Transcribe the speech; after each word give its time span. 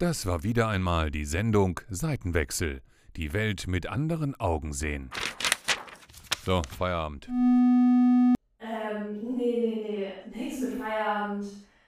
Das 0.00 0.24
war 0.24 0.42
wieder 0.42 0.66
einmal 0.66 1.10
die 1.10 1.26
Sendung 1.26 1.78
Seitenwechsel. 1.90 2.80
Die 3.16 3.34
Welt 3.34 3.66
mit 3.66 3.86
anderen 3.86 4.34
Augen 4.34 4.72
sehen. 4.72 5.10
So, 6.42 6.62
Feierabend. 6.78 7.28
Ähm, 7.28 8.32
nee, 9.22 9.36
nee, 9.36 10.14
nee, 10.32 10.38
nichts 10.38 10.62
mit 10.62 10.80
Feierabend. 10.80 11.44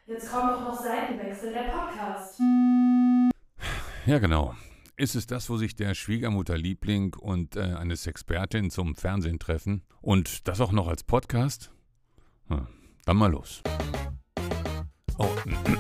Jetzt 0.07 0.31
kommt 0.31 0.51
doch 0.53 0.61
noch 0.61 0.79
Seitenwechsel, 0.79 1.55
der 1.55 1.71
Podcast. 1.71 2.39
Ja, 4.05 4.19
genau. 4.19 4.55
Ist 4.99 5.15
es 5.15 5.27
das, 5.27 5.49
wo 5.49 5.57
sich 5.57 5.75
der 5.75 5.95
Schwiegermutterliebling 5.95 7.15
und 7.15 7.57
äh, 7.57 7.61
eine 7.61 7.97
Sexpertin 7.97 8.71
zum 8.71 8.95
Fernsehen 8.95 9.39
treffen? 9.39 9.85
Und 10.03 10.49
das 10.49 10.61
auch 10.61 10.73
noch 10.73 10.89
als 10.89 11.03
Podcast? 11.03 11.73
Hm, 12.49 12.67
dann 13.07 13.17
mal 13.17 13.31
los. 13.31 13.63
Oh, 15.17 15.31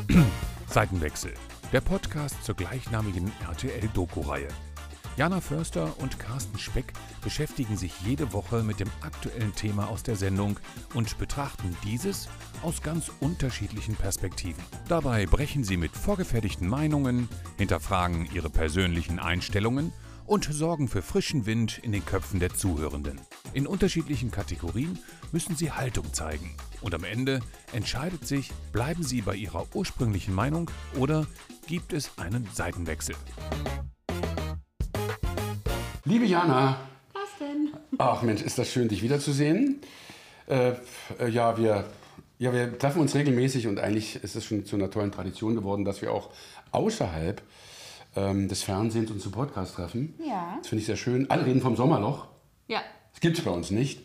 Seitenwechsel. 0.66 1.34
Der 1.73 1.80
Podcast 1.80 2.45
zur 2.45 2.54
gleichnamigen 2.54 3.33
RTL-Doku-Reihe. 3.48 4.48
Jana 5.16 5.41
Förster 5.41 5.98
und 6.01 6.19
Carsten 6.19 6.59
Speck 6.59 6.92
beschäftigen 7.24 7.79
sich 7.79 7.98
jede 8.02 8.34
Woche 8.34 8.62
mit 8.62 8.79
dem 8.79 8.91
aktuellen 9.01 9.55
Thema 9.55 9.88
aus 9.88 10.02
der 10.02 10.16
Sendung 10.16 10.60
und 10.93 11.16
betrachten 11.16 11.74
dieses 11.82 12.29
aus 12.62 12.82
ganz 12.82 13.10
unterschiedlichen 13.20 13.95
Perspektiven. 13.95 14.62
Dabei 14.87 15.24
brechen 15.24 15.65
sie 15.65 15.79
mit 15.79 15.93
vorgefertigten 15.93 16.69
Meinungen, 16.69 17.27
hinterfragen 17.56 18.29
ihre 18.34 18.51
persönlichen 18.51 19.18
Einstellungen 19.18 19.95
und 20.26 20.44
sorgen 20.44 20.88
für 20.88 21.02
frischen 21.02 21.46
Wind 21.46 21.78
in 21.82 21.92
den 21.92 22.04
Köpfen 22.04 22.40
der 22.40 22.54
Zuhörenden. 22.54 23.20
In 23.52 23.66
unterschiedlichen 23.66 24.30
Kategorien 24.30 24.98
müssen 25.30 25.56
sie 25.56 25.72
Haltung 25.72 26.12
zeigen. 26.12 26.54
Und 26.80 26.95
am 26.95 27.04
Ende 27.04 27.40
entscheidet 27.72 28.26
sich, 28.26 28.50
bleiben 28.72 29.02
sie 29.02 29.22
bei 29.22 29.34
ihrer 29.34 29.66
ursprünglichen 29.74 30.34
Meinung 30.34 30.70
oder 30.98 31.26
gibt 31.66 31.92
es 31.92 32.18
einen 32.18 32.48
Seitenwechsel. 32.52 33.14
Liebe 36.04 36.24
Jana. 36.24 36.76
Was 37.12 37.29
denn? 37.38 37.73
Ach 37.98 38.23
Mensch, 38.23 38.42
ist 38.42 38.59
das 38.59 38.73
schön, 38.73 38.88
dich 38.88 39.02
wiederzusehen. 39.02 39.80
Äh, 40.46 40.73
äh, 41.18 41.29
ja, 41.29 41.57
wir, 41.57 41.84
ja, 42.38 42.52
wir 42.52 42.79
treffen 42.79 43.01
uns 43.01 43.14
regelmäßig 43.14 43.66
und 43.66 43.79
eigentlich 43.79 44.16
ist 44.16 44.34
es 44.34 44.45
schon 44.45 44.64
zu 44.64 44.76
einer 44.76 44.90
tollen 44.90 45.12
Tradition 45.12 45.54
geworden, 45.54 45.84
dass 45.84 46.02
wir 46.02 46.12
auch 46.12 46.30
außerhalb 46.73 47.40
ähm, 48.16 48.49
des 48.49 48.63
Fernsehens 48.63 49.10
uns 49.10 49.23
zu 49.23 49.30
Podcast 49.30 49.74
treffen. 49.74 50.15
Ja. 50.27 50.57
Das 50.59 50.68
finde 50.68 50.80
ich 50.80 50.87
sehr 50.87 50.96
schön. 50.96 51.30
Alle 51.30 51.46
reden 51.46 51.60
vom 51.60 51.77
Sommerloch. 51.77 52.27
Ja. 52.69 52.80
Das 53.13 53.21
gibt 53.21 53.38
es 53.38 53.45
bei 53.45 53.51
uns 53.51 53.71
nicht. 53.71 54.01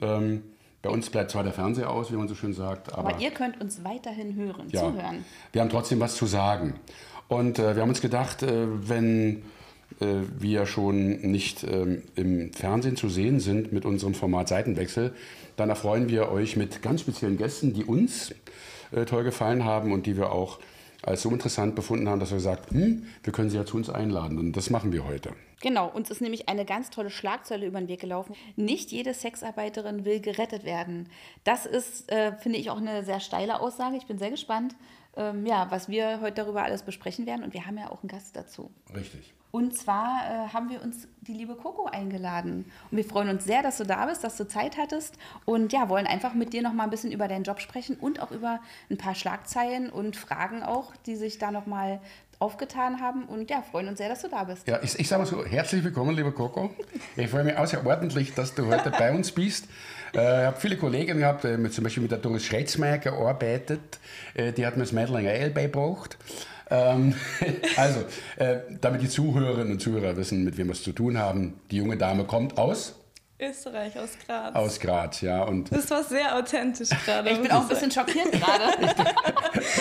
Ähm, 0.00 0.42
bei 0.82 0.90
uns 0.90 1.10
bleibt 1.10 1.30
zwar 1.30 1.42
der 1.42 1.52
Fernseher 1.52 1.90
aus, 1.90 2.12
wie 2.12 2.16
man 2.16 2.28
so 2.28 2.34
schön 2.34 2.52
sagt, 2.52 2.92
aber, 2.92 3.08
Aber 3.08 3.20
ihr 3.20 3.30
könnt 3.30 3.60
uns 3.60 3.82
weiterhin 3.82 4.36
hören, 4.36 4.68
ja, 4.70 4.80
zuhören. 4.80 5.24
wir 5.52 5.60
haben 5.60 5.70
trotzdem 5.70 5.98
was 6.00 6.14
zu 6.16 6.26
sagen. 6.26 6.74
Und 7.28 7.58
äh, 7.58 7.74
wir 7.74 7.82
haben 7.82 7.88
uns 7.88 8.00
gedacht, 8.00 8.42
äh, 8.42 8.66
wenn 8.88 9.42
äh, 10.00 10.06
wir 10.38 10.66
schon 10.66 11.20
nicht 11.22 11.64
ähm, 11.64 12.02
im 12.14 12.52
Fernsehen 12.52 12.96
zu 12.96 13.08
sehen 13.08 13.40
sind 13.40 13.72
mit 13.72 13.84
unserem 13.84 14.14
Format 14.14 14.48
Seitenwechsel, 14.48 15.14
dann 15.56 15.70
erfreuen 15.70 16.08
wir 16.08 16.30
euch 16.30 16.56
mit 16.56 16.82
ganz 16.82 17.00
speziellen 17.00 17.36
Gästen, 17.36 17.72
die 17.72 17.84
uns 17.84 18.32
äh, 18.92 19.06
toll 19.06 19.24
gefallen 19.24 19.64
haben 19.64 19.92
und 19.92 20.06
die 20.06 20.16
wir 20.16 20.30
auch 20.30 20.58
als 21.02 21.22
so 21.22 21.30
interessant 21.30 21.74
befunden 21.74 22.08
haben, 22.08 22.20
dass 22.20 22.30
wir 22.30 22.36
gesagt 22.36 22.70
hm, 22.70 23.06
wir 23.22 23.32
können 23.32 23.50
sie 23.50 23.56
ja 23.56 23.64
zu 23.64 23.76
uns 23.76 23.90
einladen. 23.90 24.38
Und 24.38 24.52
das 24.56 24.70
machen 24.70 24.92
wir 24.92 25.06
heute. 25.06 25.32
Genau, 25.62 25.88
uns 25.88 26.10
ist 26.10 26.20
nämlich 26.20 26.48
eine 26.48 26.64
ganz 26.64 26.90
tolle 26.90 27.10
Schlagzeile 27.10 27.66
über 27.66 27.78
den 27.78 27.88
Weg 27.88 28.00
gelaufen. 28.00 28.34
Nicht 28.56 28.92
jede 28.92 29.14
Sexarbeiterin 29.14 30.04
will 30.04 30.20
gerettet 30.20 30.64
werden. 30.64 31.08
Das 31.44 31.64
ist, 31.64 32.10
äh, 32.12 32.32
finde 32.36 32.58
ich, 32.58 32.70
auch 32.70 32.76
eine 32.76 33.04
sehr 33.04 33.20
steile 33.20 33.60
Aussage. 33.60 33.96
Ich 33.96 34.06
bin 34.06 34.18
sehr 34.18 34.30
gespannt, 34.30 34.76
ähm, 35.16 35.46
ja, 35.46 35.70
was 35.70 35.88
wir 35.88 36.20
heute 36.20 36.42
darüber 36.42 36.62
alles 36.62 36.82
besprechen 36.82 37.26
werden. 37.26 37.42
Und 37.42 37.54
wir 37.54 37.66
haben 37.66 37.78
ja 37.78 37.90
auch 37.90 38.02
einen 38.02 38.08
Gast 38.08 38.36
dazu. 38.36 38.70
Richtig. 38.94 39.32
Und 39.50 39.76
zwar 39.76 40.22
äh, 40.24 40.52
haben 40.52 40.68
wir 40.68 40.82
uns 40.82 41.08
die 41.20 41.32
liebe 41.32 41.54
Coco 41.54 41.86
eingeladen. 41.86 42.70
Und 42.90 42.96
wir 42.96 43.04
freuen 43.04 43.28
uns 43.28 43.44
sehr, 43.44 43.62
dass 43.62 43.78
du 43.78 43.84
da 43.84 44.06
bist, 44.06 44.22
dass 44.22 44.36
du 44.36 44.46
Zeit 44.46 44.76
hattest. 44.76 45.16
Und 45.44 45.72
ja, 45.72 45.88
wollen 45.88 46.06
einfach 46.06 46.34
mit 46.34 46.52
dir 46.52 46.62
noch 46.62 46.72
mal 46.72 46.84
ein 46.84 46.90
bisschen 46.90 47.12
über 47.12 47.28
deinen 47.28 47.44
Job 47.44 47.60
sprechen 47.60 47.96
und 47.96 48.20
auch 48.20 48.30
über 48.30 48.60
ein 48.90 48.98
paar 48.98 49.14
Schlagzeilen 49.14 49.90
und 49.90 50.16
Fragen 50.16 50.62
auch, 50.62 50.94
die 51.06 51.16
sich 51.16 51.38
da 51.38 51.50
noch 51.50 51.66
mal 51.66 52.00
aufgetan 52.38 53.00
haben. 53.00 53.24
Und 53.24 53.50
ja, 53.50 53.62
freuen 53.62 53.88
uns 53.88 53.98
sehr, 53.98 54.08
dass 54.08 54.22
du 54.22 54.28
da 54.28 54.44
bist. 54.44 54.66
Ja, 54.68 54.80
ich, 54.82 54.98
ich 54.98 55.08
sage 55.08 55.22
mal 55.22 55.26
so, 55.26 55.44
herzlich 55.44 55.82
willkommen, 55.82 56.14
lieber 56.14 56.32
Coco. 56.32 56.70
Ich 57.16 57.30
freue 57.30 57.44
mich 57.44 57.56
außerordentlich, 57.56 58.34
dass 58.34 58.54
du 58.54 58.66
heute 58.66 58.90
bei 58.90 59.12
uns 59.14 59.32
bist. 59.32 59.66
Äh, 60.14 60.42
ich 60.42 60.46
habe 60.46 60.60
viele 60.60 60.76
Kollegen 60.76 61.18
gehabt, 61.18 61.44
äh, 61.44 61.70
zum 61.70 61.84
Beispiel 61.84 62.02
mit 62.02 62.12
der 62.12 62.18
Doris 62.18 62.44
Schretzmeier 62.44 62.98
gearbeitet. 62.98 63.98
Äh, 64.34 64.52
die 64.52 64.66
hat 64.66 64.76
mir 64.76 64.82
das 64.82 64.92
Mädelinger 64.92 65.30
Ale 65.30 65.50
beigebracht. 65.50 66.16
Ähm, 66.70 67.14
also, 67.76 68.00
äh, 68.36 68.58
damit 68.80 69.02
die 69.02 69.08
Zuhörerinnen 69.08 69.72
und 69.72 69.80
Zuhörer 69.80 70.16
wissen, 70.16 70.44
mit 70.44 70.56
wem 70.58 70.68
wir 70.68 70.72
es 70.72 70.82
zu 70.82 70.92
tun 70.92 71.18
haben. 71.18 71.60
Die 71.70 71.76
junge 71.76 71.96
Dame 71.96 72.24
kommt 72.24 72.58
aus, 72.58 72.94
Österreich, 73.38 73.98
aus 73.98 74.10
Graz. 74.26 74.54
aus 74.54 74.80
Graz, 74.80 75.20
ja. 75.20 75.42
Und 75.42 75.70
Das 75.70 75.90
war 75.90 76.02
sehr 76.02 76.36
authentisch 76.36 76.88
gerade. 77.04 77.28
Ich 77.28 77.40
bin 77.40 77.50
auch 77.50 77.62
ein 77.62 77.68
bisschen 77.68 77.90
schockiert 77.90 78.32
gerade. 78.32 78.72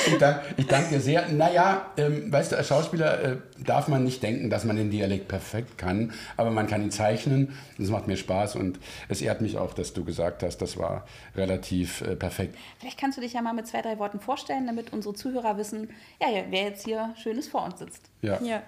ich, 0.07 0.17
dank, 0.17 0.41
ich 0.57 0.67
danke 0.67 0.89
dir 0.89 0.99
sehr. 0.99 1.29
Naja, 1.29 1.85
ähm, 1.95 2.31
weißt 2.31 2.51
du, 2.51 2.57
als 2.57 2.67
Schauspieler 2.67 3.23
äh, 3.23 3.37
darf 3.57 3.87
man 3.87 4.03
nicht 4.03 4.21
denken, 4.21 4.49
dass 4.49 4.65
man 4.65 4.75
den 4.75 4.91
Dialekt 4.91 5.29
perfekt 5.29 5.77
kann, 5.77 6.11
aber 6.35 6.51
man 6.51 6.67
kann 6.67 6.81
ihn 6.81 6.91
zeichnen. 6.91 7.57
Das 7.77 7.89
macht 7.89 8.07
mir 8.07 8.17
Spaß 8.17 8.57
und 8.57 8.77
es 9.07 9.21
ehrt 9.21 9.39
mich 9.39 9.57
auch, 9.57 9.73
dass 9.73 9.93
du 9.93 10.03
gesagt 10.03 10.43
hast, 10.43 10.57
das 10.57 10.75
war 10.75 11.05
relativ 11.35 12.01
äh, 12.01 12.17
perfekt. 12.17 12.57
Vielleicht 12.79 12.99
kannst 12.99 13.17
du 13.17 13.21
dich 13.21 13.33
ja 13.33 13.41
mal 13.41 13.53
mit 13.53 13.67
zwei, 13.67 13.81
drei 13.81 13.97
Worten 13.99 14.19
vorstellen, 14.19 14.67
damit 14.67 14.91
unsere 14.91 15.13
Zuhörer 15.13 15.57
wissen, 15.57 15.91
ja, 16.21 16.29
ja, 16.29 16.43
wer 16.49 16.63
jetzt 16.63 16.83
hier 16.83 17.13
Schönes 17.21 17.47
vor 17.47 17.63
uns 17.63 17.79
sitzt. 17.79 18.09
Ja. 18.21 18.37
Ja. 18.41 18.63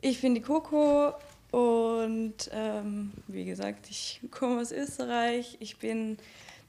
Ich 0.00 0.22
bin 0.22 0.34
die 0.34 0.40
Coco 0.40 1.12
und 1.52 2.50
ähm, 2.50 3.12
wie 3.28 3.44
gesagt, 3.44 3.90
ich 3.90 4.22
komme 4.30 4.62
aus 4.62 4.72
Österreich. 4.72 5.58
Ich 5.60 5.76
bin 5.76 6.16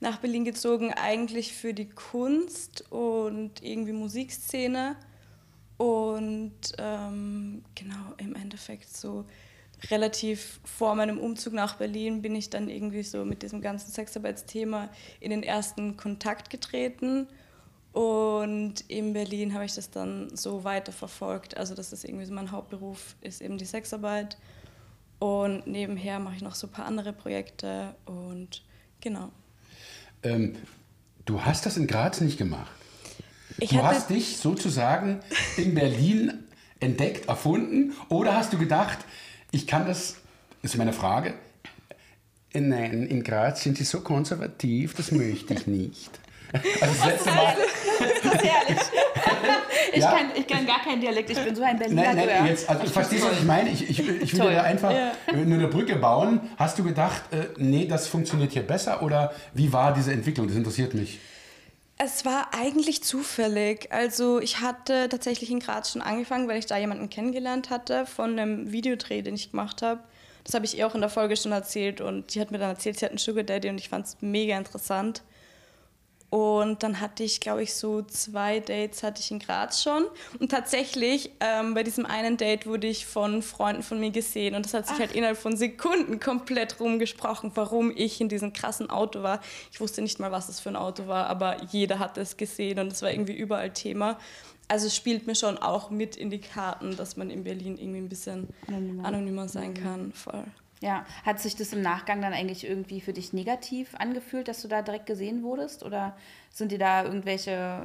nach 0.02 0.18
Berlin 0.18 0.44
gezogen, 0.44 0.94
eigentlich 0.94 1.54
für 1.54 1.74
die 1.74 1.88
Kunst 1.88 2.92
und 2.92 3.64
irgendwie 3.64 3.94
Musikszene. 3.94 4.98
Und 5.78 6.52
ähm, 6.78 7.64
genau, 7.76 8.14
im 8.18 8.36
Endeffekt 8.36 8.94
so 8.94 9.24
relativ 9.90 10.60
vor 10.66 10.96
meinem 10.96 11.18
Umzug 11.18 11.54
nach 11.54 11.78
Berlin 11.78 12.22
bin 12.22 12.36
ich 12.36 12.50
dann 12.50 12.68
irgendwie 12.68 13.04
so 13.04 13.24
mit 13.24 13.42
diesem 13.42 13.62
ganzen 13.62 13.90
Sexarbeitsthema 13.90 14.90
in 15.22 15.32
den 15.32 15.44
ersten 15.44 15.96
Kontakt 15.96 16.50
getreten. 16.50 17.30
Und 17.94 18.82
in 18.90 19.14
Berlin 19.14 19.54
habe 19.54 19.64
ich 19.64 19.76
das 19.76 19.92
dann 19.92 20.36
so 20.36 20.66
weiterverfolgt. 20.66 21.56
Also 21.56 21.74
das 21.74 21.94
ist 21.94 22.04
irgendwie 22.04 22.26
so 22.26 22.34
mein 22.34 22.52
Hauptberuf, 22.52 23.16
ist 23.22 23.42
eben 23.42 23.58
die 23.58 23.66
Sexarbeit. 23.66 24.38
Und 25.24 25.68
nebenher 25.68 26.20
mache 26.20 26.36
ich 26.36 26.42
noch 26.42 26.54
so 26.54 26.68
ein 26.68 26.72
paar 26.72 26.84
andere 26.84 27.14
Projekte 27.14 27.96
und 28.04 28.62
genau. 29.00 29.32
Ähm, 30.22 30.58
du 31.24 31.46
hast 31.46 31.66
das 31.66 31.78
in 31.78 31.88
Graz 31.88 32.20
nicht 32.20 32.38
gemacht. 32.38 32.70
Ich 33.58 33.70
du 33.70 33.82
hast 33.82 34.10
dich 34.10 34.36
sozusagen 34.36 35.22
in 35.56 35.76
Berlin 35.76 36.44
entdeckt, 36.82 37.30
erfunden 37.30 37.94
oder 38.10 38.36
hast 38.36 38.52
du 38.52 38.58
gedacht, 38.58 38.98
ich 39.52 39.66
kann 39.66 39.88
das, 39.88 40.18
ist 40.62 40.76
meine 40.76 40.92
Frage, 40.92 41.36
nein, 42.54 43.08
in 43.08 43.24
Graz 43.24 43.64
sind 43.64 43.78
sie 43.78 43.86
so 43.86 44.02
konservativ, 44.02 44.94
das 44.94 45.14
möchte 45.14 45.54
ich 45.54 45.68
nicht. 45.68 46.20
Also 46.82 46.96
das 46.96 47.06
letzte 47.06 47.32
Mal, 47.32 47.56
Das 48.00 48.34
ist 48.34 48.44
herrlich. 48.44 48.80
Ich, 49.94 50.00
Ja. 50.02 50.12
kann, 50.12 50.32
ich 50.36 50.48
kann 50.48 50.66
gar 50.66 50.82
keinen 50.82 51.02
Dialekt, 51.02 51.30
ich 51.30 51.38
bin 51.44 51.56
so 51.56 51.62
ein 51.62 51.78
Berliner 51.78 52.02
Nein, 52.04 52.16
nein, 52.16 52.28
Gehör. 52.28 52.46
jetzt, 52.48 52.68
also 52.70 52.84
ich 52.84 52.92
verstehe, 52.92 53.22
was 53.22 53.34
ich 53.34 53.44
meine. 53.44 53.70
Ich, 53.70 53.88
ich, 53.90 54.00
ich 54.00 54.34
will 54.38 54.50
dir 54.50 54.64
einfach 54.64 54.92
Ja. 54.92 55.12
äh, 55.28 55.36
nur 55.36 55.58
eine 55.60 55.68
Brücke 55.68 55.96
bauen. 55.98 56.42
Hast 56.58 56.80
du 56.80 56.84
gedacht, 56.84 57.22
äh, 57.32 57.46
nee, 57.58 57.86
das 57.86 58.08
funktioniert 58.08 58.52
hier 58.54 58.64
besser 58.64 59.04
oder 59.04 59.34
wie 59.54 59.72
war 59.72 59.94
diese 59.94 60.12
Entwicklung? 60.12 60.48
Das 60.48 60.56
interessiert 60.56 60.94
mich. 60.96 61.20
Es 61.98 62.26
war 62.26 62.48
eigentlich 62.60 63.04
zufällig. 63.04 63.92
Also 63.92 64.40
ich 64.40 64.62
hatte 64.62 65.10
tatsächlich 65.10 65.52
in 65.52 65.60
Graz 65.60 65.92
schon 65.92 66.02
angefangen, 66.02 66.48
weil 66.48 66.58
ich 66.58 66.66
da 66.66 66.78
jemanden 66.78 67.10
kennengelernt 67.10 67.70
hatte 67.70 68.06
von 68.08 68.32
einem 68.40 68.72
Videodreh, 68.72 69.22
den 69.22 69.36
ich 69.36 69.52
gemacht 69.52 69.82
habe. 69.84 70.00
Das 70.44 70.56
habe 70.56 70.66
ich 70.66 70.78
ihr 70.78 70.88
auch 70.88 70.96
in 70.96 71.02
der 71.02 71.10
Folge 71.12 71.38
schon 71.38 71.52
erzählt 71.52 72.02
und 72.02 72.34
die 72.34 72.42
hat 72.42 72.52
mir 72.52 72.58
dann 72.58 72.72
erzählt, 72.72 72.98
sie 73.00 73.06
hat 73.06 73.12
einen 73.12 73.20
Sugar 73.20 73.44
Daddy 73.44 73.70
und 73.70 73.78
ich 73.78 73.90
fand 73.90 74.08
es 74.08 74.18
mega 74.22 74.58
interessant. 74.58 75.22
Und 76.34 76.82
dann 76.82 77.00
hatte 77.00 77.24
ich, 77.24 77.42
glaube 77.42 77.62
ich, 77.62 77.76
so 77.76 78.02
zwei 78.02 78.60
Dates 78.60 79.04
hatte 79.04 79.22
ich 79.22 79.30
in 79.30 79.38
Graz 79.38 79.84
schon. 79.84 80.06
Und 80.40 80.50
tatsächlich, 80.50 81.30
ähm, 81.40 81.76
bei 81.76 81.84
diesem 81.84 82.08
einen 82.08 82.38
Date 82.38 82.66
wurde 82.66 82.88
ich 82.88 83.06
von 83.06 83.44
Freunden 83.44 83.84
von 83.84 84.00
mir 84.00 84.10
gesehen. 84.10 84.56
Und 84.56 84.66
das 84.66 84.74
hat 84.74 84.88
sich 84.88 84.98
halt 84.98 85.12
innerhalb 85.12 85.38
von 85.38 85.56
Sekunden 85.56 86.20
komplett 86.20 86.80
rumgesprochen, 86.80 87.52
warum 87.54 87.94
ich 87.96 88.20
in 88.20 88.30
diesem 88.30 88.52
krassen 88.52 88.90
Auto 88.90 89.22
war. 89.22 89.42
Ich 89.72 89.80
wusste 89.80 90.02
nicht 90.02 90.20
mal, 90.20 90.32
was 90.32 90.48
das 90.48 90.60
für 90.60 90.70
ein 90.70 90.76
Auto 90.76 91.06
war, 91.06 91.28
aber 91.28 91.66
jeder 91.66 92.00
hat 92.00 92.18
es 92.18 92.36
gesehen 92.36 92.80
und 92.80 92.92
es 92.92 93.04
war 93.04 93.12
irgendwie 93.12 93.34
überall 93.34 93.70
Thema. 93.70 94.18
Also 94.68 94.88
es 94.88 94.96
spielt 94.96 95.28
mir 95.28 95.36
schon 95.36 95.60
auch 95.60 95.92
mit 95.92 96.16
in 96.16 96.32
die 96.32 96.42
Karten, 96.42 96.98
dass 96.98 97.16
man 97.16 97.30
in 97.30 97.44
Berlin 97.44 97.78
irgendwie 97.78 98.00
ein 98.00 98.10
bisschen 98.10 98.48
Anonymer. 98.66 99.06
anonymer, 99.06 99.48
sein 99.50 99.76
kann. 99.76 100.12
Voll. 100.14 100.46
Ja, 100.84 101.06
hat 101.26 101.40
sich 101.40 101.56
das 101.56 101.72
im 101.72 101.82
Nachgang 101.82 102.22
dann 102.22 102.34
eigentlich 102.34 102.68
irgendwie 102.68 103.00
für 103.00 103.14
dich 103.14 103.32
negativ 103.32 103.96
angefühlt, 103.98 104.50
dass 104.50 104.62
du 104.62 104.68
da 104.68 104.82
direkt 104.82 105.06
gesehen 105.06 105.42
wurdest? 105.42 105.82
Oder 105.84 106.14
sind 106.52 106.74
dir 106.74 106.78
da 106.78 107.06
irgendwelche 107.06 107.84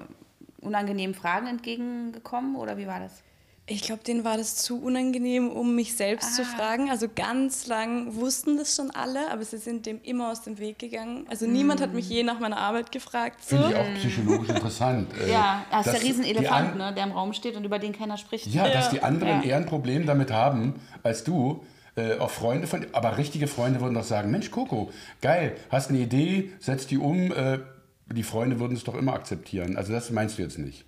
unangenehmen 0.60 1.14
Fragen 1.14 1.46
entgegengekommen? 1.46 2.56
Oder 2.56 2.76
wie 2.76 2.88
war 2.88 2.98
das? 2.98 3.22
Ich 3.70 3.82
glaube, 3.82 4.02
denen 4.02 4.24
war 4.24 4.36
das 4.38 4.56
zu 4.56 4.82
unangenehm, 4.82 5.50
um 5.50 5.74
mich 5.76 5.94
selbst 5.94 6.34
zu 6.34 6.42
Ah. 6.42 6.44
fragen. 6.46 6.90
Also 6.90 7.06
ganz 7.14 7.66
lang 7.68 8.16
wussten 8.16 8.56
das 8.56 8.74
schon 8.74 8.90
alle, 8.90 9.30
aber 9.30 9.44
sie 9.44 9.58
sind 9.58 9.86
dem 9.86 10.00
immer 10.02 10.32
aus 10.32 10.42
dem 10.42 10.58
Weg 10.58 10.78
gegangen. 10.80 11.26
Also 11.30 11.46
niemand 11.46 11.80
hat 11.82 11.92
mich 11.94 12.08
je 12.08 12.22
nach 12.24 12.40
meiner 12.40 12.56
Arbeit 12.56 12.90
gefragt. 12.90 13.44
So. 13.44 13.56
Finde 13.58 13.68
ich 13.70 13.76
auch 13.76 13.94
psychologisch 13.94 14.48
interessant. 14.48 15.10
äh, 15.22 15.30
Ja, 15.30 15.64
das 15.70 15.86
ist 15.86 15.92
der 15.92 16.02
Riesenelefant, 16.02 16.72
an- 16.72 16.78
ne, 16.78 16.94
der 16.94 17.04
im 17.04 17.12
Raum 17.12 17.32
steht 17.34 17.54
und 17.56 17.64
über 17.64 17.78
den 17.78 17.92
keiner 17.92 18.16
spricht. 18.16 18.46
Ja, 18.48 18.66
dass 18.68 18.88
die 18.90 19.02
anderen 19.02 19.42
Ja. 19.42 19.48
eher 19.50 19.56
ein 19.58 19.66
Problem 19.66 20.04
damit 20.06 20.32
haben 20.32 20.74
als 21.04 21.22
du. 21.22 21.62
Äh, 21.98 22.18
auch 22.18 22.30
Freunde 22.30 22.66
von 22.66 22.86
aber 22.92 23.18
richtige 23.18 23.48
Freunde 23.48 23.80
würden 23.80 23.94
doch 23.94 24.04
sagen, 24.04 24.30
Mensch, 24.30 24.50
Coco, 24.50 24.90
geil, 25.20 25.56
hast 25.70 25.90
eine 25.90 25.98
Idee, 25.98 26.52
setz 26.60 26.86
die 26.86 26.98
um. 26.98 27.32
Äh, 27.32 27.58
die 28.06 28.22
Freunde 28.22 28.58
würden 28.58 28.76
es 28.76 28.84
doch 28.84 28.94
immer 28.94 29.12
akzeptieren. 29.12 29.76
Also 29.76 29.92
das 29.92 30.10
meinst 30.10 30.38
du 30.38 30.42
jetzt 30.42 30.58
nicht. 30.58 30.84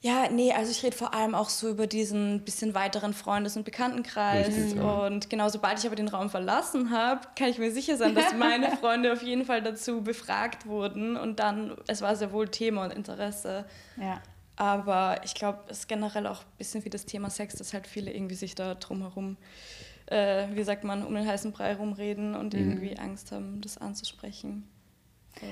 Ja, 0.00 0.28
nee, 0.30 0.52
also 0.52 0.70
ich 0.70 0.82
rede 0.84 0.96
vor 0.96 1.12
allem 1.12 1.34
auch 1.34 1.48
so 1.48 1.68
über 1.68 1.88
diesen 1.88 2.44
bisschen 2.44 2.72
weiteren 2.72 3.12
Freundes- 3.14 3.56
und 3.56 3.64
Bekanntenkreis. 3.64 4.46
Richtig, 4.46 4.76
ja. 4.76 5.06
Und 5.06 5.28
genau, 5.28 5.48
sobald 5.48 5.78
ich 5.80 5.86
aber 5.86 5.96
den 5.96 6.06
Raum 6.06 6.30
verlassen 6.30 6.90
habe, 6.90 7.20
kann 7.36 7.48
ich 7.48 7.58
mir 7.58 7.72
sicher 7.72 7.96
sein, 7.96 8.14
dass 8.14 8.32
meine 8.38 8.76
Freunde 8.76 9.12
auf 9.12 9.22
jeden 9.22 9.44
Fall 9.44 9.60
dazu 9.60 10.02
befragt 10.02 10.66
wurden. 10.66 11.16
Und 11.16 11.40
dann, 11.40 11.76
es 11.88 12.00
war 12.00 12.14
sehr 12.14 12.32
wohl 12.32 12.48
Thema 12.48 12.84
und 12.84 12.92
Interesse. 12.92 13.64
Ja. 13.96 14.22
Aber 14.54 15.20
ich 15.24 15.34
glaube, 15.34 15.60
es 15.68 15.80
ist 15.80 15.88
generell 15.88 16.28
auch 16.28 16.40
ein 16.40 16.56
bisschen 16.58 16.84
wie 16.84 16.90
das 16.90 17.04
Thema 17.04 17.28
Sex, 17.28 17.56
dass 17.56 17.74
halt 17.74 17.86
viele 17.88 18.12
irgendwie 18.12 18.34
sich 18.36 18.54
da 18.54 18.74
drumherum, 18.74 19.32
äh, 19.32 19.87
wie 20.10 20.62
sagt 20.62 20.84
man, 20.84 21.04
um 21.04 21.14
den 21.14 21.26
heißen 21.26 21.52
Brei 21.52 21.74
rumreden 21.74 22.34
und 22.34 22.54
irgendwie 22.54 22.98
Angst 22.98 23.32
haben, 23.32 23.60
das 23.60 23.78
anzusprechen. 23.78 24.68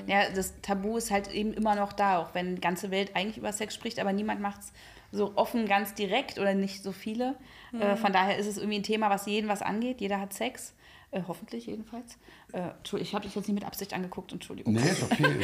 Ja, 0.06 0.28
das 0.34 0.60
Tabu 0.62 0.96
ist 0.96 1.10
halt 1.10 1.30
eben 1.32 1.52
immer 1.52 1.74
noch 1.74 1.92
da, 1.92 2.18
auch 2.18 2.34
wenn 2.34 2.56
die 2.56 2.60
ganze 2.60 2.90
Welt 2.90 3.14
eigentlich 3.14 3.38
über 3.38 3.52
Sex 3.52 3.74
spricht, 3.74 4.00
aber 4.00 4.12
niemand 4.12 4.40
macht 4.40 4.60
es 4.60 4.72
so 5.12 5.32
offen, 5.36 5.66
ganz 5.66 5.94
direkt 5.94 6.38
oder 6.38 6.54
nicht 6.54 6.82
so 6.82 6.92
viele. 6.92 7.36
Äh, 7.78 7.96
von 7.96 8.12
daher 8.12 8.36
ist 8.36 8.46
es 8.46 8.56
irgendwie 8.58 8.78
ein 8.78 8.82
Thema, 8.82 9.10
was 9.10 9.26
jeden 9.26 9.48
was 9.48 9.62
angeht. 9.62 10.00
Jeder 10.00 10.20
hat 10.20 10.32
Sex. 10.32 10.74
Äh, 11.16 11.22
hoffentlich 11.26 11.66
jedenfalls. 11.66 12.18
Äh, 12.52 12.58
Entschuldigung, 12.58 13.08
ich 13.08 13.14
habe 13.14 13.24
dich 13.24 13.34
jetzt 13.34 13.48
nicht 13.48 13.54
mit 13.54 13.64
Absicht 13.64 13.94
angeguckt, 13.94 14.32
Entschuldigung. 14.32 14.74
Nee, 14.74 14.80
ist 14.80 15.02
okay. 15.02 15.36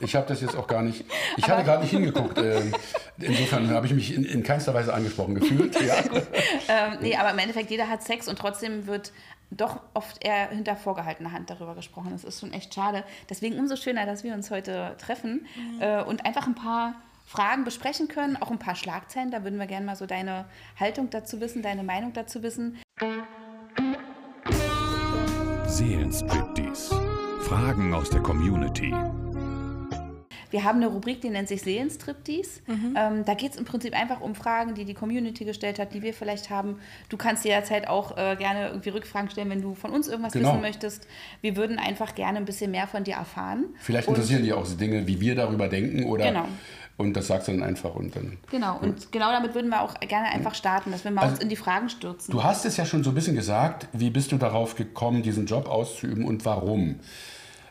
Ich, 0.00 0.16
habe 0.16 0.26
das 0.26 0.40
jetzt 0.40 0.56
auch 0.56 0.66
gar 0.66 0.82
nicht. 0.82 1.04
Ich 1.36 1.48
hatte 1.48 1.62
gerade 1.62 1.82
nicht 1.82 1.90
hingeguckt. 1.90 2.38
ähm, 2.38 2.74
insofern 3.18 3.68
habe 3.70 3.86
ich 3.86 3.92
mich 3.92 4.14
in, 4.14 4.24
in 4.24 4.42
keinster 4.42 4.72
Weise 4.72 4.94
angesprochen 4.94 5.34
gefühlt. 5.34 5.76
Ja. 5.84 5.96
Ähm, 6.68 6.98
nee, 7.02 7.14
aber 7.16 7.30
im 7.32 7.38
Endeffekt, 7.38 7.70
jeder 7.70 7.88
hat 7.88 8.02
Sex 8.02 8.28
und 8.28 8.38
trotzdem 8.38 8.86
wird 8.86 9.12
doch 9.50 9.80
oft 9.92 10.24
eher 10.24 10.48
hinter 10.48 10.76
vorgehaltener 10.76 11.32
Hand 11.32 11.50
darüber 11.50 11.74
gesprochen. 11.74 12.08
Das 12.12 12.24
ist 12.24 12.40
schon 12.40 12.52
echt 12.54 12.72
schade. 12.72 13.04
Deswegen 13.28 13.58
umso 13.58 13.76
schöner, 13.76 14.06
dass 14.06 14.24
wir 14.24 14.32
uns 14.32 14.50
heute 14.50 14.96
treffen 14.98 15.46
äh, 15.80 16.02
und 16.02 16.24
einfach 16.24 16.46
ein 16.46 16.54
paar 16.54 16.94
Fragen 17.26 17.64
besprechen 17.64 18.08
können, 18.08 18.36
auch 18.36 18.50
ein 18.50 18.58
paar 18.58 18.74
Schlagzeilen. 18.74 19.30
Da 19.30 19.44
würden 19.44 19.58
wir 19.58 19.66
gerne 19.66 19.84
mal 19.84 19.96
so 19.96 20.06
deine 20.06 20.46
Haltung 20.80 21.10
dazu 21.10 21.40
wissen, 21.40 21.62
deine 21.62 21.82
Meinung 21.82 22.14
dazu 22.14 22.42
wissen. 22.42 22.78
Seelenstriptease. 25.78 26.94
Fragen 27.40 27.92
aus 27.94 28.08
der 28.08 28.20
Community. 28.20 28.94
Wir 30.52 30.62
haben 30.62 30.76
eine 30.76 30.86
Rubrik, 30.86 31.20
die 31.20 31.30
nennt 31.30 31.48
sich 31.48 31.62
Seelenstriptease. 31.62 32.60
Ähm, 32.68 33.24
da 33.24 33.34
geht 33.34 33.50
es 33.50 33.56
im 33.56 33.64
Prinzip 33.64 33.92
einfach 33.92 34.20
um 34.20 34.36
Fragen, 34.36 34.74
die 34.76 34.84
die 34.84 34.94
Community 34.94 35.44
gestellt 35.44 35.80
hat, 35.80 35.92
die 35.92 36.02
wir 36.02 36.14
vielleicht 36.14 36.48
haben. 36.48 36.78
Du 37.08 37.16
kannst 37.16 37.44
jederzeit 37.44 37.88
auch 37.88 38.16
äh, 38.16 38.36
gerne 38.36 38.68
irgendwie 38.68 38.90
Rückfragen 38.90 39.30
stellen, 39.30 39.50
wenn 39.50 39.62
du 39.62 39.74
von 39.74 39.90
uns 39.90 40.06
irgendwas 40.06 40.32
Genau. 40.32 40.50
wissen 40.50 40.60
möchtest. 40.60 41.08
Wir 41.40 41.56
würden 41.56 41.80
einfach 41.80 42.14
gerne 42.14 42.38
ein 42.38 42.44
bisschen 42.44 42.70
mehr 42.70 42.86
von 42.86 43.02
dir 43.02 43.14
erfahren. 43.14 43.64
Vielleicht 43.80 44.06
Und- 44.06 44.14
interessieren 44.14 44.44
dich 44.44 44.52
auch 44.52 44.64
Dinge, 44.76 45.08
wie 45.08 45.20
wir 45.20 45.34
darüber 45.34 45.66
denken 45.66 46.04
oder 46.04 46.28
Genau. 46.28 46.46
Und 46.96 47.14
das 47.14 47.26
sagst 47.26 47.48
du 47.48 47.52
dann 47.52 47.62
einfach 47.62 47.94
und 47.94 48.14
dann. 48.14 48.38
Genau, 48.50 48.78
und 48.78 49.10
genau 49.10 49.32
damit 49.32 49.54
würden 49.54 49.70
wir 49.70 49.82
auch 49.82 49.94
gerne 50.00 50.28
einfach 50.28 50.54
starten, 50.54 50.92
dass 50.92 51.04
wir 51.04 51.10
mal 51.10 51.22
Also, 51.22 51.34
uns 51.34 51.42
in 51.42 51.48
die 51.48 51.56
Fragen 51.56 51.88
stürzen. 51.88 52.30
Du 52.30 52.44
hast 52.44 52.64
es 52.64 52.76
ja 52.76 52.86
schon 52.86 53.02
so 53.02 53.10
ein 53.10 53.14
bisschen 53.14 53.34
gesagt, 53.34 53.88
wie 53.92 54.10
bist 54.10 54.30
du 54.32 54.38
darauf 54.38 54.76
gekommen, 54.76 55.22
diesen 55.22 55.46
Job 55.46 55.68
auszuüben 55.68 56.24
und 56.24 56.44
warum? 56.44 57.00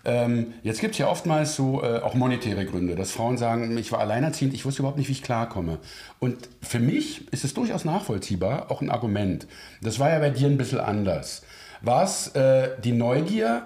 Ähm, 0.06 0.54
jetzt 0.64 0.82
gibt 0.82 0.96
es 0.96 0.98
ja 0.98 1.08
oftmals 1.08 1.56
so 1.56 1.82
äh, 1.82 2.00
auch 2.00 2.14
monetäre 2.14 2.66
Gründe, 2.66 2.96
dass 2.96 3.12
Frauen 3.12 3.38
sagen, 3.38 3.78
ich 3.78 3.94
war 3.94 4.00
alleinerziehend, 4.00 4.54
ich 4.54 4.66
wusste 4.66 4.82
überhaupt 4.82 4.98
nicht, 4.98 5.08
wie 5.08 5.14
ich 5.14 5.24
klarkomme. 5.24 5.80
Und 6.20 6.50
für 6.62 6.80
mich 6.80 7.32
ist 7.32 7.46
es 7.46 7.54
durchaus 7.54 7.86
nachvollziehbar, 7.86 8.70
auch 8.70 8.82
ein 8.82 8.90
Argument. 8.90 9.48
Das 9.82 10.00
war 10.00 10.10
ja 10.10 10.20
bei 10.20 10.30
dir 10.30 10.48
ein 10.48 10.58
bisschen 10.58 10.82
anders. 10.82 11.44
War 11.82 12.04
es 12.04 12.28
äh, 12.36 12.72
die 12.84 12.92
Neugier, 12.92 13.66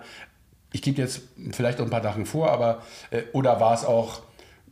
ich 0.71 0.83
gebe 0.83 1.01
jetzt 1.01 1.21
vielleicht 1.51 1.79
auch 1.79 1.85
ein 1.85 1.89
paar 1.89 2.03
Sachen 2.03 2.27
vor, 2.27 2.51
aber 2.51 2.83
äh, 3.09 3.23
oder 3.33 3.59
war 3.59 3.73
es 3.73 3.83
auch 3.83 4.21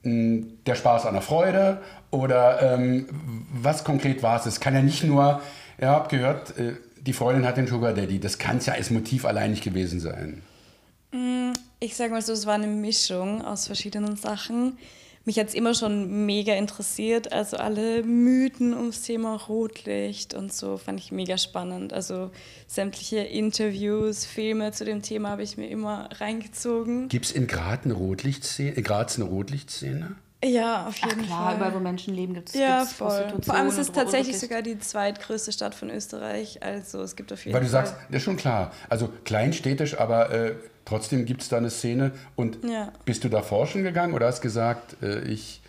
der 0.05 0.75
Spaß 0.75 1.05
an 1.05 1.13
der 1.13 1.21
Freude 1.21 1.81
oder 2.11 2.61
ähm, 2.75 3.07
was 3.53 3.83
konkret 3.83 4.23
war 4.23 4.39
es? 4.39 4.45
Es 4.45 4.59
kann 4.59 4.73
ja 4.73 4.81
nicht 4.81 5.03
nur, 5.03 5.41
ihr 5.81 5.89
habt 5.89 6.09
gehört, 6.09 6.57
äh, 6.57 6.73
die 7.01 7.13
Freundin 7.13 7.45
hat 7.45 7.57
den 7.57 7.67
Sugar 7.67 7.93
Daddy, 7.93 8.19
das 8.19 8.37
kann 8.37 8.57
es 8.57 8.65
ja 8.65 8.73
als 8.73 8.89
Motiv 8.89 9.25
allein 9.25 9.51
nicht 9.51 9.63
gewesen 9.63 9.99
sein. 9.99 10.41
Ich 11.79 11.95
sage 11.95 12.11
mal 12.11 12.21
so, 12.21 12.33
es 12.33 12.45
war 12.45 12.55
eine 12.55 12.67
Mischung 12.67 13.43
aus 13.43 13.67
verschiedenen 13.67 14.15
Sachen. 14.15 14.77
Mich 15.25 15.39
hat 15.39 15.47
es 15.47 15.55
immer 15.55 15.73
schon 15.73 16.25
mega 16.27 16.53
interessiert. 16.53 17.33
Also 17.33 17.57
alle 17.57 18.03
Mythen 18.03 18.75
ums 18.75 19.01
Thema 19.01 19.35
Rotlicht 19.35 20.35
und 20.35 20.53
so 20.53 20.77
fand 20.77 20.99
ich 20.99 21.11
mega 21.11 21.37
spannend. 21.39 21.93
Also 21.93 22.29
sämtliche 22.67 23.17
Interviews, 23.17 24.25
Filme 24.25 24.71
zu 24.71 24.85
dem 24.85 25.01
Thema 25.01 25.29
habe 25.29 25.41
ich 25.41 25.57
mir 25.57 25.67
immer 25.67 26.09
reingezogen. 26.13 27.09
Gibt 27.09 27.25
es 27.25 27.31
in 27.31 27.47
Graz 27.47 27.79
eine 27.85 27.95
Rotlichtszene? 27.95 28.81
Graz 28.83 29.15
eine 29.15 29.25
Rotlichtszene? 29.25 30.15
Ja, 30.43 30.85
auf 30.87 30.95
Ach 31.01 31.09
jeden 31.09 31.25
klar, 31.25 31.45
Fall. 31.45 31.55
überall 31.55 31.73
wo 31.73 31.79
Menschen 31.79 32.13
leben, 32.13 32.35
gibt 32.35 32.49
es 32.49 32.55
ja, 32.55 32.85
voll. 32.85 33.33
Vor 33.41 33.55
allem 33.55 33.67
ist 33.67 33.79
es 33.79 33.91
tatsächlich 33.91 34.37
sogar 34.37 34.61
die 34.61 34.77
zweitgrößte 34.77 35.51
Stadt 35.51 35.73
von 35.73 35.89
Österreich. 35.89 36.61
Also 36.61 37.01
es 37.01 37.15
gibt 37.15 37.33
auf 37.33 37.43
jeden 37.45 37.55
Weil 37.55 37.63
du 37.63 37.69
Fall. 37.69 37.85
sagst, 37.85 37.95
das 38.09 38.17
ist 38.17 38.23
schon 38.23 38.37
klar. 38.37 38.71
Also 38.89 39.09
kleinstädtisch, 39.23 39.97
aber 39.99 40.29
äh, 40.31 40.55
trotzdem 40.85 41.25
gibt 41.25 41.41
es 41.41 41.49
da 41.49 41.57
eine 41.57 41.69
Szene. 41.69 42.11
Und 42.35 42.63
Ja. 42.63 42.93
bist 43.05 43.23
du 43.23 43.29
da 43.29 43.41
forschen 43.41 43.83
gegangen 43.83 44.13
oder 44.13 44.27
hast 44.27 44.41
gesagt, 44.41 45.01
äh, 45.01 45.21
ich 45.21 45.61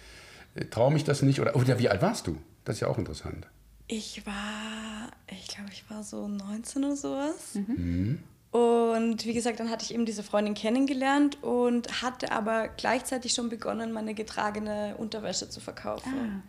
äh, 0.54 0.64
traue 0.66 0.92
mich 0.92 1.04
das 1.04 1.22
nicht? 1.22 1.40
Oder, 1.40 1.56
oder 1.56 1.78
wie 1.78 1.88
alt 1.88 2.02
warst 2.02 2.26
du? 2.26 2.38
Das 2.64 2.76
ist 2.76 2.80
ja 2.80 2.88
auch 2.88 2.98
interessant. 2.98 3.46
Ich 3.88 4.26
war, 4.26 5.10
ich 5.30 5.48
glaube, 5.48 5.70
ich 5.72 5.88
war 5.90 6.02
so 6.02 6.26
19 6.28 6.84
oder 6.84 6.96
sowas. 6.96 7.54
Mhm. 7.54 8.18
Und 8.50 9.24
wie 9.26 9.34
gesagt, 9.34 9.60
dann 9.60 9.70
hatte 9.70 9.84
ich 9.84 9.92
eben 9.92 10.06
diese 10.06 10.22
Freundin 10.22 10.54
kennengelernt 10.54 11.42
und 11.42 12.02
hatte 12.02 12.32
aber 12.32 12.68
gleichzeitig 12.68 13.32
schon 13.34 13.48
begonnen, 13.48 13.92
meine 13.92 14.14
getragene 14.14 14.94
Unterwäsche 14.96 15.48
zu 15.50 15.60
verkaufen. 15.60 16.42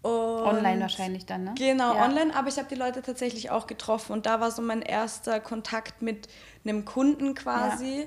Und 0.00 0.10
Online 0.12 0.80
wahrscheinlich 0.82 1.26
dann, 1.26 1.44
ne? 1.44 1.54
Genau, 1.58 1.94
Ja. 1.94 2.04
online, 2.04 2.34
aber 2.34 2.48
ich 2.48 2.56
habe 2.56 2.68
die 2.68 2.76
Leute 2.76 3.02
tatsächlich 3.02 3.50
auch 3.50 3.66
getroffen 3.66 4.12
und 4.12 4.26
da 4.26 4.40
war 4.40 4.50
so 4.52 4.62
mein 4.62 4.80
erster 4.80 5.40
Kontakt 5.40 6.02
mit 6.02 6.28
einem 6.68 6.84
Kunden 6.84 7.34
quasi. 7.34 8.06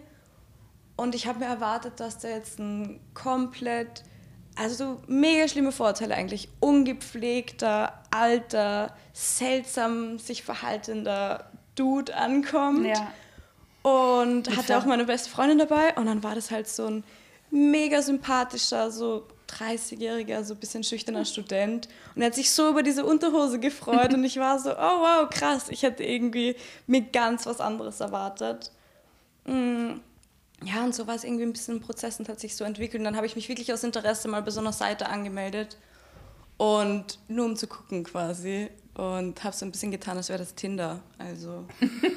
Und 0.95 1.15
ich 1.15 1.27
habe 1.27 1.39
mir 1.39 1.45
erwartet, 1.45 1.99
dass 1.99 2.19
der 2.19 2.31
jetzt 2.31 2.59
ein 2.59 2.99
komplett, 3.13 4.03
also 4.55 4.75
so 4.75 5.01
mega 5.07 5.47
schlimme 5.47 5.71
Vorteile 5.71 6.15
eigentlich, 6.15 6.49
ungepflegter, 6.59 8.03
alter, 8.11 8.95
seltsam 9.13 10.19
sich 10.19 10.43
verhaltender 10.43 11.51
Dude 11.75 12.15
ankommt. 12.15 12.85
Ja. 12.85 13.11
Und 13.83 14.55
hatte 14.55 14.77
auch 14.77 14.85
meine 14.85 15.05
beste 15.05 15.29
Freundin 15.29 15.57
dabei. 15.57 15.95
Und 15.95 16.05
dann 16.05 16.21
war 16.21 16.35
das 16.35 16.51
halt 16.51 16.67
so 16.67 16.85
ein 16.85 17.03
mega 17.49 18.01
sympathischer, 18.01 18.91
so 18.91 19.27
30-jähriger, 19.51 20.43
so 20.43 20.53
ein 20.53 20.59
bisschen 20.59 20.83
schüchterner 20.83 21.25
Student. 21.25 21.87
Und 22.15 22.21
er 22.21 22.27
hat 22.27 22.35
sich 22.35 22.51
so 22.51 22.69
über 22.69 22.83
diese 22.83 23.05
Unterhose 23.05 23.59
gefreut. 23.59 24.13
und 24.13 24.23
ich 24.23 24.37
war 24.37 24.59
so, 24.59 24.71
oh 24.71 24.75
wow, 24.75 25.29
krass. 25.29 25.69
Ich 25.69 25.83
hätte 25.83 26.03
irgendwie 26.03 26.55
mir 26.87 27.01
ganz 27.01 27.45
was 27.45 27.59
anderes 27.61 27.99
erwartet. 27.99 28.71
Mm, 29.45 29.99
Ja, 30.63 30.83
und 30.83 30.93
so 30.95 31.07
war 31.07 31.15
es 31.15 31.23
irgendwie 31.23 31.43
ein 31.43 31.53
bisschen 31.53 31.77
ein 31.77 31.81
Prozess 31.81 32.19
und 32.19 32.29
hat 32.29 32.39
sich 32.39 32.55
so 32.55 32.63
entwickelt. 32.63 32.99
Und 33.01 33.05
dann 33.05 33.15
habe 33.15 33.25
ich 33.25 33.35
mich 33.35 33.49
wirklich 33.49 33.73
aus 33.73 33.83
Interesse 33.83 34.27
mal 34.27 34.41
bei 34.43 34.51
so 34.51 34.59
einer 34.59 34.73
Seite 34.73 35.07
angemeldet. 35.09 35.77
Und 36.57 37.17
nur 37.27 37.45
um 37.45 37.55
zu 37.55 37.67
gucken 37.67 38.03
quasi. 38.03 38.69
Und 38.93 39.41
habe 39.43 39.55
so 39.55 39.65
ein 39.65 39.71
bisschen 39.71 39.89
getan, 39.89 40.17
als 40.17 40.27
wäre 40.29 40.39
das 40.39 40.53
Tinder. 40.55 40.99
Also. 41.17 41.65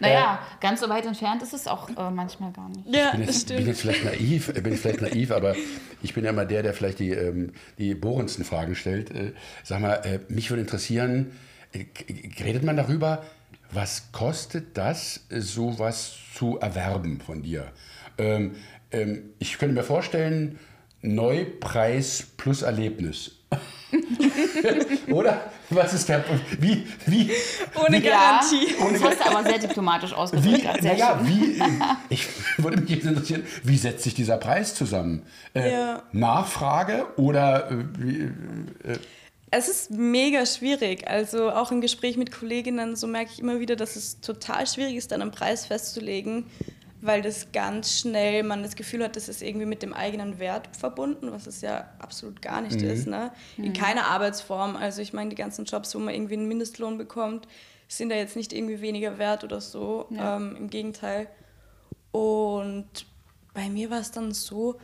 Naja, 0.00 0.40
ganz 0.60 0.80
so 0.80 0.88
weit 0.88 1.06
entfernt 1.06 1.40
ist 1.42 1.52
es 1.52 1.68
auch 1.68 1.88
äh, 1.90 2.10
manchmal 2.10 2.52
gar 2.52 2.68
nicht. 2.68 2.82
Ja, 2.86 3.12
Ich 3.12 3.18
bin 3.18 3.22
jetzt, 3.22 3.46
bin 3.46 3.66
jetzt 3.66 3.80
vielleicht 3.82 4.04
naiv, 4.04 4.48
äh, 4.48 4.60
bin 4.60 4.76
vielleicht 4.76 5.02
naiv, 5.02 5.30
aber 5.30 5.54
ich 6.02 6.14
bin 6.14 6.24
ja 6.24 6.30
immer 6.30 6.44
der, 6.44 6.64
der 6.64 6.74
vielleicht 6.74 6.98
die, 6.98 7.10
ähm, 7.10 7.52
die 7.78 7.94
bohrendsten 7.94 8.44
Fragen 8.44 8.74
stellt. 8.74 9.10
Äh, 9.12 9.32
sag 9.62 9.80
mal, 9.80 9.94
äh, 10.04 10.18
mich 10.28 10.50
würde 10.50 10.62
interessieren, 10.62 11.30
äh, 11.72 11.84
redet 12.42 12.64
man 12.64 12.76
darüber, 12.76 13.22
was 13.70 14.10
kostet 14.10 14.76
das, 14.76 15.26
äh, 15.28 15.40
sowas 15.40 16.16
zu 16.34 16.58
erwerben 16.58 17.20
von 17.20 17.42
dir? 17.42 17.70
Ähm, 18.18 18.56
ähm, 18.90 19.30
ich 19.38 19.58
könnte 19.58 19.74
mir 19.74 19.84
vorstellen, 19.84 20.58
Neupreis 21.02 22.26
plus 22.36 22.62
Erlebnis. 22.62 23.32
Oder? 25.10 25.50
Was 25.70 25.94
ist 25.94 26.08
der. 26.08 26.24
Wie. 26.58 26.86
wie 27.06 27.30
Ohne 27.74 28.00
Garantie. 28.00 28.74
Ja, 28.78 28.90
das 28.92 29.02
hast 29.02 29.20
du 29.20 29.24
aber 29.26 29.48
sehr 29.48 29.58
diplomatisch 29.58 30.12
ausgedrückt. 30.12 30.62
wie, 30.80 30.86
naja, 30.86 31.20
wie, 31.24 31.58
äh, 31.58 31.64
ich 32.08 32.26
würde 32.58 32.80
mich 32.80 32.90
jetzt 32.90 33.06
interessieren, 33.06 33.44
wie 33.64 33.76
setzt 33.76 34.04
sich 34.04 34.14
dieser 34.14 34.36
Preis 34.36 34.74
zusammen? 34.74 35.22
Äh, 35.54 35.72
Ja. 35.72 36.02
Nachfrage 36.12 37.06
oder 37.16 37.70
äh, 37.70 37.74
wie, 37.98 38.20
äh, 38.88 38.98
Es 39.50 39.68
ist 39.68 39.90
mega 39.90 40.46
schwierig. 40.46 41.08
Also 41.08 41.50
auch 41.50 41.72
im 41.72 41.80
Gespräch 41.80 42.16
mit 42.16 42.30
Kolleginnen, 42.30 42.94
so 42.94 43.06
merke 43.08 43.30
ich 43.32 43.40
immer 43.40 43.58
wieder, 43.60 43.74
dass 43.76 43.96
es 43.96 44.20
total 44.20 44.66
schwierig 44.68 44.94
ist, 44.96 45.10
dann 45.10 45.22
einen 45.22 45.32
Preis 45.32 45.66
festzulegen, 45.66 46.46
weil 47.02 47.22
das 47.22 47.52
ganz 47.52 47.98
schnell 48.00 48.42
man 48.42 48.62
das 48.62 48.76
Gefühl 48.76 49.02
hat, 49.02 49.16
das 49.16 49.28
ist 49.28 49.42
irgendwie 49.42 49.66
mit 49.66 49.82
dem 49.82 49.94
eigenen 49.94 50.38
Wert 50.38 50.68
verbunden, 50.76 51.32
was 51.32 51.46
es 51.46 51.60
ja 51.62 51.88
absolut 51.98 52.42
gar 52.42 52.60
nicht 52.60 52.82
ist. 52.82 53.06
Ne? 53.06 53.32
In 53.56 53.72
keiner 53.72 54.06
Arbeitsform. 54.06 54.76
Also 54.76 55.00
ich 55.00 55.12
meine, 55.12 55.30
die 55.30 55.36
ganzen 55.36 55.64
Jobs, 55.64 55.94
wo 55.94 55.98
man 55.98 56.14
irgendwie 56.14 56.34
einen 56.34 56.48
Mindestlohn 56.48 56.98
bekommt, 56.98 57.48
sind 57.88 58.10
da 58.10 58.16
jetzt 58.16 58.36
nicht 58.36 58.52
irgendwie 58.52 58.80
weniger 58.80 59.18
wert 59.18 59.44
oder 59.44 59.60
so. 59.60 60.06
Ja. 60.10 60.36
Ähm, 60.36 60.56
Im 60.56 60.70
Gegenteil. 60.70 61.28
Und 62.12 62.88
bei 63.54 63.68
mir 63.68 63.90
war 63.90 64.00
es 64.00 64.10
dann 64.10 64.32
so, 64.32 64.78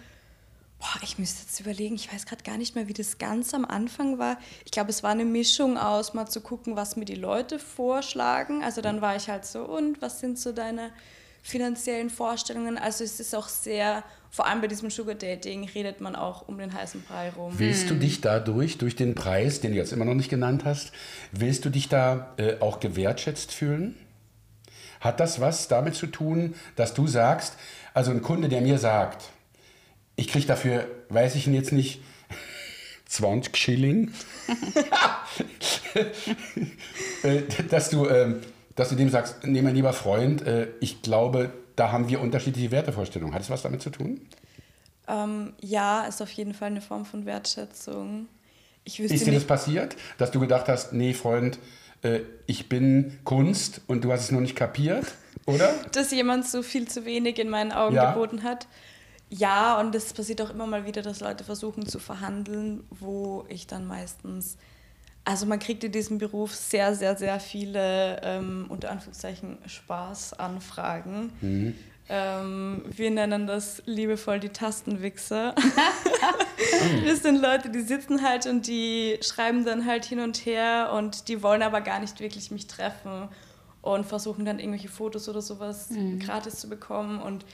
boah, 0.79 1.03
ich 1.03 1.19
müsste 1.19 1.43
jetzt 1.43 1.61
überlegen, 1.61 1.95
ich 1.95 2.13
weiß 2.13 2.27
gerade 2.27 2.43
gar 2.43 2.57
nicht 2.57 2.75
mehr, 2.75 2.89
wie 2.89 2.93
das 2.93 3.19
ganz 3.19 3.53
am 3.55 3.65
Anfang 3.65 4.19
war. 4.19 4.39
Ich 4.65 4.71
glaube, 4.71 4.91
es 4.91 5.03
war 5.03 5.11
eine 5.11 5.25
Mischung 5.25 5.77
aus, 5.79 6.15
mal 6.15 6.27
zu 6.27 6.41
gucken, 6.41 6.77
was 6.77 6.97
mir 6.97 7.05
die 7.05 7.15
Leute 7.15 7.59
vorschlagen. 7.59 8.65
Also 8.65 8.81
dann 8.81 9.01
war 9.01 9.17
ich 9.17 9.29
halt 9.29 9.45
so, 9.45 9.65
und 9.65 10.01
was 10.01 10.21
sind 10.21 10.39
so 10.39 10.53
deine 10.53 10.91
finanziellen 11.47 12.11
Vorstellungen? 12.11 12.77
Also 12.77 13.05
es 13.05 13.21
ist 13.21 13.35
auch 13.35 13.47
sehr, 13.49 14.03
vor 14.31 14.47
allem 14.47 14.61
bei 14.61 14.67
diesem 14.67 14.91
Sugar 14.91 15.15
Dating 15.15 15.69
redet 15.69 16.01
man 16.01 16.17
auch 16.17 16.49
um 16.49 16.59
den 16.59 16.73
heißen 16.73 17.03
Brei 17.03 17.31
rum. 17.31 17.53
Willst 17.57 17.89
du 17.89 17.95
dich 17.95 18.21
dadurch, 18.21 18.79
durch 18.79 18.97
den 18.97 19.15
Preis, 19.15 19.61
den 19.61 19.71
du 19.71 19.77
jetzt 19.77 19.93
immer 19.93 20.05
noch 20.05 20.15
nicht 20.15 20.29
genannt 20.29 20.65
hast, 20.65 20.91
willst 21.31 21.65
du 21.65 21.71
dich 21.71 21.89
da 21.89 22.35
äh, 22.37 22.59
auch 22.59 22.81
gewertschätzt 22.81 23.53
fühlen? 23.53 23.95
Hat 25.01 25.21
das 25.21 25.41
was 25.41 25.69
damit 25.69 25.95
zu 25.95 26.09
tun, 26.09 26.57
dass 26.75 26.95
du 26.95 27.07
sagst, 27.07 27.55
also 27.95 28.11
ein 28.11 28.23
Kunde, 28.23 28.49
der 28.49 28.61
mir 28.61 28.79
sagt, 28.79 29.31
ich 30.17 30.27
kriege 30.27 30.47
dafür, 30.47 30.89
weiß 31.11 31.37
ich 31.37 31.47
jetzt 31.47 31.71
nicht, 31.73 32.01
20 33.07 33.57
Schilling, 33.57 34.11
äh, 37.23 37.43
dass, 37.71 37.91
du, 37.91 38.09
ähm, 38.09 38.41
dass 38.77 38.91
du 38.91 38.95
dem 38.95 39.09
sagst, 39.11 39.45
nee, 39.45 39.63
mein 39.63 39.75
lieber 39.75 39.93
Freund, 39.93 40.43
äh, 40.43 40.69
ich 40.81 41.03
glaube, 41.03 41.53
da 41.75 41.93
haben 41.93 42.09
wir 42.09 42.21
unterschiedliche 42.21 42.71
Wertevorstellungen. 42.71 43.35
Hat 43.35 43.43
das 43.43 43.51
was 43.51 43.63
damit 43.63 43.83
zu 43.83 43.91
tun? 43.91 44.21
Ähm, 45.09 45.55
ja, 45.61 46.05
ist 46.05 46.23
auf 46.23 46.31
jeden 46.33 46.55
Fall 46.55 46.69
eine 46.69 46.81
Form 46.81 47.05
von 47.05 47.27
Wertschätzung. 47.27 48.29
Ist 48.85 48.99
dir 48.99 49.09
das 49.09 49.27
nicht, 49.27 49.49
passiert, 49.49 49.97
dass 50.19 50.31
du 50.31 50.41
gedacht 50.41 50.69
hast, 50.69 50.93
nee, 50.93 51.13
Freund, 51.13 51.59
äh, 52.03 52.21
ich 52.47 52.69
bin 52.69 53.19
Kunst 53.25 53.81
und 53.89 54.05
du 54.05 54.13
hast 54.13 54.23
es 54.23 54.31
noch 54.31 54.41
nicht 54.41 54.57
kapiert, 54.57 55.07
oder? 55.47 55.73
dass 55.93 56.13
jemand 56.13 56.47
so 56.47 56.63
viel 56.63 56.87
zu 56.87 57.05
wenig 57.05 57.39
in 57.39 57.49
meinen 57.49 57.73
Augen 57.73 57.97
Ja. 57.97 58.13
geboten 58.13 58.43
hat. 58.43 58.67
Ja, 59.29 59.81
und 59.81 59.93
es 59.95 60.13
passiert 60.13 60.41
auch 60.41 60.51
immer 60.51 60.67
mal 60.69 60.87
wieder, 60.87 61.03
dass 61.03 61.19
Leute 61.19 61.43
versuchen 61.43 61.87
zu 61.87 61.99
verhandeln, 61.99 62.85
wo 62.91 63.45
ich 63.49 63.67
dann 63.67 63.87
meistens, 63.87 64.57
also 65.27 65.45
man 65.45 65.59
kriegt 65.59 65.83
in 65.83 65.91
diesem 65.91 66.19
Beruf 66.19 66.55
sehr, 66.55 66.95
sehr, 66.95 67.17
sehr 67.17 67.41
viele, 67.41 68.21
ähm, 68.23 68.67
unter 68.69 68.93
Anführungszeichen, 68.93 69.59
Spaßanfragen. 69.67 71.33
Ähm, 72.09 72.85
wir 72.89 73.11
nennen 73.11 73.49
das 73.49 73.83
liebevoll 73.87 74.39
die 74.39 74.51
Tastenwichser. 74.51 75.53
das 77.05 77.23
sind 77.25 77.43
Leute, 77.43 77.71
die 77.71 77.81
sitzen 77.81 78.23
halt 78.23 78.47
und 78.47 78.69
die 78.69 79.19
schreiben 79.21 79.65
dann 79.65 79.85
halt 79.85 80.05
hin 80.05 80.21
und 80.21 80.47
her 80.47 80.93
und 80.95 81.27
die 81.27 81.43
wollen 81.43 81.63
aber 81.63 81.81
gar 81.81 81.99
nicht 81.99 82.21
wirklich 82.21 82.53
mich 82.53 82.69
treffen 82.69 83.29
und 83.83 84.07
versuchen 84.07 84.45
dann 84.45 84.61
irgendwelche 84.61 84.89
Fotos 84.89 85.29
oder 85.29 85.43
sowas 85.43 85.89
gratis 86.21 86.61
zu 86.61 86.69
bekommen 86.69 87.21
und 87.21 87.45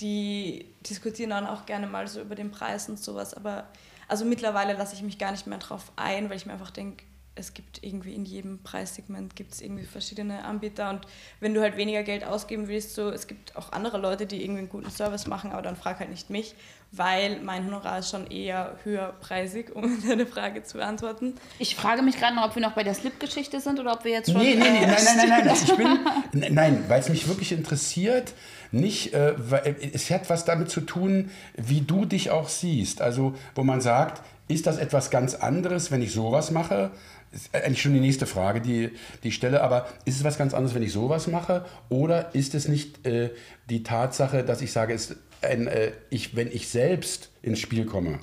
die 0.00 0.64
diskutieren 0.88 1.28
dann 1.28 1.46
auch 1.46 1.66
gerne 1.66 1.86
mal 1.86 2.08
so 2.08 2.22
über 2.22 2.34
den 2.34 2.50
Preis 2.50 2.88
und 2.88 2.98
sowas, 2.98 3.34
aber 3.34 3.68
also 4.08 4.24
mittlerweile 4.24 4.72
lasse 4.72 4.94
ich 4.94 5.02
mich 5.02 5.18
gar 5.18 5.32
nicht 5.32 5.46
mehr 5.46 5.58
drauf 5.58 5.92
ein, 5.96 6.30
weil 6.30 6.38
ich 6.38 6.46
mir 6.46 6.54
einfach 6.54 6.70
denke, 6.70 7.04
es 7.40 7.54
gibt 7.54 7.82
irgendwie 7.82 8.14
in 8.14 8.24
jedem 8.24 8.62
Preissegment 8.62 9.34
gibt 9.34 9.52
es 9.52 9.60
irgendwie 9.60 9.84
verschiedene 9.84 10.44
Anbieter 10.44 10.90
und 10.90 11.00
wenn 11.40 11.54
du 11.54 11.60
halt 11.60 11.76
weniger 11.76 12.02
Geld 12.02 12.24
ausgeben 12.24 12.68
willst, 12.68 12.94
so 12.94 13.10
es 13.10 13.26
gibt 13.26 13.56
auch 13.56 13.72
andere 13.72 13.98
Leute, 13.98 14.26
die 14.26 14.42
irgendwie 14.42 14.60
einen 14.60 14.68
guten 14.68 14.90
Service 14.90 15.26
machen, 15.26 15.52
aber 15.52 15.62
dann 15.62 15.76
frag 15.76 15.98
halt 15.98 16.10
nicht 16.10 16.30
mich, 16.30 16.54
weil 16.92 17.40
mein 17.40 17.66
Honorar 17.66 18.00
ist 18.00 18.10
schon 18.10 18.26
eher 18.26 18.76
höherpreisig, 18.82 19.74
um 19.74 20.02
deine 20.08 20.26
Frage 20.26 20.62
zu 20.62 20.78
beantworten. 20.78 21.34
Ich 21.58 21.76
frage 21.76 22.02
mich 22.02 22.18
gerade 22.18 22.34
noch, 22.34 22.44
ob 22.44 22.54
wir 22.56 22.62
noch 22.62 22.72
bei 22.72 22.82
der 22.82 22.94
Slip-Geschichte 22.94 23.60
sind 23.60 23.78
oder 23.78 23.92
ob 23.92 24.04
wir 24.04 24.12
jetzt 24.12 24.32
schon. 24.32 24.40
Nee, 24.40 24.54
nee, 24.54 24.70
nee, 24.70 24.84
äh, 24.84 24.86
nein, 24.86 25.04
nein, 25.16 25.28
nein, 25.28 25.46
nein. 25.46 25.56
Ich 25.64 25.76
bin, 25.76 26.54
nein, 26.54 26.84
weil 26.88 27.00
es 27.00 27.08
mich 27.08 27.28
wirklich 27.28 27.52
interessiert, 27.52 28.32
nicht, 28.72 29.14
äh, 29.14 29.34
weil, 29.36 29.76
es 29.92 30.10
hat 30.10 30.28
was 30.30 30.44
damit 30.44 30.70
zu 30.70 30.80
tun, 30.80 31.30
wie 31.56 31.80
du 31.80 32.04
dich 32.04 32.30
auch 32.30 32.48
siehst. 32.48 33.02
Also, 33.02 33.34
wo 33.54 33.62
man 33.62 33.80
sagt, 33.80 34.22
ist 34.48 34.66
das 34.66 34.78
etwas 34.78 35.10
ganz 35.10 35.34
anderes, 35.34 35.90
wenn 35.90 36.02
ich 36.02 36.12
sowas 36.12 36.50
mache? 36.50 36.90
Ist 37.32 37.54
eigentlich 37.54 37.80
schon 37.80 37.94
die 37.94 38.00
nächste 38.00 38.26
Frage, 38.26 38.60
die, 38.60 38.90
die 39.22 39.28
ich 39.28 39.36
stelle, 39.36 39.62
aber 39.62 39.86
ist 40.04 40.16
es 40.16 40.24
was 40.24 40.36
ganz 40.36 40.54
anderes, 40.54 40.74
wenn 40.74 40.82
ich 40.82 40.92
sowas 40.92 41.28
mache? 41.28 41.64
Oder 41.88 42.34
ist 42.34 42.56
es 42.56 42.66
nicht 42.66 43.06
äh, 43.06 43.30
die 43.68 43.84
Tatsache, 43.84 44.42
dass 44.42 44.60
ich 44.60 44.72
sage, 44.72 44.92
ist 44.92 45.16
ein, 45.42 45.66
äh, 45.66 45.92
ich, 46.10 46.36
wenn 46.36 46.48
ich 46.48 46.68
selbst 46.68 47.30
ins 47.42 47.58
Spiel 47.58 47.86
komme, 47.86 48.20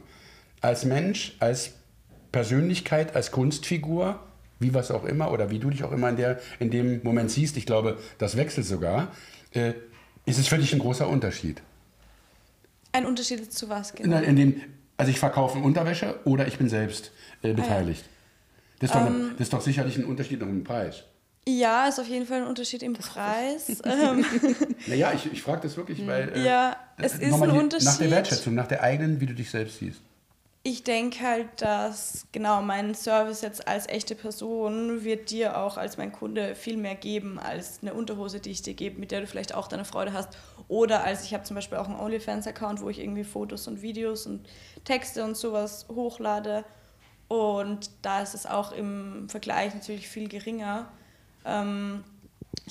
als 0.61 0.85
Mensch, 0.85 1.35
als 1.39 1.73
Persönlichkeit, 2.31 3.15
als 3.15 3.31
Kunstfigur, 3.31 4.19
wie 4.59 4.73
was 4.73 4.91
auch 4.91 5.05
immer, 5.05 5.31
oder 5.31 5.49
wie 5.49 5.59
du 5.59 5.69
dich 5.69 5.83
auch 5.83 5.91
immer 5.91 6.09
in, 6.09 6.17
der, 6.17 6.39
in 6.59 6.71
dem 6.71 7.01
Moment 7.03 7.31
siehst, 7.31 7.57
ich 7.57 7.65
glaube, 7.65 7.97
das 8.17 8.37
wechselt 8.37 8.65
sogar, 8.65 9.11
äh, 9.51 9.73
ist 10.25 10.39
es 10.39 10.47
für 10.47 10.57
dich 10.57 10.73
ein 10.73 10.79
großer 10.79 11.07
Unterschied. 11.07 11.61
Ein 12.91 13.05
Unterschied 13.05 13.51
zu 13.51 13.69
was 13.69 13.91
In, 13.91 14.11
genau? 14.11 14.21
in 14.21 14.35
dem, 14.35 14.61
also 14.97 15.11
ich 15.11 15.19
verkaufe 15.19 15.59
Unterwäsche 15.59 16.19
oder 16.25 16.47
ich 16.47 16.57
bin 16.57 16.69
selbst 16.69 17.11
äh, 17.43 17.53
beteiligt. 17.53 18.03
Das, 18.79 18.89
ist 18.89 18.95
doch 18.95 19.05
eine, 19.05 19.31
das 19.31 19.41
ist 19.41 19.53
doch 19.53 19.61
sicherlich 19.61 19.97
ein 19.97 20.05
Unterschied 20.05 20.39
noch 20.39 20.47
im 20.47 20.63
Preis. 20.63 21.03
Ja, 21.49 21.87
ist 21.87 21.97
auf 21.97 22.07
jeden 22.07 22.25
Fall 22.25 22.41
ein 22.41 22.47
Unterschied 22.47 22.83
im 22.83 22.91
Preis. 22.93 23.81
ähm, 23.85 24.25
Naja, 24.87 25.13
ich, 25.13 25.31
ich 25.31 25.41
frage 25.41 25.61
das 25.61 25.77
wirklich, 25.77 26.05
weil. 26.05 26.33
äh, 26.35 26.43
Ja, 26.45 26.75
es 26.97 27.13
äh, 27.19 27.27
ist 27.29 27.33
ein 27.41 27.49
die- 27.51 27.57
Unterschied. 27.57 27.85
Nach 27.87 27.97
der 27.97 28.11
Wertschätzung, 28.11 28.53
nach 28.53 28.67
der 28.67 28.83
eigenen, 28.83 29.21
wie 29.21 29.27
du 29.27 29.33
dich 29.33 29.49
selbst 29.49 29.79
siehst. 29.79 30.01
Ich 30.63 30.83
denke 30.83 31.21
halt, 31.25 31.47
dass 31.61 32.25
genau 32.33 32.61
mein 32.61 32.93
Service 32.93 33.39
jetzt 33.41 33.65
als 33.69 33.87
echte 33.87 34.15
Person 34.15 35.05
wird 35.05 35.29
dir 35.31 35.57
auch 35.57 35.77
als 35.77 35.97
mein 35.97 36.11
Kunde 36.11 36.55
viel 36.55 36.75
mehr 36.75 36.95
geben 36.95 37.39
als 37.39 37.79
eine 37.81 37.93
Unterhose, 37.93 38.41
die 38.41 38.51
ich 38.51 38.63
dir 38.63 38.73
gebe, 38.73 38.99
mit 38.99 39.11
der 39.11 39.21
du 39.21 39.27
vielleicht 39.27 39.55
auch 39.55 39.69
deine 39.69 39.85
Freude 39.85 40.11
hast. 40.11 40.27
Oder 40.67 41.05
als 41.05 41.23
ich 41.23 41.33
habe 41.33 41.45
zum 41.45 41.55
Beispiel 41.55 41.77
auch 41.77 41.87
einen 41.87 41.97
OnlyFans-Account, 41.97 42.81
wo 42.81 42.89
ich 42.89 42.99
irgendwie 42.99 43.23
Fotos 43.23 43.69
und 43.69 43.81
Videos 43.81 44.25
und 44.25 44.45
Texte 44.83 45.23
und 45.23 45.37
sowas 45.37 45.85
hochlade. 45.89 46.65
Und 47.29 47.89
da 48.01 48.21
ist 48.21 48.33
es 48.35 48.45
auch 48.45 48.73
im 48.73 49.29
Vergleich 49.29 49.73
natürlich 49.73 50.09
viel 50.09 50.27
geringer. 50.27 50.91
Ähm, 51.47 52.03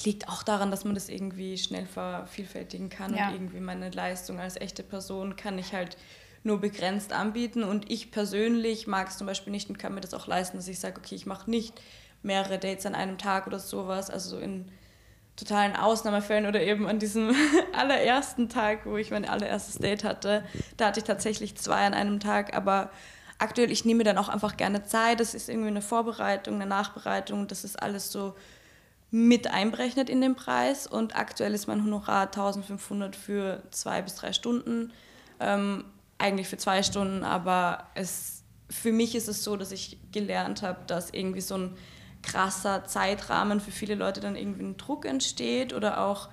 liegt 0.04 0.28
auch 0.28 0.42
daran, 0.42 0.70
dass 0.70 0.84
man 0.84 0.94
das 0.94 1.08
irgendwie 1.08 1.56
schnell 1.56 1.86
vervielfältigen 1.86 2.90
kann 2.90 3.14
Ja. 3.14 3.28
und 3.28 3.34
irgendwie 3.34 3.60
meine 3.60 3.90
Leistung 3.90 4.38
als 4.38 4.56
echte 4.56 4.82
Person 4.82 5.36
kann 5.36 5.58
ich 5.58 5.72
halt 5.72 5.96
nur 6.42 6.60
begrenzt 6.60 7.12
anbieten. 7.12 7.64
Und 7.64 7.90
ich 7.90 8.10
persönlich 8.10 8.86
mag 8.86 9.08
es 9.08 9.16
zum 9.18 9.26
Beispiel 9.26 9.50
nicht 9.52 9.68
und 9.70 9.78
kann 9.78 9.94
mir 9.94 10.00
das 10.00 10.14
auch 10.14 10.26
leisten, 10.26 10.58
dass 10.58 10.68
ich 10.68 10.78
sage, 10.78 10.98
okay, 10.98 11.14
ich 11.14 11.26
mache 11.26 11.50
nicht 11.50 11.80
mehrere 12.22 12.58
Dates 12.58 12.86
an 12.86 12.94
einem 12.94 13.18
Tag 13.18 13.46
oder 13.46 13.58
sowas, 13.58 14.10
also 14.10 14.36
so 14.36 14.38
in 14.38 14.70
totalen 15.36 15.76
Ausnahmefällen 15.76 16.46
oder 16.46 16.62
eben 16.62 16.86
an 16.88 16.98
diesem 16.98 17.34
allerersten 17.74 18.48
Tag, 18.48 18.86
wo 18.86 18.96
ich 18.96 19.10
mein 19.10 19.26
allererstes 19.28 19.78
Date 19.78 20.02
hatte, 20.04 20.44
da 20.76 20.86
hatte 20.86 21.00
ich 21.00 21.04
tatsächlich 21.04 21.56
zwei 21.56 21.86
an 21.86 21.94
einem 21.94 22.20
Tag, 22.20 22.56
aber 22.56 22.90
aktuell, 23.38 23.70
ich 23.70 23.84
nehme 23.84 23.98
mir 23.98 24.04
dann 24.04 24.18
auch 24.18 24.28
einfach 24.30 24.56
gerne 24.56 24.84
Zeit, 24.84 25.20
das 25.20 25.34
ist 25.34 25.48
irgendwie 25.50 25.68
eine 25.68 25.82
Vorbereitung, 25.82 26.54
eine 26.54 26.66
Nachbereitung, 26.66 27.48
das 27.48 27.64
ist 27.64 27.82
alles 27.82 28.10
so 28.10 28.34
mit 29.10 29.46
einberechnet 29.46 30.10
in 30.10 30.20
den 30.20 30.34
Preis. 30.34 30.86
Und 30.86 31.16
aktuell 31.16 31.54
ist 31.54 31.66
mein 31.66 31.82
Honorar 31.84 32.26
1500 32.26 33.16
für 33.16 33.62
zwei 33.70 34.02
bis 34.02 34.16
drei 34.16 34.32
Stunden, 34.32 34.92
ähm, 35.40 35.84
eigentlich 36.18 36.48
für 36.48 36.56
zwei 36.56 36.82
Stunden, 36.82 37.24
aber 37.24 37.88
es, 37.94 38.42
für 38.70 38.90
mich 38.90 39.14
ist 39.14 39.28
es 39.28 39.44
so, 39.44 39.56
dass 39.56 39.70
ich 39.70 39.98
gelernt 40.12 40.62
habe, 40.62 40.80
dass 40.86 41.10
irgendwie 41.10 41.42
so 41.42 41.56
ein 41.56 41.76
krasser 42.22 42.84
Zeitrahmen 42.84 43.60
für 43.60 43.70
viele 43.70 43.94
Leute 43.94 44.20
dann 44.20 44.34
irgendwie 44.34 44.64
ein 44.64 44.76
Druck 44.78 45.04
entsteht 45.04 45.74
oder 45.74 46.00
auch 46.00 46.28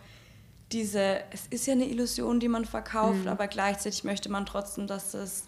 diese, 0.72 1.20
es 1.32 1.48
ist 1.48 1.68
ja 1.68 1.74
eine 1.74 1.86
Illusion, 1.86 2.40
die 2.40 2.48
man 2.48 2.66
verkauft, 2.66 3.28
aber 3.28 3.48
gleichzeitig 3.48 4.04
möchte 4.04 4.30
man 4.30 4.46
trotzdem, 4.46 4.88
dass 4.88 5.14
es 5.14 5.48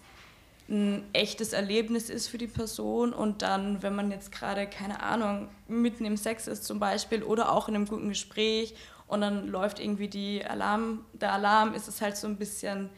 ein 0.68 1.04
echtes 1.12 1.52
Erlebnis 1.52 2.10
ist 2.10 2.26
für 2.28 2.38
die 2.38 2.48
Person 2.48 3.12
und 3.12 3.42
dann, 3.42 3.82
wenn 3.82 3.94
man 3.94 4.10
jetzt 4.10 4.32
gerade, 4.32 4.66
keine 4.66 5.02
Ahnung, 5.02 5.48
mitten 5.68 6.04
im 6.04 6.16
Sex 6.16 6.48
ist 6.48 6.64
zum 6.64 6.80
Beispiel 6.80 7.22
oder 7.22 7.52
auch 7.52 7.68
in 7.68 7.76
einem 7.76 7.86
guten 7.86 8.08
Gespräch 8.08 8.74
und 9.06 9.20
dann 9.20 9.46
läuft 9.46 9.78
irgendwie 9.78 10.08
die 10.08 10.44
Alarm, 10.44 11.04
der 11.12 11.32
Alarm, 11.32 11.74
ist 11.74 11.86
es 11.86 12.00
halt 12.00 12.16
so 12.16 12.26
ein 12.26 12.36
bisschen, 12.36 12.90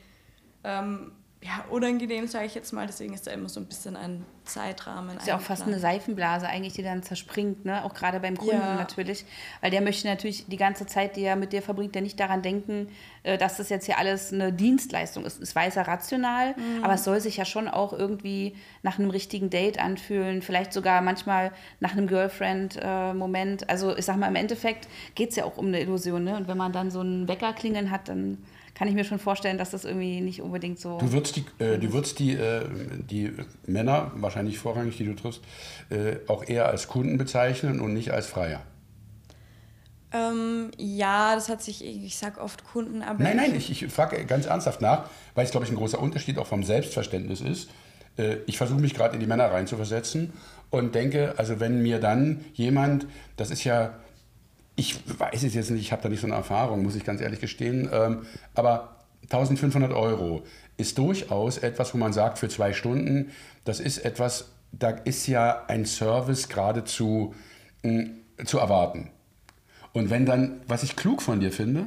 ähm, 0.65 1.13
ja, 1.40 1.64
unangenehm, 1.71 2.26
sage 2.26 2.47
ich 2.47 2.54
jetzt 2.57 2.73
mal. 2.73 2.87
Deswegen 2.87 3.14
ist 3.14 3.26
da 3.26 3.30
immer 3.30 3.49
so 3.49 3.61
ein 3.61 3.66
bisschen 3.66 3.95
ein 3.95 4.25
Zeitrahmen. 4.45 5.18
Ist 5.18 5.26
ja 5.28 5.37
auch 5.37 5.40
fast 5.40 5.62
eine 5.62 5.78
Seifenblase 5.78 6.49
eigentlich, 6.49 6.73
die 6.73 6.83
dann 6.83 7.02
zerspringt, 7.04 7.64
ne? 7.64 7.85
Auch 7.85 7.95
gerade 7.95 8.18
beim 8.18 8.37
Kunden 8.37 8.54
Ja. 8.57 8.75
natürlich. 8.75 9.25
Weil 9.61 9.71
der 9.71 9.80
möchte 9.80 10.09
natürlich 10.09 10.47
die 10.49 10.57
ganze 10.57 10.87
Zeit, 10.87 11.14
die 11.14 11.23
er 11.23 11.37
mit 11.37 11.52
dir 11.52 11.62
verbringt, 11.62 11.95
ja 11.95 12.00
nicht 12.00 12.18
daran 12.18 12.42
denken, 12.42 12.88
äh, 13.23 13.38
dass 13.38 13.57
das 13.59 13.68
jetzt 13.68 13.87
hier 13.87 13.99
alles 13.99 14.33
eine 14.33 14.52
Dienstleistung 14.52 15.25
ist. 15.25 15.40
Es 15.40 15.54
weiß 15.54 15.76
er 15.76 15.87
rational, 15.87 16.54
Mhm. 16.57 16.83
aber 16.85 16.95
es 16.95 17.04
soll 17.04 17.21
sich 17.21 17.37
ja 17.37 17.45
schon 17.45 17.68
auch 17.68 17.92
irgendwie 17.92 18.57
nach 18.83 18.99
einem 18.99 19.11
richtigen 19.11 19.49
Date 19.49 19.78
anfühlen. 19.78 20.42
Vielleicht 20.42 20.73
sogar 20.73 21.02
manchmal 21.02 21.52
nach 21.78 21.92
einem 21.92 22.09
Girlfriend-Moment. 22.09 23.68
also 23.71 23.97
ich 23.97 24.04
sag 24.04 24.16
mal, 24.16 24.28
im 24.28 24.37
Endeffekt 24.37 24.88
geht 25.14 25.30
es 25.30 25.37
ja 25.37 25.45
auch 25.45 25.57
um 25.57 25.66
eine 25.68 25.80
Illusion, 25.80 26.25
ne? 26.25 26.37
Und 26.37 26.49
wenn 26.49 26.57
man 26.59 26.73
dann 26.73 26.90
so 26.90 27.00
einen 27.00 27.28
Wecker 27.28 27.52
klingeln 27.52 27.90
hat, 27.90 28.09
dann 28.09 28.38
kann 28.78 28.87
ich 28.87 28.94
mir 28.94 29.04
schon 29.04 29.18
vorstellen, 29.18 29.58
dass 29.58 29.73
das 29.73 29.85
irgendwie 29.85 30.20
nicht 30.20 30.40
unbedingt 30.40 30.78
so. 30.78 30.99
Du 30.99 31.12
würdest 31.12 31.35
die, 31.35 31.44
äh, 31.58 31.78
du 31.78 31.92
würdest 31.92 32.20
die, 32.20 32.35
äh, 32.35 32.64
die 33.11 33.32
Männer, 33.66 34.12
wahrscheinlich 34.14 34.58
vorrangig, 34.58 34.97
die 34.97 35.04
du 35.04 35.14
triffst, 35.14 35.42
äh, 35.90 36.16
auch 36.28 36.47
eher 36.47 36.68
als 36.68 36.87
Kunden 36.87 37.18
bezeichnen 37.18 37.80
und 37.80 37.92
nicht 37.92 38.12
als 38.12 38.28
Freier. 38.28 38.62
Ähm, 40.12 40.70
ja, 40.78 41.35
das 41.35 41.49
hat 41.49 41.61
sich, 41.61 41.85
ich 41.85 42.16
sag 42.16 42.40
oft 42.40 42.64
Kunden, 42.64 43.02
aber. 43.02 43.23
Nein, 43.23 43.37
nein, 43.37 43.54
ich, 43.54 43.70
ich 43.70 43.92
frage 43.92 44.25
ganz 44.25 44.47
ernsthaft 44.47 44.80
nach, 44.80 45.11
weil 45.35 45.44
es, 45.44 45.50
glaube 45.50 45.66
ich, 45.66 45.73
ein 45.73 45.76
großer 45.76 46.00
Unterschied 46.00 46.38
auch 46.38 46.47
vom 46.47 46.62
Selbstverständnis 46.62 47.40
ist. 47.40 47.68
Äh, 48.16 48.37
Ich 48.47 48.56
versuche 48.58 48.80
mich 48.80 48.94
gerade 48.94 49.14
in 49.14 49.20
die 49.20 49.26
Männer 49.26 49.47
reinzuversetzen 49.50 50.32
und 50.70 50.94
denke, 50.94 51.35
also 51.37 51.61
wenn 51.61 51.82
mir 51.82 51.99
dann 51.99 52.44
jemand, 52.54 53.06
das 53.37 53.50
ist 53.50 53.64
ja, 53.64 53.99
ich 54.78 55.00
weiß 55.18 55.42
es 55.42 55.54
jetzt 55.54 55.70
nicht, 55.70 55.82
ich 55.82 55.90
habe 55.90 56.02
da 56.02 56.08
nicht 56.08 56.20
so 56.20 56.28
eine 56.28 56.37
Erfahrung, 56.37 56.85
muss 56.85 56.94
ich 56.94 57.04
ganz 57.04 57.20
ehrlich 57.20 57.40
gestehen, 57.40 57.88
ähm, 57.92 58.26
aber 58.54 58.97
1500 59.25 59.92
Euro 59.92 60.44
ist 60.76 60.97
durchaus 60.99 61.58
etwas, 61.58 61.92
wo 61.92 61.99
man 61.99 62.12
sagt, 62.12 62.38
für 62.38 62.49
zwei 62.49 62.73
Stunden, 62.73 63.32
das 63.64 63.80
ist 63.80 63.99
etwas, 63.99 64.52
da 64.70 64.90
ist 64.90 65.26
ja 65.26 65.64
ein 65.66 65.85
Service 65.85 66.49
geradezu 66.49 67.35
mh, 67.82 68.11
zu 68.44 68.58
erwarten. 68.58 69.11
Und 69.92 70.11
wenn 70.11 70.25
dann, 70.25 70.61
was 70.68 70.85
ich 70.85 70.94
klug 70.94 71.23
von 71.23 71.40
dir 71.40 71.50
finde, 71.50 71.87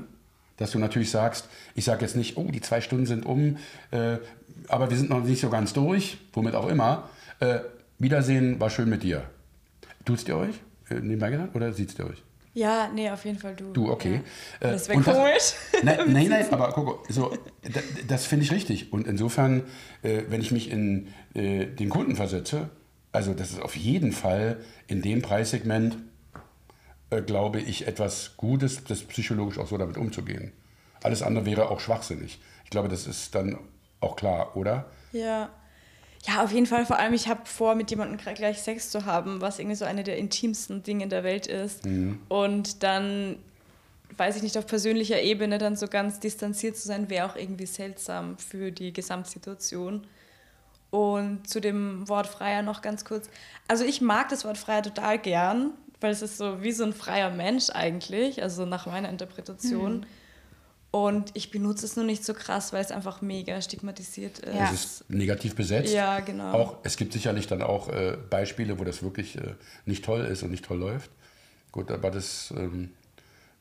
dass 0.57 0.71
du 0.71 0.79
natürlich 0.79 1.11
sagst, 1.11 1.47
ich 1.75 1.85
sage 1.85 2.01
jetzt 2.01 2.17
nicht, 2.17 2.35
oh, 2.35 2.51
die 2.51 2.59
zwei 2.59 2.81
Stunden 2.81 3.05
sind 3.05 3.25
um, 3.25 3.57
äh, 3.91 4.17
aber 4.67 4.89
wir 4.89 4.97
sind 4.97 5.09
noch 5.09 5.23
nicht 5.23 5.39
so 5.39 5.49
ganz 5.49 5.71
durch, 5.71 6.17
womit 6.33 6.55
auch 6.55 6.67
immer. 6.67 7.09
Äh, 7.39 7.59
Wiedersehen, 7.99 8.59
war 8.59 8.69
schön 8.69 8.89
mit 8.89 9.03
dir. 9.03 9.23
Tut's 10.03 10.27
ihr 10.27 10.35
euch? 10.35 10.55
Äh, 10.89 10.95
nebenbei 10.95 11.29
gedacht? 11.29 11.55
Oder 11.55 11.71
sieht's 11.71 11.97
ihr 11.97 12.05
euch? 12.05 12.21
Ja, 12.53 12.89
nee, 12.93 13.09
auf 13.09 13.23
jeden 13.25 13.39
Fall 13.39 13.55
du. 13.55 13.71
Du, 13.71 13.89
okay. 13.89 14.21
Ja. 14.61 14.69
Äh, 14.69 14.71
Das 14.73 14.89
wäre 14.89 15.01
komisch. 15.01 15.53
Nein, 15.83 15.99
nein, 16.07 16.27
nein, 16.29 16.45
aber 16.51 16.71
guck, 16.73 17.05
so, 17.09 17.33
das, 17.61 17.83
das 18.07 18.25
finde 18.25 18.45
ich 18.45 18.51
richtig. 18.51 18.91
Und 18.91 19.07
insofern, 19.07 19.63
äh, 20.03 20.23
wenn 20.27 20.41
ich 20.41 20.51
mich 20.51 20.69
in 20.69 21.07
äh, 21.33 21.65
den 21.65 21.89
Kunden 21.89 22.15
versetze, 22.15 22.69
also 23.11 23.33
das 23.33 23.51
ist 23.51 23.61
auf 23.61 23.75
jeden 23.75 24.11
Fall 24.11 24.59
in 24.87 25.01
dem 25.01 25.21
Preissegment, 25.21 25.97
äh, 27.09 27.21
glaube 27.21 27.61
ich, 27.61 27.87
etwas 27.87 28.35
Gutes, 28.37 28.83
das 28.83 29.01
psychologisch 29.03 29.57
auch 29.57 29.67
so 29.67 29.77
damit 29.77 29.97
umzugehen. 29.97 30.51
Alles 31.03 31.21
andere 31.21 31.45
wäre 31.45 31.69
auch 31.69 31.79
schwachsinnig. 31.79 32.39
Ich 32.63 32.69
glaube, 32.69 32.89
das 32.89 33.07
ist 33.07 33.33
dann 33.33 33.57
auch 34.01 34.15
klar, 34.15 34.55
oder? 34.55 34.85
Ja. 35.13 35.49
Ja, 36.27 36.43
auf 36.43 36.51
jeden 36.51 36.67
Fall. 36.67 36.85
Vor 36.85 36.99
allem, 36.99 37.13
ich 37.13 37.27
habe 37.27 37.41
vor, 37.45 37.73
mit 37.75 37.89
jemandem 37.89 38.17
gleich 38.35 38.61
Sex 38.61 38.91
zu 38.91 39.05
haben, 39.05 39.41
was 39.41 39.57
irgendwie 39.59 39.75
so 39.75 39.85
eine 39.85 40.03
der 40.03 40.17
intimsten 40.17 40.83
Dinge 40.83 41.07
der 41.07 41.23
Welt 41.23 41.47
ist. 41.47 41.83
Und 42.29 42.83
dann, 42.83 43.37
weiß 44.17 44.35
ich 44.35 44.43
nicht, 44.43 44.57
auf 44.57 44.67
persönlicher 44.67 45.19
Ebene 45.21 45.57
dann 45.57 45.75
so 45.75 45.87
ganz 45.87 46.19
distanziert 46.19 46.77
zu 46.77 46.87
sein, 46.87 47.09
wäre 47.09 47.25
auch 47.25 47.35
irgendwie 47.35 47.65
seltsam 47.65 48.37
für 48.37 48.71
die 48.71 48.93
Gesamtsituation. 48.93 50.05
Und 50.91 51.49
zu 51.49 51.59
dem 51.59 52.07
Wort 52.07 52.27
Freier 52.27 52.61
noch 52.61 52.81
ganz 52.81 53.03
kurz. 53.05 53.29
Also 53.67 53.83
ich 53.83 54.01
mag 54.01 54.29
das 54.29 54.45
Wort 54.45 54.57
Freier 54.57 54.83
total 54.83 55.17
gern, 55.17 55.71
weil 56.01 56.11
es 56.11 56.21
ist 56.21 56.37
so 56.37 56.61
wie 56.61 56.71
so 56.71 56.83
ein 56.83 56.93
freier 56.93 57.31
Mensch 57.31 57.69
eigentlich, 57.71 58.43
also 58.43 58.65
nach 58.65 58.85
meiner 58.85 59.09
Interpretation. 59.09 60.05
Und 60.91 61.31
ich 61.35 61.51
benutze 61.51 61.85
es 61.85 61.95
nur 61.95 62.03
nicht 62.03 62.25
so 62.25 62.33
krass, 62.33 62.73
weil 62.73 62.83
es 62.83 62.91
einfach 62.91 63.21
mega 63.21 63.61
stigmatisiert 63.61 64.39
ist. 64.39 64.53
Ja. 64.53 64.65
Es 64.65 64.73
ist 64.73 65.09
negativ 65.09 65.55
besetzt. 65.55 65.93
Ja, 65.93 66.19
genau. 66.19 66.51
Auch, 66.51 66.77
es 66.83 66.97
gibt 66.97 67.13
sicherlich 67.13 67.47
dann 67.47 67.61
auch 67.61 67.87
äh, 67.87 68.17
Beispiele, 68.29 68.77
wo 68.77 68.83
das 68.83 69.01
wirklich 69.01 69.37
äh, 69.37 69.55
nicht 69.85 70.03
toll 70.03 70.25
ist 70.25 70.43
und 70.43 70.51
nicht 70.51 70.65
toll 70.65 70.79
läuft. 70.79 71.09
Gut, 71.71 71.89
aber 71.91 72.11
das 72.11 72.53
ähm, 72.57 72.91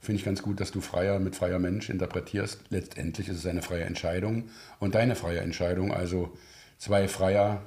finde 0.00 0.18
ich 0.18 0.24
ganz 0.24 0.42
gut, 0.42 0.58
dass 0.60 0.72
du 0.72 0.80
freier 0.80 1.20
mit 1.20 1.36
freier 1.36 1.60
Mensch 1.60 1.88
interpretierst. 1.88 2.58
Letztendlich 2.70 3.28
ist 3.28 3.36
es 3.36 3.46
eine 3.46 3.62
freie 3.62 3.84
Entscheidung 3.84 4.50
und 4.80 4.96
deine 4.96 5.14
freie 5.14 5.38
Entscheidung. 5.38 5.92
Also 5.94 6.36
zwei 6.78 7.06
Freier. 7.06 7.62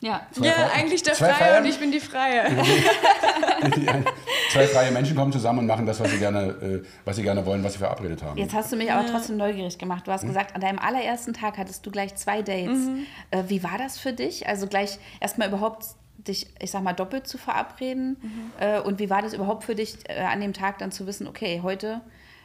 Ja. 0.00 0.24
Zwei 0.32 0.46
Ja, 0.46 0.52
Fre- 0.52 0.70
eigentlich 0.70 1.02
der 1.02 1.14
zwei 1.14 1.26
Freie 1.32 1.34
Freier- 1.36 1.58
und 1.62 1.66
ich 1.66 1.78
bin 1.80 1.90
die 1.90 1.98
Freie. 2.00 2.44
zwei 4.52 4.66
freie 4.66 4.90
Menschen 4.90 5.16
kommen 5.16 5.32
zusammen 5.32 5.60
und 5.60 5.66
machen 5.66 5.86
das, 5.86 5.98
was 6.00 6.10
sie 6.10 6.18
gerne, 6.18 6.40
äh, 6.62 6.82
was 7.04 7.16
sie 7.16 7.22
gerne 7.22 7.44
wollen, 7.46 7.64
was 7.64 7.72
sie 7.72 7.78
verabredet 7.78 8.22
haben. 8.22 8.38
Jetzt 8.38 8.54
hast 8.54 8.70
du 8.72 8.76
mich 8.76 8.92
aber 8.92 9.06
trotzdem 9.06 9.36
neugierig 9.36 9.78
gemacht. 9.78 10.06
Du 10.06 10.10
Hm? 10.10 10.14
hast 10.14 10.26
gesagt, 10.26 10.54
an 10.54 10.60
deinem 10.60 10.78
allerersten 10.78 11.32
Tag 11.32 11.58
hattest 11.58 11.84
du 11.86 11.90
gleich 11.90 12.14
zwei 12.14 12.42
Dates. 12.42 12.78
Mhm. 12.78 13.06
Äh, 13.30 13.44
wie 13.48 13.62
war 13.62 13.78
das 13.78 13.98
für 13.98 14.12
dich? 14.12 14.46
Also 14.46 14.66
gleich 14.66 14.98
erstmal 15.20 15.48
überhaupt 15.48 15.84
dich, 16.18 16.46
ich 16.60 16.70
sag 16.70 16.82
mal, 16.82 16.92
doppelt 16.92 17.26
zu 17.26 17.38
verabreden. 17.38 18.16
Mhm. 18.22 18.52
Äh, 18.60 18.80
und 18.80 18.98
wie 18.98 19.10
war 19.10 19.22
das 19.22 19.32
überhaupt 19.34 19.64
für 19.64 19.74
dich, 19.74 19.96
äh, 20.08 20.20
an 20.20 20.40
dem 20.40 20.52
Tag 20.52 20.78
dann 20.78 20.92
zu 20.92 21.06
wissen, 21.06 21.26
okay, 21.26 21.60
heute, 21.62 22.00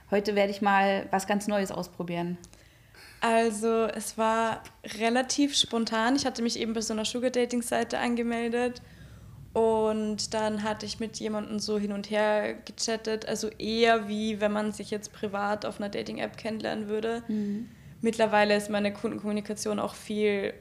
heute 0.10 0.36
werde 0.36 0.52
ich 0.52 0.62
mal 0.62 1.06
was 1.12 1.28
ganz 1.28 1.48
Neues 1.48 1.72
ausprobieren? 1.72 2.38
Also 3.20 3.86
es 3.86 4.18
war 4.18 4.62
relativ 5.00 5.56
spontan. 5.56 6.16
Ich 6.16 6.26
hatte 6.26 6.42
mich 6.42 6.60
eben 6.60 6.74
bei 6.74 6.82
so 6.82 6.94
einer 6.94 7.06
Sugar-Dating-Seite 7.06 7.98
angemeldet 7.98 8.82
und 9.58 10.36
dann 10.36 10.62
hatte 10.62 10.86
ich 10.86 11.00
mit 11.00 11.18
jemandem 11.18 11.58
so 11.58 11.80
hin 11.80 11.92
und 11.92 12.12
her 12.12 12.54
gechattet. 12.54 13.28
Also 13.28 13.48
eher 13.58 14.08
wie 14.08 14.40
wenn 14.40 14.52
man 14.52 14.72
sich 14.72 14.92
jetzt 14.92 15.14
privat 15.14 15.66
auf 15.66 15.80
einer 15.80 15.90
Dating-App 15.90 16.38
kennenlernen 16.38 16.88
würde. 16.88 17.24
Mittlerweile 18.02 18.56
ist 18.56 18.70
meine 18.70 18.94
Kundenkommunikation 18.94 19.80
auch 19.80 19.96
viel, 19.96 20.54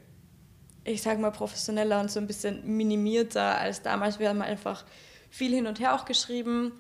ich 0.85 1.03
sag 1.03 1.19
mal, 1.19 1.31
professioneller 1.31 2.01
und 2.01 2.11
so 2.11 2.21
ein 2.21 2.27
bisschen 2.27 2.67
minimierter 2.67 3.59
als 3.59 3.83
damals. 3.83 4.19
Wir 4.19 4.31
haben 4.31 4.41
einfach 4.41 4.87
viel 5.29 5.53
hin 5.53 5.67
und 5.67 5.79
her 5.79 5.95
auch 5.95 6.07
geschrieben. 6.07 6.73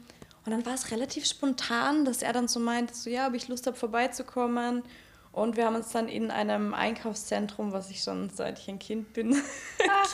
Und 0.46 0.52
dann 0.52 0.64
war 0.64 0.72
es 0.72 0.92
relativ 0.92 1.26
spontan, 1.26 2.06
dass 2.06 2.22
er 2.22 2.32
dann 2.32 2.48
so 2.48 2.60
meinte, 2.60 2.94
so 2.94 3.10
ja, 3.10 3.28
ob 3.28 3.34
ich 3.34 3.48
Lust 3.48 3.66
habe, 3.66 3.76
vorbeizukommen. 3.76 4.84
Und 5.36 5.58
wir 5.58 5.66
haben 5.66 5.76
uns 5.76 5.92
dann 5.92 6.08
in 6.08 6.30
einem 6.30 6.72
Einkaufszentrum, 6.72 7.70
was 7.70 7.90
ich 7.90 8.02
schon 8.02 8.30
seit 8.30 8.58
ich 8.58 8.68
ein 8.68 8.78
Kind 8.78 9.12
bin, 9.12 9.32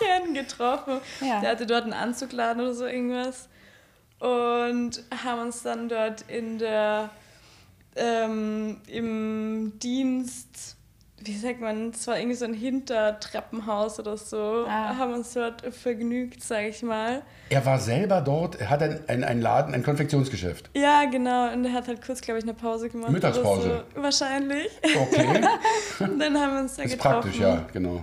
kenne, 0.01 0.33
getroffen. 0.33 1.01
Ja. 1.21 1.41
Der 1.41 1.51
hatte 1.51 1.65
dort 1.65 1.85
einen 1.85 1.93
Anzugladen 1.93 2.61
oder 2.61 2.75
so 2.75 2.87
irgendwas. 2.87 3.49
Und 4.19 5.05
haben 5.23 5.43
uns 5.43 5.63
dann 5.63 5.89
dort 5.89 6.23
in 6.23 6.59
der, 6.59 7.11
ähm, 7.95 8.81
im 8.89 9.79
Dienst, 9.79 10.75
wie 11.25 11.37
sagt 11.37 11.61
man, 11.61 11.91
es 11.91 12.07
war 12.07 12.19
irgendwie 12.19 12.37
so 12.37 12.45
ein 12.45 12.55
Hintertreppenhaus 12.55 13.99
oder 13.99 14.17
so, 14.17 14.65
Ah. 14.69 14.97
haben 14.97 15.13
uns 15.15 15.33
dort 15.33 15.63
vergnügt, 15.75 16.43
sage 16.43 16.69
ich 16.69 16.83
mal. 16.83 17.23
Er 17.51 17.65
war 17.67 17.79
selber 17.79 18.21
dort, 18.21 18.61
er 18.61 18.71
hat 18.71 18.83
ein, 18.83 19.25
ein, 19.25 19.41
Laden, 19.41 19.75
ein 19.75 19.83
Konfektionsgeschäft. 19.83 20.71
Ja, 20.75 21.05
genau. 21.05 21.53
Und 21.53 21.65
er 21.65 21.73
hat 21.73 21.89
halt 21.89 22.05
kurz, 22.05 22.21
glaube 22.21 22.39
ich, 22.39 22.45
eine 22.45 22.55
Pause 22.55 22.89
gemacht. 22.89 23.11
Mittagspause. 23.13 23.85
So. 23.95 24.03
Wahrscheinlich. 24.03 24.69
Okay, 24.83 25.41
Und 26.01 26.19
dann 26.21 26.39
haben 26.41 26.55
wir 26.55 26.61
uns 26.61 26.77
da 26.77 26.83
ist 26.85 26.93
getroffen. 26.93 27.21
praktisch, 27.23 27.41
ja, 27.41 27.65
genau. 27.73 28.03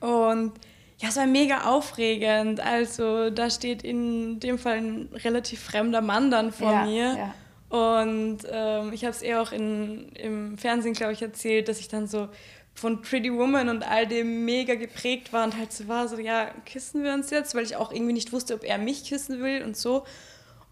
Und 0.00 0.52
ja, 0.98 1.08
es 1.08 1.16
war 1.16 1.26
mega 1.26 1.62
aufregend. 1.64 2.60
Also 2.60 3.30
da 3.30 3.50
steht 3.50 3.82
in 3.82 4.38
dem 4.40 4.58
Fall 4.58 4.76
ein 4.78 5.08
relativ 5.24 5.60
fremder 5.60 6.00
Mann 6.00 6.30
dann 6.30 6.52
vor 6.52 6.70
Ja, 6.72 6.84
mir. 6.84 7.14
ja. 7.16 7.34
Und 7.72 8.40
ähm, 8.50 8.92
ich 8.92 9.02
habe 9.02 9.12
es 9.12 9.22
eher 9.22 9.40
auch 9.40 9.50
in, 9.50 10.10
im 10.10 10.58
Fernsehen, 10.58 10.92
glaube 10.92 11.14
ich, 11.14 11.22
erzählt, 11.22 11.68
dass 11.68 11.80
ich 11.80 11.88
dann 11.88 12.06
so 12.06 12.28
von 12.74 13.00
Pretty 13.00 13.32
Woman 13.32 13.70
und 13.70 13.82
all 13.82 14.06
dem 14.06 14.44
mega 14.44 14.74
geprägt 14.74 15.32
war 15.32 15.44
und 15.44 15.56
halt 15.56 15.72
so 15.72 15.88
war, 15.88 16.06
so, 16.06 16.18
ja, 16.18 16.50
küssen 16.70 17.02
wir 17.02 17.14
uns 17.14 17.30
jetzt, 17.30 17.54
weil 17.54 17.64
ich 17.64 17.76
auch 17.76 17.90
irgendwie 17.90 18.12
nicht 18.12 18.30
wusste, 18.30 18.52
ob 18.56 18.62
er 18.62 18.76
mich 18.76 19.08
küssen 19.08 19.40
will 19.42 19.62
und 19.62 19.74
so. 19.74 20.04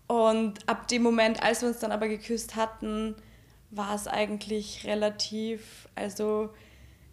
Und 0.08 0.68
ab 0.68 0.88
dem 0.88 1.02
Moment, 1.02 1.42
als 1.42 1.62
wir 1.62 1.70
uns 1.70 1.78
dann 1.78 1.90
aber 1.90 2.06
geküsst 2.06 2.54
hatten, 2.54 3.14
war 3.70 3.94
es 3.94 4.06
eigentlich 4.06 4.84
relativ, 4.84 5.88
also 5.94 6.50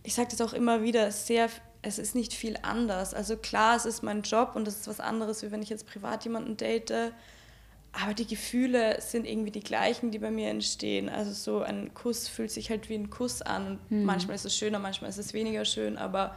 ich 0.03 0.15
sage 0.15 0.27
das 0.31 0.41
auch 0.41 0.51
immer 0.51 0.83
wieder, 0.83 1.11
sehr, 1.11 1.49
es 1.81 1.97
ist 1.97 2.13
nicht 2.13 2.33
viel 2.33 2.57
anders. 2.61 3.13
Also 3.13 3.37
klar, 3.37 3.77
es 3.77 3.85
ist 3.85 4.03
mein 4.03 4.23
Job 4.23 4.51
und 4.55 4.67
es 4.67 4.81
ist 4.81 4.87
was 4.89 4.99
anderes, 4.99 5.43
wie 5.43 5.51
wenn 5.51 5.61
ich 5.61 5.69
jetzt 5.69 5.87
privat 5.87 6.25
jemanden 6.25 6.57
date. 6.57 7.13
Aber 7.91 8.13
die 8.13 8.27
Gefühle 8.27 9.01
sind 9.01 9.25
irgendwie 9.25 9.51
die 9.51 9.61
gleichen, 9.61 10.11
die 10.11 10.19
bei 10.19 10.29
mir 10.29 10.49
entstehen. 10.49 11.09
Also 11.09 11.31
so 11.31 11.61
ein 11.63 11.93
Kuss 11.93 12.27
fühlt 12.27 12.51
sich 12.51 12.69
halt 12.69 12.89
wie 12.89 12.95
ein 12.95 13.09
Kuss 13.09 13.41
an. 13.41 13.79
Und 13.89 14.03
Manchmal 14.03 14.35
ist 14.35 14.45
es 14.45 14.55
schöner, 14.55 14.79
manchmal 14.79 15.09
ist 15.09 15.17
es 15.17 15.33
weniger 15.33 15.65
schön, 15.65 15.97
aber 15.97 16.35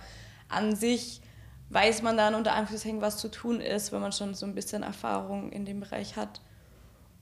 an 0.49 0.75
sich 0.75 1.21
weiß 1.69 2.03
man 2.03 2.17
dann 2.17 2.35
unter 2.35 2.55
Anführungszeichen, 2.55 3.01
was 3.01 3.19
zu 3.19 3.31
tun 3.31 3.61
ist, 3.61 3.93
wenn 3.93 4.01
man 4.01 4.13
schon 4.13 4.35
so 4.35 4.47
ein 4.47 4.55
bisschen 4.55 4.83
Erfahrung 4.83 5.53
in 5.53 5.65
dem 5.65 5.81
Bereich 5.81 6.17
hat. 6.17 6.41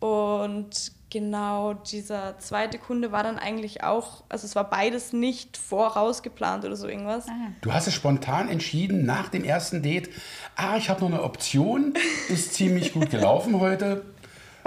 Und 0.00 0.92
genau 1.10 1.74
dieser 1.74 2.38
zweite 2.38 2.78
Kunde 2.78 3.10
war 3.12 3.22
dann 3.22 3.38
eigentlich 3.38 3.82
auch, 3.82 4.22
also 4.28 4.46
es 4.46 4.54
war 4.54 4.70
beides 4.70 5.12
nicht 5.12 5.56
vorausgeplant 5.56 6.64
oder 6.64 6.76
so 6.76 6.86
irgendwas. 6.86 7.26
Du 7.60 7.72
hast 7.72 7.88
es 7.88 7.94
spontan 7.94 8.48
entschieden 8.48 9.04
nach 9.04 9.28
dem 9.28 9.42
ersten 9.44 9.82
Date. 9.82 10.10
Ah, 10.54 10.76
ich 10.76 10.88
habe 10.88 11.00
noch 11.00 11.08
eine 11.08 11.22
Option. 11.22 11.94
Ist 12.28 12.54
ziemlich 12.54 12.92
gut 12.92 13.10
gelaufen 13.10 13.58
heute. 13.58 14.04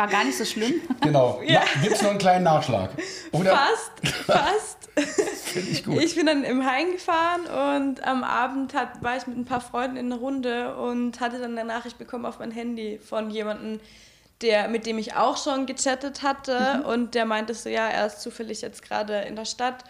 War 0.01 0.07
gar 0.07 0.23
nicht 0.23 0.37
so 0.37 0.45
schlimm. 0.45 0.81
Genau. 1.01 1.39
Ja. 1.51 1.63
Gibt 1.83 1.95
es 1.95 2.01
noch 2.01 2.09
einen 2.09 2.17
kleinen 2.17 2.43
Nachschlag? 2.43 2.89
Oder? 3.33 3.55
Fast, 3.55 3.91
fast. 4.25 4.89
Finde 5.43 5.69
ich 5.69 5.83
gut. 5.83 6.01
Ich 6.01 6.15
bin 6.15 6.25
dann 6.25 6.43
im 6.43 6.65
Heim 6.65 6.93
gefahren 6.93 7.85
und 7.85 8.03
am 8.03 8.23
Abend 8.23 8.73
hat, 8.73 9.03
war 9.03 9.17
ich 9.17 9.27
mit 9.27 9.37
ein 9.37 9.45
paar 9.45 9.61
Freunden 9.61 9.97
in 9.97 10.11
einer 10.11 10.19
Runde 10.19 10.75
und 10.75 11.19
hatte 11.19 11.37
dann 11.37 11.55
eine 11.55 11.67
Nachricht 11.67 11.99
bekommen 11.99 12.25
auf 12.25 12.39
mein 12.39 12.49
Handy 12.49 12.97
von 12.97 13.29
jemandem, 13.29 13.79
der, 14.41 14.69
mit 14.69 14.87
dem 14.87 14.97
ich 14.97 15.15
auch 15.15 15.37
schon 15.37 15.67
gechattet 15.67 16.23
hatte 16.23 16.83
und 16.87 17.13
der 17.13 17.25
meinte 17.25 17.53
so, 17.53 17.69
ja, 17.69 17.87
er 17.87 18.07
ist 18.07 18.21
zufällig 18.21 18.61
jetzt 18.61 18.81
gerade 18.81 19.21
in 19.21 19.35
der 19.35 19.45
Stadt, 19.45 19.83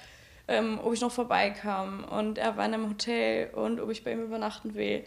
ähm, 0.50 0.80
ob 0.84 0.94
ich 0.94 1.00
noch 1.00 1.12
vorbeikam 1.12 2.04
und 2.04 2.38
er 2.38 2.58
war 2.58 2.66
in 2.66 2.74
einem 2.74 2.90
Hotel 2.90 3.50
und 3.54 3.80
ob 3.80 3.90
ich 3.90 4.04
bei 4.04 4.12
ihm 4.12 4.24
übernachten 4.24 4.74
will. 4.74 5.06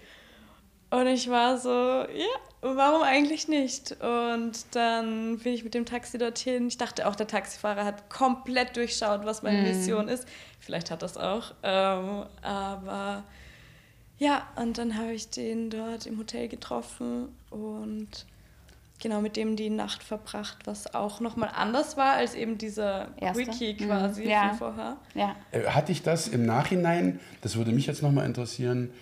Und 1.00 1.06
ich 1.08 1.28
war 1.28 1.58
so, 1.58 1.70
ja, 1.70 2.26
warum 2.60 3.02
eigentlich 3.02 3.48
nicht? 3.48 3.96
Und 4.00 4.52
dann 4.72 5.38
bin 5.38 5.52
ich 5.54 5.64
mit 5.64 5.74
dem 5.74 5.86
Taxi 5.86 6.18
dorthin. 6.18 6.68
Ich 6.68 6.76
dachte 6.78 7.08
auch, 7.08 7.16
der 7.16 7.26
Taxifahrer 7.26 7.84
hat 7.84 8.08
komplett 8.10 8.76
durchschaut, 8.76 9.24
was 9.24 9.42
meine 9.42 9.62
Mission 9.62 10.08
ist. 10.08 10.26
Vielleicht 10.60 10.90
hat 10.90 11.02
das 11.02 11.16
auch. 11.16 11.52
Ähm, 11.62 12.24
aber 12.42 13.24
ja, 14.18 14.46
und 14.56 14.78
dann 14.78 14.96
habe 14.96 15.12
ich 15.12 15.30
den 15.30 15.70
dort 15.70 16.06
im 16.06 16.18
Hotel 16.18 16.46
getroffen 16.48 17.34
und 17.50 18.08
genau 19.02 19.20
mit 19.20 19.36
dem 19.36 19.56
die 19.56 19.70
Nacht 19.70 20.02
verbracht, 20.04 20.58
was 20.66 20.94
auch 20.94 21.18
nochmal 21.20 21.50
anders 21.54 21.96
war 21.96 22.12
als 22.12 22.34
eben 22.34 22.56
dieser 22.56 23.08
Erste? 23.20 23.42
Quickie 23.44 23.74
Mhm. 23.84 23.88
quasi 23.88 24.28
Ja. 24.28 24.50
von 24.50 24.58
vorher. 24.58 24.96
Ja. 25.14 25.34
Äh, 25.50 25.64
Hatte 25.66 25.90
ich 25.92 26.02
das 26.02 26.28
im 26.28 26.46
Nachhinein, 26.46 27.18
das 27.42 27.56
würde 27.56 27.72
mich 27.72 27.86
jetzt 27.86 28.02
nochmal 28.02 28.26
interessieren, 28.26 28.92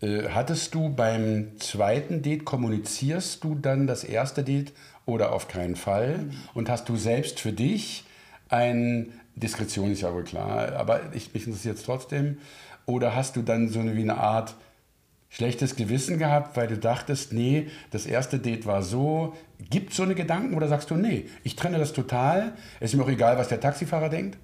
äh, 0.00 0.28
hattest 0.30 0.74
du 0.74 0.90
beim 0.90 1.58
zweiten 1.58 2.22
Date, 2.22 2.44
kommunizierst 2.44 3.42
du 3.44 3.54
dann 3.54 3.86
das 3.86 4.04
erste 4.04 4.42
Date 4.42 4.72
oder 5.06 5.32
auf 5.32 5.48
keinen 5.48 5.76
Fall? 5.76 6.30
Und 6.54 6.68
hast 6.68 6.88
du 6.88 6.96
selbst 6.96 7.40
für 7.40 7.52
dich 7.52 8.04
ein, 8.48 9.12
Diskretion 9.36 9.90
ist 9.90 10.02
ja 10.02 10.12
wohl 10.12 10.24
klar, 10.24 10.72
aber 10.76 11.14
ich, 11.14 11.32
mich 11.34 11.46
interessiert 11.46 11.78
es 11.78 11.84
trotzdem, 11.84 12.38
oder 12.86 13.14
hast 13.14 13.36
du 13.36 13.42
dann 13.42 13.68
so 13.68 13.80
eine, 13.80 13.96
wie 13.96 14.02
eine 14.02 14.18
Art 14.18 14.54
schlechtes 15.30 15.74
Gewissen 15.74 16.18
gehabt, 16.18 16.56
weil 16.56 16.68
du 16.68 16.78
dachtest, 16.78 17.32
nee, 17.32 17.68
das 17.90 18.06
erste 18.06 18.38
Date 18.38 18.66
war 18.66 18.82
so. 18.82 19.34
Gibt 19.58 19.90
es 19.90 19.96
so 19.96 20.04
eine 20.04 20.14
Gedanken 20.14 20.54
oder 20.54 20.68
sagst 20.68 20.90
du, 20.90 20.94
nee, 20.94 21.26
ich 21.42 21.56
trenne 21.56 21.78
das 21.78 21.92
total, 21.92 22.52
es 22.78 22.92
ist 22.92 22.96
mir 22.96 23.04
auch 23.04 23.08
egal, 23.08 23.36
was 23.36 23.48
der 23.48 23.60
Taxifahrer 23.60 24.10
denkt? 24.10 24.38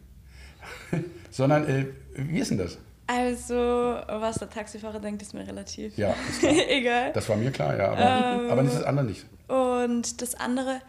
Sondern, 1.30 1.68
äh, 1.68 1.86
wie 2.14 2.40
ist 2.40 2.50
denn 2.50 2.58
das? 2.58 2.78
Also, 3.12 3.55
was 3.57 4.37
der 4.37 4.49
Taxifahrer 4.49 5.01
denkt, 5.01 5.20
ist 5.20 5.35
mir 5.35 5.44
relativ 5.44 5.99
Ja, 5.99 6.14
ist 6.29 6.44
egal. 6.68 7.12
Das 7.12 7.29
war 7.29 7.37
mir 7.37 7.51
klar, 7.51 7.77
ja, 7.77 7.90
aber, 7.90 8.53
aber 8.53 8.62
das 8.62 8.85
andere 8.85 9.07
nicht. 9.07 9.27
Und 9.49 10.23
das 10.23 10.37
andere, 10.37 10.81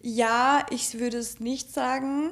ja, 0.00 0.64
ich 0.70 0.98
würde 0.98 1.18
es 1.18 1.38
nicht 1.38 1.70
sagen. 1.70 2.30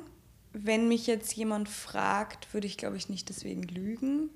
Wenn 0.54 0.88
mich 0.88 1.06
jetzt 1.06 1.34
jemand 1.34 1.68
fragt, 1.68 2.54
würde 2.54 2.66
ich, 2.66 2.78
glaube 2.78 2.96
ich, 2.96 3.10
nicht 3.10 3.28
deswegen 3.28 3.64
lügen. 3.64 4.30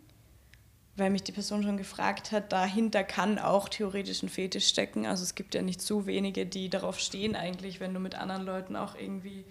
Weil 0.97 1.09
mich 1.09 1.23
die 1.23 1.33
Person 1.33 1.63
schon 1.63 1.79
gefragt 1.79 2.31
hat, 2.31 2.53
dahinter 2.53 3.03
kann 3.03 3.39
auch 3.39 3.71
theoretisch 3.71 4.23
ein 4.23 4.29
Fetisch 4.29 4.69
stecken. 4.69 5.07
Also 5.07 5.23
es 5.23 5.35
gibt 5.35 5.55
ja 5.55 5.63
nicht 5.63 5.81
so 5.81 6.07
wenige, 6.07 6.45
die 6.45 6.69
darauf 6.69 6.99
stehen 7.01 7.35
eigentlich, 7.35 7.81
wenn 7.81 7.95
du 7.95 7.99
mit 7.99 8.15
anderen 8.15 8.45
Leuten 8.45 8.77
auch 8.77 8.95
irgendwie 8.95 9.47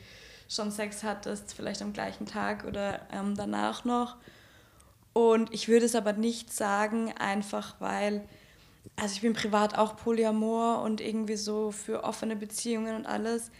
schon 0.47 0.69
Sex 0.71 1.03
hattest, 1.03 1.53
vielleicht 1.53 1.81
am 1.81 1.93
gleichen 1.93 2.27
Tag 2.27 2.63
oder 2.65 3.01
ähm, 3.11 3.35
danach 3.35 3.85
noch. 3.85 4.17
Und 5.13 5.53
ich 5.53 5.67
würde 5.67 5.85
es 5.85 5.95
aber 5.95 6.13
nicht 6.13 6.51
sagen, 6.51 7.13
einfach 7.17 7.75
weil, 7.79 8.27
also 8.95 9.13
ich 9.13 9.21
bin 9.21 9.33
privat 9.33 9.77
auch 9.77 9.95
Polyamor 9.95 10.81
und 10.81 11.01
irgendwie 11.01 11.35
so 11.35 11.71
für 11.71 12.03
offene 12.03 12.35
Beziehungen 12.35 12.95
und 12.95 13.05
alles. 13.05 13.51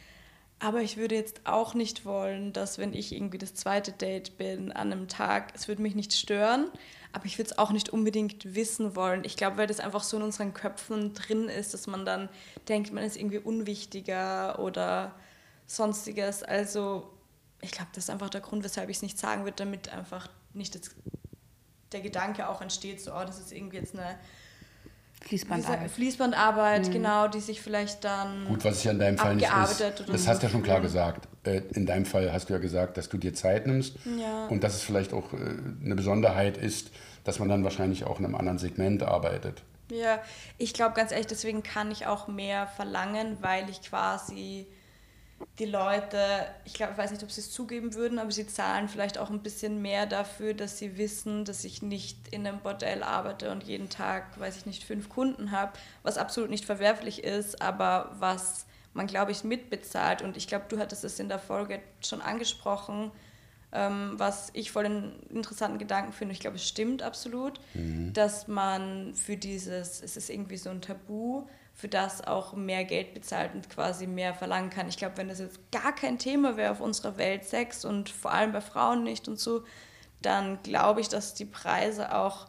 Aber 0.59 0.81
ich 0.81 0.97
würde 0.97 1.15
jetzt 1.15 1.41
auch 1.43 1.73
nicht 1.73 2.05
wollen, 2.05 2.53
dass 2.53 2.77
wenn 2.77 2.93
ich 2.93 3.13
irgendwie 3.13 3.37
das 3.37 3.53
zweite 3.53 3.91
Date 3.91 4.37
bin 4.37 4.71
an 4.71 4.91
einem 4.91 5.07
Tag, 5.07 5.51
es 5.55 5.67
würde 5.67 5.81
mich 5.81 5.93
nicht 5.93 6.13
stören, 6.13 6.71
aber 7.11 7.25
ich 7.25 7.37
würde 7.37 7.51
es 7.51 7.57
auch 7.57 7.71
nicht 7.71 7.89
unbedingt 7.89 8.55
wissen 8.55 8.95
wollen. 8.95 9.23
Ich 9.25 9.35
glaube, 9.35 9.57
weil 9.57 9.67
das 9.67 9.79
einfach 9.79 10.03
so 10.03 10.17
in 10.17 10.23
unseren 10.23 10.53
Köpfen 10.53 11.13
drin 11.13 11.49
ist, 11.49 11.73
dass 11.73 11.85
man 11.85 12.05
dann 12.05 12.29
denkt, 12.69 12.93
man 12.93 13.03
ist 13.03 13.17
irgendwie 13.17 13.39
unwichtiger 13.39 14.57
oder 14.57 15.13
sonstiges. 15.67 16.43
Also 16.43 17.11
ich 17.61 17.71
glaube, 17.71 17.89
das 17.93 18.05
ist 18.05 18.09
einfach 18.09 18.29
der 18.29 18.41
Grund, 18.41 18.63
weshalb 18.63 18.89
ich 18.89 18.97
es 18.97 19.03
nicht 19.03 19.19
sagen 19.19 19.43
würde, 19.43 19.57
damit 19.57 19.89
einfach 19.89 20.29
nicht 20.53 20.75
das, 20.75 20.95
der 21.93 22.01
Gedanke 22.01 22.47
auch 22.49 22.62
entsteht, 22.62 23.01
so, 23.01 23.12
oh, 23.13 23.23
das 23.25 23.39
ist 23.39 23.51
irgendwie 23.51 23.77
jetzt 23.77 23.93
eine 23.97 24.15
Fließbandarbeit. 25.21 25.91
Fließbandarbeit, 25.91 26.91
genau, 26.91 27.27
die 27.29 27.39
sich 27.39 27.62
vielleicht 27.62 28.03
dann 28.03 28.45
Gut, 28.45 28.65
was 28.65 28.84
ja 28.84 28.91
in 28.91 28.99
deinem 28.99 29.17
Fall 29.17 29.36
nicht 29.36 29.47
ist, 29.47 29.82
das 30.08 30.27
hast 30.27 30.41
du 30.43 30.47
ja 30.47 30.51
schon 30.51 30.63
klar 30.63 30.82
gesagt. 30.82 31.27
Äh, 31.45 31.62
In 31.73 31.86
deinem 31.86 32.06
Fall 32.06 32.32
hast 32.34 32.49
du 32.49 32.53
ja 32.53 32.60
gesagt, 32.60 32.97
dass 32.97 33.08
du 33.08 33.17
dir 33.17 33.34
Zeit 33.34 33.65
nimmst 33.65 33.95
Ja. 34.19 34.47
und 34.47 34.63
dass 34.63 34.75
es 34.75 34.82
vielleicht 34.82 35.13
auch 35.13 35.32
äh, 35.34 35.38
eine 35.84 35.95
Besonderheit 35.95 36.58
ist, 36.58 36.91
dass 37.23 37.39
man 37.39 37.47
dann 37.47 37.63
wahrscheinlich 37.63 38.03
auch 38.03 38.19
in 38.19 38.25
einem 38.25 38.36
anderen 38.36 38.58
Segment 38.58 39.01
arbeitet. 39.03 39.63
Ja, 39.89 40.19
ich 40.58 40.73
glaube 40.73 40.93
ganz 40.95 41.12
ehrlich, 41.12 41.27
deswegen 41.27 41.63
kann 41.63 41.89
ich 41.91 42.06
auch 42.06 42.27
mehr 42.27 42.67
verlangen, 42.67 43.38
weil 43.41 43.69
ich 43.69 43.82
quasi 43.82 44.67
die 45.60 45.65
Leute, 45.65 46.45
ich 46.65 46.73
glaube, 46.73 46.93
ich 46.93 46.97
weiß 46.97 47.12
nicht, 47.12 47.23
ob 47.23 47.32
sie 47.32 47.41
es 47.41 47.51
zugeben 47.51 47.93
würden, 47.93 48.19
aber 48.19 48.32
sie 48.32 48.47
zahlen 48.47 48.89
vielleicht 48.89 49.17
auch 49.17 49.29
ein 49.29 49.43
bisschen 49.43 49.82
mehr 49.82 50.06
dafür, 50.06 50.53
dass 50.53 50.79
sie 50.79 50.97
wissen, 50.97 51.45
dass 51.45 51.63
ich 51.63 51.82
nicht 51.82 52.27
in 52.29 52.47
einem 52.47 52.60
Bordell 52.60 53.03
arbeite 53.03 53.51
und 53.51 53.63
jeden 53.63 53.89
Tag, 53.89 54.39
weiß 54.39 54.58
ich 54.58 54.65
nicht, 54.65 54.84
fünf 54.84 55.10
Kunden 55.10 55.51
habe, 55.51 55.73
was 56.01 56.17
absolut 56.17 56.49
nicht 56.49 56.65
verwerflich 56.65 57.23
ist, 57.23 57.62
aber 57.62 58.15
was 58.19 58.65
man, 58.93 59.08
glaube 59.08 59.32
ich, 59.32 59.43
mitbezahlt. 59.43 60.21
Und 60.21 60.38
ich 60.38 60.47
glaube, 60.47 60.65
du 60.69 60.79
hattest 60.79 61.03
es 61.03 61.19
in 61.19 61.29
der 61.29 61.39
Folge 61.39 61.79
schon 62.01 62.21
angesprochen, 62.21 63.12
ähm, 63.71 64.13
was 64.17 64.49
ich 64.53 64.71
voll 64.71 64.86
einen 64.86 65.19
interessanten 65.29 65.79
Gedanken 65.79 66.13
finde. 66.13 66.34
Ich 66.34 66.39
glaube, 66.39 66.58
es 66.58 66.67
stimmt 66.67 67.01
absolut, 67.01 67.60
dass 68.13 68.47
man 68.47 69.15
für 69.15 69.36
dieses, 69.36 70.01
es 70.03 70.15
ist 70.15 70.29
irgendwie 70.29 70.58
so 70.58 70.69
ein 70.69 70.82
Tabu, 70.82 71.47
für 71.73 71.88
das 71.88 72.25
auch 72.25 72.53
mehr 72.53 72.86
Geld 72.86 73.13
bezahlt 73.13 73.53
und 73.55 73.69
quasi 73.69 74.05
mehr 74.05 74.33
verlangen 74.33 74.69
kann. 74.69 74.88
Ich 74.88 74.97
glaube, 74.97 75.17
wenn 75.17 75.27
das 75.27 75.39
jetzt 75.39 75.59
gar 75.71 75.93
kein 75.93 76.19
Thema 76.19 76.55
wäre 76.55 76.71
auf 76.71 76.81
unserer 76.81 77.17
Welt, 77.17 77.45
Sex 77.45 77.83
und 77.83 78.09
vor 78.09 78.31
allem 78.31 78.51
bei 78.51 78.62
Frauen 78.62 79.03
nicht 79.03 79.27
und 79.27 79.39
so, 79.39 79.63
dann 80.21 80.62
glaube 80.63 81.01
ich, 81.01 81.09
dass 81.09 81.33
die 81.33 81.45
Preise 81.45 82.15
auch 82.15 82.47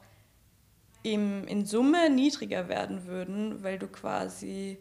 im, 1.03 1.47
in 1.47 1.67
Summe 1.67 2.11
niedriger 2.11 2.69
werden 2.69 3.07
würden, 3.07 3.63
weil 3.63 3.79
du 3.79 3.89
quasi, 3.89 4.79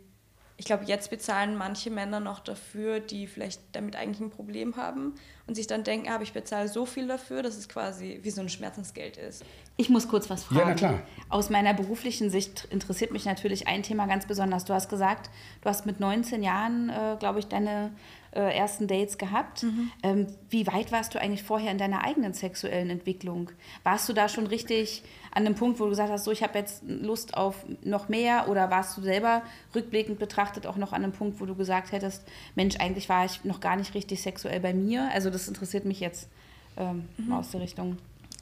ich 0.58 0.66
glaube, 0.66 0.86
jetzt 0.86 1.10
bezahlen 1.10 1.56
manche 1.56 1.90
Männer 1.90 2.20
noch 2.20 2.40
dafür, 2.40 3.00
die 3.00 3.28
vielleicht 3.28 3.62
damit 3.72 3.96
eigentlich 3.96 4.22
ein 4.22 4.30
Problem 4.30 4.76
haben 4.76 5.16
und 5.46 5.56
sich 5.56 5.68
dann 5.68 5.84
denken, 5.84 6.10
aber 6.10 6.24
ich 6.24 6.34
bezahle 6.34 6.70
so 6.70 6.86
viel 6.86 7.08
dafür, 7.08 7.44
dass 7.44 7.58
es 7.58 7.68
quasi 7.68 8.20
wie 8.24 8.30
so 8.30 8.42
ein 8.42 8.50
Schmerzensgeld 8.50 9.18
ist. 9.18 9.44
Ich 9.76 9.90
muss 9.90 10.08
kurz 10.08 10.30
was 10.30 10.44
fragen. 10.44 10.60
Ja, 10.60 10.66
na 10.68 10.74
klar. 10.74 11.02
Aus 11.30 11.50
meiner 11.50 11.74
beruflichen 11.74 12.30
Sicht 12.30 12.68
interessiert 12.72 13.12
mich 13.12 13.26
natürlich 13.26 13.68
ein 13.68 13.84
Thema 13.84 14.06
ganz 14.06 14.26
besonders. 14.26 14.66
Du 14.66 14.74
hast 14.74 14.88
gesagt, 14.88 15.30
du 15.62 15.70
hast 15.70 15.86
mit 15.86 16.00
19 16.00 16.44
Jahren, 16.44 16.90
äh, 16.90 17.18
glaube 17.20 17.40
ich, 17.40 17.48
deine 17.48 17.92
äh, 18.36 18.56
ersten 18.56 18.88
Dates 18.88 19.18
gehabt. 19.18 19.64
Ähm, 20.02 20.28
wie 20.50 20.66
weit 20.68 20.92
warst 20.92 21.14
du 21.14 21.22
eigentlich 21.22 21.44
vorher 21.44 21.72
in 21.72 21.78
deiner 21.78 22.04
eigenen 22.04 22.34
sexuellen 22.34 22.90
Entwicklung? 22.90 23.52
Warst 23.84 24.10
du 24.10 24.14
da 24.14 24.28
schon 24.28 24.48
richtig 24.48 25.04
an 25.32 25.46
dem 25.46 25.56
Punkt, 25.56 25.80
wo 25.80 25.86
du 25.86 25.92
gesagt 25.92 26.12
hast, 26.12 26.24
so 26.24 26.32
ich 26.32 26.44
habe 26.44 26.58
jetzt 26.58 26.84
Lust 26.88 27.36
auf 27.36 27.66
noch 27.84 28.10
mehr? 28.10 28.48
Oder 28.50 28.70
warst 28.72 28.98
du 28.98 29.02
selber 29.02 29.44
rückblickend 29.76 30.20
betrachtet 30.20 30.66
auch 30.68 30.78
noch 30.78 30.94
an 30.94 31.04
einem 31.04 31.14
Punkt, 31.14 31.40
wo 31.40 31.46
du 31.46 31.56
gesagt 31.56 31.92
hättest, 31.92 32.24
Mensch, 32.56 32.78
eigentlich 32.80 33.10
war 33.10 33.26
ich 33.26 33.44
noch 33.44 33.60
gar 33.60 33.76
nicht 33.76 33.94
richtig 33.94 34.22
sexuell 34.22 34.60
bei 34.60 34.74
mir? 34.74 35.10
Also 35.14 35.30
das 35.34 35.48
interessiert 35.48 35.86
mich 35.86 36.00
jetzt 36.00 36.30
ähm, 36.78 37.10
mal 37.18 37.40
aus 37.40 37.52
der 37.52 37.62
Richtung. 37.62 37.98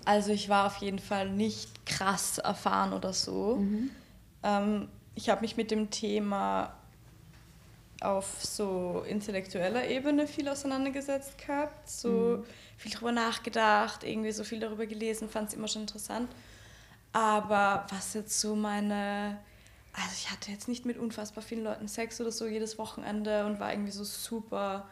Also 0.06 0.32
ich 0.32 0.49
war 0.49 0.67
auf 0.67 0.77
jeden 0.77 0.99
Fall 0.99 1.30
nicht 1.30 1.86
krass 1.86 2.38
erfahren 2.38 2.93
oder 2.93 3.13
so. 3.13 3.58
Ähm, 4.43 4.88
ich 5.15 5.30
habe 5.30 5.41
mich 5.41 5.58
mit 5.58 5.71
dem 5.71 5.89
Thema 5.89 6.73
auf 8.01 8.43
so 8.43 9.06
intellektueller 9.08 9.88
Ebene 9.88 10.25
viel 10.25 10.49
auseinandergesetzt 10.49 11.38
gehabt, 11.38 11.88
so 11.88 12.43
viel 12.77 12.91
darüber 12.91 13.12
nachgedacht, 13.12 14.04
irgendwie 14.04 14.32
so 14.32 14.43
viel 14.43 14.60
darüber 14.60 14.88
gelesen, 14.88 15.30
fand 15.30 15.49
es 15.49 15.54
immer 15.54 15.67
schon 15.67 15.84
interessant. 15.84 16.32
Aber 17.13 17.86
was 17.91 18.15
jetzt 18.15 18.39
so 18.39 18.56
meine, 18.56 19.38
also 19.93 20.10
ich 20.13 20.32
hatte 20.32 20.51
jetzt 20.51 20.67
nicht 20.67 20.86
mit 20.86 20.97
unfassbar 20.97 21.43
vielen 21.43 21.63
Leuten 21.63 21.88
Sex 21.88 22.19
oder 22.19 22.32
so 22.32 22.47
jedes 22.47 22.80
Wochenende 22.80 23.45
und 23.45 23.60
war 23.60 23.71
irgendwie 23.71 23.91
so 23.91 24.04
super 24.04 24.88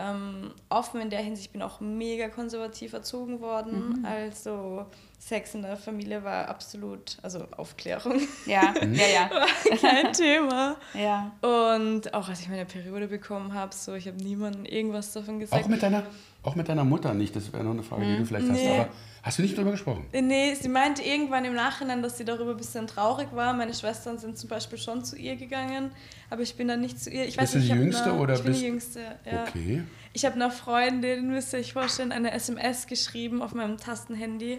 ähm, 0.00 0.52
offen 0.68 1.00
in 1.00 1.10
der 1.10 1.20
Hinsicht. 1.20 1.48
Ich 1.48 1.52
bin 1.52 1.62
auch 1.62 1.80
mega 1.80 2.28
konservativ 2.28 2.92
erzogen 2.92 3.40
worden. 3.40 4.04
Also 4.08 4.86
Sex 5.18 5.54
in 5.54 5.62
der 5.62 5.76
Familie 5.76 6.24
war 6.24 6.48
absolut, 6.48 7.18
also 7.22 7.46
Aufklärung, 7.56 8.20
Ja, 8.46 8.72
ja, 8.80 9.06
ja. 9.14 9.30
war 9.30 9.76
kein 9.76 10.12
Thema. 10.12 10.76
ja. 10.94 11.32
Und 11.42 12.14
auch 12.14 12.28
als 12.28 12.40
ich 12.40 12.48
meine 12.48 12.64
Periode 12.64 13.08
bekommen 13.08 13.52
habe, 13.54 13.74
so, 13.74 13.94
ich 13.94 14.06
habe 14.08 14.16
niemandem 14.16 14.64
irgendwas 14.64 15.12
davon 15.12 15.38
gesagt. 15.38 15.62
Auch 15.62 15.68
mit 15.68 15.82
deiner, 15.82 16.04
auch 16.42 16.54
mit 16.56 16.68
deiner 16.68 16.84
Mutter 16.84 17.12
nicht, 17.14 17.36
das 17.36 17.52
wäre 17.52 17.62
noch 17.64 17.72
eine 17.72 17.82
Frage, 17.82 18.04
die 18.06 18.16
du 18.18 18.24
vielleicht 18.24 18.48
hast. 18.48 18.56
Nee. 18.56 18.78
Aber 18.80 18.88
hast 19.22 19.38
du 19.38 19.42
nicht 19.42 19.56
drüber 19.58 19.72
gesprochen? 19.72 20.06
Nee, 20.12 20.54
sie 20.54 20.68
meinte 20.68 21.02
irgendwann 21.02 21.44
im 21.44 21.54
Nachhinein, 21.54 22.02
dass 22.02 22.16
sie 22.16 22.24
darüber 22.24 22.52
ein 22.52 22.56
bisschen 22.56 22.86
traurig 22.86 23.28
war. 23.32 23.52
Meine 23.52 23.74
Schwestern 23.74 24.18
sind 24.18 24.38
zum 24.38 24.48
Beispiel 24.48 24.78
schon 24.78 25.04
zu 25.04 25.16
ihr 25.16 25.36
gegangen, 25.36 25.90
aber 26.30 26.42
ich 26.42 26.54
bin 26.56 26.68
dann 26.68 26.80
nicht 26.80 26.98
zu 26.98 27.10
ihr. 27.10 27.24
Ich 27.26 27.36
Bist 27.36 27.38
weiß 27.38 27.52
du 27.52 27.58
die 27.60 27.64
ich 27.66 27.78
Jüngste 27.78 28.12
oder 28.14 28.34
ich 28.34 28.40
bin 28.42 28.52
bist- 28.52 28.62
die 28.62 28.66
Jüngste, 28.66 29.00
ja. 29.30 29.44
Okay. 29.48 29.82
Ich 30.12 30.24
habe 30.24 30.34
einer 30.36 30.50
Freundin, 30.50 31.28
müsst 31.28 31.52
ihr 31.52 31.58
euch 31.60 31.72
vorstellen, 31.74 32.10
eine 32.10 32.32
SMS 32.32 32.86
geschrieben 32.86 33.42
auf 33.42 33.54
meinem 33.54 33.76
Tastenhandy, 33.76 34.58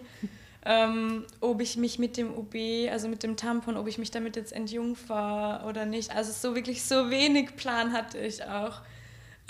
ähm, 0.63 1.25
ob 1.39 1.59
ich 1.61 1.75
mich 1.77 1.97
mit 1.97 2.15
dem 2.17 2.33
OB, 2.37 2.87
also 2.91 3.07
mit 3.07 3.23
dem 3.23 3.35
Tampon, 3.35 3.75
ob 3.77 3.87
ich 3.87 3.97
mich 3.97 4.11
damit 4.11 4.35
jetzt 4.35 4.53
entjungfer 4.53 5.65
oder 5.67 5.85
nicht. 5.85 6.15
Also 6.15 6.31
so 6.31 6.55
wirklich 6.55 6.83
so 6.83 7.09
wenig 7.09 7.55
Plan 7.55 7.91
hatte 7.93 8.19
ich 8.19 8.43
auch. 8.45 8.81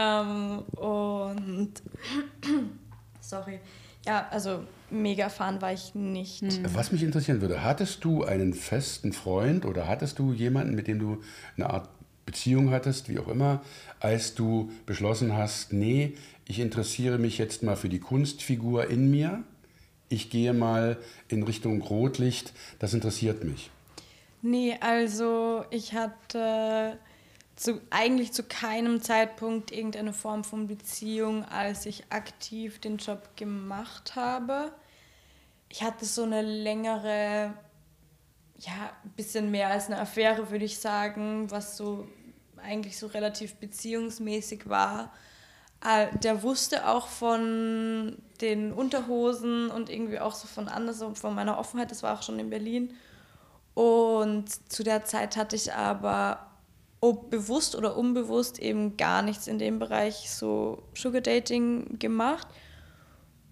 Ähm, 0.02 0.60
und 0.78 1.74
sorry. 3.22 3.60
Ja, 4.06 4.28
also 4.32 4.64
mega 4.90 5.30
Fan 5.30 5.62
war 5.62 5.74
ich 5.74 5.94
nicht. 5.94 6.44
Was 6.76 6.92
mich 6.92 7.04
interessieren 7.04 7.42
würde, 7.42 7.64
hattest 7.64 8.04
du 8.04 8.24
einen 8.24 8.54
festen 8.54 9.14
Freund 9.14 9.66
oder 9.66 9.88
hattest 9.88 10.18
du 10.18 10.34
jemanden, 10.34 10.74
mit 10.74 10.88
dem 10.88 11.00
du 11.00 11.22
eine 11.56 11.70
Art 11.70 11.90
Beziehung 12.26 12.72
hattest, 12.72 13.10
wie 13.10 13.20
auch 13.20 13.28
immer, 13.28 13.62
als 14.00 14.36
du 14.36 14.72
beschlossen 14.86 15.36
hast, 15.36 15.74
nee, 15.74 16.14
ich 16.48 16.60
interessiere 16.60 17.18
mich 17.18 17.38
jetzt 17.38 17.64
mal 17.64 17.76
für 17.76 17.90
die 17.90 18.00
Kunstfigur 18.00 18.90
in 18.90 19.12
mir, 19.12 19.44
ich 20.10 20.30
gehe 20.30 20.54
mal 20.54 20.98
in 21.28 21.44
Richtung 21.44 21.82
Rotlicht, 21.82 22.54
das 22.80 22.94
interessiert 22.94 23.44
mich. 23.44 23.70
Nee, 24.42 24.78
also 24.80 25.66
ich 25.70 25.94
hatte 25.94 26.98
zu, 27.62 27.80
eigentlich 27.92 28.34
zu 28.34 28.42
keinem 28.44 29.02
Zeitpunkt 29.04 29.72
irgendeine 29.72 30.14
Form 30.14 30.44
von 30.44 30.68
Beziehung, 30.68 31.46
als 31.46 31.86
ich 31.86 32.06
aktiv 32.10 32.80
den 32.82 32.98
Job 32.98 33.38
gemacht 33.38 34.16
habe. 34.16 34.72
Ich 35.70 35.84
hatte 35.84 36.06
so 36.06 36.24
eine 36.24 36.42
längere, 36.42 37.54
ja, 38.58 38.92
ein 39.04 39.12
bisschen 39.16 39.52
mehr 39.52 39.70
als 39.70 39.86
eine 39.88 40.00
Affäre, 40.00 40.50
würde 40.50 40.66
ich 40.66 40.80
sagen, 40.80 41.52
was 41.52 41.78
so 41.78 42.08
eigentlich 42.58 42.98
so 42.98 43.06
relativ 43.08 43.56
beziehungsmäßig 43.56 44.68
war. 44.68 45.14
Äh, 45.86 46.08
Der 46.18 46.42
wusste 46.42 46.88
auch 46.88 47.08
von 47.08 48.18
den 48.42 48.74
Unterhosen 48.74 49.70
und 49.70 49.92
irgendwie 49.92 50.20
auch 50.20 50.34
so 50.34 50.48
von 50.48 50.68
anders, 50.68 50.98
so 50.98 51.14
von 51.14 51.36
meiner 51.36 51.60
Offenheit, 51.60 51.92
das 51.92 52.02
war 52.02 52.18
auch 52.18 52.24
schon 52.24 52.40
in 52.40 52.50
Berlin. 52.50 52.96
Und 53.76 54.50
zu 54.72 54.84
der 54.84 55.06
Zeit 55.06 55.38
hatte 55.38 55.56
ich 55.56 55.74
aber 55.74 56.51
ob 57.02 57.32
bewusst 57.32 57.76
oder 57.76 57.98
unbewusst 57.98 58.60
eben 58.60 58.96
gar 58.96 59.24
nichts 59.24 59.48
in 59.48 59.58
dem 59.58 59.80
Bereich 59.80 60.30
so 60.30 60.84
Sugar 60.94 61.22
Dating 61.22 61.98
gemacht. 61.98 62.48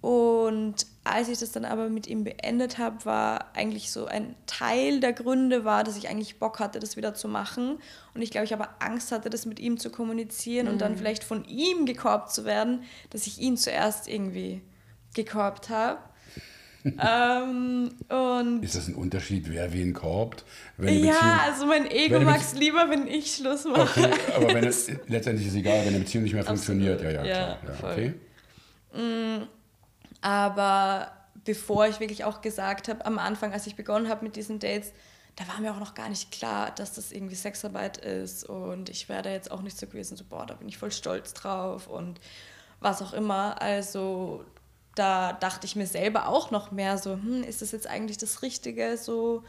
Und 0.01 0.85
als 1.03 1.27
ich 1.27 1.39
das 1.39 1.51
dann 1.51 1.65
aber 1.65 1.89
mit 1.89 2.07
ihm 2.07 2.23
beendet 2.23 2.77
habe, 2.77 3.03
war 3.03 3.53
eigentlich 3.55 3.91
so 3.91 4.05
ein 4.05 4.35
Teil 4.45 5.01
der 5.01 5.11
Gründe 5.11 5.65
war, 5.65 5.83
dass 5.83 5.97
ich 5.97 6.07
eigentlich 6.07 6.39
Bock 6.39 6.59
hatte, 6.59 6.79
das 6.79 6.95
wieder 6.95 7.15
zu 7.15 7.27
machen. 7.27 7.79
Und 8.13 8.21
ich 8.21 8.31
glaube, 8.31 8.45
ich 8.45 8.53
aber 8.53 8.69
Angst 8.79 9.11
hatte, 9.11 9.29
das 9.29 9.45
mit 9.45 9.59
ihm 9.59 9.77
zu 9.77 9.89
kommunizieren 9.89 10.67
und 10.67 10.79
dann 10.79 10.95
vielleicht 10.95 11.23
von 11.23 11.43
ihm 11.45 11.85
gekorbt 11.85 12.31
zu 12.31 12.45
werden, 12.45 12.83
dass 13.09 13.27
ich 13.27 13.39
ihn 13.39 13.57
zuerst 13.57 14.07
irgendwie 14.07 14.61
gekorbt 15.15 15.69
habe. 15.69 15.99
ähm, 16.85 17.91
Ist 18.61 18.75
das 18.75 18.87
ein 18.87 18.95
Unterschied, 18.95 19.49
wer 19.49 19.73
wen 19.73 19.93
korbt? 19.93 20.45
Ja, 20.77 21.41
also 21.45 21.65
mein 21.65 21.89
Ego 21.91 22.19
mag 22.21 22.39
es 22.39 22.53
lieber, 22.53 22.89
wenn 22.89 23.07
ich 23.07 23.35
Schluss 23.35 23.65
mache. 23.65 24.05
Okay, 24.05 24.33
aber 24.35 24.53
wenn 24.53 24.63
es, 24.63 24.89
letztendlich 25.07 25.47
ist 25.47 25.53
es 25.53 25.59
egal, 25.59 25.81
wenn 25.81 25.89
eine 25.89 25.99
Beziehung 25.99 26.23
nicht 26.23 26.33
mehr 26.33 26.45
funktioniert. 26.45 27.01
Ja, 27.01 27.09
ja, 27.09 27.23
Ja, 27.23 27.55
klar. 27.55 27.75
Ja, 27.83 27.91
okay. 27.91 28.13
Aber 30.21 31.11
bevor 31.43 31.87
ich 31.87 31.99
wirklich 31.99 32.23
auch 32.23 32.41
gesagt 32.41 32.87
habe, 32.87 33.05
am 33.05 33.19
Anfang, 33.19 33.53
als 33.53 33.67
ich 33.67 33.75
begonnen 33.75 34.09
habe 34.09 34.23
mit 34.23 34.35
diesen 34.35 34.59
Dates, 34.59 34.91
da 35.35 35.47
war 35.47 35.59
mir 35.61 35.71
auch 35.71 35.79
noch 35.79 35.93
gar 35.93 36.09
nicht 36.09 36.31
klar, 36.31 36.71
dass 36.71 36.93
das 36.93 37.11
irgendwie 37.11 37.35
Sexarbeit 37.35 37.97
ist. 37.97 38.43
Und 38.43 38.89
ich 38.89 39.07
wäre 39.07 39.21
da 39.21 39.29
jetzt 39.29 39.51
auch 39.51 39.61
nicht 39.61 39.77
so 39.77 39.87
gewesen, 39.87 40.17
so, 40.17 40.23
boah, 40.25 40.45
da 40.45 40.55
bin 40.55 40.67
ich 40.67 40.77
voll 40.77 40.91
stolz 40.91 41.33
drauf 41.33 41.87
und 41.87 42.19
was 42.81 43.01
auch 43.01 43.13
immer. 43.13 43.61
Also 43.61 44.43
da 44.99 45.33
dachte 45.33 45.65
ich 45.65 45.75
mir 45.75 45.87
selber 45.87 46.27
auch 46.27 46.51
noch 46.51 46.71
mehr 46.71 46.97
so, 46.97 47.13
hm, 47.13 47.43
ist 47.43 47.61
das 47.61 47.71
jetzt 47.71 47.87
eigentlich 47.87 48.17
das 48.17 48.41
Richtige? 48.41 48.97
So, 48.97 49.43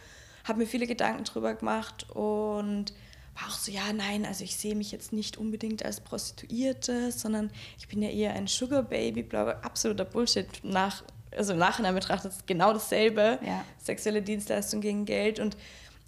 habe 0.44 0.60
mir 0.60 0.66
viele 0.66 0.86
Gedanken 0.86 1.24
drüber 1.24 1.54
gemacht 1.54 2.08
und 2.10 2.92
war 3.34 3.48
auch 3.48 3.58
so, 3.58 3.72
ja, 3.72 3.92
nein, 3.92 4.24
also 4.24 4.44
ich 4.44 4.56
sehe 4.56 4.74
mich 4.74 4.92
jetzt 4.92 5.12
nicht 5.12 5.36
unbedingt 5.36 5.84
als 5.84 6.00
Prostituierte, 6.00 7.10
sondern 7.12 7.50
ich 7.78 7.88
bin 7.88 8.00
ja 8.00 8.10
eher 8.10 8.34
ein 8.34 8.46
Sugar 8.46 8.82
Baby, 8.82 9.22
bla, 9.22 9.44
bla, 9.44 9.52
absoluter 9.60 10.04
Bullshit. 10.04 10.46
Nach, 10.62 11.02
also 11.36 11.52
im 11.52 11.58
Nachhinein 11.58 11.94
betrachtet 11.94 12.32
ist 12.32 12.46
genau 12.46 12.72
dasselbe. 12.72 13.38
Ja. 13.44 13.64
Sexuelle 13.78 14.22
Dienstleistung 14.22 14.80
gegen 14.80 15.04
Geld 15.04 15.40
und 15.40 15.56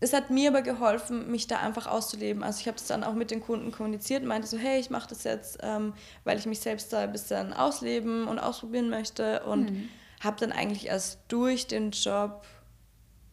es 0.02 0.12
hat 0.12 0.30
mir 0.30 0.50
aber 0.50 0.62
geholfen, 0.62 1.30
mich 1.30 1.46
da 1.46 1.58
einfach 1.60 1.86
auszuleben. 1.86 2.42
Also 2.42 2.60
ich 2.60 2.66
habe 2.66 2.76
das 2.76 2.88
dann 2.88 3.04
auch 3.04 3.14
mit 3.14 3.30
den 3.30 3.40
Kunden 3.40 3.70
kommuniziert 3.70 4.22
und 4.22 4.28
meinte 4.28 4.48
so, 4.48 4.58
hey, 4.58 4.80
ich 4.80 4.90
mache 4.90 5.08
das 5.08 5.22
jetzt, 5.22 5.58
ähm, 5.62 5.94
weil 6.24 6.38
ich 6.38 6.46
mich 6.46 6.58
selbst 6.58 6.92
da 6.92 7.00
ein 7.00 7.12
bisschen 7.12 7.52
ausleben 7.52 8.26
und 8.26 8.40
ausprobieren 8.40 8.90
möchte 8.90 9.44
und 9.44 9.88
habe 10.20 10.40
dann 10.40 10.50
eigentlich 10.50 10.86
erst 10.86 11.20
durch 11.28 11.68
den 11.68 11.92
Job, 11.92 12.44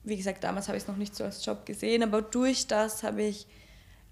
wie 0.03 0.15
gesagt, 0.15 0.43
damals 0.43 0.67
habe 0.67 0.77
ich 0.77 0.84
es 0.84 0.88
noch 0.88 0.95
nicht 0.95 1.15
so 1.15 1.23
als 1.23 1.43
Job 1.43 1.65
gesehen, 1.65 2.03
aber 2.03 2.21
durch 2.21 2.67
das 2.67 3.01
habe 3.01 3.23
ich 3.23 3.47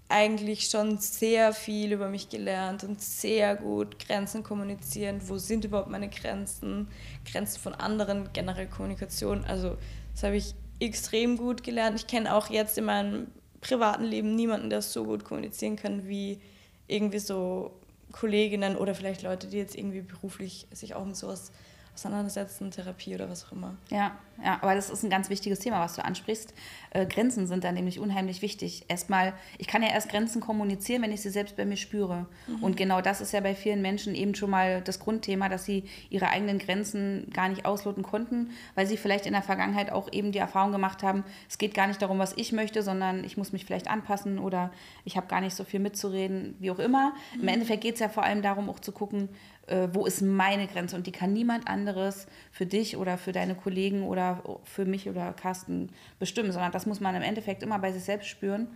eigentlich 0.08 0.68
schon 0.68 0.98
sehr 0.98 1.52
viel 1.52 1.92
über 1.92 2.08
mich 2.08 2.28
gelernt 2.28 2.82
und 2.82 3.00
sehr 3.00 3.54
gut 3.54 4.00
Grenzen 4.00 4.42
kommunizieren. 4.42 5.20
Wo 5.26 5.38
sind 5.38 5.64
überhaupt 5.64 5.90
meine 5.90 6.08
Grenzen? 6.08 6.88
Grenzen 7.30 7.60
von 7.60 7.74
anderen, 7.74 8.30
generell 8.32 8.66
Kommunikation. 8.66 9.44
Also 9.44 9.76
das 10.14 10.24
habe 10.24 10.36
ich 10.36 10.54
extrem 10.80 11.36
gut 11.36 11.62
gelernt. 11.62 11.98
Ich 11.98 12.06
kenne 12.06 12.34
auch 12.34 12.50
jetzt 12.50 12.78
in 12.78 12.84
meinem 12.84 13.28
privaten 13.60 14.04
Leben 14.04 14.34
niemanden, 14.34 14.70
der 14.70 14.82
so 14.82 15.04
gut 15.04 15.24
kommunizieren 15.24 15.76
kann 15.76 16.06
wie 16.08 16.40
irgendwie 16.86 17.18
so 17.18 17.72
Kolleginnen 18.12 18.76
oder 18.76 18.94
vielleicht 18.94 19.22
Leute, 19.22 19.48
die 19.48 19.58
jetzt 19.58 19.76
irgendwie 19.76 20.00
beruflich 20.00 20.66
sich 20.72 20.94
auch 20.94 21.04
mit 21.04 21.16
sowas 21.16 21.52
auseinandersetzen, 21.94 22.70
Therapie 22.70 23.14
oder 23.14 23.28
was 23.28 23.44
auch 23.44 23.52
immer. 23.52 23.76
Ja, 23.90 24.16
ja, 24.44 24.58
aber 24.60 24.74
das 24.74 24.90
ist 24.90 25.02
ein 25.02 25.10
ganz 25.10 25.30
wichtiges 25.30 25.58
Thema, 25.58 25.80
was 25.80 25.96
du 25.96 26.04
ansprichst. 26.04 26.54
Äh, 26.90 27.06
Grenzen 27.06 27.46
sind 27.46 27.64
da 27.64 27.72
nämlich 27.72 27.98
unheimlich 27.98 28.40
wichtig. 28.40 28.84
Erstmal, 28.88 29.34
ich 29.58 29.66
kann 29.66 29.82
ja 29.82 29.88
erst 29.88 30.08
Grenzen 30.08 30.40
kommunizieren, 30.40 31.02
wenn 31.02 31.12
ich 31.12 31.20
sie 31.20 31.30
selbst 31.30 31.56
bei 31.56 31.64
mir 31.64 31.76
spüre. 31.76 32.26
Und 32.60 32.76
genau 32.76 33.00
das 33.00 33.20
ist 33.20 33.32
ja 33.32 33.40
bei 33.40 33.54
vielen 33.54 33.82
Menschen 33.82 34.14
eben 34.14 34.34
schon 34.34 34.50
mal 34.50 34.80
das 34.80 35.00
Grundthema, 35.00 35.48
dass 35.48 35.64
sie 35.64 35.84
ihre 36.10 36.28
eigenen 36.28 36.58
Grenzen 36.58 37.30
gar 37.32 37.48
nicht 37.48 37.64
ausloten 37.64 38.02
konnten, 38.02 38.50
weil 38.74 38.86
sie 38.86 38.96
vielleicht 38.96 39.26
in 39.26 39.32
der 39.32 39.42
Vergangenheit 39.42 39.90
auch 39.90 40.12
eben 40.12 40.32
die 40.32 40.38
Erfahrung 40.38 40.72
gemacht 40.72 41.02
haben, 41.02 41.24
es 41.48 41.58
geht 41.58 41.74
gar 41.74 41.86
nicht 41.86 42.00
darum, 42.00 42.18
was 42.18 42.34
ich 42.36 42.52
möchte, 42.52 42.82
sondern 42.82 43.24
ich 43.24 43.36
muss 43.36 43.52
mich 43.52 43.64
vielleicht 43.64 43.88
anpassen 43.88 44.38
oder 44.38 44.70
ich 45.04 45.16
habe 45.16 45.26
gar 45.26 45.40
nicht 45.40 45.56
so 45.56 45.64
viel 45.64 45.80
mitzureden, 45.80 46.54
wie 46.60 46.70
auch 46.70 46.78
immer. 46.78 47.14
Im 47.40 47.48
Endeffekt 47.48 47.82
geht 47.82 47.94
es 47.94 48.00
ja 48.00 48.08
vor 48.08 48.22
allem 48.22 48.42
darum, 48.42 48.70
auch 48.70 48.78
zu 48.78 48.92
gucken, 48.92 49.28
äh, 49.68 49.88
wo 49.92 50.06
ist 50.06 50.22
meine 50.22 50.66
Grenze 50.66 50.96
und 50.96 51.06
die 51.06 51.12
kann 51.12 51.32
niemand 51.32 51.68
anderes 51.68 52.26
für 52.50 52.66
dich 52.66 52.96
oder 52.96 53.18
für 53.18 53.32
deine 53.32 53.54
Kollegen 53.54 54.02
oder 54.02 54.27
für 54.64 54.84
mich 54.84 55.08
oder 55.08 55.32
Carsten 55.32 55.90
bestimmen, 56.18 56.52
sondern 56.52 56.72
das 56.72 56.86
muss 56.86 57.00
man 57.00 57.14
im 57.14 57.22
Endeffekt 57.22 57.62
immer 57.62 57.78
bei 57.78 57.92
sich 57.92 58.04
selbst 58.04 58.28
spüren. 58.28 58.68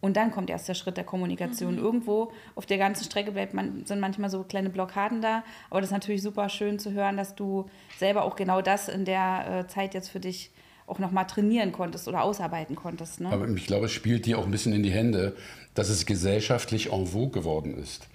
Und 0.00 0.16
dann 0.16 0.30
kommt 0.30 0.48
erst 0.48 0.66
der 0.68 0.74
Schritt 0.74 0.96
der 0.96 1.04
Kommunikation. 1.04 1.76
Irgendwo 1.76 2.32
auf 2.54 2.64
der 2.64 2.78
ganzen 2.78 3.04
Strecke 3.04 3.32
bleibt 3.32 3.52
man, 3.52 3.84
sind 3.84 4.00
manchmal 4.00 4.30
so 4.30 4.42
kleine 4.44 4.70
Blockaden 4.70 5.20
da, 5.20 5.44
aber 5.68 5.80
das 5.80 5.90
ist 5.90 5.94
natürlich 5.94 6.22
super 6.22 6.48
schön 6.48 6.78
zu 6.78 6.92
hören, 6.92 7.16
dass 7.16 7.34
du 7.34 7.68
selber 7.98 8.24
auch 8.24 8.36
genau 8.36 8.62
das 8.62 8.88
in 8.88 9.04
der 9.04 9.64
äh, 9.64 9.68
Zeit 9.68 9.94
jetzt 9.94 10.08
für 10.08 10.20
dich 10.20 10.50
auch 10.86 10.98
nochmal 10.98 11.26
trainieren 11.26 11.70
konntest 11.70 12.08
oder 12.08 12.22
ausarbeiten 12.22 12.74
konntest. 12.74 13.20
Ne? 13.20 13.30
Aber 13.30 13.48
ich 13.48 13.66
glaube, 13.66 13.86
es 13.86 13.92
spielt 13.92 14.26
dir 14.26 14.38
auch 14.38 14.44
ein 14.44 14.50
bisschen 14.50 14.72
in 14.72 14.82
die 14.82 14.90
Hände, 14.90 15.36
dass 15.74 15.88
es 15.88 16.04
gesellschaftlich 16.04 16.92
en 16.92 17.06
vogue 17.06 17.30
geworden 17.30 17.76
ist, 17.78 18.08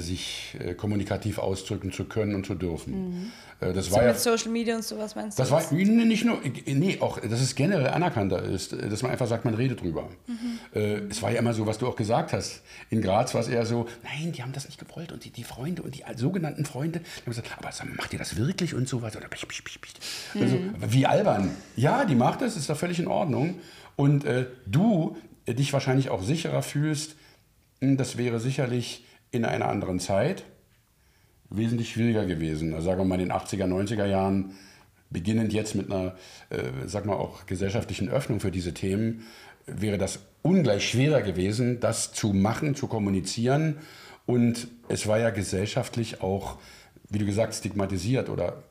sich 0.00 0.56
äh, 0.58 0.74
kommunikativ 0.74 1.38
ausdrücken 1.38 1.92
zu 1.92 2.04
können 2.04 2.34
und 2.34 2.44
zu 2.46 2.54
dürfen. 2.54 3.32
Äh, 3.60 3.72
Das 3.72 3.86
So 3.86 3.92
war 3.92 4.02
ja 4.02 4.08
mit 4.08 4.18
Social 4.20 4.50
Media 4.50 4.74
und 4.76 4.84
sowas 4.84 5.14
meinst 5.14 5.38
du? 5.38 5.42
Das 5.42 5.50
war 5.50 5.60
jetzt? 5.60 5.72
nee, 5.72 5.84
nicht 6.04 6.24
nur, 6.24 6.40
nee, 6.66 6.98
auch, 7.00 7.20
dass 7.20 7.40
es 7.40 7.54
generell 7.54 7.88
anerkannter 7.88 8.42
ist, 8.42 8.72
dass 8.72 9.02
man 9.02 9.12
einfach 9.12 9.26
sagt, 9.28 9.44
man 9.44 9.54
redet 9.54 9.80
drüber. 9.80 10.08
Äh, 10.74 11.02
es 11.10 11.22
war 11.22 11.30
ja 11.30 11.38
immer 11.38 11.54
so, 11.54 11.66
was 11.66 11.78
du 11.78 11.86
auch 11.86 11.96
gesagt 11.96 12.32
hast. 12.32 12.62
In 12.90 13.02
Graz 13.02 13.34
war 13.34 13.40
es 13.40 13.48
eher 13.48 13.64
so, 13.66 13.86
nein, 14.02 14.32
die 14.32 14.42
haben 14.42 14.52
das 14.52 14.66
nicht 14.66 14.78
gewollt 14.78 15.12
und 15.12 15.24
die, 15.24 15.30
die 15.30 15.44
Freunde 15.44 15.82
und 15.82 15.94
die 15.94 16.02
sogenannten 16.16 16.64
Freunde, 16.64 16.98
die 17.00 17.20
haben 17.22 17.30
gesagt, 17.30 17.50
aber 17.56 17.70
macht 17.96 18.12
ihr 18.12 18.18
das 18.18 18.36
wirklich 18.36 18.74
und 18.74 18.88
sowas? 18.88 19.16
Oder 19.16 19.28
psch, 19.28 19.46
psch, 19.46 19.62
psch. 19.62 19.78
Also, 20.40 20.58
wie 20.88 21.06
albern. 21.06 21.50
Ja, 21.76 22.04
die 22.04 22.14
macht 22.16 22.42
es, 22.42 22.56
ist 22.56 22.68
doch 22.68 22.76
völlig 22.76 22.98
in 22.98 23.06
Ordnung. 23.06 23.60
Und 23.96 24.24
äh, 24.24 24.46
du 24.66 25.16
äh, 25.46 25.54
dich 25.54 25.72
wahrscheinlich 25.72 26.10
auch 26.10 26.22
sicherer 26.22 26.62
fühlst, 26.62 27.16
mh, 27.80 27.96
das 27.96 28.16
wäre 28.16 28.40
sicherlich 28.40 29.04
in 29.30 29.44
einer 29.44 29.68
anderen 29.68 30.00
Zeit 30.00 30.44
wesentlich 31.50 31.90
schwieriger 31.90 32.26
gewesen. 32.26 32.74
Also 32.74 32.86
sagen 32.86 33.00
wir 33.00 33.04
mal 33.04 33.20
in 33.20 33.28
den 33.28 33.32
80er, 33.32 33.64
90er 33.64 34.06
Jahren 34.06 34.52
beginnend 35.10 35.52
jetzt 35.52 35.74
mit 35.74 35.90
einer, 35.90 36.14
äh, 36.50 36.86
sag 36.86 37.06
mal, 37.06 37.14
auch 37.14 37.46
gesellschaftlichen 37.46 38.08
Öffnung 38.08 38.40
für 38.40 38.50
diese 38.50 38.74
Themen, 38.74 39.26
wäre 39.66 39.98
das 39.98 40.20
ungleich 40.42 40.88
schwerer 40.88 41.22
gewesen, 41.22 41.80
das 41.80 42.12
zu 42.12 42.32
machen, 42.32 42.74
zu 42.74 42.86
kommunizieren. 42.86 43.76
Und 44.26 44.68
es 44.88 45.06
war 45.06 45.18
ja 45.18 45.30
gesellschaftlich 45.30 46.20
auch, 46.20 46.58
wie 47.08 47.18
du 47.18 47.26
gesagt, 47.26 47.54
stigmatisiert 47.54 48.28
oder 48.28 48.62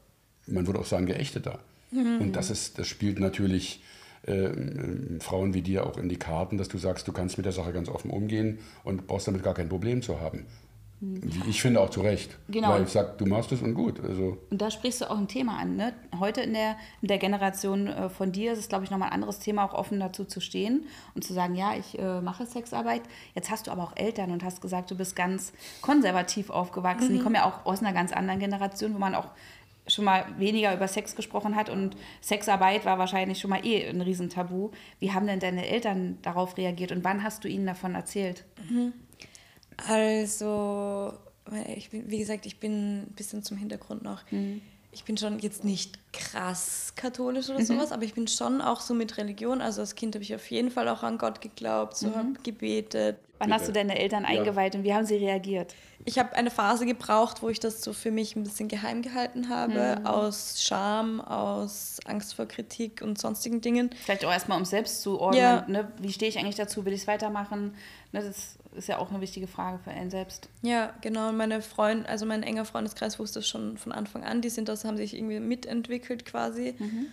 man 0.46 0.68
würde 0.68 0.80
auch 0.80 0.86
sagen 0.86 1.08
geächteter. 1.08 1.60
Mhm. 1.92 2.20
Und 2.22 2.36
das, 2.36 2.50
ist, 2.50 2.78
das 2.78 2.88
spielt 2.88 3.20
natürlich 3.20 3.82
äh, 4.24 4.50
Frauen 5.20 5.54
wie 5.54 5.62
dir 5.62 5.86
auch 5.86 5.98
in 5.98 6.10
die 6.10 6.18
Karten, 6.18 6.58
dass 6.58 6.68
du 6.68 6.78
sagst, 6.78 7.08
du 7.08 7.12
kannst 7.12 7.38
mit 7.38 7.46
der 7.46 7.54
Sache 7.54 7.74
ganz 7.74 7.90
offen 7.90 8.12
umgehen 8.12 8.60
und 8.84 9.08
brauchst 9.08 9.28
damit 9.28 9.44
gar 9.44 9.54
kein 9.54 9.70
Problem 9.70 10.02
zu 10.02 10.20
haben. 10.20 10.46
Ich 11.48 11.62
finde 11.62 11.80
auch 11.80 11.92
zu 11.92 12.02
Recht. 12.02 12.40
Genau. 12.50 12.70
Weil 12.70 12.84
ich 12.84 12.90
sage, 12.90 13.14
du 13.20 13.28
machst 13.28 13.52
es 13.52 13.62
und 13.62 13.76
gut. 13.76 14.04
Also. 14.04 14.40
Und 14.50 14.60
da 14.60 14.72
sprichst 14.72 15.02
du 15.02 15.12
auch 15.12 15.18
ein 15.18 15.28
Thema 15.28 15.60
an. 15.60 15.76
Ne? 15.76 15.94
Heute 16.20 16.42
in 16.42 16.54
der, 16.54 16.76
in 17.04 17.08
der 17.08 17.20
Generation 17.20 17.86
äh, 17.86 18.10
von 18.10 18.32
dir 18.32 18.54
ist 18.54 18.60
es, 18.60 18.68
glaube 18.68 18.84
ich, 18.84 18.90
nochmal 18.90 19.10
ein 19.10 19.14
anderes 19.14 19.38
Thema, 19.38 19.64
auch 19.64 19.76
offen 19.76 20.00
dazu 20.00 20.26
zu 20.26 20.40
stehen 20.40 20.88
und 21.14 21.24
zu 21.24 21.34
sagen, 21.34 21.54
ja, 21.54 21.76
ich 21.78 22.00
äh, 22.00 22.20
mache 22.22 22.48
Sexarbeit. 22.48 23.04
Jetzt 23.36 23.52
hast 23.52 23.68
du 23.68 23.72
aber 23.72 23.84
auch 23.84 23.96
Eltern 23.96 24.32
und 24.32 24.44
hast 24.44 24.60
gesagt, 24.60 24.90
du 24.90 24.96
bist 24.96 25.16
ganz 25.16 25.54
konservativ 25.82 26.50
aufgewachsen. 26.50 27.10
Mhm. 27.10 27.18
Die 27.18 27.24
kommen 27.24 27.36
ja 27.36 27.46
auch 27.46 27.68
aus 27.68 27.82
einer 27.82 27.94
ganz 27.94 28.12
anderen 28.12 28.40
Generation, 28.40 28.96
wo 28.96 28.98
man 28.98 29.14
auch 29.14 29.28
schon 29.88 30.06
mal 30.06 30.26
weniger 30.38 30.74
über 30.74 30.88
Sex 30.88 31.16
gesprochen 31.16 31.56
hat 31.56 31.70
und 31.70 31.96
Sexarbeit 32.22 32.86
war 32.86 32.98
wahrscheinlich 32.98 33.40
schon 33.40 33.50
mal 33.50 33.66
eh 33.66 33.88
ein 33.88 34.02
Riesentabu. 34.02 34.72
Wie 35.00 35.14
haben 35.14 35.28
denn 35.28 35.40
deine 35.40 35.68
Eltern 35.68 36.18
darauf 36.22 36.58
reagiert 36.58 36.92
und 36.92 37.04
wann 37.04 37.24
hast 37.24 37.44
du 37.44 37.48
ihnen 37.48 37.66
davon 37.66 37.96
erzählt? 37.96 38.46
Mhm. 38.70 38.94
Also, 39.88 41.14
ich 41.76 41.90
bin, 41.90 42.10
wie 42.10 42.18
gesagt, 42.18 42.46
ich 42.46 42.60
bin 42.60 43.04
ein 43.04 43.14
bisschen 43.16 43.44
zum 43.44 43.58
Hintergrund 43.58 44.04
noch. 44.04 44.24
Mhm. 44.32 44.62
Ich 44.92 45.04
bin 45.04 45.18
schon 45.18 45.38
jetzt 45.40 45.64
nicht 45.64 46.00
krass 46.12 46.94
katholisch 46.96 47.50
oder 47.50 47.60
mhm. 47.60 47.66
sowas, 47.66 47.92
aber 47.92 48.04
ich 48.04 48.16
bin 48.16 48.28
schon 48.28 48.62
auch 48.62 48.80
so 48.80 48.94
mit 48.94 49.18
Religion. 49.18 49.62
Also 49.62 49.82
als 49.82 49.94
Kind 49.94 50.16
habe 50.16 50.24
ich 50.24 50.34
auf 50.34 50.50
jeden 50.50 50.72
Fall 50.72 50.88
auch 50.90 51.04
an 51.04 51.20
Gott 51.20 51.42
geglaubt, 51.42 51.98
so 51.98 52.08
mhm. 52.08 52.16
habe 52.16 52.34
gebetet. 52.44 53.20
Wann 53.40 53.54
hast 53.54 53.68
du 53.68 53.72
deine 53.72 53.98
Eltern 53.98 54.26
eingeweiht 54.26 54.74
ja. 54.74 54.80
und 54.80 54.84
wie 54.84 54.94
haben 54.94 55.06
sie 55.06 55.16
reagiert? 55.16 55.76
Ich 56.06 56.18
habe 56.18 56.34
eine 56.36 56.50
Phase 56.50 56.86
gebraucht, 56.86 57.42
wo 57.42 57.50
ich 57.50 57.60
das 57.60 57.84
so 57.84 57.92
für 57.92 58.12
mich 58.12 58.36
ein 58.36 58.44
bisschen 58.44 58.68
geheim 58.68 59.02
gehalten 59.02 59.50
habe, 59.50 59.98
mhm. 60.00 60.08
aus 60.08 60.62
Scham, 60.62 61.20
aus 61.20 62.00
Angst 62.06 62.34
vor 62.36 62.46
Kritik 62.46 63.02
und 63.02 63.20
sonstigen 63.20 63.62
Dingen. 63.62 63.90
Vielleicht 64.06 64.24
auch 64.24 64.32
erstmal, 64.32 64.58
um 64.58 64.66
selbst 64.66 65.02
zu 65.02 65.20
ordnen. 65.20 65.42
Ja. 65.42 65.66
Ne? 65.68 65.92
Wie 66.00 66.14
stehe 66.14 66.30
ich 66.30 66.40
eigentlich 66.40 66.56
dazu? 66.56 66.86
Will 66.86 66.94
ich 66.94 67.02
es 67.02 67.08
weitermachen? 67.08 67.76
Ne, 68.14 68.22
das 68.22 68.58
ist 68.76 68.88
ja 68.88 69.00
auch 69.00 69.10
eine 69.10 69.20
wichtige 69.22 69.48
Frage 69.48 69.80
für 69.80 69.92
einen 69.92 70.10
selbst. 70.10 70.50
Ja, 70.62 70.94
genau. 71.02 71.30
Und 71.30 71.38
meine 71.38 71.62
Freunde, 71.62 72.08
also 72.08 72.26
mein 72.26 72.44
enger 72.44 72.64
Freundeskreis 72.64 73.20
wusste 73.20 73.40
es 73.40 73.48
schon 73.48 73.78
von 73.78 73.92
Anfang 73.92 74.24
an. 74.24 74.42
Die 74.42 74.50
sind 74.50 74.70
das, 74.70 74.86
haben 74.86 74.98
sich 74.98 75.16
irgendwie 75.16 75.40
mitentwickelt 75.40 76.26
quasi. 76.26 76.76
Mhm. 76.78 77.08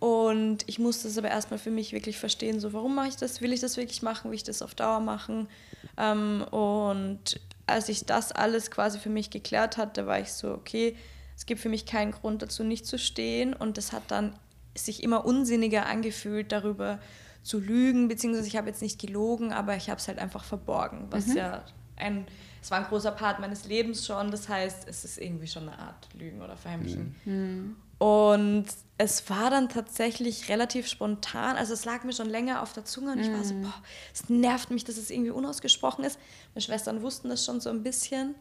Und 0.00 0.64
ich 0.66 0.78
musste 0.78 1.08
es 1.08 1.16
aber 1.16 1.30
erstmal 1.30 1.58
für 1.58 1.70
mich 1.70 1.92
wirklich 1.92 2.18
verstehen, 2.18 2.60
so 2.60 2.72
warum 2.72 2.94
mache 2.94 3.08
ich 3.08 3.16
das? 3.16 3.40
Will 3.40 3.52
ich 3.52 3.60
das 3.60 3.76
wirklich 3.76 4.02
machen? 4.02 4.30
Will 4.30 4.36
ich 4.36 4.44
das 4.44 4.60
auf 4.60 4.74
Dauer 4.74 5.00
machen? 5.00 5.48
Ähm, 5.96 6.44
und 6.50 7.40
als 7.66 7.88
ich 7.88 8.04
das 8.04 8.32
alles 8.32 8.70
quasi 8.70 8.98
für 8.98 9.08
mich 9.08 9.30
geklärt 9.30 9.76
hatte, 9.76 10.06
war 10.06 10.20
ich 10.20 10.32
so, 10.32 10.52
okay, 10.52 10.96
es 11.36 11.46
gibt 11.46 11.60
für 11.60 11.68
mich 11.68 11.86
keinen 11.86 12.12
Grund 12.12 12.42
dazu, 12.42 12.64
nicht 12.64 12.86
zu 12.86 12.98
stehen. 12.98 13.54
Und 13.54 13.78
das 13.78 13.92
hat 13.92 14.02
dann 14.08 14.34
sich 14.76 15.02
immer 15.02 15.24
unsinniger 15.24 15.86
angefühlt, 15.86 16.52
darüber 16.52 16.98
zu 17.42 17.60
lügen, 17.60 18.08
beziehungsweise 18.08 18.48
ich 18.48 18.56
habe 18.56 18.68
jetzt 18.68 18.82
nicht 18.82 19.00
gelogen, 19.00 19.52
aber 19.52 19.76
ich 19.76 19.90
habe 19.90 20.00
es 20.00 20.08
halt 20.08 20.18
einfach 20.18 20.44
verborgen, 20.44 21.06
was 21.10 21.26
mhm. 21.26 21.36
ja 21.36 21.64
ein, 21.96 22.26
es 22.62 22.70
war 22.70 22.78
ein 22.78 22.86
großer 22.86 23.12
Part 23.12 23.38
meines 23.38 23.66
Lebens 23.66 24.06
schon, 24.06 24.30
das 24.30 24.48
heißt, 24.48 24.88
es 24.88 25.04
ist 25.04 25.18
irgendwie 25.18 25.46
schon 25.46 25.68
eine 25.68 25.78
Art 25.78 26.08
Lügen 26.14 26.42
oder 26.42 26.56
Verheimlichen. 26.56 27.14
Mhm. 27.24 27.32
mhm. 27.32 27.76
Und 27.98 28.66
es 28.96 29.28
war 29.28 29.50
dann 29.50 29.68
tatsächlich 29.68 30.48
relativ 30.48 30.86
spontan, 30.86 31.56
also 31.56 31.72
es 31.72 31.84
lag 31.84 32.04
mir 32.04 32.12
schon 32.12 32.28
länger 32.28 32.62
auf 32.62 32.72
der 32.72 32.84
Zunge 32.84 33.12
und 33.12 33.18
ich 33.18 33.30
war 33.30 33.42
so, 33.42 33.54
mhm. 33.54 33.62
boah, 33.62 33.74
es 34.12 34.28
nervt 34.28 34.70
mich, 34.70 34.84
dass 34.84 34.96
es 34.96 35.10
irgendwie 35.10 35.32
unausgesprochen 35.32 36.04
ist. 36.04 36.18
Meine 36.54 36.62
Schwestern 36.62 37.02
wussten 37.02 37.28
das 37.28 37.44
schon 37.44 37.60
so 37.60 37.70
ein 37.70 37.82
bisschen. 37.82 38.36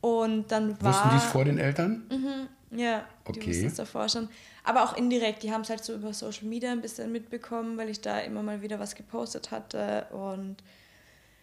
Und 0.00 0.50
dann 0.50 0.80
war... 0.82 0.92
Wussten 0.92 1.10
die 1.10 1.16
es 1.16 1.24
vor 1.24 1.44
den 1.44 1.58
Eltern? 1.58 2.06
Mhm, 2.10 2.78
ja, 2.78 3.04
okay. 3.24 3.40
die 3.40 3.48
wussten 3.48 3.66
es 3.66 3.74
davor 3.74 4.08
schon. 4.08 4.28
Aber 4.64 4.82
auch 4.82 4.96
indirekt, 4.96 5.44
die 5.44 5.52
haben 5.52 5.60
es 5.60 5.70
halt 5.70 5.84
so 5.84 5.94
über 5.94 6.12
Social 6.12 6.46
Media 6.46 6.72
ein 6.72 6.82
bisschen 6.82 7.12
mitbekommen, 7.12 7.76
weil 7.78 7.88
ich 7.88 8.00
da 8.00 8.18
immer 8.18 8.42
mal 8.42 8.62
wieder 8.62 8.80
was 8.80 8.96
gepostet 8.96 9.52
hatte 9.52 10.06
und 10.10 10.56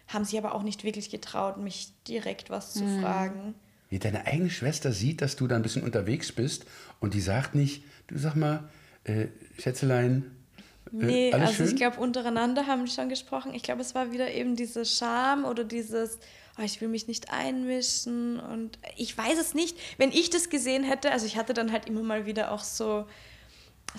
haben 0.07 0.25
sich 0.25 0.37
aber 0.37 0.53
auch 0.53 0.63
nicht 0.63 0.83
wirklich 0.83 1.09
getraut, 1.09 1.57
mich 1.57 1.93
direkt 2.07 2.49
was 2.49 2.73
zu 2.73 2.83
mhm. 2.83 3.01
fragen. 3.01 3.55
Wie 3.89 3.99
deine 3.99 4.25
eigene 4.25 4.49
Schwester 4.49 4.91
sieht, 4.91 5.21
dass 5.21 5.35
du 5.35 5.47
da 5.47 5.55
ein 5.55 5.61
bisschen 5.61 5.83
unterwegs 5.83 6.31
bist 6.31 6.65
und 6.99 7.13
die 7.13 7.21
sagt 7.21 7.55
nicht, 7.55 7.83
du 8.07 8.17
sag 8.17 8.35
mal, 8.35 8.69
äh, 9.03 9.27
Schätzelein, 9.59 10.23
äh, 10.23 11.05
Nee, 11.05 11.33
also 11.33 11.53
schön? 11.53 11.67
ich 11.67 11.75
glaube, 11.75 11.99
untereinander 11.99 12.67
haben 12.67 12.85
die 12.85 12.91
schon 12.91 13.09
gesprochen. 13.09 13.53
Ich 13.53 13.63
glaube, 13.63 13.81
es 13.81 13.95
war 13.95 14.11
wieder 14.11 14.31
eben 14.31 14.55
diese 14.55 14.85
Scham 14.85 15.45
oder 15.45 15.63
dieses, 15.63 16.19
oh, 16.57 16.61
ich 16.63 16.79
will 16.79 16.87
mich 16.87 17.07
nicht 17.07 17.31
einmischen 17.31 18.39
und 18.39 18.79
ich 18.95 19.17
weiß 19.17 19.39
es 19.39 19.53
nicht. 19.53 19.77
Wenn 19.97 20.11
ich 20.11 20.29
das 20.29 20.49
gesehen 20.49 20.83
hätte, 20.83 21.11
also 21.11 21.25
ich 21.25 21.37
hatte 21.37 21.53
dann 21.53 21.71
halt 21.71 21.87
immer 21.87 22.03
mal 22.03 22.25
wieder 22.25 22.51
auch 22.51 22.63
so 22.63 23.05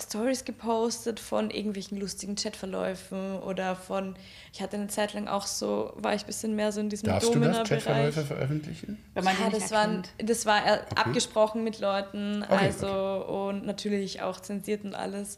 Stories 0.01 0.45
gepostet 0.45 1.19
von 1.19 1.49
irgendwelchen 1.49 1.97
lustigen 1.97 2.35
Chatverläufen 2.35 3.39
oder 3.39 3.75
von, 3.75 4.15
ich 4.53 4.61
hatte 4.61 4.77
eine 4.77 4.87
Zeit 4.87 5.13
lang 5.13 5.27
auch 5.27 5.45
so, 5.45 5.93
war 5.95 6.13
ich 6.13 6.23
ein 6.23 6.27
bisschen 6.27 6.55
mehr 6.55 6.71
so 6.71 6.79
in 6.79 6.89
diesem 6.89 7.09
Darfst 7.09 7.33
du 7.33 7.39
das 7.39 7.67
Chatverläufe 7.67 8.23
veröffentlichen? 8.23 8.97
Wenn 9.13 9.23
man 9.23 9.35
ja, 9.39 9.49
das, 9.49 9.71
waren, 9.71 10.03
das 10.17 10.45
war 10.45 10.61
okay. 10.61 10.79
abgesprochen 10.95 11.63
mit 11.63 11.79
Leuten, 11.79 12.43
okay, 12.43 12.53
also 12.53 12.87
okay. 12.87 13.31
und 13.31 13.65
natürlich 13.65 14.21
auch 14.21 14.39
zensiert 14.39 14.83
und 14.83 14.95
alles. 14.95 15.37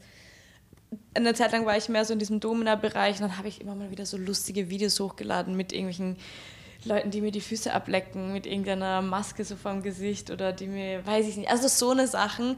Eine 1.14 1.34
Zeit 1.34 1.52
lang 1.52 1.66
war 1.66 1.78
ich 1.78 1.88
mehr 1.90 2.06
so 2.06 2.14
in 2.14 2.20
diesem 2.20 2.40
Domina-Bereich 2.40 3.18
und 3.18 3.22
dann 3.22 3.38
habe 3.38 3.48
ich 3.48 3.62
immer 3.62 3.76
mal 3.76 3.92
wieder 3.92 4.06
so 4.06 4.18
lustige 4.18 4.70
Videos 4.70 5.00
hochgeladen 5.00 5.56
mit 5.56 5.72
irgendwelchen 5.72 6.18
Leuten, 6.86 7.12
die 7.12 7.22
mir 7.22 7.32
die 7.32 7.42
Füße 7.42 7.74
ablecken 7.74 8.32
mit 8.32 8.46
irgendeiner 8.46 9.02
Maske 9.02 9.44
so 9.44 9.56
vom 9.56 9.84
Gesicht 9.84 10.32
oder 10.32 10.54
die 10.54 10.68
mir, 10.68 11.06
weiß 11.06 11.28
ich 11.28 11.38
nicht, 11.38 11.50
also 11.50 11.68
so 11.68 11.92
eine 11.92 12.08
Sachen. 12.08 12.58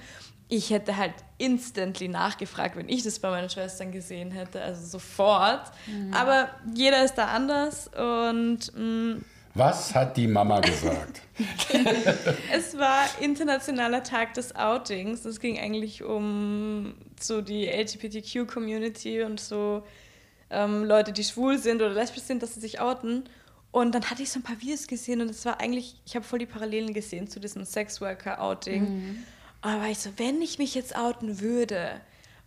Ich 0.53 0.69
hätte 0.69 0.97
halt 0.97 1.13
instantly 1.37 2.09
nachgefragt, 2.09 2.75
wenn 2.75 2.89
ich 2.89 3.03
das 3.03 3.19
bei 3.19 3.29
meinen 3.29 3.49
Schwestern 3.49 3.93
gesehen 3.93 4.31
hätte, 4.31 4.61
also 4.61 4.85
sofort. 4.85 5.71
Mhm. 5.87 6.13
Aber 6.13 6.49
jeder 6.75 7.05
ist 7.05 7.15
da 7.15 7.27
anders 7.27 7.87
und 7.87 8.59
mh, 8.75 9.15
mm, 9.15 9.25
was 9.53 9.93
hat 9.95 10.15
die 10.15 10.27
Mama 10.27 10.59
gesagt? 10.59 11.21
es 12.53 12.77
war 12.77 13.05
Internationaler 13.19 14.03
Tag 14.03 14.33
des 14.33 14.55
Outings. 14.55 15.25
Es 15.25 15.39
ging 15.39 15.59
eigentlich 15.59 16.03
um 16.03 16.95
so 17.19 17.41
die 17.41 17.67
LGBTQ-Community 17.67 19.23
und 19.23 19.39
so 19.39 19.83
ähm, 20.49 20.83
Leute, 20.83 21.11
die 21.11 21.23
schwul 21.23 21.57
sind 21.57 21.81
oder 21.81 21.93
lesbisch 21.93 22.23
sind, 22.23 22.43
dass 22.43 22.55
sie 22.55 22.61
sich 22.61 22.79
outen. 22.79 23.23
Und 23.71 23.95
dann 23.95 24.09
hatte 24.09 24.21
ich 24.21 24.31
so 24.31 24.39
ein 24.39 24.43
paar 24.43 24.59
Videos 24.59 24.87
gesehen 24.87 25.21
und 25.21 25.29
es 25.29 25.45
war 25.45 25.61
eigentlich, 25.61 25.95
ich 26.05 26.15
habe 26.15 26.25
voll 26.25 26.39
die 26.39 26.45
Parallelen 26.45 26.93
gesehen 26.93 27.29
zu 27.29 27.39
diesem 27.39 27.63
Sexworker-Outing. 27.63 28.83
Mhm. 28.83 29.23
Aber 29.61 29.85
ich 29.85 29.99
so, 29.99 30.09
wenn 30.17 30.41
ich 30.41 30.57
mich 30.57 30.75
jetzt 30.75 30.95
outen 30.95 31.39
würde, 31.39 32.01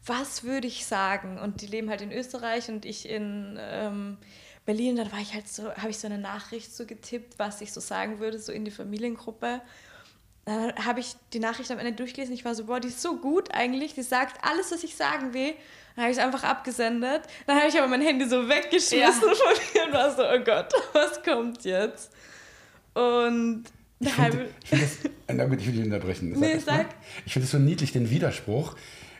was 0.07 0.43
würde 0.43 0.67
ich 0.67 0.87
sagen? 0.87 1.39
Und 1.39 1.61
die 1.61 1.67
leben 1.67 1.89
halt 1.89 2.01
in 2.01 2.13
Österreich 2.13 2.69
und 2.69 2.85
ich 2.85 3.09
in 3.09 3.59
ähm, 3.61 4.19
Berlin. 4.65 4.97
Dann 4.97 5.13
war 5.13 5.21
ich 5.21 5.35
halt 5.35 5.49
so, 5.49 5.73
habe 5.75 5.91
ich 5.91 5.99
so 5.99 6.07
eine 6.07 6.19
Nachricht 6.19 6.75
so 6.75 6.87
getippt, 6.87 7.39
was 7.39 7.61
ich 7.61 7.73
so 7.73 7.81
sagen 7.81 8.21
würde, 8.21 8.39
so 8.39 8.53
in 8.53 8.65
die 8.65 8.71
Familiengruppe. 8.71 9.61
Dann 10.45 10.75
habe 10.85 11.01
ich 11.01 11.17
die 11.33 11.39
Nachricht 11.39 11.71
am 11.71 11.79
Ende 11.79 11.93
durchgelesen. 11.93 12.35
Ich 12.35 12.45
war 12.45 12.55
so, 12.55 12.65
boah, 12.65 12.81
die 12.81 12.89
ist 12.89 13.01
so 13.01 13.17
gut 13.17 13.55
eigentlich. 13.55 13.95
Die 13.95 14.03
sagt 14.03 14.45
alles, 14.45 14.73
was 14.73 14.85
ich 14.85 14.95
sagen 14.97 15.33
will. 15.33 15.55
Dann 15.97 16.05
habe 16.05 16.13
ich 16.13 16.19
es 16.19 16.25
einfach 16.25 16.45
abgesendet. 16.45 17.23
Dann 17.47 17.57
habe 17.57 17.69
ich 17.69 17.79
aber 17.79 17.89
mein 17.89 18.03
Handy 18.03 18.29
so 18.29 18.47
weggeschmissen 18.49 18.99
ja. 18.99 19.11
von 19.11 19.55
mir 19.73 19.87
und 19.87 19.93
war 19.93 20.15
so, 20.15 20.23
oh 20.23 20.45
Gott, 20.45 20.73
was 20.93 21.23
kommt 21.23 21.65
jetzt? 21.65 22.13
Und 22.93 23.65
ich 24.07 24.13
finde 24.13 24.49
find 24.65 24.83
das, 24.83 24.99
na 25.29 25.45
gut, 25.47 25.61
ich 25.61 25.67
will 25.67 25.75
dich 25.75 25.85
unterbrechen. 25.85 26.33
Nee, 26.39 26.59
sag. 26.59 26.87
Ich 27.27 27.33
finde 27.33 27.45
es 27.45 27.51
so 27.51 27.59
niedlich, 27.59 27.93
den 27.93 28.11
Widerspruch, 28.11 28.75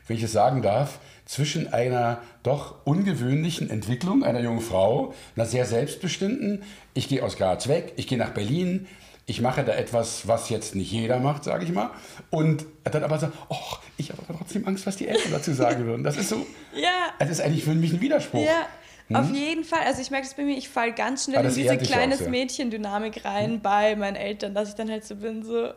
wenn 0.07 0.17
ich 0.17 0.23
es 0.23 0.33
sagen 0.33 0.63
darf, 0.63 0.99
zwischen 1.27 1.73
einer 1.73 2.21
doch 2.43 2.85
ungewöhnlichen 2.85 3.71
Entwicklung 3.71 4.25
einer 4.25 4.41
jungen 4.41 4.61
Frau, 4.61 5.15
einer 5.37 5.47
sehr 5.47 5.65
selbstbestimmten, 5.65 6.63
ich 6.93 7.09
gehe 7.09 7.23
aus 7.23 7.37
Graz 7.37 7.69
weg, 7.69 7.95
ich 7.97 8.07
gehe 8.07 8.19
nach 8.19 8.31
Berlin, 8.31 8.87
ich 9.27 9.41
mache 9.41 9.65
da 9.65 9.73
etwas, 9.73 10.29
was 10.29 10.51
jetzt 10.51 10.75
nicht 10.75 10.93
jeder 10.93 11.19
macht, 11.19 11.45
sage 11.45 11.65
ich 11.65 11.73
mal. 11.73 11.91
Und 12.29 12.67
dann 12.85 13.03
aber 13.03 13.19
so, 13.19 13.33
oh, 13.49 13.57
ich 13.97 14.11
habe 14.11 14.21
aber 14.29 14.39
trotzdem 14.39 14.67
Angst, 14.69 14.87
was 14.87 14.97
die 14.97 15.09
Eltern 15.09 15.33
dazu 15.33 15.55
sagen 15.55 15.87
würden. 15.87 16.05
Das 16.05 16.19
ist 16.19 16.29
so, 16.29 16.47
ja. 16.75 17.15
das 17.19 17.31
ist 17.31 17.41
eigentlich 17.41 17.65
für 17.65 17.75
mich 17.75 17.95
ein 17.95 18.03
Widerspruch. 18.03 18.45
Ja. 18.45 18.67
Hm? 19.09 19.17
Auf 19.17 19.31
jeden 19.31 19.65
Fall, 19.65 19.81
also 19.87 20.01
ich 20.01 20.11
merke 20.11 20.27
es 20.27 20.35
bei 20.35 20.45
mir, 20.45 20.57
ich 20.57 20.69
falle 20.69 20.93
ganz 20.93 21.25
schnell 21.25 21.45
in 21.45 21.55
diese 21.55 21.77
kleines 21.79 22.27
Mädchen-Dynamik 22.27 23.25
rein 23.25 23.61
bei 23.61 23.97
meinen 23.97 24.17
Eltern, 24.17 24.55
dass 24.55 24.71
ich 24.71 24.75
dann 24.77 24.91
halt 24.91 25.05
so 25.05 25.17
bin, 25.17 25.43
so, 25.45 25.67
oh, 25.67 25.71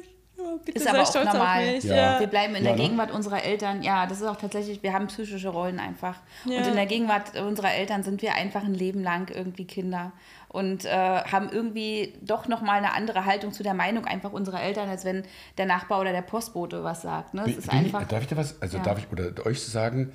ich 0.00 0.08
habe 0.46 0.58
bitte 0.64 0.78
Ist 0.78 0.84
sei 0.84 0.90
aber 0.90 1.02
auch 1.02 1.06
stolz 1.10 1.26
normal. 1.32 1.58
auf 1.66 1.72
mich. 1.74 1.84
Ja. 1.84 1.96
Ja. 2.14 2.20
Wir 2.20 2.26
bleiben 2.28 2.54
in 2.54 2.64
Ja, 2.64 2.70
der 2.70 2.76
ne? 2.78 2.82
Gegenwart 2.84 3.10
unserer 3.10 3.42
Eltern. 3.42 3.82
Ja, 3.82 4.06
das 4.06 4.20
ist 4.20 4.26
auch 4.26 4.36
tatsächlich, 4.36 4.82
wir 4.84 4.92
haben 4.92 5.08
psychische 5.08 5.48
Rollen 5.48 5.78
einfach. 5.80 6.16
Ja. 6.44 6.58
Und 6.58 6.68
in 6.68 6.76
der 6.76 6.86
Gegenwart 6.86 7.36
unserer 7.40 7.72
Eltern 7.74 8.02
sind 8.04 8.22
wir 8.22 8.34
einfach 8.34 8.62
ein 8.64 8.74
Leben 8.74 9.02
lang 9.02 9.30
irgendwie 9.34 9.64
Kinder 9.66 10.12
und 10.48 10.84
äh, 10.84 10.88
haben 10.90 11.50
irgendwie 11.50 12.14
doch 12.22 12.46
nochmal 12.48 12.78
eine 12.78 12.94
andere 12.94 13.24
Haltung 13.24 13.52
zu 13.52 13.62
der 13.62 13.74
Meinung 13.74 14.04
einfach 14.06 14.32
unserer 14.32 14.62
Eltern, 14.62 14.88
als 14.88 15.04
wenn 15.04 15.24
der 15.58 15.66
Nachbar 15.66 16.00
oder 16.00 16.12
der 16.12 16.22
Postbote 16.22 16.84
was 16.84 17.02
sagt. 17.02 17.34
Ne? 17.34 17.40
Es 17.42 17.46
Bin 17.46 17.58
ist 17.58 17.64
ich, 17.66 17.72
einfach. 17.72 18.06
darf 18.08 18.22
ich 18.22 18.28
da 18.28 18.36
was, 18.36 18.62
also 18.62 18.76
Ja. 18.78 18.82
darf 18.84 18.98
ich 18.98 19.10
oder 19.12 19.44
euch 19.44 19.60
sagen, 19.62 20.12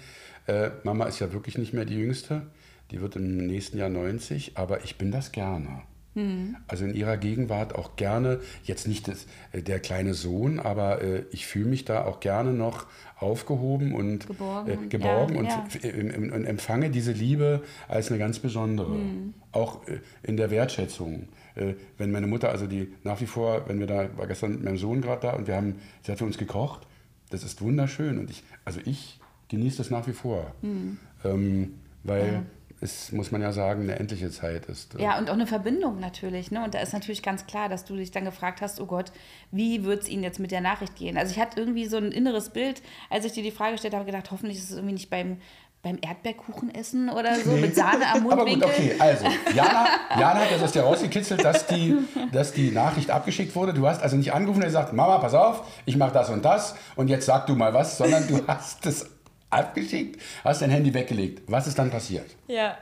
äh, 0.48 0.70
Mama 0.84 1.06
ist 1.06 1.20
ja 1.20 1.32
wirklich 1.34 1.58
nicht 1.58 1.74
mehr 1.74 1.86
die 1.86 1.96
Jüngste, 1.96 2.44
die 2.92 3.02
wird 3.02 3.16
im 3.16 3.38
nächsten 3.48 3.78
Jahr 3.78 3.90
90, 3.90 4.58
aber 4.58 4.84
ich 4.84 4.98
bin 4.98 5.12
das 5.12 5.32
gerne. 5.32 5.82
Hm. 6.14 6.56
Also 6.70 6.86
in 6.86 6.94
ihrer 6.96 7.18
Gegenwart 7.18 7.76
auch 7.76 7.98
gerne, 7.98 8.40
jetzt 8.64 8.88
nicht 8.88 9.08
das, 9.10 9.26
äh, 9.52 9.62
der 9.62 9.80
kleine 9.82 10.14
Sohn, 10.14 10.60
aber 10.62 11.02
äh, 11.02 11.24
ich 11.32 11.46
fühle 11.46 11.66
mich 11.66 11.84
da 11.84 12.06
auch 12.06 12.22
gerne 12.22 12.54
noch 12.54 12.86
aufgehoben 13.18 13.94
und 13.94 14.28
Geborgen 14.28 14.70
äh, 14.72 14.78
und- 14.78 14.90
geborgen 14.90 15.34
ja, 15.36 15.40
und, 15.42 15.84
ja. 15.84 15.90
im- 15.90 16.10
im- 16.12 16.32
und 16.34 16.46
empfange 16.46 16.90
diese 16.90 17.12
Liebe 17.12 17.64
als 17.90 18.10
eine 18.10 18.20
ganz 18.20 18.40
besondere. 18.40 18.94
Hm. 18.94 19.34
Auch 19.52 19.86
äh, 19.88 20.00
in 20.24 20.38
der 20.38 20.52
Wertschätzung. 20.52 21.28
Äh, 21.56 21.74
Wenn 21.98 22.12
meine 22.12 22.28
Mutter, 22.28 22.50
also 22.50 22.66
die 22.68 22.94
nach 23.04 23.20
wie 23.20 23.26
vor, 23.26 23.68
wenn 23.68 23.80
wir 23.80 23.88
da, 23.88 24.08
war 24.18 24.28
gestern 24.28 24.52
mit 24.54 24.64
meinem 24.64 24.78
Sohn 24.78 25.02
gerade 25.02 25.22
da 25.22 25.34
und 25.34 25.48
wir 25.48 25.56
haben, 25.56 25.76
sie 26.04 26.12
hat 26.14 26.20
für 26.20 26.26
uns 26.26 26.38
gekocht, 26.38 26.88
das 27.30 27.44
ist 27.44 27.62
wunderschön 27.62 28.20
und 28.20 28.30
ich, 28.30 28.44
also 28.64 28.80
ich 28.86 29.20
genieße 29.50 29.78
das 29.78 29.90
nach 29.90 30.08
wie 30.08 30.14
vor. 30.14 30.54
Hm. 30.62 30.98
Ähm, 31.24 31.74
weil 32.04 32.46
es, 32.82 33.12
muss 33.12 33.32
man 33.32 33.42
ja 33.42 33.52
sagen, 33.52 33.84
eine 33.84 33.98
endliche 34.00 34.30
Zeit 34.30 34.66
ist. 34.66 34.96
Ja, 35.00 35.18
und 35.18 35.30
auch 35.30 35.34
eine 35.34 35.48
Verbindung 35.48 36.00
natürlich. 36.00 36.52
Ne? 36.52 36.64
Und 36.64 36.74
da 36.74 36.80
ist 36.80 36.94
natürlich 36.94 37.24
ganz 37.24 37.46
klar, 37.48 37.70
dass 37.70 37.86
du 37.86 37.96
dich 37.96 38.12
dann 38.12 38.26
gefragt 38.26 38.62
hast, 38.62 38.80
oh 38.80 38.86
Gott, 38.86 39.12
wie 39.52 39.84
wird 39.84 40.04
es 40.04 40.10
Ihnen 40.10 40.24
jetzt 40.24 40.40
mit 40.40 40.52
der 40.52 40.62
Nachricht 40.62 40.96
gehen? 40.96 41.18
Also 41.18 41.32
ich 41.32 41.40
hatte 41.40 41.60
irgendwie 41.60 41.86
so 41.86 41.98
ein 41.98 42.12
inneres 42.12 42.50
Bild, 42.50 42.82
als 43.10 43.26
ich 43.26 43.32
dir 43.32 43.44
die 43.44 43.52
Frage 43.52 43.74
gestellt 43.74 43.94
habe, 43.94 44.06
gedacht, 44.06 44.32
hoffentlich 44.32 44.58
ist 44.58 44.70
es 44.70 44.76
irgendwie 44.76 44.94
nicht 44.94 45.10
beim, 45.10 45.38
beim 45.82 45.98
Erdbeerkuchen 46.02 46.74
essen 46.74 47.10
oder 47.10 47.36
so, 47.36 47.52
mit 47.52 47.76
Sahne 47.76 48.08
am 48.08 48.28
Aber 48.32 48.44
gut, 48.44 48.60
Mundwinkel. 48.60 48.70
okay, 48.70 48.96
also, 49.00 49.26
Jana, 49.56 49.88
Jana 50.20 50.40
hat 50.42 50.52
das 50.52 50.64
aus 50.64 50.72
dir 50.72 50.82
rausgekitzelt, 50.82 51.44
dass 51.44 51.68
die, 51.68 51.96
dass 52.32 52.54
die 52.54 52.72
Nachricht 52.72 53.10
abgeschickt 53.10 53.56
wurde. 53.56 53.74
Du 53.74 53.88
hast 53.88 54.02
also 54.02 54.18
nicht 54.18 54.34
angerufen 54.34 54.60
und 54.60 54.66
gesagt, 54.66 54.94
Mama, 54.94 55.20
pass 55.20 55.34
auf, 55.34 55.64
ich 55.86 55.96
mache 55.96 56.12
das 56.12 56.30
und 56.30 56.44
das 56.44 56.76
und 56.96 57.08
jetzt 57.08 57.26
sag 57.26 57.48
du 57.48 57.56
mal 57.56 57.74
was, 57.74 57.98
sondern 57.98 58.28
du 58.28 58.42
hast 58.48 58.86
es 58.86 59.15
abgeschickt, 59.56 60.22
hast 60.44 60.62
dein 60.62 60.70
Handy 60.70 60.94
weggelegt. 60.94 61.44
Was 61.48 61.68
ist 61.68 61.78
dann 61.80 61.90
passiert? 61.90 62.36
Ja. 62.48 62.78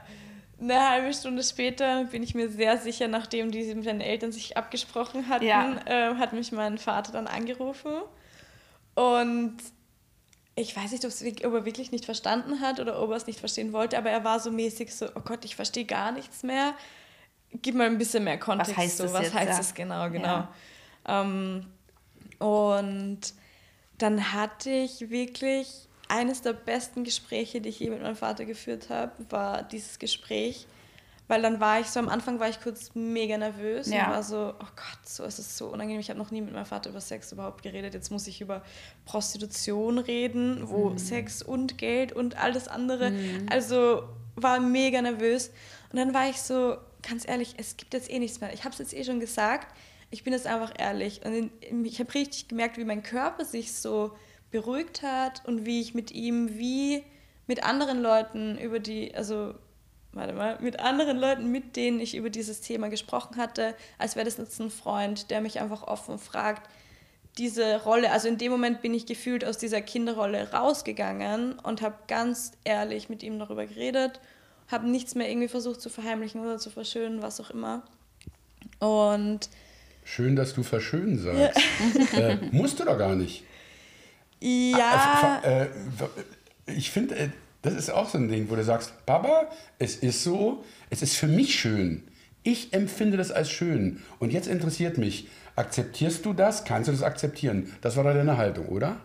Eine 0.60 0.88
halbe 0.88 1.12
Stunde 1.12 1.42
später 1.42 2.04
bin 2.04 2.22
ich 2.22 2.34
mir 2.34 2.48
sehr 2.48 2.78
sicher, 2.78 3.08
nachdem 3.08 3.50
die 3.50 3.74
mit 3.74 3.86
den 3.86 4.00
Eltern 4.00 4.32
sich 4.32 4.56
abgesprochen 4.56 5.28
hatten, 5.28 5.44
Ja. 5.44 5.76
äh, 5.86 6.14
hat 6.14 6.32
mich 6.32 6.52
mein 6.52 6.78
Vater 6.78 7.12
dann 7.12 7.26
angerufen. 7.26 7.92
Und 8.94 9.56
ich 10.56 10.76
weiß 10.76 10.92
nicht, 10.92 11.44
ob 11.44 11.52
er 11.54 11.64
wirklich 11.64 11.90
nicht 11.90 12.04
verstanden 12.04 12.60
hat 12.60 12.78
oder 12.78 13.02
ob 13.02 13.10
er 13.10 13.16
es 13.16 13.26
nicht 13.26 13.40
verstehen 13.40 13.72
wollte, 13.72 13.98
aber 13.98 14.10
er 14.10 14.22
war 14.22 14.38
so 14.38 14.52
mäßig 14.52 14.94
so, 14.94 15.06
oh 15.16 15.20
Gott, 15.24 15.44
ich 15.44 15.56
verstehe 15.56 15.84
gar 15.84 16.12
nichts 16.12 16.44
mehr. 16.44 16.74
Gib 17.62 17.74
mal 17.74 17.86
ein 17.86 17.98
bisschen 17.98 18.24
mehr 18.24 18.38
Kontext. 18.38 18.76
heißt 18.76 18.98
so, 18.98 19.04
das 19.04 19.12
was 19.12 19.22
jetzt, 19.24 19.34
heißt 19.34 19.50
ja. 19.50 19.56
das 19.56 19.74
genau, 19.74 20.10
genau. 20.10 20.26
Ja. 20.26 20.54
Ähm, 21.06 21.66
und 22.38 23.20
dann 23.98 24.32
hatte 24.32 24.70
ich 24.70 25.10
wirklich 25.10 25.88
eines 26.08 26.42
der 26.42 26.52
besten 26.52 27.04
Gespräche, 27.04 27.60
die 27.60 27.68
ich 27.70 27.80
je 27.80 27.90
mit 27.90 28.02
meinem 28.02 28.16
Vater 28.16 28.44
geführt 28.44 28.90
habe, 28.90 29.12
war 29.30 29.62
dieses 29.62 29.98
Gespräch. 29.98 30.66
Weil 31.26 31.40
dann 31.40 31.58
war 31.58 31.80
ich 31.80 31.86
so, 31.86 32.00
am 32.00 32.10
Anfang 32.10 32.38
war 32.38 32.50
ich 32.50 32.60
kurz 32.60 32.90
mega 32.94 33.38
nervös 33.38 33.88
Ja. 33.88 34.04
und 34.08 34.10
war 34.12 34.22
so, 34.22 34.52
oh 34.60 34.66
Gott, 34.76 35.06
so 35.08 35.24
ist 35.24 35.38
es 35.38 35.56
so 35.56 35.68
unangenehm. 35.68 35.98
Ich 36.00 36.10
habe 36.10 36.18
noch 36.18 36.30
nie 36.30 36.42
mit 36.42 36.52
meinem 36.52 36.66
Vater 36.66 36.90
über 36.90 37.00
Sex 37.00 37.32
überhaupt 37.32 37.62
geredet. 37.62 37.94
Jetzt 37.94 38.10
muss 38.10 38.26
ich 38.26 38.42
über 38.42 38.62
Prostitution 39.06 39.98
reden, 39.98 40.68
wo 40.68 40.90
Mhm. 40.90 40.98
Sex 40.98 41.40
und 41.42 41.78
Geld 41.78 42.12
und 42.12 42.36
alles 42.36 42.68
andere. 42.68 43.12
Also 43.48 44.02
war 44.36 44.60
mega 44.60 45.00
nervös. 45.00 45.50
Und 45.92 45.98
dann 45.98 46.12
war 46.12 46.28
ich 46.28 46.42
so, 46.42 46.76
ganz 47.08 47.26
ehrlich, 47.26 47.54
es 47.56 47.76
gibt 47.78 47.94
jetzt 47.94 48.10
eh 48.10 48.18
nichts 48.18 48.40
mehr. 48.40 48.52
Ich 48.52 48.64
habe 48.64 48.72
es 48.72 48.78
jetzt 48.78 48.92
eh 48.92 49.04
schon 49.04 49.20
gesagt. 49.20 49.68
Ich 50.10 50.24
bin 50.24 50.32
jetzt 50.34 50.46
einfach 50.46 50.74
ehrlich. 50.78 51.22
Und 51.24 51.50
ich 51.86 52.00
habe 52.00 52.12
richtig 52.12 52.48
gemerkt, 52.48 52.76
wie 52.76 52.84
mein 52.84 53.02
Körper 53.02 53.44
sich 53.46 53.72
so 53.72 54.14
beruhigt 54.54 55.02
hat 55.02 55.42
und 55.46 55.66
wie 55.66 55.80
ich 55.80 55.94
mit 55.94 56.12
ihm 56.12 56.56
wie 56.56 57.02
mit 57.48 57.64
anderen 57.64 58.00
Leuten 58.00 58.56
über 58.56 58.78
die, 58.78 59.12
also 59.12 59.52
warte 60.12 60.32
mal, 60.32 60.60
mit 60.60 60.78
anderen 60.78 61.18
Leuten, 61.18 61.50
mit 61.50 61.74
denen 61.74 61.98
ich 61.98 62.14
über 62.14 62.30
dieses 62.30 62.60
Thema 62.60 62.88
gesprochen 62.88 63.36
hatte, 63.36 63.74
als 63.98 64.14
wäre 64.14 64.24
das 64.24 64.36
jetzt 64.36 64.60
ein 64.60 64.70
Freund, 64.70 65.32
der 65.32 65.40
mich 65.40 65.60
einfach 65.60 65.82
offen 65.82 66.20
fragt, 66.20 66.70
diese 67.36 67.82
Rolle, 67.82 68.12
also 68.12 68.28
in 68.28 68.38
dem 68.38 68.52
Moment 68.52 68.80
bin 68.80 68.94
ich 68.94 69.06
gefühlt 69.06 69.44
aus 69.44 69.58
dieser 69.58 69.82
Kinderrolle 69.82 70.52
rausgegangen 70.52 71.58
und 71.58 71.82
habe 71.82 71.96
ganz 72.06 72.52
ehrlich 72.62 73.08
mit 73.08 73.24
ihm 73.24 73.40
darüber 73.40 73.66
geredet, 73.66 74.20
habe 74.70 74.88
nichts 74.88 75.16
mehr 75.16 75.28
irgendwie 75.28 75.48
versucht 75.48 75.80
zu 75.80 75.90
verheimlichen 75.90 76.40
oder 76.40 76.58
zu 76.58 76.70
verschönen, 76.70 77.22
was 77.22 77.40
auch 77.40 77.50
immer. 77.50 77.82
Und 78.78 79.48
Schön, 80.04 80.36
dass 80.36 80.54
du 80.54 80.62
verschönen 80.62 81.18
sagst. 81.18 81.58
äh, 82.16 82.36
musst 82.52 82.78
du 82.78 82.84
doch 82.84 82.96
gar 82.96 83.16
nicht. 83.16 83.42
Ja, 84.44 85.40
Äh, 85.44 85.64
äh, 85.64 85.68
ich 86.66 86.90
finde, 86.90 87.16
äh, 87.16 87.28
das 87.62 87.74
ist 87.74 87.90
auch 87.90 88.08
so 88.08 88.18
ein 88.18 88.28
Ding, 88.28 88.50
wo 88.50 88.56
du 88.56 88.64
sagst, 88.64 88.92
Papa, 89.06 89.48
es 89.78 89.96
ist 89.96 90.22
so, 90.22 90.64
es 90.90 91.02
ist 91.02 91.16
für 91.16 91.28
mich 91.28 91.58
schön. 91.58 92.04
Ich 92.42 92.74
empfinde 92.74 93.16
das 93.16 93.30
als 93.30 93.50
schön. 93.50 94.02
Und 94.18 94.32
jetzt 94.32 94.46
interessiert 94.46 94.98
mich, 94.98 95.28
akzeptierst 95.56 96.24
du 96.26 96.34
das? 96.34 96.64
Kannst 96.64 96.88
du 96.88 96.92
das 96.92 97.02
akzeptieren? 97.02 97.74
Das 97.80 97.96
war 97.96 98.04
deine 98.04 98.36
Haltung, 98.36 98.66
oder? 98.68 99.00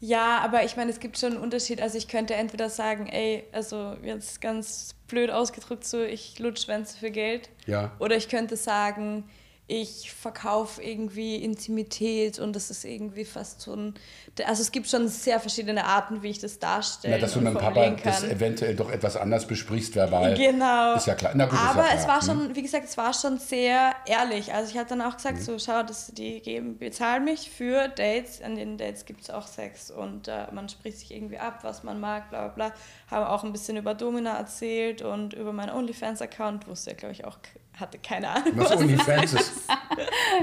Ja, 0.00 0.40
aber 0.40 0.64
ich 0.64 0.76
meine, 0.76 0.90
es 0.90 1.00
gibt 1.00 1.16
schon 1.16 1.34
einen 1.34 1.40
Unterschied. 1.40 1.80
Also 1.80 1.96
ich 1.96 2.08
könnte 2.08 2.34
entweder 2.34 2.68
sagen, 2.68 3.06
ey, 3.06 3.44
also 3.52 3.96
jetzt 4.02 4.40
ganz 4.40 4.94
blöd 5.06 5.30
ausgedrückt 5.30 5.84
so, 5.84 6.02
ich 6.02 6.38
lutsch 6.38 6.64
Schwänze 6.64 6.98
für 6.98 7.10
Geld. 7.10 7.48
Ja. 7.66 7.92
Oder 7.98 8.16
ich 8.16 8.28
könnte 8.28 8.56
sagen, 8.56 9.24
ich 9.68 10.12
verkaufe 10.12 10.80
irgendwie 10.80 11.36
Intimität 11.36 12.38
und 12.38 12.54
das 12.54 12.70
ist 12.70 12.84
irgendwie 12.84 13.24
fast 13.24 13.60
so 13.62 13.74
ein... 13.74 13.94
Also 14.46 14.62
es 14.62 14.70
gibt 14.70 14.88
schon 14.88 15.08
sehr 15.08 15.40
verschiedene 15.40 15.84
Arten, 15.84 16.22
wie 16.22 16.28
ich 16.30 16.38
das 16.38 16.58
darstelle 16.60 17.16
Na, 17.16 17.20
dass 17.20 17.32
du 17.32 17.40
mit 17.40 17.48
dem 17.48 17.54
Papa 17.54 17.72
formulieren 17.74 18.00
das 18.04 18.20
kann. 18.20 18.30
eventuell 18.30 18.76
doch 18.76 18.90
etwas 18.92 19.16
anders 19.16 19.46
besprichst 19.46 19.96
verbal. 19.96 20.34
Genau. 20.34 20.94
Ist 20.94 21.06
ja 21.06 21.14
klar. 21.16 21.32
Na 21.34 21.46
gut, 21.46 21.54
ist 21.54 21.60
ja 21.64 21.70
Aber 21.70 21.82
klar. 21.82 21.94
es 21.96 22.06
war 22.06 22.20
Hm. 22.20 22.26
schon, 22.26 22.54
wie 22.56 22.62
gesagt, 22.62 22.84
es 22.84 22.96
war 22.96 23.12
schon 23.12 23.38
sehr 23.38 23.94
ehrlich. 24.06 24.54
Also 24.54 24.70
ich 24.70 24.78
hatte 24.78 24.90
dann 24.90 25.02
auch 25.02 25.12
Mhm. 25.12 25.16
gesagt, 25.16 25.42
so 25.42 25.58
schau, 25.58 25.82
das, 25.82 26.12
die 26.14 26.40
geben, 26.42 26.78
bezahlen 26.78 27.24
mich 27.24 27.50
für 27.50 27.88
Dates. 27.88 28.42
An 28.42 28.54
den 28.54 28.78
Dates 28.78 29.04
gibt 29.04 29.22
es 29.22 29.30
auch 29.30 29.48
Sex 29.48 29.90
und 29.90 30.28
äh, 30.28 30.46
man 30.52 30.68
spricht 30.68 30.98
sich 31.00 31.12
irgendwie 31.12 31.38
ab, 31.38 31.60
was 31.62 31.82
man 31.82 31.98
mag, 31.98 32.30
bla 32.30 32.48
bla 32.48 32.68
bla. 32.68 32.76
Haben 33.10 33.26
auch 33.26 33.42
ein 33.42 33.52
bisschen 33.52 33.76
über 33.76 33.94
Domina 33.94 34.36
erzählt 34.36 35.02
und 35.02 35.32
über 35.34 35.52
meinen 35.52 35.70
OnlyFans-Account, 35.70 36.68
wusste 36.68 36.90
er, 36.90 36.96
glaube 36.96 37.12
ich, 37.14 37.24
auch, 37.24 37.38
hatte 37.76 37.98
keine 37.98 38.28
Ahnung. 38.30 38.52
Was 38.56 38.72
OnlyFans 38.72 39.32
ist. 39.34 39.52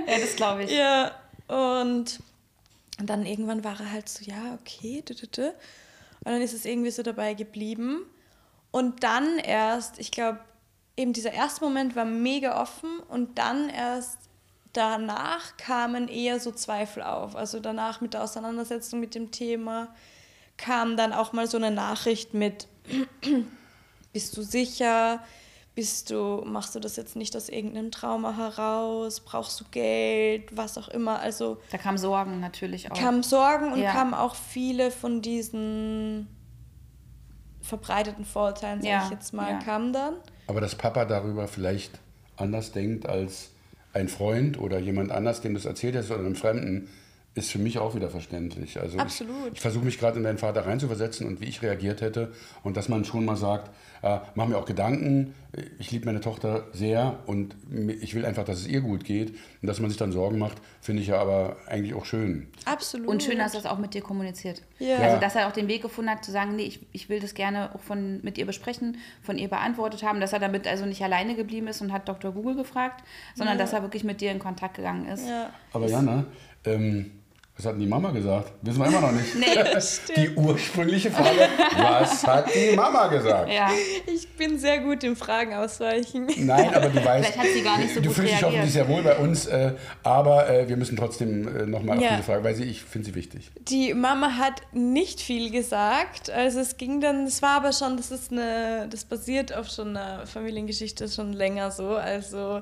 Ja, 0.07 0.19
das 0.19 0.35
glaube 0.35 0.63
ich. 0.63 0.71
Ja, 0.71 1.11
und 1.47 2.19
und 2.99 3.09
dann 3.09 3.25
irgendwann 3.25 3.63
war 3.63 3.79
er 3.79 3.91
halt 3.91 4.07
so, 4.07 4.23
ja, 4.23 4.57
okay, 4.59 5.03
du, 5.05 5.15
du, 5.15 5.27
du. 5.27 5.47
Und 5.49 6.31
dann 6.31 6.41
ist 6.41 6.53
es 6.53 6.65
irgendwie 6.65 6.91
so 6.91 7.03
dabei 7.03 7.33
geblieben. 7.33 8.05
Und 8.71 9.03
dann 9.03 9.39
erst, 9.39 9.99
ich 9.99 10.11
glaube, 10.11 10.39
eben 10.95 11.13
dieser 11.13 11.33
erste 11.33 11.63
Moment 11.63 11.95
war 11.95 12.05
mega 12.05 12.61
offen 12.61 12.99
und 12.99 13.37
dann 13.37 13.69
erst 13.69 14.17
danach 14.73 15.57
kamen 15.57 16.07
eher 16.07 16.39
so 16.39 16.51
Zweifel 16.51 17.03
auf. 17.03 17.35
Also 17.35 17.59
danach 17.59 18.01
mit 18.01 18.13
der 18.13 18.23
Auseinandersetzung 18.23 18.99
mit 18.99 19.15
dem 19.15 19.31
Thema 19.31 19.93
kam 20.57 20.97
dann 20.97 21.13
auch 21.13 21.33
mal 21.33 21.47
so 21.47 21.57
eine 21.57 21.71
Nachricht 21.71 22.33
mit, 22.33 22.67
bist 24.13 24.37
du 24.37 24.43
sicher? 24.43 25.23
Bist 25.75 26.11
du, 26.11 26.43
machst 26.45 26.75
du 26.75 26.79
das 26.79 26.95
jetzt 26.97 27.15
nicht 27.15 27.35
aus 27.35 27.49
irgendeinem 27.49 27.89
Trauma 27.89 28.37
heraus? 28.37 29.19
Brauchst 29.21 29.59
du 29.59 29.65
Geld? 29.71 30.55
Was 30.55 30.77
auch 30.77 30.87
immer. 30.87 31.19
Also 31.19 31.57
Da 31.71 31.79
kamen 31.79 31.97
Sorgen 31.97 32.39
natürlich 32.39 32.91
auch. 32.91 32.95
kamen 32.99 33.23
Sorgen 33.23 33.73
und 33.73 33.79
Ja. 33.81 33.91
kamen 33.91 34.13
auch 34.13 34.35
viele 34.35 34.91
von 34.91 35.21
diesen 35.23 36.27
verbreiteten 37.61 38.25
Vorurteilen, 38.25 38.81
sage 38.81 38.91
Ja, 38.93 39.05
ich 39.05 39.11
jetzt 39.11 39.33
mal, 39.33 39.51
ja. 39.53 39.59
kamen 39.59 39.93
dann. 39.93 40.15
Aber 40.47 40.61
dass 40.61 40.75
Papa 40.75 41.05
darüber 41.05 41.47
vielleicht 41.47 41.99
anders 42.37 42.71
denkt 42.71 43.07
als 43.07 43.49
ein 43.93 44.09
Freund 44.09 44.59
oder 44.59 44.79
jemand 44.79 45.11
anders, 45.11 45.41
dem 45.41 45.53
du 45.53 45.59
es 45.59 45.65
erzählt 45.65 45.95
hast 45.95 46.11
oder 46.11 46.19
einem 46.19 46.35
Fremden, 46.35 46.89
ist 47.35 47.51
für 47.51 47.57
mich 47.59 47.79
auch 47.79 47.95
wieder 47.95 48.09
verständlich. 48.09 48.79
Also 48.79 48.99
Absolut. 48.99 49.47
Ich, 49.47 49.53
ich 49.53 49.61
versuche 49.61 49.83
mich 49.85 49.97
gerade 49.97 50.17
in 50.17 50.23
deinen 50.23 50.37
Vater 50.37 50.65
reinzuversetzen 50.67 51.25
und 51.25 51.41
wie 51.41 51.45
ich 51.45 51.61
reagiert 51.63 52.01
hätte. 52.01 52.31
Und 52.63 52.77
dass 52.77 52.89
man 52.89 53.05
schon 53.05 53.25
mal 53.25 53.35
sagt, 53.35 53.71
äh, 54.03 54.19
mach 54.35 54.45
mir 54.47 54.57
auch 54.57 54.65
Gedanken, 54.65 55.33
ich 55.79 55.91
liebe 55.91 56.05
meine 56.05 56.21
Tochter 56.21 56.65
sehr 56.73 57.19
und 57.25 57.55
ich 58.01 58.13
will 58.13 58.25
einfach, 58.25 58.43
dass 58.43 58.59
es 58.59 58.67
ihr 58.67 58.81
gut 58.81 59.03
geht. 59.03 59.31
Und 59.61 59.67
dass 59.67 59.79
man 59.79 59.89
sich 59.89 59.97
dann 59.97 60.11
Sorgen 60.11 60.37
macht, 60.37 60.57
finde 60.81 61.01
ich 61.01 61.07
ja 61.07 61.19
aber 61.19 61.57
eigentlich 61.65 61.95
auch 61.95 62.05
schön. 62.05 62.47
Absolut. 62.65 63.07
Und 63.07 63.23
schön, 63.23 63.39
dass 63.39 63.53
er 63.55 63.61
es 63.61 63.65
auch 63.65 63.79
mit 63.79 63.95
dir 63.95 64.01
kommuniziert. 64.01 64.61
Ja. 64.77 64.97
Also, 64.97 65.15
Ja. 65.15 65.19
dass 65.19 65.35
er 65.35 65.47
auch 65.47 65.53
den 65.53 65.67
Weg 65.67 65.81
gefunden 65.81 66.11
hat, 66.11 66.23
zu 66.23 66.31
sagen, 66.31 66.55
nee, 66.55 66.63
ich, 66.65 66.81
ich 66.91 67.09
will 67.09 67.19
das 67.19 67.33
gerne 67.33 67.73
auch 67.73 67.81
von, 67.81 68.19
mit 68.23 68.37
ihr 68.37 68.45
besprechen, 68.45 68.97
von 69.23 69.39
ihr 69.39 69.47
beantwortet 69.47 70.03
haben, 70.03 70.19
dass 70.19 70.33
er 70.33 70.39
damit 70.39 70.67
also 70.67 70.85
nicht 70.85 71.01
alleine 71.03 71.33
geblieben 71.35 71.67
ist 71.67 71.81
und 71.81 71.91
hat 71.93 72.07
Dr. 72.07 72.31
Google 72.31 72.55
gefragt, 72.55 73.03
sondern 73.33 73.57
dass 73.57 73.73
er 73.73 73.81
wirklich 73.81 74.03
mit 74.03 74.21
dir 74.21 74.29
in 74.31 74.37
Kontakt 74.39 74.75
gegangen 74.75 75.07
ist. 75.07 75.27
Ja. 75.27 75.49
Aber 75.71 75.87
Jana, 75.87 76.25
ähm, 76.65 77.11
Was 77.55 77.67
hat 77.67 77.73
denn 77.73 77.81
die 77.81 77.87
Mama 77.87 78.09
gesagt? 78.09 78.51
Wissen 78.63 78.79
wir 78.79 78.87
immer 78.87 79.01
noch 79.01 79.11
nicht. 79.11 79.35
Nee, 79.35 79.45
die 80.15 80.29
ursprüngliche 80.35 81.11
Frage, 81.11 81.47
was 81.77 82.25
hat 82.25 82.47
die 82.53 82.75
Mama 82.75 83.05
gesagt? 83.07 83.47
Ja. 83.51 83.69
Ich 84.11 84.27
bin 84.35 84.57
sehr 84.57 84.79
gut 84.79 85.03
im 85.03 85.15
Fragen 85.15 85.53
ausweichen. 85.53 86.27
Nein, 86.37 86.73
aber 86.73 86.87
du 86.89 86.95
weißt, 87.05 87.27
Vielleicht 87.33 87.37
hat 87.37 87.45
sie 87.53 87.61
gar 87.61 87.77
nicht 87.77 87.93
so 87.93 88.01
du 88.01 88.07
gut 88.07 88.15
fühlst 88.15 88.33
dich 88.33 88.43
hoffentlich 88.43 88.73
sehr 88.73 88.87
wohl 88.87 89.03
bei 89.03 89.17
uns, 89.17 89.45
äh, 89.45 89.73
aber 90.01 90.49
äh, 90.49 90.67
wir 90.67 90.77
müssen 90.77 90.97
trotzdem 90.97 91.47
äh, 91.47 91.65
nochmal 91.67 91.97
auf 91.97 92.03
Ja. 92.03 92.09
diese 92.11 92.23
Frage, 92.23 92.43
weil 92.43 92.55
sie, 92.55 92.63
ich 92.63 92.81
finde 92.81 93.05
sie 93.05 93.15
wichtig. 93.15 93.51
Die 93.69 93.93
Mama 93.93 94.37
hat 94.37 94.61
nicht 94.71 95.21
viel 95.21 95.51
gesagt. 95.51 96.31
Also 96.31 96.59
es 96.59 96.77
ging 96.77 97.01
dann, 97.01 97.27
es 97.27 97.43
war 97.43 97.57
aber 97.57 97.71
schon, 97.71 97.97
das 97.97 98.09
ist 98.09 98.31
eine, 98.31 98.87
das 98.89 99.05
basiert 99.05 99.55
auf 99.55 99.67
schon 99.69 99.95
einer 99.95 100.25
Familiengeschichte 100.25 101.07
schon 101.07 101.33
länger 101.33 101.69
so. 101.69 101.89
Also 101.89 102.61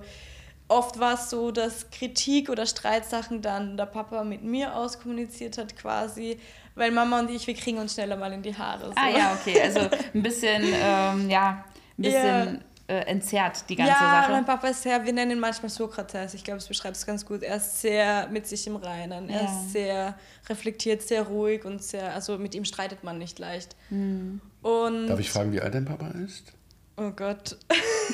oft 0.72 1.00
war 1.00 1.14
es 1.16 1.30
so, 1.30 1.52
dass 1.52 1.90
Kritik 1.92 2.50
oder 2.50 2.66
Streitsachen 2.66 3.42
dann 3.42 3.78
der 3.78 3.86
Papa 3.86 4.24
mit 4.24 4.44
mir 4.44 4.76
auskommuniziert 4.76 5.58
hat 5.58 5.76
quasi, 5.76 6.40
weil 6.76 6.92
Mama 6.92 7.20
und 7.20 7.30
ich, 7.30 7.46
wir 7.48 7.54
kriegen 7.54 7.78
uns 7.78 7.94
schneller 7.94 8.16
mal 8.16 8.32
in 8.34 8.42
die 8.42 8.56
Haare. 8.56 8.88
So. 8.88 8.94
Ah 8.96 9.10
ja, 9.10 9.38
okay. 9.40 9.62
Also 9.62 9.82
ein 10.14 10.22
bisschen, 10.24 10.64
ähm, 10.64 11.30
ja, 11.30 11.66
ein 11.98 12.02
bisschen 12.02 12.64
äh, 12.88 13.02
entzerrt, 13.06 13.70
die 13.70 13.76
ganze 13.76 13.92
ja, 13.92 14.00
Sache. 14.22 14.32
mein 14.32 14.46
Papa 14.46 14.68
ist 14.70 14.82
sehr, 14.84 15.06
wir 15.06 15.14
nennen 15.14 15.32
ihn 15.32 15.40
manchmal 15.40 15.70
Sokrates. 15.70 16.34
Ich 16.34 16.44
glaube, 16.44 16.58
es 16.60 16.68
beschreibt 16.68 16.96
es 16.96 17.06
ganz 17.06 17.26
gut. 17.26 17.44
Er 17.44 17.58
ist 17.58 17.82
sehr 17.82 18.28
mit 18.30 18.48
sich 18.48 18.66
im 18.68 18.78
Reinen. 18.78 19.30
Er 19.30 19.42
Ja. 19.42 19.46
ist 19.46 19.72
sehr 19.74 20.16
reflektiert, 20.50 21.02
sehr 21.02 21.24
ruhig 21.24 21.66
und 21.66 21.84
sehr, 21.84 22.14
also 22.14 22.38
mit 22.38 22.56
ihm 22.56 22.66
streitet 22.66 23.04
man 23.04 23.18
nicht 23.18 23.40
leicht. 23.40 23.76
Hm. 23.90 24.42
Und, 24.62 25.08
Darf 25.08 25.20
ich 25.20 25.30
fragen, 25.30 25.52
wie 25.52 25.62
alt 25.62 25.74
dein 25.76 25.86
Papa 25.86 26.08
ist? 26.26 26.54
oh 26.98 27.12
Gott, 27.12 27.58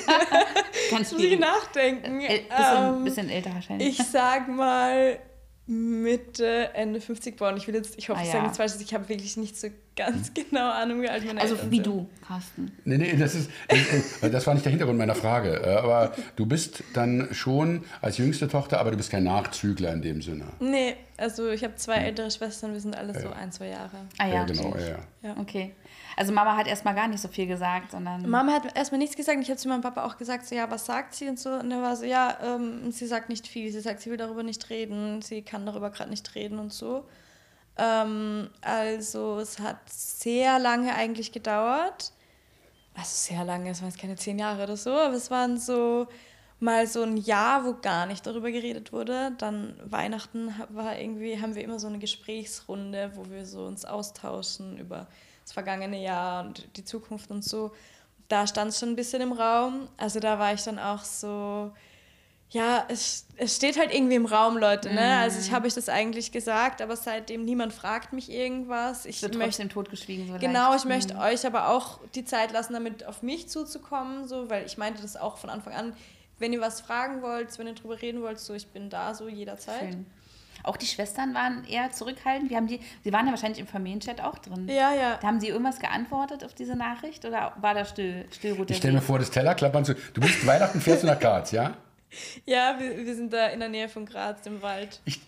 Ganz 0.90 1.12
muss 1.12 1.22
ich 1.22 1.38
nachdenken. 1.38 2.20
Äl 2.20 2.40
bisschen, 2.48 2.94
Ähm, 2.96 3.04
bisschen 3.04 3.30
älter 3.30 3.54
wahrscheinlich. 3.54 3.98
ich 4.00 4.06
sag 4.06 4.48
mal 4.48 5.18
Mitte, 5.70 6.70
Ende 6.74 6.98
50 6.98 7.36
geboren. 7.36 7.58
Ich 7.58 7.66
will 7.68 7.74
jetzt, 7.74 7.98
ich 7.98 8.08
hoffe, 8.08 8.20
Ah, 8.20 8.22
ich 8.22 8.28
ja. 8.28 8.32
sage 8.32 8.44
nichts 8.44 8.56
Falsches. 8.56 8.80
Ich 8.80 8.94
habe 8.94 9.06
wirklich 9.10 9.36
nicht 9.36 9.54
so 9.60 9.68
ganz 9.96 10.32
genau 10.32 10.70
Ahnung, 10.70 11.02
wie 11.02 11.08
alt 11.10 11.26
meine 11.26 11.38
also 11.42 11.56
Eltern 11.56 11.70
wie 11.70 11.76
sind. 11.76 11.86
du, 11.86 12.08
Carsten. 12.26 12.72
Nee, 12.86 12.96
nee, 12.96 13.14
das 13.16 13.34
ist, 13.34 13.50
äh, 13.68 14.26
äh, 14.26 14.30
das 14.30 14.46
war 14.46 14.54
nicht 14.54 14.64
der 14.64 14.70
Hintergrund 14.70 14.96
meiner 14.98 15.14
Frage. 15.14 15.60
Äh, 15.62 15.74
Aber 15.76 16.14
du 16.36 16.46
bist 16.46 16.82
dann 16.94 17.28
schon 17.32 17.84
als 18.00 18.16
jüngste 18.16 18.48
Tochter, 18.48 18.80
aber 18.80 18.92
du 18.92 18.96
bist 18.96 19.10
kein 19.10 19.24
Nachzügler 19.24 19.92
in 19.92 20.00
dem 20.00 20.22
Sinne. 20.22 20.44
Nee, 20.58 20.96
also 21.18 21.50
ich 21.50 21.62
habe 21.64 21.74
zwei 21.76 21.96
ältere 21.96 22.30
Schwestern, 22.30 22.72
wir 22.72 22.80
sind 22.80 22.96
alle 22.96 23.12
so 23.20 23.28
ein, 23.28 23.52
zwei 23.52 23.66
Jahre. 23.68 24.06
Ah 24.16 24.26
ja, 24.26 24.44
genau, 24.44 24.74
ja, 24.74 24.86
ja. 24.88 24.96
Ja. 25.22 25.36
Okay. 25.38 25.72
Also 26.18 26.32
Mama 26.32 26.56
hat 26.56 26.66
erstmal 26.66 26.96
gar 26.96 27.06
nicht 27.06 27.20
so 27.20 27.28
viel 27.28 27.46
gesagt, 27.46 27.92
sondern. 27.92 28.28
Mama 28.28 28.52
hat 28.52 28.76
erstmal 28.76 28.98
nichts 28.98 29.14
gesagt. 29.14 29.38
Ich 29.40 29.48
habe 29.50 29.56
zu 29.56 29.68
meinem 29.68 29.82
Papa 29.82 30.04
auch 30.04 30.16
gesagt, 30.16 30.46
so, 30.46 30.54
ja, 30.56 30.68
was 30.68 30.84
sagt 30.84 31.14
sie 31.14 31.28
und 31.28 31.38
so. 31.38 31.50
Und 31.50 31.70
er 31.70 31.80
war 31.80 31.94
so, 31.94 32.04
ja, 32.04 32.36
ähm, 32.42 32.90
sie 32.90 33.06
sagt 33.06 33.28
nicht 33.28 33.46
viel. 33.46 33.70
Sie 33.70 33.78
sagt, 33.78 34.00
sie 34.00 34.10
will 34.10 34.16
darüber 34.16 34.42
nicht 34.42 34.68
reden. 34.68 35.22
Sie 35.22 35.42
kann 35.42 35.64
darüber 35.64 35.90
gerade 35.90 36.10
nicht 36.10 36.34
reden 36.34 36.58
und 36.58 36.72
so. 36.72 37.04
Ähm, 37.76 38.50
also 38.62 39.38
es 39.38 39.60
hat 39.60 39.78
sehr 39.86 40.58
lange 40.58 40.92
eigentlich 40.96 41.30
gedauert. 41.30 42.12
Also 42.96 43.10
sehr 43.34 43.44
lange, 43.44 43.70
es 43.70 43.80
waren 43.80 43.90
jetzt 43.90 44.00
keine 44.00 44.16
zehn 44.16 44.40
Jahre 44.40 44.64
oder 44.64 44.76
so, 44.76 44.90
aber 44.90 45.14
es 45.14 45.30
waren 45.30 45.56
so 45.56 46.08
mal 46.58 46.88
so 46.88 47.04
ein 47.04 47.16
Jahr, 47.16 47.64
wo 47.64 47.74
gar 47.74 48.06
nicht 48.06 48.26
darüber 48.26 48.50
geredet 48.50 48.92
wurde. 48.92 49.30
Dann 49.38 49.78
Weihnachten 49.84 50.52
war 50.70 50.98
irgendwie, 50.98 51.40
haben 51.40 51.54
wir 51.54 51.62
immer 51.62 51.78
so 51.78 51.86
eine 51.86 52.00
Gesprächsrunde, 52.00 53.12
wo 53.14 53.30
wir 53.30 53.46
so 53.46 53.66
uns 53.66 53.84
austauschen 53.84 54.78
über 54.78 55.06
das 55.48 55.54
vergangene 55.54 56.02
Jahr 56.02 56.44
und 56.44 56.76
die 56.76 56.84
Zukunft 56.84 57.30
und 57.30 57.42
so. 57.42 57.72
Da 58.28 58.46
stand 58.46 58.70
es 58.72 58.78
schon 58.78 58.90
ein 58.90 58.96
bisschen 58.96 59.22
im 59.22 59.32
Raum. 59.32 59.88
Also 59.96 60.20
da 60.20 60.38
war 60.38 60.52
ich 60.52 60.62
dann 60.62 60.78
auch 60.78 61.02
so, 61.02 61.72
ja, 62.50 62.84
es, 62.88 63.26
es 63.36 63.56
steht 63.56 63.78
halt 63.78 63.94
irgendwie 63.94 64.16
im 64.16 64.26
Raum, 64.26 64.58
Leute. 64.58 64.92
Ne? 64.92 65.16
Also 65.18 65.40
ich 65.40 65.50
habe 65.50 65.66
euch 65.66 65.72
das 65.74 65.88
eigentlich 65.88 66.32
gesagt, 66.32 66.82
aber 66.82 66.96
seitdem 66.96 67.46
niemand 67.46 67.72
fragt 67.72 68.12
mich 68.12 68.30
irgendwas. 68.30 69.06
Ich 69.06 69.22
wird 69.22 69.34
möchte 69.36 69.48
trotzdem 69.48 69.68
totgeschwiegen. 69.70 70.28
So 70.28 70.38
Genau, 70.38 70.70
leicht. 70.72 70.84
ich 70.84 70.88
möchte 70.88 71.16
euch 71.16 71.46
aber 71.46 71.70
auch 71.70 72.00
die 72.14 72.26
Zeit 72.26 72.52
lassen, 72.52 72.74
damit 72.74 73.06
auf 73.06 73.22
mich 73.22 73.48
zuzukommen, 73.48 74.28
so, 74.28 74.50
weil 74.50 74.66
ich 74.66 74.76
meinte 74.76 75.00
das 75.00 75.16
auch 75.16 75.38
von 75.38 75.48
Anfang 75.48 75.72
an. 75.72 75.94
Wenn 76.38 76.52
ihr 76.52 76.60
was 76.60 76.82
fragen 76.82 77.22
wollt, 77.22 77.58
wenn 77.58 77.66
ihr 77.66 77.74
drüber 77.74 78.00
reden 78.00 78.20
wollt, 78.20 78.38
so, 78.38 78.52
ich 78.52 78.66
bin 78.68 78.90
da 78.90 79.14
so 79.14 79.28
jederzeit. 79.28 79.80
Schön. 79.94 80.06
Auch 80.68 80.76
die 80.76 80.86
Schwestern 80.86 81.32
waren 81.32 81.64
eher 81.64 81.90
zurückhaltend. 81.92 82.50
Wir 82.50 82.58
haben 82.58 82.66
die, 82.66 82.80
sie 83.02 83.10
waren 83.10 83.24
ja 83.24 83.32
wahrscheinlich 83.32 83.58
im 83.58 83.66
Familienchat 83.66 84.20
auch 84.20 84.36
drin. 84.38 84.68
Ja, 84.68 84.92
ja. 84.92 85.16
Da 85.16 85.26
haben 85.26 85.40
sie 85.40 85.48
irgendwas 85.48 85.78
geantwortet 85.78 86.44
auf 86.44 86.52
diese 86.52 86.76
Nachricht 86.76 87.24
oder 87.24 87.54
war 87.58 87.72
da 87.72 87.86
still, 87.86 88.26
Stillruhe? 88.30 88.66
Ich 88.68 88.76
stelle 88.76 88.92
mir 88.92 89.00
vor, 89.00 89.18
das 89.18 89.30
Tellerklappern 89.30 89.86
zu. 89.86 89.94
Du 90.12 90.20
bist 90.20 90.46
Weihnachten, 90.46 90.80
fährst 90.82 91.04
du 91.04 91.06
nach 91.06 91.18
Graz, 91.18 91.52
ja? 91.52 91.74
Ja, 92.46 92.76
wir, 92.78 93.04
wir 93.04 93.14
sind 93.14 93.34
da 93.34 93.48
in 93.48 93.60
der 93.60 93.68
Nähe 93.68 93.86
von 93.86 94.06
Graz 94.06 94.46
im 94.46 94.62
Wald. 94.62 95.00
Ich, 95.04 95.20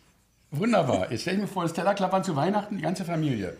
wunderbar. 0.50 1.10
Jetzt 1.10 1.22
stelle 1.22 1.36
ich 1.36 1.42
mir 1.42 1.48
vor, 1.48 1.62
das 1.62 1.74
Tellerklappern 1.74 2.24
zu 2.24 2.36
Weihnachten, 2.36 2.78
die 2.78 2.82
ganze 2.82 3.04
Familie. 3.04 3.54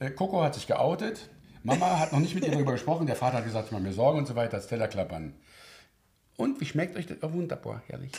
Äh, 0.00 0.10
Coco 0.10 0.42
hat 0.42 0.54
sich 0.54 0.66
geoutet. 0.66 1.28
Mama 1.62 2.00
hat 2.00 2.12
noch 2.12 2.18
nicht 2.18 2.34
mit 2.34 2.44
ihr 2.44 2.50
darüber 2.50 2.72
gesprochen. 2.72 3.06
Der 3.06 3.14
Vater 3.14 3.36
hat 3.38 3.44
gesagt, 3.44 3.66
ich 3.66 3.72
mache 3.72 3.82
mir 3.82 3.92
Sorgen 3.92 4.18
und 4.18 4.26
so 4.26 4.34
weiter. 4.34 4.56
Das 4.56 4.66
Tellerklappern. 4.66 5.32
Und 6.36 6.60
wie 6.60 6.66
schmeckt 6.66 6.96
euch 6.96 7.06
das? 7.06 7.18
Oh, 7.22 7.32
wunderbar, 7.32 7.82
herrlich. 7.86 8.12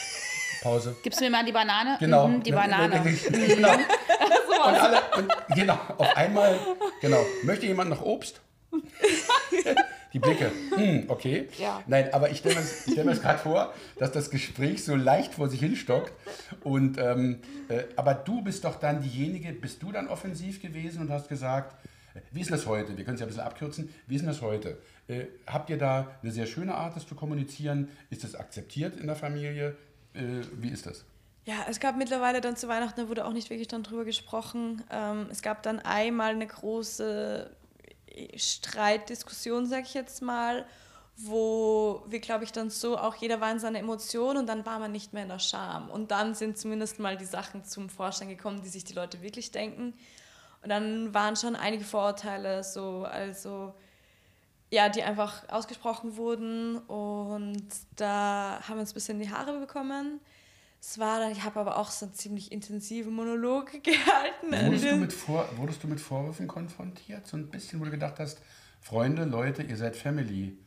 Pause. 0.62 0.96
Gibst 1.04 1.20
du 1.20 1.26
mir 1.26 1.32
mal 1.32 1.46
die 1.46 1.52
Banane? 1.52 1.98
Genau. 2.00 2.28
Mhm, 2.28 2.44
die 2.44 2.52
Banane. 2.52 3.02
genau. 3.32 3.74
Und 4.62 4.76
alle, 4.76 5.02
und 5.18 5.56
genau, 5.56 5.80
auf 5.98 6.16
einmal, 6.16 6.60
genau. 7.02 7.26
Möchte 7.42 7.66
jemand 7.66 7.90
noch 7.90 8.02
Obst? 8.04 8.42
Die 10.14 10.20
Blicke. 10.20 10.52
Hm, 10.76 11.06
okay. 11.08 11.48
Ja. 11.58 11.82
Nein, 11.88 12.14
aber 12.14 12.30
ich 12.30 12.40
stelle 12.40 12.56
mir 12.56 12.62
stell 12.62 13.06
mir 13.06 13.12
das 13.12 13.22
gerade 13.22 13.40
vor, 13.40 13.74
dass 13.98 14.12
das 14.12 14.30
Gespräch 14.30 14.84
so 14.84 14.96
leicht 14.96 15.34
vor 15.34 15.50
sich 15.50 15.62
hinstockt. 15.62 16.12
Und, 16.64 16.98
ähm, 16.98 17.40
äh, 17.70 17.84
aber 17.96 18.14
du 18.14 18.44
bist 18.44 18.66
doch 18.66 18.76
dann 18.76 19.02
diejenige, 19.02 19.52
bist 19.54 19.82
du 19.82 19.92
dann 19.92 20.10
offensiv 20.10 20.62
gewesen 20.62 21.02
und 21.02 21.10
hast 21.10 21.30
gesagt, 21.30 21.76
wie 22.32 22.42
ist 22.42 22.52
das 22.52 22.66
heute? 22.66 22.98
Wir 22.98 23.06
können 23.06 23.16
es 23.16 23.22
ja 23.22 23.26
ein 23.26 23.30
bisschen 23.30 23.44
abkürzen. 23.44 23.94
Wie 24.06 24.16
ist 24.16 24.22
denn 24.22 24.30
das 24.30 24.42
heute? 24.42 24.78
Äh, 25.08 25.26
habt 25.48 25.70
ihr 25.70 25.78
da 25.78 26.12
eine 26.22 26.32
sehr 26.32 26.46
schöne 26.46 26.76
Art, 26.76 26.96
das 26.96 27.08
zu 27.08 27.16
kommunizieren? 27.16 27.90
Ist 28.10 28.24
das 28.26 28.36
akzeptiert 28.36 28.98
in 28.98 29.08
der 29.08 29.16
Familie? 29.16 29.78
Äh, 30.14 30.42
wie 30.54 30.70
ist 30.70 30.86
das? 30.86 31.06
Ja, 31.46 31.66
es 31.68 31.80
gab 31.80 31.98
mittlerweile 31.98 32.40
dann 32.40 32.56
zu 32.56 32.68
Weihnachten, 32.68 33.02
da 33.02 33.10
wurde 33.10 33.26
auch 33.26 33.34
nicht 33.34 33.50
wirklich 33.50 33.68
dann 33.68 33.84
drüber 33.84 34.06
gesprochen. 34.06 34.84
Ähm, 34.92 35.28
es 35.32 35.42
gab 35.42 35.64
dann 35.64 35.80
einmal 35.80 36.32
eine 36.32 36.46
große 36.46 37.50
Streitdiskussion, 38.36 39.66
sag 39.66 39.86
ich 39.86 39.94
jetzt 39.94 40.22
mal, 40.22 40.66
wo 41.18 42.04
wir, 42.08 42.20
glaube 42.20 42.44
ich, 42.44 42.52
dann 42.52 42.70
so, 42.70 42.98
auch 42.98 43.16
jeder 43.16 43.42
war 43.42 43.52
in 43.52 43.60
seiner 43.60 43.80
Emotion 43.80 44.38
und 44.38 44.48
dann 44.48 44.66
war 44.66 44.80
man 44.80 44.92
nicht 44.92 45.14
mehr 45.14 45.24
in 45.24 45.30
der 45.30 45.40
Scham. 45.40 45.90
Und 45.90 46.12
dann 46.12 46.36
sind 46.36 46.58
zumindest 46.58 47.00
mal 47.00 47.18
die 47.18 47.26
Sachen 47.26 47.64
zum 47.64 47.90
Vorschein 47.90 48.30
gekommen, 48.30 48.62
die 48.62 48.70
sich 48.70 48.84
die 48.84 48.94
Leute 48.94 49.22
wirklich 49.22 49.52
denken. 49.52 49.94
Und 50.64 50.70
dann 50.70 51.14
waren 51.14 51.36
schon 51.36 51.56
einige 51.56 51.84
Vorurteile 51.84 52.64
so, 52.64 53.04
also 53.04 53.74
ja, 54.72 54.88
die 54.90 55.04
einfach 55.04 55.48
ausgesprochen 55.50 56.16
wurden 56.16 56.78
und 56.78 57.68
da 57.98 58.62
haben 58.62 58.78
wir 58.78 58.82
uns 58.82 58.92
ein 58.92 58.94
bisschen 58.96 59.22
in 59.22 59.28
die 59.28 59.34
Haare 59.34 59.60
bekommen. 59.60 60.22
Es 60.80 60.98
war 60.98 61.20
dann, 61.20 61.32
ich 61.32 61.44
habe 61.44 61.60
aber 61.60 61.78
auch 61.78 61.92
so 61.92 62.06
einen 62.06 62.16
ziemlich 62.16 62.52
intensiven 62.52 63.14
Monolog 63.14 63.72
gehalten. 63.84 64.52
Wurdest 64.52 64.86
du, 64.86 64.96
mit 64.96 65.14
Vor 65.14 65.48
wurdest 65.58 65.84
du 65.84 65.88
mit 65.88 66.00
Vorwürfen 66.00 66.48
konfrontiert? 66.48 67.28
So 67.28 67.38
ein 67.38 67.48
bisschen, 67.48 67.80
wo 67.80 67.86
du 67.86 67.92
gedacht 67.92 68.16
hast, 68.18 68.42
Freunde, 68.80 69.26
Leute, 69.26 69.62
ihr 69.62 69.78
seid 69.78 69.96
Family. 69.96 70.58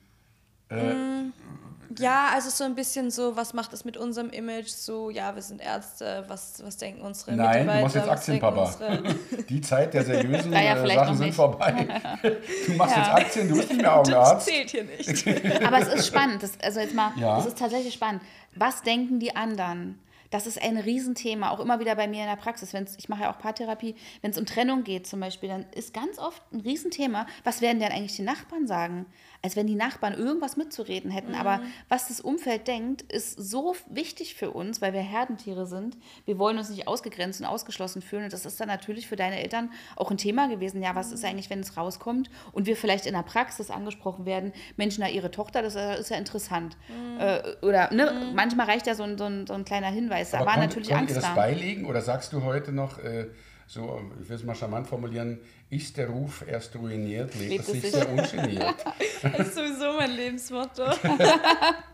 Ja, 1.98 2.30
also 2.34 2.50
so 2.50 2.64
ein 2.64 2.74
bisschen 2.74 3.10
so, 3.12 3.36
was 3.36 3.52
macht 3.52 3.72
es 3.72 3.84
mit 3.84 3.96
unserem 3.96 4.30
Image? 4.30 4.68
So, 4.68 5.10
ja, 5.10 5.34
wir 5.34 5.42
sind 5.42 5.60
Ärzte, 5.60 6.24
was, 6.26 6.60
was 6.64 6.76
denken 6.76 7.02
unsere 7.02 7.32
Nein, 7.36 7.66
du 7.66 7.72
Mitarbeiter? 7.72 7.82
machst 7.82 7.94
jetzt 7.94 8.06
was 8.06 8.10
Aktien, 8.18 8.40
denken 8.40 8.56
Papa. 8.56 9.14
unsere- 9.14 9.42
Die 9.48 9.60
Zeit 9.60 9.94
der 9.94 10.04
seriösen 10.04 10.52
Ja, 10.52 10.60
ja, 10.62 10.84
äh, 10.84 10.94
Sachen 10.94 11.16
sind 11.16 11.26
nicht. 11.26 11.36
vorbei. 11.36 11.86
Du 12.66 12.72
machst 12.72 12.96
Ja. 12.96 13.02
jetzt 13.02 13.14
Aktien, 13.26 13.48
du 13.48 13.54
bist 13.56 13.68
nicht 13.68 13.82
mehr 13.82 13.90
Das 13.90 13.98
Augenarzt. 14.08 14.46
zählt 14.46 14.70
hier 14.70 14.84
nicht. 14.84 15.64
Aber 15.64 15.78
es 15.78 15.88
ist 15.88 16.06
spannend. 16.08 16.42
Das, 16.42 16.52
also 16.62 16.80
jetzt 16.80 16.94
mal, 16.94 17.12
Ja. 17.16 17.38
es 17.38 17.46
ist 17.46 17.58
tatsächlich 17.58 17.94
spannend. 17.94 18.22
Was 18.56 18.82
denken 18.82 19.20
die 19.20 19.36
anderen? 19.36 19.98
Das 20.30 20.48
ist 20.48 20.60
ein 20.60 20.76
Riesenthema, 20.78 21.50
auch 21.50 21.60
immer 21.60 21.78
wieder 21.78 21.94
bei 21.94 22.08
mir 22.08 22.22
in 22.22 22.28
der 22.28 22.34
Praxis. 22.34 22.72
Wenn's, 22.72 22.96
ich 22.98 23.08
mache 23.08 23.22
ja 23.22 23.32
auch 23.32 23.38
Paartherapie. 23.38 23.94
Wenn 24.20 24.32
es 24.32 24.38
um 24.38 24.46
Trennung 24.46 24.82
geht 24.82 25.06
zum 25.06 25.20
Beispiel, 25.20 25.48
dann 25.48 25.64
ist 25.76 25.94
ganz 25.94 26.18
oft 26.18 26.42
ein 26.52 26.58
Riesenthema, 26.60 27.26
was 27.44 27.60
werden 27.60 27.78
denn 27.78 27.92
eigentlich 27.92 28.16
die 28.16 28.22
Nachbarn 28.22 28.66
sagen? 28.66 29.06
Als 29.44 29.56
wenn 29.56 29.66
die 29.66 29.74
Nachbarn 29.74 30.14
irgendwas 30.14 30.56
mitzureden 30.56 31.10
hätten. 31.10 31.34
Aber 31.34 31.60
was 31.90 32.08
das 32.08 32.22
Umfeld 32.22 32.66
denkt, 32.66 33.02
ist 33.02 33.38
so 33.38 33.76
wichtig 33.90 34.36
für 34.36 34.52
uns, 34.52 34.80
weil 34.80 34.94
wir 34.94 35.02
Herdentiere 35.02 35.66
sind. 35.66 35.98
Wir 36.24 36.38
wollen 36.38 36.56
uns 36.56 36.70
nicht 36.70 36.88
ausgegrenzt 36.88 37.42
und 37.42 37.46
ausgeschlossen 37.46 38.00
fühlen. 38.00 38.24
Und 38.24 38.32
das 38.32 38.46
ist 38.46 38.58
dann 38.58 38.68
natürlich 38.68 39.06
für 39.06 39.16
deine 39.16 39.38
Eltern 39.42 39.70
auch 39.96 40.10
ein 40.10 40.16
Thema 40.16 40.48
gewesen. 40.48 40.82
Ja, 40.82 40.94
was 40.94 41.12
ist 41.12 41.26
eigentlich, 41.26 41.50
wenn 41.50 41.60
es 41.60 41.76
rauskommt 41.76 42.30
und 42.52 42.64
wir 42.64 42.74
vielleicht 42.74 43.04
in 43.04 43.12
der 43.12 43.22
Praxis 43.22 43.68
angesprochen 43.70 44.24
werden, 44.24 44.54
Menschen, 44.78 45.02
na, 45.02 45.10
ihre 45.10 45.30
Tochter, 45.30 45.60
das 45.60 45.74
ist 45.74 46.08
ja 46.08 46.16
interessant. 46.16 46.78
Äh, 47.18 47.42
oder 47.60 47.92
ne, 47.92 48.32
manchmal 48.34 48.64
reicht 48.64 48.86
ja 48.86 48.94
so 48.94 49.02
ein, 49.02 49.18
so 49.18 49.24
ein, 49.24 49.46
so 49.46 49.52
ein 49.52 49.66
kleiner 49.66 49.88
Hinweis. 49.88 50.30
Da 50.30 50.46
war 50.46 50.56
natürlich 50.56 50.94
Angst 50.94 51.10
ihr 51.10 51.16
das 51.16 51.24
da. 51.24 51.34
beilegen 51.34 51.84
oder 51.84 52.00
sagst 52.00 52.32
du 52.32 52.44
heute 52.44 52.72
noch, 52.72 52.98
äh, 52.98 53.26
so, 53.66 54.00
ich 54.20 54.28
will 54.28 54.36
es 54.36 54.44
mal 54.44 54.54
charmant 54.54 54.86
formulieren, 54.86 55.40
ist 55.70 55.96
der 55.96 56.08
Ruf 56.08 56.44
erst 56.46 56.76
ruiniert, 56.76 57.34
lebt 57.34 57.60
es 57.60 57.66
sich 57.66 57.90
sehr 57.90 58.08
ungeniert. 58.08 58.84
Das 59.22 59.48
ist 59.48 59.54
sowieso 59.54 59.94
mein 59.96 60.10
Lebensmotto. 60.10 60.84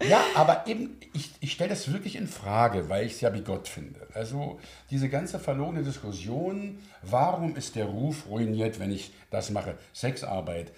Ja, 0.09 0.21
aber 0.35 0.67
eben, 0.67 0.99
ich, 1.13 1.31
ich 1.39 1.53
stelle 1.53 1.71
das 1.71 1.93
wirklich 1.93 2.17
in 2.17 2.27
Frage, 2.27 2.89
weil 2.89 3.07
ich 3.07 3.13
es 3.13 3.21
ja 3.21 3.31
bigott 3.31 3.69
finde. 3.69 4.01
Also 4.15 4.59
diese 4.91 5.09
ganze 5.09 5.39
verlogene 5.39 5.85
Diskussion, 5.85 6.81
warum 7.03 7.55
ist 7.55 7.77
der 7.77 7.85
Ruf 7.85 8.27
ruiniert, 8.29 8.81
wenn 8.81 8.91
ich 8.91 9.13
das 9.31 9.51
mache? 9.51 9.77
Sexarbeit, 9.93 10.73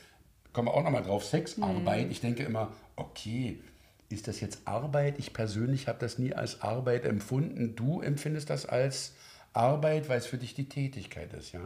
kommen 0.52 0.68
wir 0.68 0.74
auch 0.74 0.84
nochmal 0.84 1.02
drauf, 1.02 1.24
Sexarbeit. 1.24 2.10
Ich 2.10 2.20
denke 2.20 2.42
immer, 2.42 2.70
okay, 2.96 3.58
ist 4.10 4.28
das 4.28 4.40
jetzt 4.40 4.60
Arbeit? 4.66 5.18
Ich 5.18 5.32
persönlich 5.32 5.88
habe 5.88 5.98
das 5.98 6.18
nie 6.18 6.34
als 6.34 6.60
Arbeit 6.60 7.06
empfunden. 7.06 7.74
Du 7.76 8.02
empfindest 8.02 8.50
das 8.50 8.66
als 8.66 9.14
Arbeit, 9.52 10.08
weil 10.08 10.18
es 10.18 10.26
für 10.26 10.38
dich 10.38 10.54
die 10.54 10.68
Tätigkeit 10.68 11.32
ist, 11.34 11.52
ja? 11.52 11.60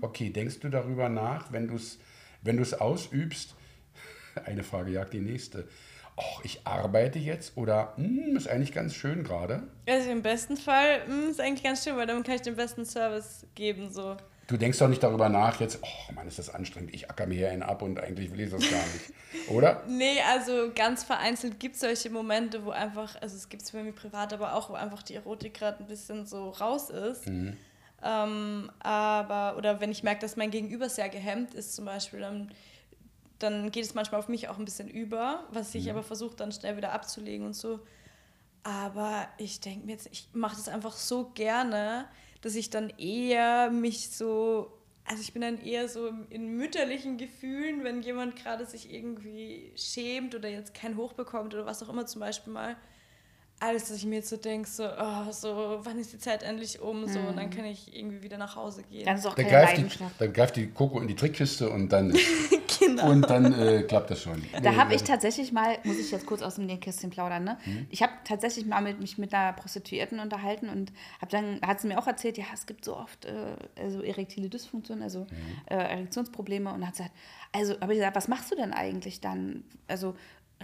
Okay, 0.00 0.30
denkst 0.30 0.60
du 0.60 0.68
darüber 0.68 1.08
nach, 1.08 1.52
wenn 1.52 1.68
du 1.68 1.76
es 1.76 1.98
wenn 2.46 2.56
du's 2.56 2.74
ausübst, 2.74 3.54
eine 4.46 4.62
Frage 4.62 4.92
jagt 4.92 5.12
die 5.12 5.20
nächste. 5.20 5.68
Och, 6.16 6.40
ich 6.44 6.66
arbeite 6.66 7.18
jetzt 7.18 7.58
oder 7.58 7.92
hm, 7.96 8.36
ist 8.36 8.48
eigentlich 8.48 8.72
ganz 8.72 8.94
schön 8.94 9.22
gerade. 9.22 9.64
Also 9.86 10.10
im 10.10 10.22
besten 10.22 10.56
Fall 10.56 11.06
mh, 11.06 11.30
ist 11.30 11.40
eigentlich 11.40 11.64
ganz 11.64 11.84
schön, 11.84 11.96
weil 11.96 12.06
damit 12.06 12.24
kann 12.24 12.36
ich 12.36 12.42
den 12.42 12.56
besten 12.56 12.86
Service 12.86 13.46
geben. 13.54 13.90
So. 13.90 14.16
Du 14.46 14.56
denkst 14.56 14.78
doch 14.78 14.88
nicht 14.88 15.02
darüber 15.02 15.28
nach, 15.28 15.58
jetzt, 15.60 15.80
oh 15.82 16.12
Mann, 16.12 16.28
ist 16.28 16.38
das 16.38 16.50
anstrengend, 16.50 16.94
ich 16.94 17.10
acker 17.10 17.26
mir 17.26 17.34
hier 17.34 17.50
einen 17.50 17.64
ab 17.64 17.82
und 17.82 17.98
eigentlich 17.98 18.30
will 18.30 18.40
ich 18.40 18.50
das 18.50 18.60
gar 18.60 18.78
nicht. 18.78 19.50
Oder? 19.50 19.82
Nee, 19.88 20.20
also 20.22 20.70
ganz 20.72 21.02
vereinzelt 21.02 21.58
gibt 21.58 21.74
es 21.74 21.80
solche 21.80 22.10
Momente, 22.10 22.64
wo 22.64 22.70
einfach, 22.70 23.20
also 23.20 23.36
es 23.36 23.48
gibt 23.48 23.62
es 23.62 23.72
bei 23.72 23.82
mir 23.82 23.92
privat, 23.92 24.32
aber 24.32 24.54
auch, 24.54 24.70
wo 24.70 24.74
einfach 24.74 25.02
die 25.02 25.14
Erotik 25.14 25.54
gerade 25.54 25.82
ein 25.82 25.88
bisschen 25.88 26.26
so 26.26 26.50
raus 26.50 26.90
ist. 26.90 27.26
Ähm, 28.02 28.70
aber, 28.78 29.56
oder 29.56 29.80
wenn 29.80 29.90
ich 29.90 30.02
merke, 30.02 30.20
dass 30.20 30.36
mein 30.36 30.50
Gegenüber 30.50 30.88
sehr 30.88 31.08
gehemmt 31.08 31.54
ist 31.54 31.74
zum 31.74 31.84
Beispiel, 31.86 32.20
dann, 32.20 32.52
dann 33.40 33.72
geht 33.72 33.84
es 33.84 33.94
manchmal 33.94 34.20
auf 34.20 34.28
mich 34.28 34.48
auch 34.48 34.58
ein 34.58 34.64
bisschen 34.64 34.88
über, 34.88 35.44
was 35.50 35.74
ich 35.74 35.90
aber 35.90 36.04
versuche 36.04 36.36
dann 36.36 36.52
schnell 36.52 36.76
wieder 36.76 36.92
abzulegen 36.92 37.46
und 37.46 37.54
so. 37.54 37.80
Aber 38.62 39.28
ich 39.38 39.60
denke 39.60 39.86
mir 39.86 39.92
jetzt, 39.92 40.08
ich 40.12 40.28
mache 40.32 40.56
das 40.56 40.68
einfach 40.68 40.92
so 40.96 41.30
gerne, 41.34 42.06
dass 42.40 42.54
ich 42.54 42.70
dann 42.70 42.90
eher 42.98 43.70
mich 43.70 44.10
so, 44.10 44.72
also 45.04 45.20
ich 45.22 45.32
bin 45.32 45.42
dann 45.42 45.60
eher 45.60 45.88
so 45.88 46.10
in 46.30 46.56
mütterlichen 46.56 47.16
Gefühlen, 47.16 47.84
wenn 47.84 48.02
jemand 48.02 48.36
gerade 48.36 48.66
sich 48.66 48.92
irgendwie 48.92 49.72
schämt 49.76 50.34
oder 50.34 50.48
jetzt 50.48 50.74
kein 50.74 50.96
Hoch 50.96 51.12
bekommt 51.12 51.54
oder 51.54 51.66
was 51.66 51.82
auch 51.82 51.88
immer 51.88 52.06
zum 52.06 52.20
Beispiel 52.20 52.52
mal, 52.52 52.76
als 53.58 53.88
dass 53.88 53.96
ich 53.96 54.04
mir 54.04 54.16
jetzt 54.16 54.28
so 54.28 54.36
denke, 54.36 54.68
so, 54.68 54.84
oh, 54.84 55.32
so, 55.32 55.80
wann 55.82 55.98
ist 55.98 56.12
die 56.12 56.18
Zeit 56.18 56.42
endlich 56.42 56.80
um, 56.80 57.06
so, 57.06 57.18
und 57.20 57.36
dann 57.36 57.48
kann 57.48 57.64
ich 57.64 57.96
irgendwie 57.96 58.22
wieder 58.22 58.36
nach 58.36 58.54
Hause 58.54 58.82
gehen. 58.82 59.06
Dann 59.06 59.16
ist 59.16 59.26
auch 59.26 59.34
Dann 59.34 59.46
keine 59.46 59.64
greift, 59.64 59.78
die, 59.78 60.04
dann 60.18 60.32
greift 60.32 60.56
die 60.56 60.66
Coco 60.68 61.00
in 61.00 61.08
die 61.08 61.16
Trickkiste 61.16 61.70
und 61.70 61.88
dann, 61.90 62.10
genau. 62.86 63.10
und 63.10 63.28
dann 63.28 63.52
äh, 63.52 63.82
klappt 63.82 64.10
das 64.10 64.22
schon. 64.22 64.42
Da 64.62 64.76
habe 64.76 64.94
ich 64.94 65.02
tatsächlich 65.02 65.52
mal, 65.52 65.78
muss 65.84 65.98
ich 65.98 66.10
jetzt 66.10 66.26
kurz 66.26 66.42
aus 66.42 66.56
dem 66.56 66.66
Nähkästchen 66.66 67.10
plaudern, 67.10 67.44
ne? 67.44 67.58
Ich 67.90 68.02
habe 68.02 68.12
tatsächlich 68.24 68.66
mal 68.66 68.82
mit, 68.82 69.00
mich 69.00 69.18
mit 69.18 69.34
einer 69.34 69.52
Prostituierten 69.52 70.20
unterhalten 70.20 70.68
und 70.68 70.92
habe 71.20 71.30
dann, 71.30 71.60
hat 71.66 71.80
sie 71.80 71.88
mir 71.88 71.98
auch 71.98 72.06
erzählt, 72.06 72.38
ja, 72.38 72.44
es 72.52 72.66
gibt 72.66 72.84
so 72.84 72.96
oft 72.96 73.24
äh, 73.24 73.56
also 73.80 74.02
erektile 74.02 74.48
Dysfunktion, 74.48 75.02
also 75.02 75.26
äh, 75.66 75.74
Erektionsprobleme 75.74 76.72
und 76.72 76.86
hat 76.86 76.92
gesagt, 76.92 77.12
also, 77.52 77.80
habe 77.80 77.92
ich 77.94 77.98
gesagt, 77.98 78.16
was 78.16 78.28
machst 78.28 78.50
du 78.50 78.56
denn 78.56 78.72
eigentlich 78.72 79.20
dann? 79.20 79.64
Also, 79.88 80.14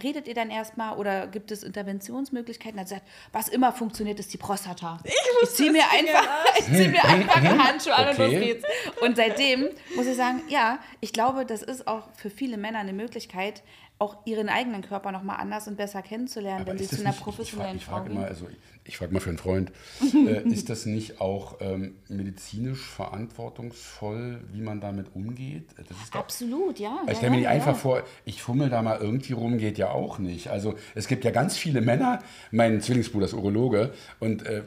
redet 0.01 0.27
ihr 0.27 0.33
dann 0.33 0.49
erstmal 0.49 0.97
oder 0.97 1.27
gibt 1.27 1.51
es 1.51 1.61
Interventionsmöglichkeiten? 1.63 2.79
Hat 2.79 2.87
sie 2.87 2.95
gesagt, 2.95 3.09
was 3.31 3.47
immer 3.47 3.71
funktioniert, 3.71 4.19
ist 4.19 4.33
die 4.33 4.37
Prostata. 4.37 4.97
Ich, 5.03 5.49
ziehe 5.51 5.71
mir 5.71 5.83
einfach, 5.91 6.27
ich 6.59 6.65
zieh 6.65 6.87
mir 6.87 7.03
einfach 7.05 7.35
einen 7.35 7.63
Handschuh 7.67 7.91
an 7.91 8.09
und 8.09 8.17
los 8.17 8.27
Okay. 8.29 8.39
geht's. 8.39 8.65
Und 9.01 9.15
seitdem 9.17 9.69
muss 9.95 10.05
ich 10.07 10.15
sagen, 10.17 10.41
ja, 10.49 10.79
ich 10.99 11.13
glaube, 11.13 11.45
das 11.45 11.61
ist 11.61 11.87
auch 11.87 12.09
für 12.15 12.29
viele 12.29 12.57
Männer 12.57 12.79
eine 12.79 12.93
Möglichkeit, 12.93 13.61
auch 13.99 14.17
ihren 14.25 14.49
eigenen 14.49 14.81
Körper 14.81 15.11
nochmal 15.11 15.37
anders 15.39 15.67
und 15.67 15.77
besser 15.77 16.01
kennenzulernen, 16.01 16.61
Aber 16.61 16.71
wenn 16.71 16.77
sie 16.79 16.87
zu 16.87 17.01
einer 17.01 17.11
nicht- 17.11 17.21
professionellen 17.21 17.77
ich 17.77 17.85
frage, 17.85 18.09
Frau 18.11 18.19
ich 18.19 18.27
frage 18.27 18.31
gehen. 18.35 18.45
immer, 18.47 18.49
also 18.51 18.72
ich 18.85 18.97
frage 18.97 19.13
mal 19.13 19.19
für 19.19 19.29
einen 19.29 19.37
Freund, 19.37 19.71
äh, 20.13 20.47
ist 20.49 20.69
das 20.69 20.85
nicht 20.85 21.21
auch 21.21 21.57
ähm, 21.61 21.95
medizinisch 22.09 22.81
verantwortungsvoll, 22.81 24.41
wie 24.51 24.61
man 24.61 24.81
damit 24.81 25.15
umgeht? 25.15 25.67
Absolut, 26.11 26.79
ja. 26.79 26.99
ich 27.03 27.09
ja, 27.09 27.15
stelle 27.15 27.31
mir 27.31 27.37
ja, 27.37 27.39
nicht 27.39 27.43
ja. 27.45 27.51
einfach 27.51 27.75
vor, 27.77 28.03
ich 28.25 28.41
fummel 28.41 28.69
da 28.69 28.81
mal 28.81 28.99
irgendwie 28.99 29.33
rum, 29.33 29.57
geht 29.57 29.77
ja 29.77 29.91
auch 29.91 30.19
nicht. 30.19 30.49
Also 30.49 30.75
es 30.95 31.07
gibt 31.07 31.23
ja 31.23 31.31
ganz 31.31 31.57
viele 31.57 31.81
Männer, 31.81 32.19
mein 32.51 32.81
Zwillingsbruder 32.81 33.25
ist 33.25 33.33
Urologe 33.33 33.93
und 34.19 34.45
äh, 34.45 34.63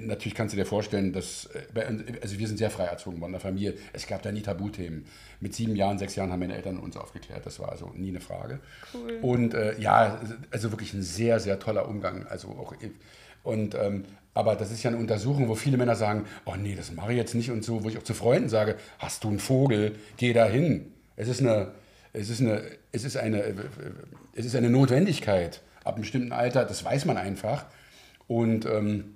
natürlich 0.00 0.34
kannst 0.34 0.54
du 0.54 0.56
dir 0.56 0.66
vorstellen, 0.66 1.12
dass, 1.12 1.48
äh, 1.74 2.18
also 2.20 2.38
wir 2.38 2.48
sind 2.48 2.56
sehr 2.56 2.70
frei 2.70 2.84
erzogen 2.84 3.20
worden 3.20 3.30
in 3.30 3.34
der 3.34 3.40
Familie, 3.40 3.74
es 3.92 4.06
gab 4.06 4.22
da 4.22 4.32
nie 4.32 4.42
Tabuthemen. 4.42 5.04
Mit 5.40 5.54
sieben 5.54 5.74
Jahren, 5.74 5.98
sechs 5.98 6.14
Jahren 6.14 6.30
haben 6.30 6.38
meine 6.38 6.54
Eltern 6.54 6.78
uns 6.78 6.96
aufgeklärt, 6.96 7.44
das 7.46 7.58
war 7.58 7.70
also 7.70 7.92
nie 7.96 8.10
eine 8.10 8.20
Frage. 8.20 8.60
Cool. 8.94 9.18
Und 9.22 9.54
äh, 9.54 9.78
ja, 9.80 10.20
also 10.52 10.70
wirklich 10.70 10.94
ein 10.94 11.02
sehr, 11.02 11.40
sehr 11.40 11.58
toller 11.58 11.88
Umgang, 11.88 12.26
also 12.26 12.48
auch 12.48 12.74
und 13.42 13.74
ähm, 13.74 14.04
aber 14.34 14.56
das 14.56 14.70
ist 14.70 14.82
ja 14.82 14.90
eine 14.90 14.98
Untersuchung, 14.98 15.48
wo 15.48 15.54
viele 15.54 15.76
Männer 15.76 15.94
sagen, 15.94 16.24
oh 16.46 16.54
nee, 16.56 16.74
das 16.74 16.90
mache 16.92 17.12
ich 17.12 17.18
jetzt 17.18 17.34
nicht 17.34 17.50
und 17.50 17.64
so, 17.64 17.84
wo 17.84 17.88
ich 17.88 17.98
auch 17.98 18.02
zu 18.02 18.14
Freunden 18.14 18.48
sage, 18.48 18.76
hast 18.98 19.24
du 19.24 19.28
einen 19.28 19.38
Vogel, 19.38 19.96
geh 20.16 20.32
da 20.32 20.46
hin. 20.46 20.92
Es 21.16 21.28
ist 21.28 21.40
eine, 21.40 21.72
es 22.14 22.30
ist 22.30 22.40
eine, 22.40 22.62
es 22.92 23.04
ist 23.04 23.16
eine, 23.16 23.54
es 24.34 24.46
ist 24.46 24.56
eine 24.56 24.70
Notwendigkeit 24.70 25.60
ab 25.84 25.94
einem 25.94 26.02
bestimmten 26.02 26.32
Alter, 26.32 26.64
das 26.64 26.84
weiß 26.84 27.04
man 27.04 27.16
einfach. 27.18 27.66
Und 28.26 28.64
ähm, 28.64 29.14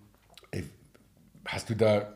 hast 1.46 1.70
du 1.70 1.74
da 1.74 2.12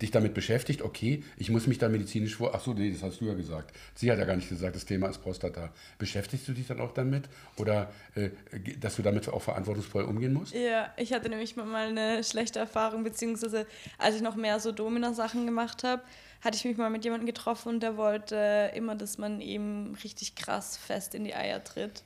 dich 0.00 0.10
damit 0.10 0.34
beschäftigt? 0.34 0.82
Okay, 0.82 1.22
ich 1.36 1.50
muss 1.50 1.66
mich 1.66 1.78
da 1.78 1.88
medizinisch 1.88 2.36
vor. 2.36 2.52
Ach 2.54 2.60
so, 2.60 2.72
nee, 2.72 2.90
das 2.90 3.02
hast 3.02 3.20
du 3.20 3.26
ja 3.26 3.34
gesagt. 3.34 3.74
Sie 3.94 4.10
hat 4.10 4.18
ja 4.18 4.24
gar 4.24 4.36
nicht 4.36 4.48
gesagt, 4.48 4.76
das 4.76 4.84
Thema 4.84 5.08
ist 5.08 5.18
Prostata. 5.18 5.72
Beschäftigst 5.98 6.48
du 6.48 6.52
dich 6.52 6.66
dann 6.66 6.80
auch 6.80 6.92
damit? 6.92 7.28
Oder 7.56 7.92
äh, 8.14 8.30
dass 8.78 8.96
du 8.96 9.02
damit 9.02 9.28
auch 9.28 9.42
verantwortungsvoll 9.42 10.04
umgehen 10.04 10.32
musst? 10.32 10.54
Ja, 10.54 10.92
ich 10.96 11.12
hatte 11.12 11.28
nämlich 11.28 11.56
mal 11.56 11.88
eine 11.88 12.24
schlechte 12.24 12.58
Erfahrung, 12.58 13.04
beziehungsweise 13.04 13.66
als 13.98 14.16
ich 14.16 14.22
noch 14.22 14.36
mehr 14.36 14.60
so 14.60 14.72
Domina-Sachen 14.72 15.46
gemacht 15.46 15.84
habe, 15.84 16.02
hatte 16.42 16.56
ich 16.56 16.64
mich 16.64 16.76
mal 16.76 16.90
mit 16.90 17.04
jemandem 17.04 17.26
getroffen 17.26 17.68
und 17.68 17.82
der 17.82 17.96
wollte 17.96 18.70
immer, 18.74 18.94
dass 18.94 19.18
man 19.18 19.40
ihm 19.40 19.96
richtig 20.02 20.34
krass 20.34 20.76
fest 20.76 21.14
in 21.14 21.24
die 21.24 21.34
Eier 21.34 21.62
tritt. 21.62 22.02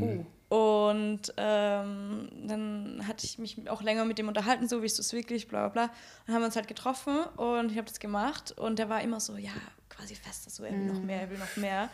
Oh. 0.00 0.26
Und 0.48 1.34
ähm, 1.36 2.28
dann 2.46 3.04
hatte 3.06 3.26
ich 3.26 3.38
mich 3.38 3.68
auch 3.68 3.82
länger 3.82 4.06
mit 4.06 4.16
dem 4.16 4.28
unterhalten, 4.28 4.66
so 4.66 4.80
wie 4.80 4.86
ist 4.86 4.98
das 4.98 5.12
wirklich, 5.12 5.46
bla 5.46 5.68
bla 5.68 5.86
bla. 5.86 5.94
Dann 6.26 6.34
haben 6.34 6.42
wir 6.42 6.46
uns 6.46 6.56
halt 6.56 6.68
getroffen 6.68 7.18
und 7.36 7.70
ich 7.70 7.76
habe 7.76 7.86
das 7.86 8.00
gemacht 8.00 8.52
und 8.52 8.78
der 8.78 8.88
war 8.88 9.02
immer 9.02 9.20
so, 9.20 9.36
ja, 9.36 9.52
quasi 9.90 10.14
fester, 10.14 10.48
so 10.50 10.64
er 10.64 10.72
will 10.72 10.86
noch 10.86 11.00
mehr, 11.00 11.20
er 11.22 11.30
will 11.30 11.38
noch 11.38 11.56
mehr. 11.56 11.90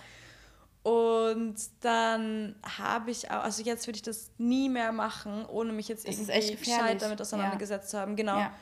Und 0.85 1.57
dann 1.81 2.55
habe 2.79 3.11
ich 3.11 3.31
auch, 3.31 3.43
also 3.43 3.63
jetzt 3.63 3.87
würde 3.89 3.97
ich 3.97 4.03
das 4.03 4.31
nie 4.39 4.69
mehr 4.69 4.93
machen, 4.93 5.47
ohne 5.47 5.73
mich 5.73 5.89
jetzt 5.89 6.07
Das 6.07 6.19
irgendwie 6.19 6.57
gescheit 6.57 7.01
damit 7.03 7.21
auseinandergesetzt 7.21 7.91
zu 7.91 7.99
haben. 7.99 8.15
Genau. 8.17 8.39
Ja. 8.39 8.53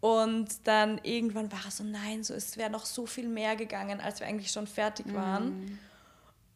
Und 0.00 0.66
dann 0.66 1.00
irgendwann 1.02 1.50
war 1.50 1.60
er 1.64 1.70
so, 1.70 1.82
nein, 1.82 2.22
so 2.24 2.34
es 2.34 2.56
wäre 2.56 2.70
noch 2.70 2.84
so 2.84 3.06
viel 3.06 3.26
mehr 3.28 3.56
gegangen, 3.56 4.00
als 4.00 4.20
wir 4.20 4.26
eigentlich 4.26 4.50
schon 4.50 4.66
fertig 4.66 5.06
Mhm. 5.06 5.14
waren. 5.14 5.48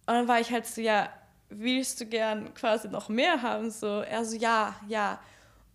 Und 0.09 0.14
dann 0.14 0.28
war 0.28 0.39
ich 0.39 0.53
halt 0.53 0.66
so, 0.66 0.80
ja, 0.82 1.09
willst 1.49 2.01
du 2.01 2.07
gern 2.07 2.53
quasi 2.55 2.88
noch 2.88 3.09
mehr 3.09 3.42
haben? 3.42 3.70
So, 3.70 4.01
er 4.01 4.24
so, 4.24 4.36
ja, 4.36 4.74
ja. 4.88 5.20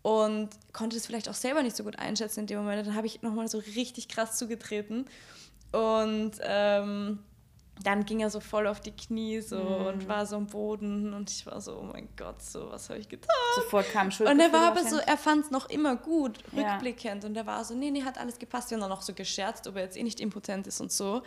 Und 0.03 0.49
konnte 0.73 0.95
das 0.97 1.05
vielleicht 1.05 1.29
auch 1.29 1.33
selber 1.35 1.61
nicht 1.61 1.75
so 1.75 1.83
gut 1.83 1.99
einschätzen 1.99 2.41
in 2.41 2.47
dem 2.47 2.57
Moment. 2.59 2.87
Dann 2.87 2.95
habe 2.95 3.05
ich 3.07 3.21
nochmal 3.21 3.47
so 3.47 3.59
richtig 3.59 4.07
krass 4.07 4.37
zugetreten. 4.37 5.05
Und 5.71 6.31
ähm, 6.41 7.19
dann 7.83 8.05
ging 8.05 8.19
er 8.19 8.29
so 8.29 8.39
voll 8.39 8.67
auf 8.67 8.79
die 8.81 8.91
Knie 8.91 9.41
so 9.41 9.57
Mhm. 9.57 9.85
und 9.85 10.07
war 10.07 10.25
so 10.25 10.35
am 10.35 10.47
Boden. 10.47 11.13
Und 11.13 11.29
ich 11.31 11.45
war 11.45 11.61
so, 11.61 11.77
oh 11.79 11.83
mein 11.83 12.09
Gott, 12.17 12.41
so, 12.41 12.69
was 12.71 12.89
habe 12.89 12.99
ich 12.99 13.09
getan? 13.09 13.29
Sofort 13.55 13.91
kam 13.91 14.11
Schuld. 14.11 14.29
Und 14.29 14.39
er 14.39 14.51
war 14.51 14.67
aber 14.71 14.83
so, 14.83 14.97
er 14.97 15.17
fand 15.17 15.45
es 15.45 15.51
noch 15.51 15.69
immer 15.69 15.95
gut, 15.95 16.39
Ja. 16.51 16.73
rückblickend. 16.73 17.23
Und 17.25 17.35
er 17.37 17.45
war 17.45 17.63
so, 17.63 17.73
nee, 17.75 17.91
nee, 17.91 18.03
hat 18.03 18.17
alles 18.17 18.37
gepasst. 18.39 18.69
Wir 18.71 18.75
haben 18.75 18.81
dann 18.81 18.89
noch 18.89 19.01
so 19.01 19.13
gescherzt, 19.13 19.67
ob 19.67 19.75
er 19.77 19.83
jetzt 19.83 19.97
eh 19.97 20.03
nicht 20.03 20.19
impotent 20.19 20.67
ist 20.67 20.81
und 20.81 20.91
so. 20.91 21.21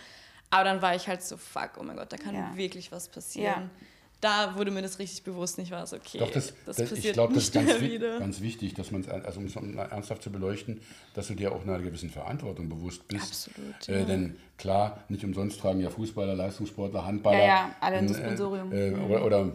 Aber 0.51 0.65
dann 0.65 0.83
war 0.83 0.95
ich 0.95 1.09
halt 1.09 1.23
so, 1.23 1.37
fuck, 1.37 1.73
oh 1.79 1.83
mein 1.83 1.97
Gott, 1.97 2.13
da 2.13 2.17
kann 2.17 2.35
Ja. 2.35 2.53
wirklich 2.57 2.93
was 2.93 3.09
passieren. 3.09 3.63
Ja. 3.63 3.87
Da 4.25 4.57
wurde 4.57 4.71
mir 4.71 4.81
das 4.81 4.99
richtig 4.99 5.23
bewusst. 5.23 5.59
Ich 5.59 5.71
war 5.71 5.87
so, 5.87 5.97
okay, 5.97 6.17
Doch, 6.17 6.31
das, 6.31 6.55
das, 6.65 6.77
das, 6.77 6.89
passiert 6.89 7.05
ich 7.05 7.13
glaube, 7.13 7.35
das 7.35 7.43
ist 7.43 7.55
nicht 7.55 8.01
ganz, 8.01 8.19
ganz 8.21 8.41
wichtig, 8.41 8.73
dass 8.73 8.91
man 8.91 9.03
es, 9.03 9.09
also 9.11 9.39
um 9.39 9.45
es 9.45 9.55
ernsthaft 9.55 10.23
zu 10.23 10.33
beleuchten, 10.33 10.81
dass 11.13 11.27
du 11.27 11.35
dir 11.35 11.53
auch 11.53 11.61
einer 11.61 11.79
gewissen 11.79 12.09
Verantwortung 12.09 12.71
bewusst 12.71 13.07
bist. 13.07 13.51
Absolut, 13.51 13.89
Äh, 13.89 13.99
ja. 13.99 14.05
denn 14.07 14.37
klar, 14.57 15.05
nicht 15.11 15.23
umsonst 15.25 15.61
tragen 15.61 15.81
ja 15.81 15.91
Fußballer, 15.91 16.35
Leistungssportler, 16.35 17.05
Handballer. 17.05 17.39
Ja, 17.39 17.45
ja, 17.45 17.77
alle 17.81 17.97
ein 17.97 18.09
Suspensorium. 18.09 18.73
Äh, 18.73 18.93
äh, 18.93 18.95
oder, 18.95 19.27
oder 19.27 19.53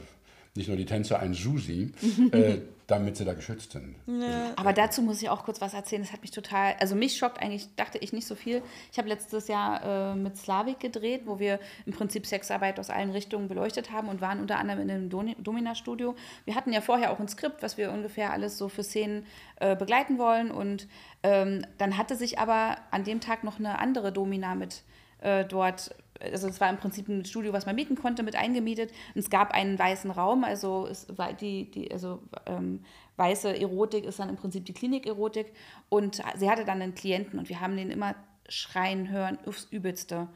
nicht 0.56 0.68
nur 0.68 0.78
die 0.78 0.86
Tänzer 0.86 1.20
ein 1.20 1.34
Susi, 1.34 1.92
äh, 2.32 2.58
damit 2.88 3.18
sie 3.18 3.26
da 3.26 3.34
geschützt 3.34 3.74
sind. 3.74 3.96
Ja. 4.08 4.52
Aber 4.56 4.74
dazu 4.74 5.02
muss 5.02 5.22
ich 5.22 5.30
auch 5.30 5.44
kurz 5.44 5.62
was 5.62 5.74
erzählen. 5.74 6.02
Das 6.02 6.12
hat 6.12 6.22
mich 6.22 6.32
total, 6.32 6.76
also 6.80 6.96
mich 6.96 7.18
schockt 7.18 7.40
eigentlich, 7.40 7.68
dachte 7.76 8.00
ich 8.00 8.14
nicht 8.14 8.26
so 8.26 8.34
viel. 8.34 8.64
Ich 8.92 8.98
habe 8.98 9.08
letztes 9.08 9.48
Jahr 9.48 10.14
äh, 10.14 10.16
mit 10.16 10.38
Slavik 10.38 10.80
gedreht, 10.80 11.22
wo 11.26 11.40
wir 11.40 11.60
im 11.86 11.94
Prinzip 11.94 12.26
Sexarbeit 12.26 12.80
aus 12.80 12.90
allen 12.90 13.12
Richtungen 13.12 13.48
beleuchtet 13.48 13.92
haben 13.92 14.10
und 14.10 14.22
waren 14.22 14.40
unter 14.40 14.58
anderem 14.58 14.82
in 14.82 14.90
einem 14.92 15.10
Doni- 15.10 15.36
Domina-Studio. 15.38 16.16
Wir 16.46 16.56
hatten 16.56 16.74
ja 16.74 16.82
vorher 16.82 17.12
auch 17.12 17.20
ein 17.20 17.28
Skript, 17.28 17.62
was 17.62 17.78
wir 17.78 17.92
ungefähr 17.92 18.32
alles 18.34 18.58
so 18.58 18.70
für 18.70 18.84
Szenen 18.84 19.26
äh, 19.58 19.76
begleiten 19.76 20.18
wollen. 20.18 20.50
Und 20.50 20.88
ähm, 21.22 21.66
dann 21.78 21.96
hatte 21.96 22.16
sich 22.16 22.40
aber 22.40 22.78
an 22.90 23.04
dem 23.04 23.22
Tag 23.22 23.44
noch 23.44 23.60
eine 23.60 23.78
andere 23.78 24.12
Domina 24.12 24.56
mit 24.56 24.82
äh, 25.22 25.46
dort, 25.46 25.94
also 26.20 26.48
es 26.48 26.60
war 26.60 26.70
im 26.70 26.78
Prinzip 26.78 27.08
ein 27.08 27.26
Studio, 27.26 27.54
was 27.54 27.66
man 27.66 27.76
mieten 27.76 27.96
konnte, 27.96 28.24
mit 28.24 28.36
eingemietet. 28.36 28.92
Und 29.16 29.20
es 29.20 29.30
gab 29.30 29.52
einen 29.52 29.78
weißen 29.78 30.12
Raum, 30.12 30.44
also 30.44 30.88
es 30.88 31.08
war 31.18 31.34
die, 31.34 31.70
die 31.72 31.92
also 31.92 32.22
ähm, 32.46 32.84
weiße 33.18 33.60
Erotik 33.60 34.06
ist 34.06 34.20
dann 34.20 34.30
im 34.30 34.36
Prinzip 34.36 34.66
die 34.66 34.74
Klinik-Erotik. 34.74 35.54
Und 35.90 36.22
sie 36.38 36.50
hatte 36.50 36.66
dann 36.66 36.82
einen 36.82 36.96
Klienten 36.96 37.40
und 37.40 37.50
wir 37.50 37.62
haben 37.62 37.78
den 37.78 37.92
immer 37.92 38.16
schreien 38.48 39.10
hören, 39.10 39.38
aufs 39.46 39.68
Übelste. 39.72 40.28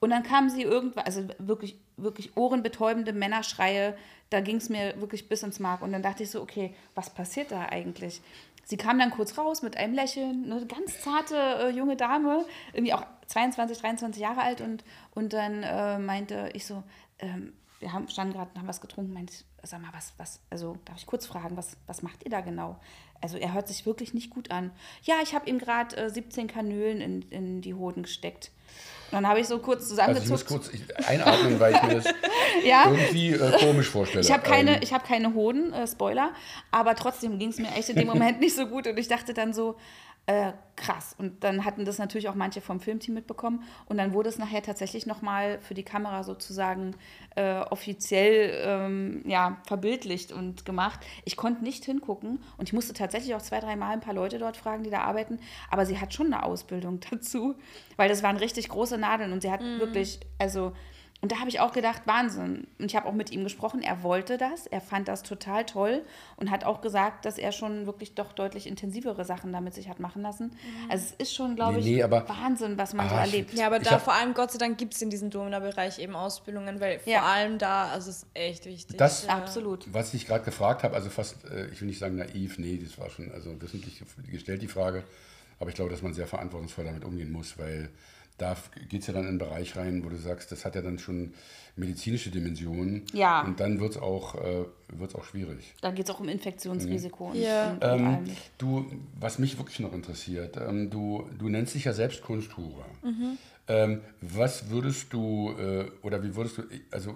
Und 0.00 0.10
dann 0.10 0.24
kamen 0.24 0.50
sie 0.50 0.62
irgendwann, 0.62 1.04
also 1.04 1.22
wirklich, 1.38 1.78
wirklich 1.96 2.36
ohrenbetäubende 2.36 3.12
Männerschreie, 3.12 3.96
da 4.30 4.40
ging 4.40 4.56
es 4.56 4.68
mir 4.68 5.00
wirklich 5.00 5.28
bis 5.28 5.42
ins 5.42 5.60
Mark. 5.60 5.82
Und 5.82 5.92
dann 5.92 6.02
dachte 6.02 6.24
ich 6.24 6.30
so, 6.30 6.42
okay, 6.42 6.74
was 6.94 7.10
passiert 7.10 7.52
da 7.52 7.66
eigentlich? 7.66 8.20
Sie 8.64 8.76
kam 8.76 8.98
dann 8.98 9.10
kurz 9.10 9.36
raus 9.36 9.62
mit 9.62 9.76
einem 9.76 9.94
Lächeln, 9.94 10.50
eine 10.50 10.66
ganz 10.66 11.00
zarte 11.00 11.36
äh, 11.36 11.68
junge 11.70 11.96
Dame, 11.96 12.44
irgendwie 12.72 12.94
auch 12.94 13.04
22, 13.26 13.78
23 13.78 14.22
Jahre 14.22 14.42
alt. 14.42 14.60
Und, 14.60 14.84
und 15.14 15.32
dann 15.32 15.62
äh, 15.62 15.98
meinte 15.98 16.50
ich 16.54 16.66
so, 16.66 16.82
ähm, 17.18 17.52
wir 17.80 17.92
haben, 17.92 18.08
standen 18.08 18.34
gerade, 18.34 18.50
haben 18.56 18.68
was 18.68 18.80
getrunken, 18.80 19.12
meinte, 19.12 19.32
ich, 19.34 19.44
sag 19.68 19.82
mal, 19.82 19.92
was, 19.92 20.14
was, 20.16 20.40
also 20.50 20.76
darf 20.84 20.96
ich 20.96 21.06
kurz 21.06 21.26
fragen, 21.26 21.56
was, 21.56 21.76
was 21.86 22.02
macht 22.02 22.24
ihr 22.24 22.30
da 22.30 22.40
genau? 22.40 22.78
Also 23.20 23.36
er 23.36 23.52
hört 23.52 23.68
sich 23.68 23.86
wirklich 23.86 24.14
nicht 24.14 24.30
gut 24.30 24.50
an. 24.50 24.70
Ja, 25.02 25.16
ich 25.22 25.34
habe 25.34 25.48
ihm 25.48 25.58
gerade 25.58 25.96
äh, 25.96 26.10
17 26.10 26.46
Kanülen 26.46 27.00
in, 27.00 27.22
in 27.30 27.60
die 27.60 27.74
Hoden 27.74 28.02
gesteckt. 28.02 28.52
Und 29.10 29.16
dann 29.16 29.28
habe 29.28 29.40
ich 29.40 29.46
so 29.46 29.58
kurz 29.58 29.90
Also 29.98 30.22
ich 30.22 30.28
muss 30.28 30.40
zusammengezuckt. 30.44 30.46
kurz 30.46 31.06
einatmen, 31.06 31.60
weil 31.60 31.74
ich 31.74 31.82
mir 31.82 31.94
das 31.96 32.04
ja, 32.64 32.84
irgendwie 32.90 33.32
äh, 33.32 33.58
komisch 33.58 33.88
vorstelle. 33.90 34.22
ich 34.24 34.32
habe 34.32 34.42
keine, 34.42 34.76
Ähm, 34.76 34.80
ich 34.82 34.92
hab 34.94 35.06
keine 35.06 35.34
Hoden, 35.34 35.72
äh, 35.74 35.86
Spoiler, 35.86 36.30
aber 36.70 36.94
trotzdem 36.94 37.38
ging 37.38 37.50
es 37.50 37.58
mir 37.58 37.68
echt 37.76 37.90
in 37.90 37.96
dem 37.96 38.06
Moment 38.08 38.40
nicht 38.40 38.56
so 38.56 38.66
gut 38.66 38.86
und 38.86 38.98
ich 38.98 39.08
dachte 39.08 39.34
dann 39.34 39.52
so, 39.52 39.76
äh, 40.26 40.52
krass. 40.76 41.14
Und 41.18 41.42
dann 41.42 41.64
hatten 41.64 41.84
das 41.84 41.98
natürlich 41.98 42.28
auch 42.28 42.34
manche 42.34 42.60
vom 42.60 42.80
Filmteam 42.80 43.14
mitbekommen 43.14 43.64
und 43.86 43.98
dann 43.98 44.12
wurde 44.12 44.28
es 44.28 44.38
nachher 44.38 44.62
tatsächlich 44.62 45.04
nochmal 45.04 45.60
für 45.60 45.74
die 45.74 45.82
Kamera 45.82 46.22
sozusagen 46.22 46.94
äh, 47.34 47.58
offiziell 47.58 48.62
ähm, 48.64 49.22
ja, 49.26 49.60
verbildlicht 49.66 50.32
und 50.32 50.64
gemacht. 50.64 51.00
Ich 51.24 51.36
konnte 51.36 51.64
nicht 51.64 51.84
hingucken 51.84 52.42
und 52.56 52.68
ich 52.68 52.72
musste 52.72 52.92
tatsächlich 52.92 53.34
auch 53.34 53.42
zwei, 53.42 53.58
dreimal 53.60 53.92
ein 53.92 54.00
paar 54.00 54.14
Leute 54.14 54.38
dort 54.38 54.56
fragen, 54.56 54.84
die 54.84 54.90
da 54.90 55.00
arbeiten, 55.00 55.40
aber 55.70 55.86
sie 55.86 55.98
hat 55.98 56.14
schon 56.14 56.26
eine 56.26 56.44
Ausbildung 56.44 57.00
dazu, 57.10 57.56
weil 57.96 58.08
das 58.08 58.22
waren 58.22 58.36
richtig 58.36 58.68
große 58.68 58.98
Nadeln 58.98 59.32
und 59.32 59.42
sie 59.42 59.50
hat 59.50 59.60
wirklich, 59.60 60.20
also 60.38 60.72
und 61.22 61.30
da 61.30 61.38
habe 61.38 61.48
ich 61.48 61.60
auch 61.60 61.72
gedacht, 61.72 62.02
Wahnsinn. 62.04 62.66
Und 62.80 62.86
ich 62.86 62.96
habe 62.96 63.06
auch 63.08 63.12
mit 63.12 63.30
ihm 63.30 63.44
gesprochen, 63.44 63.80
er 63.80 64.02
wollte 64.02 64.38
das, 64.38 64.66
er 64.66 64.80
fand 64.80 65.06
das 65.06 65.22
total 65.22 65.64
toll 65.64 66.02
und 66.36 66.50
hat 66.50 66.64
auch 66.64 66.80
gesagt, 66.80 67.24
dass 67.24 67.38
er 67.38 67.52
schon 67.52 67.86
wirklich 67.86 68.14
doch 68.16 68.32
deutlich 68.32 68.66
intensivere 68.66 69.24
Sachen 69.24 69.52
damit 69.52 69.72
sich 69.72 69.88
hat 69.88 70.00
machen 70.00 70.22
lassen. 70.22 70.50
Also 70.88 71.06
es 71.06 71.28
ist 71.28 71.34
schon, 71.36 71.54
glaube 71.54 71.74
Nee, 71.74 71.78
ich, 71.78 71.84
nee, 71.86 72.02
aber- 72.02 72.28
Wahnsinn, 72.28 72.76
was 72.76 72.92
man 72.92 73.08
so 73.08 73.14
Ah, 73.14 73.24
ich- 73.24 73.32
erlebt. 73.32 73.54
Ja, 73.54 73.68
aber 73.68 73.78
da 73.78 73.92
hab- 73.92 74.02
vor 74.02 74.14
allem, 74.14 74.34
Gott 74.34 74.50
sei 74.50 74.58
Dank, 74.58 74.76
gibt 74.78 74.94
es 74.94 75.00
in 75.02 75.10
diesem 75.10 75.30
Domina-Bereich 75.30 76.00
eben 76.00 76.16
Ausbildungen, 76.16 76.80
weil 76.80 77.00
Ja. 77.06 77.20
vor 77.20 77.28
allem 77.28 77.58
da, 77.58 77.86
also 77.92 78.10
es 78.10 78.16
ist 78.24 78.26
echt 78.34 78.66
wichtig. 78.66 78.96
Das- 78.98 79.24
ja. 79.26 79.30
Absolut. 79.36 79.86
Was 79.94 80.12
ich 80.14 80.26
gerade 80.26 80.44
gefragt 80.44 80.82
habe, 80.82 80.96
also 80.96 81.08
fast, 81.08 81.44
äh, 81.44 81.68
ich 81.68 81.80
will 81.80 81.86
nicht 81.86 82.00
sagen 82.00 82.16
naiv, 82.16 82.58
nee, 82.58 82.80
das 82.82 82.98
war 82.98 83.08
schon 83.10 83.30
also 83.32 83.62
wissentlich 83.62 84.02
gestellt, 84.28 84.60
die 84.60 84.66
Frage. 84.68 85.04
Aber 85.60 85.68
ich 85.70 85.76
glaube, 85.76 85.92
dass 85.92 86.02
man 86.02 86.12
sehr 86.14 86.26
verantwortungsvoll 86.26 86.84
damit 86.84 87.04
umgehen 87.04 87.30
muss, 87.30 87.56
weil 87.56 87.90
da 88.38 88.56
geht 88.88 89.02
es 89.02 89.06
ja 89.06 89.12
dann 89.12 89.22
in 89.22 89.28
einen 89.30 89.38
Bereich 89.38 89.76
rein, 89.76 90.04
wo 90.04 90.08
du 90.08 90.16
sagst, 90.16 90.50
das 90.52 90.64
hat 90.64 90.74
ja 90.74 90.82
dann 90.82 90.98
schon 90.98 91.34
medizinische 91.76 92.30
Dimensionen. 92.30 93.04
Ja. 93.12 93.42
Und 93.42 93.60
dann 93.60 93.80
wird 93.80 93.92
es 93.92 93.96
auch, 93.98 94.34
äh, 94.34 94.64
wird's 94.88 95.14
auch 95.14 95.24
schwierig. 95.24 95.74
Da 95.80 95.90
geht 95.90 96.04
es 96.06 96.10
auch 96.14 96.20
um 96.20 96.28
Infektionsrisiko 96.28 97.30
und, 97.30 97.36
Ja. 97.36 97.72
und, 97.72 97.82
und 97.82 97.88
Ähm, 98.06 98.18
du, 98.58 98.86
was 99.18 99.38
mich 99.38 99.56
wirklich 99.58 99.80
noch 99.80 99.92
interessiert, 99.92 100.56
ähm, 100.56 100.90
du, 100.90 101.28
du 101.38 101.48
nennst 101.48 101.74
dich 101.74 101.84
ja 101.84 101.92
selbst 101.92 102.22
Kunsthure. 102.22 102.84
Ähm, 103.68 104.00
was 104.20 104.68
würdest 104.70 105.12
du, 105.12 105.52
äh, 105.58 105.84
oder 106.02 106.22
wie 106.24 106.34
würdest 106.34 106.58
du, 106.58 106.62
also 106.90 107.14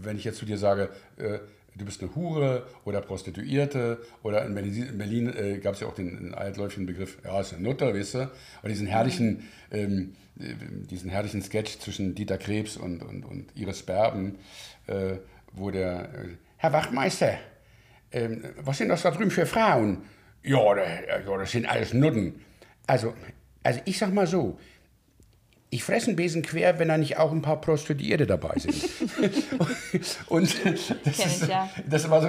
wenn 0.00 0.16
ich 0.16 0.24
jetzt 0.24 0.38
zu 0.38 0.46
dir 0.46 0.56
sage, 0.56 0.88
äh, 1.16 1.40
du 1.74 1.84
bist 1.84 2.00
eine 2.02 2.14
Hure 2.14 2.66
oder 2.84 3.00
Prostituierte 3.00 3.98
oder 4.22 4.44
in 4.46 4.54
Berlin, 4.54 4.86
in 4.90 4.98
Berlin 4.98 5.32
äh, 5.36 5.58
gab 5.58 5.74
es 5.74 5.80
ja 5.80 5.88
auch 5.88 5.94
den, 5.94 6.16
den 6.16 6.34
altläufigen 6.34 6.86
Begriff, 6.86 7.18
ja, 7.24 7.40
ist 7.40 7.52
eine 7.52 7.62
Nutter, 7.62 7.94
weißt 7.94 8.14
du, 8.14 8.30
und 8.62 8.68
diesen 8.68 8.86
herrlichen, 8.86 9.48
ähm, 9.70 10.14
äh, 10.14 10.21
diesen 10.36 11.10
herrlichen 11.10 11.42
Sketch 11.42 11.78
zwischen 11.78 12.14
Dieter 12.14 12.38
Krebs 12.38 12.76
und, 12.76 13.02
und, 13.02 13.24
und 13.24 13.54
Iris 13.54 13.82
Berben, 13.82 14.38
äh, 14.86 15.16
wo 15.52 15.70
der, 15.70 16.14
äh, 16.14 16.28
Herr 16.56 16.72
Wachtmeister, 16.72 17.38
ähm, 18.12 18.44
was 18.58 18.78
sind 18.78 18.88
das 18.88 19.02
da 19.02 19.10
drüben 19.10 19.30
für 19.30 19.46
Frauen? 19.46 20.04
Ja, 20.42 20.76
ja, 20.76 21.38
das 21.38 21.52
sind 21.52 21.66
alles 21.66 21.92
Nutten. 21.92 22.40
Also, 22.86 23.14
also 23.62 23.80
ich 23.84 23.98
sag 23.98 24.12
mal 24.12 24.26
so, 24.26 24.58
ich 25.72 25.84
fresse 25.84 26.08
einen 26.08 26.16
Besen 26.16 26.42
quer, 26.42 26.78
wenn 26.78 26.88
da 26.88 26.98
nicht 26.98 27.16
auch 27.16 27.32
ein 27.32 27.40
paar 27.40 27.58
Prostituierte 27.58 28.26
dabei 28.26 28.58
sind. 28.58 28.74
Und 30.28 30.54
das, 31.02 31.18
ist, 31.18 31.42
ich, 31.44 31.48
ja. 31.48 31.70
das 31.88 32.10
war 32.10 32.20
so, 32.20 32.28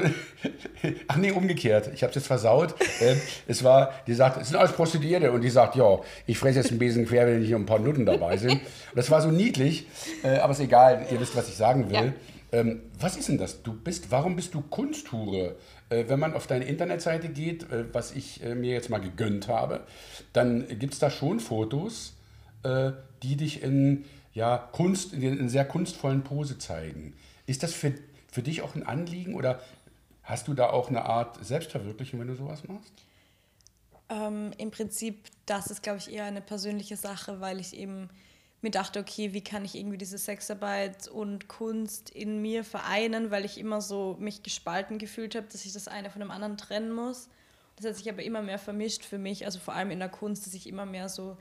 ach 1.10 1.18
nee, 1.18 1.30
umgekehrt, 1.32 1.92
ich 1.94 2.04
habe 2.04 2.12
es 2.12 2.16
jetzt 2.16 2.28
versaut. 2.28 2.74
Ähm, 3.02 3.20
es 3.46 3.62
war, 3.66 3.92
die 4.08 4.14
sagt, 4.14 4.42
es 4.42 4.48
sind 4.48 4.56
alles 4.56 4.72
Prostituierte 4.72 5.30
und 5.34 5.42
die 5.42 5.50
sagt, 5.50 5.76
ja, 5.76 6.00
ich 6.26 6.38
fresse 6.38 6.60
jetzt 6.60 6.70
einen 6.70 6.80
Besen 6.80 7.06
quer, 7.06 7.28
wenn 7.28 7.42
nicht 7.42 7.54
ein 7.54 7.66
paar 7.66 7.80
Nutten 7.80 8.06
dabei 8.06 8.38
sind. 8.38 8.54
Und 8.54 8.62
das 8.96 9.12
war 9.12 9.22
so 9.22 9.30
niedlich, 9.30 9.88
äh, 10.24 10.38
aber 10.38 10.54
ist 10.54 10.62
egal, 10.62 11.06
ihr 11.12 11.20
wisst, 11.20 11.36
was 11.36 11.50
ich 11.50 11.56
sagen 11.56 11.92
will. 11.92 12.14
Ähm, 12.54 12.84
was 12.98 13.18
ist 13.18 13.28
denn 13.28 13.38
das? 13.38 13.62
Du 13.62 13.74
bist, 13.74 14.10
warum 14.10 14.38
bist 14.38 14.54
du 14.54 14.62
Kunsthure? 14.62 15.58
Äh, 15.90 16.06
wenn 16.08 16.20
man 16.20 16.34
auf 16.34 16.48
deine 16.48 16.64
Internetseite 16.64 17.28
geht, 17.28 17.64
äh, 17.64 17.84
was 17.92 18.14
ich 18.14 18.40
mir 18.56 18.72
jetzt 18.72 18.90
mal 18.90 19.02
gegönnt 19.02 19.50
habe, 19.50 19.82
dann 20.32 20.66
gibt 20.80 20.94
es 20.94 21.00
da 21.00 21.10
schon 21.10 21.42
Fotos, 21.42 22.14
die 22.64 23.36
dich 23.36 23.62
in, 23.62 24.06
ja, 24.34 24.58
Kunst, 24.58 25.14
in, 25.14 25.22
in 25.22 25.50
sehr 25.50 25.66
kunstvollen 25.66 26.24
Pose 26.24 26.58
zeigen. 26.58 27.14
Ist 27.46 27.64
das 27.64 27.74
für, 27.74 27.94
für 28.32 28.42
dich 28.42 28.62
auch 28.62 28.76
ein 28.76 28.84
Anliegen 28.84 29.36
oder 29.36 29.62
hast 30.24 30.48
du 30.48 30.54
da 30.54 30.70
auch 30.70 30.90
eine 30.90 31.06
Art 31.06 31.44
Selbstverwirklichung, 31.44 32.20
wenn 32.20 32.28
du 32.28 32.36
sowas 32.36 32.68
machst? 32.68 32.94
Ähm, 34.10 34.52
Im 34.58 34.72
Prinzip, 34.72 35.26
das 35.46 35.68
ist, 35.68 35.84
glaube 35.84 36.00
ich, 36.00 36.12
eher 36.12 36.26
eine 36.26 36.42
persönliche 36.42 36.98
Sache, 36.98 37.42
weil 37.42 37.60
ich 37.60 37.76
eben 37.76 38.10
mir 38.62 38.72
dachte, 38.72 39.00
okay, 39.00 39.34
wie 39.34 39.44
kann 39.44 39.66
ich 39.66 39.76
irgendwie 39.76 39.98
diese 39.98 40.18
Sexarbeit 40.18 41.10
und 41.10 41.50
Kunst 41.50 42.10
in 42.10 42.42
mir 42.42 42.64
vereinen, 42.64 43.30
weil 43.30 43.44
ich 43.44 43.58
immer 43.58 43.82
so 43.82 44.16
mich 44.20 44.42
gespalten 44.42 44.98
gefühlt 44.98 45.36
habe, 45.36 45.48
dass 45.52 45.66
ich 45.66 45.74
das 45.74 45.90
eine 45.90 46.10
von 46.10 46.22
dem 46.22 46.32
anderen 46.32 46.58
trennen 46.58 46.94
muss. 46.94 47.30
Das 47.76 47.86
hat 47.86 47.96
sich 47.98 48.10
aber 48.10 48.24
immer 48.24 48.42
mehr 48.42 48.60
vermischt 48.60 49.04
für 49.04 49.18
mich, 49.18 49.46
also 49.46 49.60
vor 49.60 49.74
allem 49.74 49.92
in 49.92 50.00
der 50.00 50.10
Kunst, 50.10 50.46
dass 50.46 50.54
ich 50.54 50.68
immer 50.68 50.86
mehr 50.86 51.10
so 51.10 51.38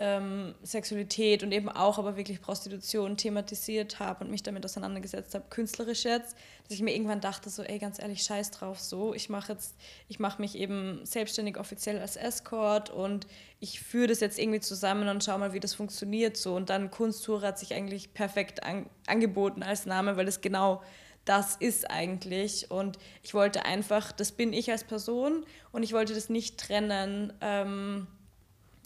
ähm, 0.00 0.54
Sexualität 0.62 1.42
und 1.42 1.52
eben 1.52 1.68
auch 1.68 1.98
aber 1.98 2.16
wirklich 2.16 2.40
Prostitution 2.40 3.18
thematisiert 3.18 4.00
habe 4.00 4.24
und 4.24 4.30
mich 4.30 4.42
damit 4.42 4.64
auseinandergesetzt 4.64 5.34
habe, 5.34 5.44
künstlerisch 5.50 6.04
jetzt, 6.04 6.34
dass 6.64 6.72
ich 6.72 6.80
mir 6.80 6.94
irgendwann 6.94 7.20
dachte, 7.20 7.50
so, 7.50 7.62
ey, 7.62 7.78
ganz 7.78 8.00
ehrlich, 8.00 8.22
scheiß 8.22 8.50
drauf, 8.50 8.80
so, 8.80 9.12
ich 9.12 9.28
mache 9.28 9.52
jetzt, 9.52 9.76
ich 10.08 10.18
mache 10.18 10.40
mich 10.40 10.56
eben 10.56 11.04
selbstständig 11.04 11.58
offiziell 11.58 11.98
als 11.98 12.16
Escort 12.16 12.88
und 12.88 13.26
ich 13.60 13.80
führe 13.80 14.06
das 14.06 14.20
jetzt 14.20 14.38
irgendwie 14.38 14.60
zusammen 14.60 15.06
und 15.08 15.22
schau 15.22 15.36
mal, 15.36 15.52
wie 15.52 15.60
das 15.60 15.74
funktioniert, 15.74 16.38
so, 16.38 16.56
und 16.56 16.70
dann 16.70 16.90
Kunsttour 16.90 17.42
hat 17.42 17.58
sich 17.58 17.74
eigentlich 17.74 18.14
perfekt 18.14 18.62
an, 18.62 18.88
angeboten 19.06 19.62
als 19.62 19.84
Name, 19.84 20.16
weil 20.16 20.26
es 20.26 20.40
genau 20.40 20.80
das 21.26 21.56
ist 21.56 21.90
eigentlich. 21.90 22.70
Und 22.70 22.98
ich 23.22 23.34
wollte 23.34 23.66
einfach, 23.66 24.12
das 24.12 24.32
bin 24.32 24.54
ich 24.54 24.70
als 24.70 24.84
Person 24.84 25.44
und 25.70 25.82
ich 25.82 25.92
wollte 25.92 26.14
das 26.14 26.30
nicht 26.30 26.58
trennen, 26.58 27.34
ähm, 27.42 28.06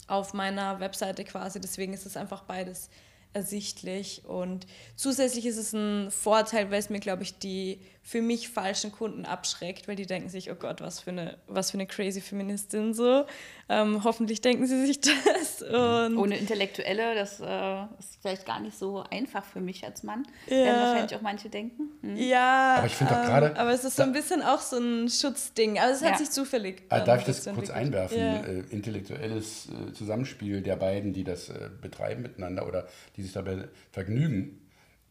auf 0.07 0.33
meiner 0.33 0.79
Webseite 0.79 1.23
quasi. 1.23 1.59
Deswegen 1.59 1.93
ist 1.93 2.05
es 2.05 2.17
einfach 2.17 2.43
beides 2.43 2.89
ersichtlich. 3.33 4.23
Und 4.25 4.65
zusätzlich 4.95 5.45
ist 5.45 5.57
es 5.57 5.73
ein 5.73 6.09
Vorteil, 6.09 6.71
weil 6.71 6.79
es 6.79 6.89
mir, 6.89 6.99
glaube 6.99 7.23
ich, 7.23 7.37
die 7.37 7.79
für 8.07 8.21
mich 8.21 8.49
falschen 8.49 8.91
Kunden 8.91 9.25
abschreckt, 9.25 9.87
weil 9.87 9.95
die 9.95 10.05
denken 10.05 10.29
sich, 10.29 10.51
oh 10.51 10.55
Gott, 10.55 10.79
was 10.79 10.99
für 10.99 11.09
eine, 11.09 11.37
was 11.47 11.71
für 11.71 11.77
eine 11.77 11.87
crazy 11.87 12.21
Feministin 12.21 12.93
so. 12.93 13.25
Ähm, 13.67 14.03
hoffentlich 14.03 14.41
denken 14.41 14.67
sie 14.67 14.85
sich 14.85 14.99
das. 15.25 15.63
Und 15.63 16.15
Ohne 16.15 16.37
Intellektuelle, 16.37 17.15
das 17.15 17.39
äh, 17.39 17.83
ist 17.97 18.19
vielleicht 18.21 18.45
gar 18.45 18.59
nicht 18.59 18.77
so 18.77 19.03
einfach 19.09 19.43
für 19.43 19.59
mich 19.59 19.83
als 19.83 20.03
Mann. 20.03 20.21
Ja. 20.45 20.55
Werden 20.55 20.81
wahrscheinlich 20.81 21.15
auch 21.17 21.21
manche 21.21 21.49
denken. 21.49 21.89
Hm. 22.01 22.15
ja, 22.15 22.75
Aber 22.77 22.85
ich 22.85 22.93
finde 22.93 23.15
ähm, 23.15 23.21
gerade- 23.25 23.57
Aber 23.57 23.71
es 23.71 23.83
ist 23.83 23.95
so 23.95 24.03
ein 24.03 24.11
bisschen 24.13 24.43
auch 24.43 24.59
so 24.61 24.77
ein 24.77 25.09
Schutzding. 25.09 25.79
Aber 25.79 25.89
es 25.91 26.03
hat 26.03 26.11
Ja. 26.11 26.17
sich 26.19 26.29
zufällig. 26.29 26.83
Ah, 26.89 26.99
ähm, 26.99 27.05
Darf 27.05 27.21
ich 27.21 27.25
das 27.25 27.43
kurz 27.45 27.69
entwickelt. 27.69 27.75
einwerfen? 27.75 28.19
Ja. 28.19 28.35
Äh, 28.43 28.59
intellektuelles 28.69 29.67
äh, 29.69 29.93
Zusammenspiel 29.93 30.61
der 30.61 30.75
beiden, 30.75 31.11
die 31.11 31.23
das 31.23 31.49
äh, 31.49 31.71
betreiben 31.81 32.21
miteinander 32.21 32.67
oder 32.67 32.87
die 33.15 33.23
sich 33.23 33.33
dabei 33.33 33.67
vergnügen. 33.91 34.61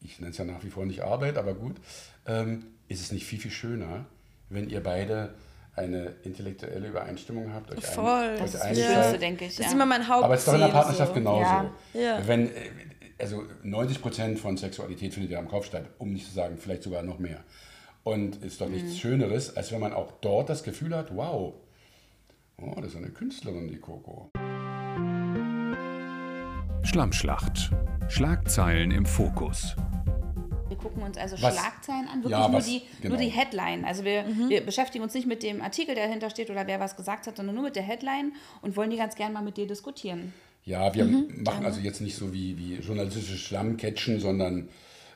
Ich 0.00 0.20
nenne 0.20 0.30
es 0.30 0.38
ja 0.38 0.44
nach 0.44 0.62
wie 0.62 0.70
vor 0.70 0.86
nicht 0.86 1.00
Arbeit, 1.02 1.38
aber 1.38 1.54
gut. 1.54 1.78
Ähm, 2.26 2.66
ist 2.88 3.00
es 3.00 3.12
nicht 3.12 3.24
viel, 3.26 3.38
viel 3.38 3.50
schöner, 3.50 4.06
wenn 4.50 4.68
ihr 4.68 4.82
beide 4.82 5.34
eine 5.76 6.14
intellektuelle 6.22 6.86
Übereinstimmung 6.88 7.52
habt, 7.52 7.72
euch 7.76 7.84
Voll. 7.84 8.04
ein, 8.06 8.38
Das 8.38 8.40
euch 8.46 8.52
Das 8.52 8.60
einig 8.62 8.78
ist 8.78 8.86
das 8.88 8.94
Schönste, 9.02 9.18
denke 9.18 9.44
ich. 9.46 9.50
Das 9.50 9.58
ja. 9.58 9.66
ist 9.66 9.72
immer 9.74 9.86
mein 9.86 10.06
Hauptziel. 10.06 10.24
Aber 10.24 10.34
es 10.34 10.40
ist 10.40 10.48
doch 10.48 10.54
in 10.54 10.60
der 10.60 10.68
Partnerschaft 10.68 11.08
so. 11.08 11.14
genauso. 11.14 11.40
Ja. 11.40 11.70
Ja. 11.94 12.26
Wenn, 12.28 12.48
äh, 12.48 12.50
also 13.18 13.44
90 13.62 14.00
Prozent 14.02 14.38
von 14.38 14.56
Sexualität 14.56 15.12
findet 15.14 15.32
ja 15.32 15.40
im 15.40 15.48
Kopf 15.48 15.66
statt, 15.66 15.84
um 15.98 16.12
nicht 16.12 16.26
zu 16.26 16.32
sagen, 16.34 16.58
vielleicht 16.58 16.82
sogar 16.84 17.02
noch 17.02 17.18
mehr. 17.18 17.42
Und 18.04 18.36
ist 18.44 18.60
doch 18.60 18.66
Mhm. 18.68 18.74
nichts 18.74 18.98
Schöneres, 18.98 19.56
als 19.56 19.72
wenn 19.72 19.80
man 19.80 19.92
auch 19.92 20.12
dort 20.20 20.48
das 20.50 20.62
Gefühl 20.62 20.94
hat, 20.94 21.14
wow, 21.16 21.54
oh, 22.58 22.74
das 22.76 22.90
ist 22.92 22.96
eine 22.96 23.08
Künstlerin, 23.10 23.66
die 23.66 23.78
Coco. 23.78 24.30
Schlammschlacht. 26.84 27.70
Schlagzeilen 28.08 28.90
im 28.90 29.06
Fokus. 29.06 29.74
Wir 30.74 30.82
gucken 30.82 31.02
uns 31.04 31.16
also 31.16 31.40
Was- 31.40 31.54
Schlagzeilen 31.54 32.08
an, 32.08 32.18
wirklich 32.24 32.32
Ja, 32.32 32.48
nur, 32.48 32.58
was- 32.58 32.66
die, 32.66 32.82
genau. 33.00 33.14
nur 33.14 33.22
die 33.24 33.30
Headline. 33.30 33.84
Also 33.84 34.04
wir, 34.04 34.24
wir 34.48 34.60
beschäftigen 34.60 35.04
uns 35.04 35.14
nicht 35.14 35.26
mit 35.26 35.42
dem 35.44 35.62
Artikel, 35.62 35.94
der 35.94 36.06
dahinter 36.06 36.30
steht 36.30 36.50
oder 36.50 36.66
wer 36.66 36.80
was 36.80 36.96
gesagt 36.96 37.26
hat, 37.28 37.36
sondern 37.36 37.54
nur 37.54 37.64
mit 37.64 37.76
der 37.76 37.84
Headline 37.84 38.32
und 38.60 38.76
wollen 38.76 38.90
die 38.90 38.96
ganz 38.96 39.14
gern 39.14 39.32
mal 39.32 39.42
mit 39.42 39.56
dir 39.56 39.66
diskutieren. 39.68 40.32
Ja, 40.64 40.92
wir 40.94 41.04
machen 41.04 41.64
also 41.64 41.78
jetzt 41.80 42.00
nicht 42.00 42.16
so 42.16 42.32
wie, 42.32 42.58
wie 42.58 42.74
journalistische 42.76 43.36
Schlammcatchen, 43.36 44.18
sondern 44.18 44.68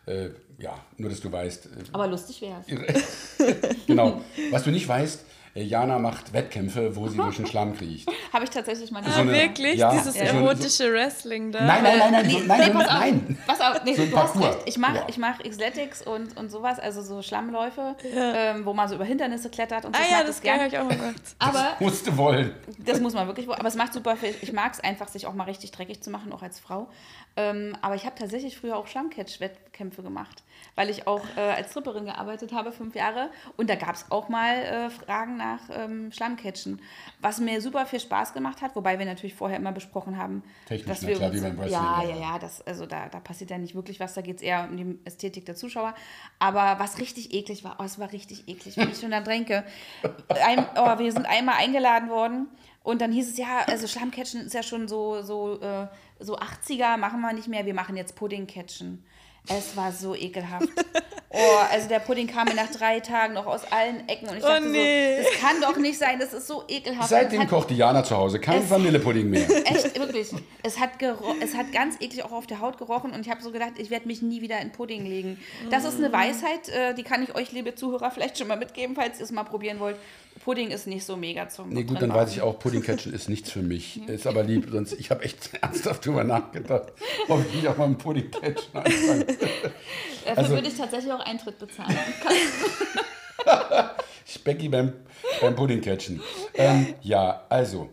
äh, 0.07 0.29
ja, 0.59 0.79
nur 0.97 1.11
dass 1.11 1.21
du 1.21 1.33
weißt, 1.33 1.67
äh, 1.67 1.69
Aber 1.93 2.07
lustig 2.07 2.41
wäre 2.43 2.63
es. 2.87 3.37
genau, 3.87 4.21
was 4.53 4.63
du 4.65 4.71
nicht 4.71 4.87
weißt, 4.87 5.25
Jana 5.63 5.99
macht 5.99 6.33
Wettkämpfe, 6.33 6.95
wo 6.97 7.09
sie 7.09 7.17
durch 7.17 7.37
den 7.37 7.47
Schlamm 7.47 7.77
kriecht. 7.77 8.09
Habe 8.33 8.45
ich 8.45 8.51
tatsächlich 8.51 8.91
mal 8.91 9.01
Ah, 9.01 9.03
gemacht. 9.03 9.19
eine- 9.21 9.33
wirklich? 9.33 9.77
ja, 9.77 9.91
Dieses 9.93 10.15
so- 10.15 10.21
erotische 10.21 10.93
Wrestling 10.93 11.53
da? 11.53 11.61
Nein, 11.65 11.83
nein, 11.83 11.99
nein, 11.99 12.13
nein, 12.13 12.27
Nee, 12.27 12.33
so, 12.33 12.39
nein, 12.47 12.59
nee, 12.61 12.67
so, 12.67 12.73
pass 12.79 12.89
auf, 12.89 12.99
nein. 13.01 13.39
Pass 13.47 13.61
auf, 13.61 13.85
nee, 13.85 13.95
So 13.95 14.07
du 14.07 14.17
hast 14.19 14.37
recht. 14.41 14.59
Ich 14.67 14.79
mache 14.79 14.97
Ja. 14.97 15.05
ich 15.09 15.19
mach 15.19 15.39
Xletics 15.39 16.03
und, 16.03 16.37
und 16.37 16.51
sowas, 16.51 16.79
also 16.79 17.03
so 17.03 17.23
Schlammläufe, 17.23 17.97
ähm, 18.15 18.65
wo 18.65 18.73
man 18.75 18.89
so 18.89 18.95
über 18.97 19.05
Hindernisse 19.05 19.51
klettert 19.51 19.85
und 19.85 19.95
so. 19.97 20.03
Ah 20.03 20.05
ich 20.07 20.13
ja, 20.13 20.25
das 20.25 20.41
gern. 20.41 20.59
habe 20.59 20.69
ich 20.69 20.79
auch 20.79 20.85
mal 20.85 20.97
gemacht. 20.97 21.23
Aber 21.39 21.69
Musste 21.81 22.17
wollen. 22.17 22.55
das 22.79 23.01
muss 23.01 23.15
man 23.15 23.27
wirklich, 23.27 23.49
wo- 23.49 23.53
aber 23.53 23.69
es 23.69 23.77
macht 23.77 23.93
super 23.95 24.17
viel. 24.17 24.35
Ich 24.43 24.53
mag 24.53 24.73
es 24.73 24.81
einfach, 24.81 25.09
sich 25.09 25.27
auch 25.27 25.35
mal 25.35 25.45
richtig 25.45 25.71
dreckig 25.71 26.03
zu 26.03 26.11
machen, 26.11 26.33
auch 26.33 26.43
als 26.43 26.61
Frau. 26.61 26.89
Ähm, 27.37 27.77
aber 27.83 27.95
ich 27.95 28.05
habe 28.05 28.17
tatsächlich 28.19 28.59
früher 28.59 28.77
auch 28.77 28.87
Schlammcatch-Wettkämpfe 28.89 30.03
gemacht, 30.03 30.43
weil 30.75 30.91
ich 30.91 31.07
auch 31.07 31.23
äh, 31.37 31.41
als 31.41 31.71
Stripperin 31.71 32.05
gearbeitet 32.07 32.53
habe, 32.53 32.73
fünf 32.73 32.95
Jahre. 32.95 33.31
Und 33.57 33.71
da 33.71 33.75
gab 33.77 33.95
es 33.95 34.07
auch 34.11 34.29
mal 34.29 34.57
äh, 34.57 34.91
Fragen 34.91 35.37
nach 35.37 35.48
ähm, 35.71 36.11
Schlammcatchen, 36.13 36.81
was 37.21 37.41
mir 37.41 37.61
super 37.61 37.87
viel 37.87 38.01
Spaß 38.01 38.33
gemacht 38.33 38.63
hat, 38.63 38.77
wobei 38.77 38.99
wir 38.99 39.07
natürlich 39.07 39.35
vorher 39.35 39.59
immer 39.59 39.73
besprochen 39.73 40.17
haben, 40.19 40.43
Technisch, 40.67 40.87
dass 40.87 41.07
wir 41.07 41.17
klar, 41.17 41.31
uns, 41.31 41.39
wie 41.39 41.45
beim 41.45 41.59
Wrestling, 41.59 41.73
ja, 41.73 42.03
ja, 42.03 42.09
ja, 42.09 42.15
ja. 42.17 42.21
ja, 42.21 42.39
das, 42.39 42.67
also 42.67 42.87
da, 42.87 43.09
da 43.09 43.21
passiert 43.21 43.51
ja 43.51 43.59
nicht 43.59 43.75
wirklich 43.75 44.01
was, 44.01 44.15
da 44.15 44.21
geht 44.21 44.37
es 44.37 44.43
eher 44.43 44.69
um 44.69 44.77
die 44.77 44.99
Ästhetik 45.05 45.47
der 45.47 45.57
Zuschauer. 45.57 45.95
Aber 46.39 46.79
was 46.79 46.99
richtig 46.99 47.33
eklig 47.35 47.65
war, 47.65 47.77
oh, 47.79 47.85
es 47.85 47.99
war 47.99 48.13
richtig 48.13 48.49
eklig, 48.49 48.77
wenn 48.77 48.91
ich 48.91 48.99
schon 48.99 49.11
da 49.11 49.21
denke. 49.21 49.65
Ein, 50.29 50.67
oh, 50.77 50.99
wir 50.99 51.13
sind 51.13 51.27
einmal 51.27 51.57
eingeladen 51.57 52.11
worden 52.11 52.49
und 52.83 53.01
dann 53.01 53.13
hieß 53.13 53.29
es 53.31 53.37
ja, 53.37 53.65
also 53.67 53.87
Schlammcatchen 53.87 54.47
ist 54.47 54.55
ja 54.55 54.63
schon 54.63 54.89
so, 54.89 55.23
so, 55.23 55.61
äh, 55.61 55.89
so 56.21 56.39
80er, 56.39 56.97
machen 56.97 57.21
wir 57.21 57.33
nicht 57.33 57.49
mehr, 57.49 57.67
wir 57.67 57.75
machen 57.75 57.97
jetzt 57.97 58.17
Puddingcatchen. 58.17 59.05
Es 59.49 59.77
war 59.77 59.93
so 59.93 60.15
ekelhaft. 60.15 60.69
Oh, 61.31 61.37
also 61.71 61.89
der 61.91 61.99
Pudding 61.99 62.27
kam 62.27 62.47
mir 62.49 62.55
nach 62.55 62.71
drei 62.71 63.01
Tagen 63.01 63.35
noch 63.35 63.45
aus 63.45 63.61
allen 63.71 64.09
Ecken 64.09 64.29
und 64.31 64.39
ich 64.39 64.43
Oh, 64.45 64.47
dachte 64.49 64.67
nee. 64.67 65.19
so, 65.23 65.29
das 65.29 65.41
kann 65.41 65.61
doch 65.61 65.77
nicht 65.77 65.99
sein, 65.99 66.19
das 66.19 66.33
ist 66.33 66.47
so 66.47 66.65
ekelhaft. 66.69 67.11
Seitdem 67.11 67.47
kocht 67.47 67.69
Diana 67.69 68.03
zu 68.03 68.17
Hause 68.17 68.41
kein 68.41 68.63
Es- 68.63 68.71
Vanillepudding 68.71 69.29
mehr. 69.29 69.47
Echt, 69.67 69.99
wirklich. 69.99 70.29
Es 70.63 70.79
hat, 70.79 70.93
es 71.43 71.55
hat 71.55 71.71
ganz 71.73 71.97
eklig 72.01 72.25
auch 72.25 72.33
auf 72.33 72.47
der 72.47 72.61
Haut 72.61 72.79
gerochen 72.79 73.13
und 73.13 73.21
ich 73.27 73.31
habe 73.31 73.43
so 73.43 73.51
gedacht, 73.53 73.73
ich 73.77 73.91
werde 73.91 74.07
mich 74.07 74.23
nie 74.23 74.41
wieder 74.41 74.59
in 74.61 74.73
Pudding 74.73 75.05
legen. 75.05 75.39
Das 75.71 75.85
ist 75.85 75.99
eine 75.99 76.11
Weisheit, 76.13 76.71
äh, 76.71 76.95
die 76.95 77.03
kann 77.03 77.23
ich 77.23 77.35
euch, 77.35 77.53
liebe 77.53 77.75
Zuhörer, 77.75 78.11
vielleicht 78.11 78.39
schon 78.39 78.49
mal 78.49 78.57
mitgeben, 78.57 78.97
falls 78.97 79.19
ihr 79.19 79.25
es 79.25 79.31
mal 79.31 79.45
probieren 79.45 79.81
wollt. 79.81 79.97
Pudding 80.45 80.71
ist 80.71 80.87
nicht 80.87 81.05
so 81.05 81.17
mega 81.17 81.49
zum 81.49 81.69
Nee, 81.71 81.83
gut, 81.83 82.01
dann 82.01 82.11
weiß 82.11 82.17
machen. 82.17 82.31
ich 82.37 82.41
auch, 82.43 82.59
Puddingcatchen 82.61 83.13
ist 83.13 83.29
nichts 83.29 83.51
für 83.51 83.61
mich. 83.61 84.01
Ist 84.09 84.27
aber 84.27 84.45
lieb, 84.45 84.69
sonst 84.71 84.93
ich 84.95 85.11
habe 85.11 85.25
echt 85.25 85.51
ernsthaft 85.61 86.07
drüber 86.07 86.23
nachgedacht, 86.25 86.93
ob 87.29 87.45
ich 87.47 87.55
nicht 87.57 87.67
auch 87.69 87.77
mal 87.77 87.89
mit 87.89 87.99
Puddingcatchen 87.99 88.73
anfange. 88.73 89.27
Dafür 90.25 90.39
also- 90.39 90.51
würde 90.55 90.69
ich 90.69 90.77
tatsächlich 90.77 91.13
auch 91.13 91.18
Eintritt 91.21 91.59
bezahlen. 91.59 91.97
Specky 94.27 94.69
beim, 94.69 94.93
beim 95.41 95.55
Puddingcatchen. 95.55 96.21
Ähm, 96.55 96.95
ja, 97.01 97.47
also, 97.49 97.89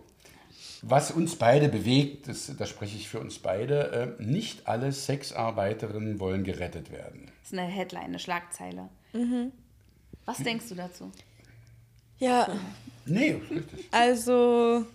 was 0.82 1.11
uns 1.11 1.36
beide 1.36 1.69
bewegt, 1.69 2.28
das, 2.28 2.51
da 2.57 2.65
spreche 2.65 2.97
ich 2.97 3.07
für 3.07 3.19
uns 3.19 3.39
beide, 3.39 4.15
äh, 4.19 4.23
nicht 4.23 4.67
alle 4.67 4.91
Sexarbeiterinnen 4.91 6.19
wollen 6.19 6.43
gerettet 6.43 6.91
werden. 6.91 7.32
Das 7.41 7.53
ist 7.53 7.57
eine 7.57 7.67
Headline, 7.67 8.05
eine 8.05 8.19
Schlagzeile. 8.19 8.89
Was 10.26 10.38
denkst 10.39 10.65
du 10.69 10.76
dazu? 10.76 11.11
Ja, 12.17 12.47
Nee, 13.05 13.41
richtig. 13.51 13.86
also 13.91 14.86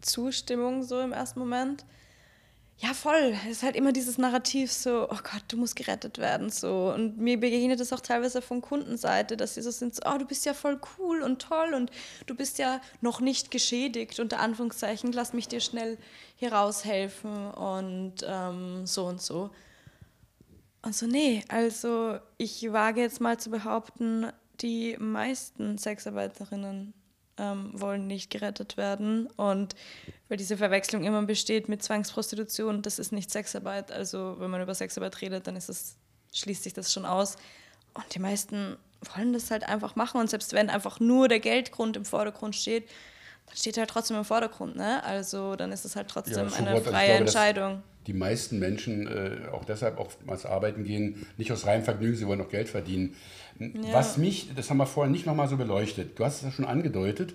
Zustimmung 0.00 0.82
so 0.82 1.00
im 1.00 1.12
ersten 1.12 1.40
Moment. 1.40 1.84
Ja, 2.82 2.94
voll. 2.94 3.36
Es 3.44 3.58
ist 3.58 3.62
halt 3.62 3.76
immer 3.76 3.92
dieses 3.92 4.16
Narrativ 4.16 4.72
so, 4.72 5.06
oh 5.10 5.18
Gott, 5.22 5.44
du 5.48 5.58
musst 5.58 5.76
gerettet 5.76 6.16
werden. 6.16 6.48
So. 6.48 6.90
Und 6.94 7.18
mir 7.18 7.38
begegnet 7.38 7.78
es 7.78 7.92
auch 7.92 8.00
teilweise 8.00 8.40
von 8.40 8.62
Kundenseite, 8.62 9.36
dass 9.36 9.54
sie 9.54 9.60
so 9.60 9.70
sind, 9.70 9.94
so, 9.94 10.02
oh, 10.06 10.16
du 10.16 10.24
bist 10.24 10.46
ja 10.46 10.54
voll 10.54 10.80
cool 10.98 11.20
und 11.20 11.42
toll 11.42 11.74
und 11.74 11.90
du 12.26 12.34
bist 12.34 12.58
ja 12.58 12.80
noch 13.02 13.20
nicht 13.20 13.50
geschädigt, 13.50 14.18
unter 14.18 14.40
Anführungszeichen, 14.40 15.12
lass 15.12 15.34
mich 15.34 15.46
dir 15.46 15.60
schnell 15.60 15.98
hier 16.36 16.54
raushelfen 16.54 17.50
und 17.50 18.14
ähm, 18.26 18.86
so 18.86 19.04
und 19.04 19.20
so. 19.20 19.50
Und 20.80 20.94
so, 20.94 21.06
nee, 21.06 21.44
also 21.48 22.18
ich 22.38 22.72
wage 22.72 23.02
jetzt 23.02 23.20
mal 23.20 23.38
zu 23.38 23.50
behaupten, 23.50 24.32
die 24.62 24.96
meisten 24.98 25.76
Sexarbeiterinnen 25.76 26.94
ähm, 27.40 27.70
wollen 27.72 28.06
nicht 28.06 28.30
gerettet 28.30 28.76
werden. 28.76 29.26
Und 29.36 29.74
weil 30.28 30.36
diese 30.36 30.56
Verwechslung 30.56 31.04
immer 31.04 31.22
besteht 31.22 31.68
mit 31.68 31.82
Zwangsprostitution, 31.82 32.82
das 32.82 32.98
ist 32.98 33.12
nicht 33.12 33.30
Sexarbeit. 33.30 33.90
Also 33.90 34.36
wenn 34.38 34.50
man 34.50 34.62
über 34.62 34.74
Sexarbeit 34.74 35.20
redet, 35.22 35.46
dann 35.46 35.56
ist 35.56 35.68
es, 35.68 35.96
schließt 36.32 36.62
sich 36.62 36.74
das 36.74 36.92
schon 36.92 37.06
aus. 37.06 37.36
Und 37.94 38.14
die 38.14 38.18
meisten 38.20 38.76
wollen 39.14 39.32
das 39.32 39.50
halt 39.50 39.64
einfach 39.64 39.96
machen. 39.96 40.20
Und 40.20 40.30
selbst 40.30 40.52
wenn 40.52 40.70
einfach 40.70 41.00
nur 41.00 41.28
der 41.28 41.40
Geldgrund 41.40 41.96
im 41.96 42.04
Vordergrund 42.04 42.54
steht, 42.54 42.88
dann 43.46 43.56
steht 43.56 43.76
er 43.76 43.82
halt 43.82 43.90
trotzdem 43.90 44.16
im 44.18 44.24
Vordergrund. 44.24 44.76
Ne? 44.76 45.02
Also 45.02 45.56
dann 45.56 45.72
ist 45.72 45.84
es 45.84 45.96
halt 45.96 46.08
trotzdem 46.08 46.48
so 46.48 46.56
eine 46.56 46.70
also 46.70 46.90
freie 46.90 47.06
glaube, 47.06 47.20
Entscheidung. 47.20 47.82
Die 48.10 48.18
meisten 48.18 48.58
Menschen 48.58 49.06
äh, 49.06 49.48
auch 49.52 49.64
deshalb 49.64 50.00
oftmals 50.00 50.44
arbeiten 50.44 50.82
gehen, 50.82 51.26
nicht 51.36 51.52
aus 51.52 51.64
reinem 51.64 51.84
Vergnügen, 51.84 52.16
sie 52.16 52.26
wollen 52.26 52.40
auch 52.40 52.48
Geld 52.48 52.68
verdienen. 52.68 53.14
Was 53.92 54.16
mich, 54.16 54.50
das 54.56 54.68
haben 54.68 54.78
wir 54.78 54.86
vorher 54.86 55.12
nicht 55.12 55.26
nochmal 55.26 55.46
so 55.46 55.56
beleuchtet, 55.56 56.18
du 56.18 56.24
hast 56.24 56.38
es 56.38 56.42
ja 56.42 56.50
schon 56.50 56.64
angedeutet, 56.64 57.34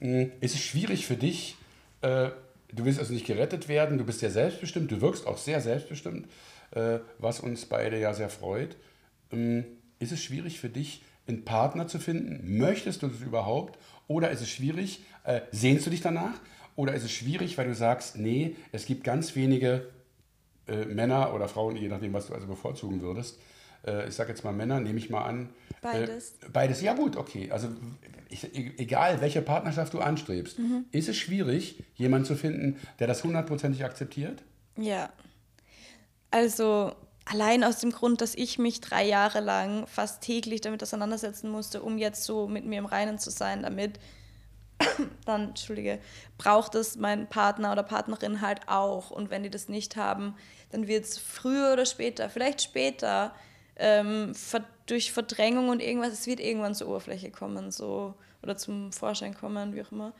ist 0.00 0.54
es 0.54 0.60
schwierig 0.60 1.06
für 1.06 1.16
dich, 1.16 1.56
äh, 2.02 2.28
du 2.74 2.84
willst 2.84 2.98
also 2.98 3.14
nicht 3.14 3.24
gerettet 3.26 3.68
werden, 3.68 3.96
du 3.96 4.04
bist 4.04 4.20
sehr 4.20 4.30
selbstbestimmt, 4.30 4.90
du 4.90 5.00
wirkst 5.00 5.26
auch 5.26 5.38
sehr 5.38 5.62
selbstbestimmt, 5.62 6.26
äh, 6.72 6.98
was 7.18 7.40
uns 7.40 7.64
beide 7.64 7.98
ja 7.98 8.12
sehr 8.12 8.28
freut. 8.28 8.76
Ähm, 9.32 9.64
ist 9.98 10.12
es 10.12 10.22
schwierig 10.22 10.60
für 10.60 10.68
dich, 10.68 11.02
einen 11.26 11.46
Partner 11.46 11.88
zu 11.88 11.98
finden? 11.98 12.58
Möchtest 12.58 13.02
du 13.02 13.06
das 13.06 13.22
überhaupt? 13.22 13.78
Oder 14.08 14.30
ist 14.30 14.42
es 14.42 14.50
schwierig, 14.50 15.04
äh, 15.24 15.40
sehnst 15.52 15.86
du 15.86 15.90
dich 15.90 16.02
danach? 16.02 16.38
Oder 16.74 16.94
ist 16.94 17.04
es 17.04 17.12
schwierig, 17.12 17.58
weil 17.58 17.68
du 17.68 17.74
sagst, 17.74 18.16
nee, 18.18 18.56
es 18.72 18.86
gibt 18.86 19.04
ganz 19.04 19.36
wenige 19.36 19.86
äh, 20.68 20.84
Männer 20.86 21.34
oder 21.34 21.48
Frauen, 21.48 21.76
je 21.76 21.88
nachdem, 21.88 22.12
was 22.12 22.26
du 22.28 22.34
also 22.34 22.46
bevorzugen 22.46 23.00
würdest. 23.00 23.38
Äh, 23.86 24.08
ich 24.08 24.14
sage 24.14 24.30
jetzt 24.30 24.44
mal 24.44 24.52
Männer, 24.52 24.80
nehme 24.80 24.98
ich 24.98 25.10
mal 25.10 25.24
an. 25.24 25.50
Beides. 25.80 26.34
Äh, 26.42 26.48
beides, 26.52 26.80
ja 26.82 26.94
gut, 26.94 27.16
okay. 27.16 27.50
Also 27.50 27.68
ich, 28.28 28.44
e- 28.56 28.72
egal, 28.78 29.20
welche 29.20 29.42
Partnerschaft 29.42 29.92
du 29.94 30.00
anstrebst, 30.00 30.58
Mhm. 30.58 30.84
ist 30.92 31.08
es 31.08 31.16
schwierig, 31.16 31.82
jemanden 31.94 32.26
zu 32.26 32.36
finden, 32.36 32.78
der 32.98 33.06
das 33.08 33.24
hundertprozentig 33.24 33.84
akzeptiert? 33.84 34.42
Ja. 34.76 35.10
Also 36.30 36.92
allein 37.24 37.62
aus 37.64 37.78
dem 37.80 37.90
Grund, 37.90 38.20
dass 38.20 38.34
ich 38.34 38.58
mich 38.58 38.80
drei 38.80 39.04
Jahre 39.06 39.40
lang 39.40 39.86
fast 39.86 40.22
täglich 40.22 40.60
damit 40.60 40.82
auseinandersetzen 40.82 41.50
musste, 41.50 41.82
um 41.82 41.98
jetzt 41.98 42.24
so 42.24 42.48
mit 42.48 42.64
mir 42.64 42.78
im 42.78 42.86
Reinen 42.86 43.18
zu 43.18 43.30
sein 43.30 43.62
damit, 43.62 43.98
dann, 45.24 45.48
entschuldige, 45.48 45.98
braucht 46.38 46.74
es 46.74 46.96
mein 46.96 47.28
Partner 47.28 47.72
oder 47.72 47.82
Partnerin 47.82 48.40
halt 48.40 48.68
auch. 48.68 49.10
Und 49.10 49.30
wenn 49.30 49.42
die 49.42 49.50
das 49.50 49.68
nicht 49.68 49.96
haben, 49.96 50.34
dann 50.70 50.88
wird 50.88 51.04
es 51.04 51.18
früher 51.18 51.72
oder 51.72 51.86
später, 51.86 52.28
vielleicht 52.30 52.62
später, 52.62 53.34
ähm, 53.76 54.32
durch 54.86 55.12
Verdrängung 55.12 55.68
und 55.68 55.80
irgendwas, 55.80 56.12
es 56.12 56.26
wird 56.26 56.40
irgendwann 56.40 56.74
zur 56.74 56.88
Oberfläche 56.88 57.30
kommen, 57.30 57.70
so 57.70 58.14
oder 58.42 58.56
zum 58.56 58.92
Vorschein 58.92 59.34
kommen, 59.34 59.74
wie 59.74 59.82
auch 59.82 59.92
immer. 59.92 60.12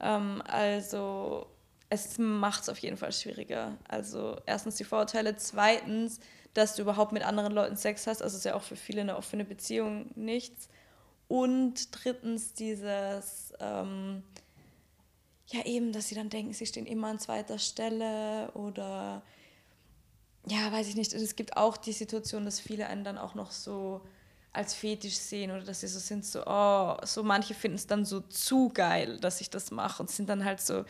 Ähm, 0.00 0.42
also 0.46 1.46
es 1.88 2.18
macht 2.18 2.62
es 2.62 2.68
auf 2.68 2.78
jeden 2.78 2.96
Fall 2.96 3.12
schwieriger. 3.12 3.76
Also 3.88 4.36
erstens 4.46 4.76
die 4.76 4.84
Vorurteile, 4.84 5.36
zweitens, 5.36 6.20
dass 6.54 6.74
du 6.74 6.82
überhaupt 6.82 7.12
mit 7.12 7.22
anderen 7.24 7.52
Leuten 7.52 7.76
Sex 7.76 8.06
hast, 8.06 8.22
also 8.22 8.36
ist 8.36 8.44
ja 8.44 8.54
auch 8.54 8.62
für 8.62 8.76
viele 8.76 9.02
eine 9.02 9.16
offene 9.16 9.44
Beziehung 9.44 10.10
nichts. 10.14 10.68
Und 11.28 11.88
drittens 11.92 12.54
dieses, 12.54 13.52
ähm, 13.60 14.22
ja 15.48 15.64
eben, 15.64 15.92
dass 15.92 16.08
sie 16.08 16.14
dann 16.14 16.30
denken, 16.30 16.52
sie 16.52 16.66
stehen 16.66 16.86
immer 16.86 17.08
an 17.08 17.18
zweiter 17.18 17.58
Stelle 17.58 18.50
oder 18.54 19.22
ja, 20.48 20.70
weiß 20.70 20.88
ich 20.88 20.96
nicht. 20.96 21.12
Und 21.12 21.20
es 21.20 21.34
gibt 21.36 21.56
auch 21.56 21.76
die 21.76 21.92
Situation, 21.92 22.44
dass 22.44 22.60
viele 22.60 22.86
einen 22.86 23.04
dann 23.04 23.18
auch 23.18 23.34
noch 23.34 23.50
so 23.50 24.02
als 24.52 24.74
Fetisch 24.74 25.16
sehen 25.16 25.50
oder 25.50 25.62
dass 25.62 25.80
sie 25.80 25.88
so 25.88 25.98
sind, 25.98 26.24
so, 26.24 26.42
oh, 26.46 26.96
so 27.04 27.22
manche 27.22 27.52
finden 27.54 27.76
es 27.76 27.86
dann 27.86 28.04
so 28.04 28.20
zu 28.20 28.70
geil, 28.70 29.18
dass 29.20 29.40
ich 29.40 29.50
das 29.50 29.70
mache 29.70 30.02
und 30.02 30.10
sind 30.10 30.28
dann 30.30 30.44
halt 30.44 30.60
so, 30.60 30.84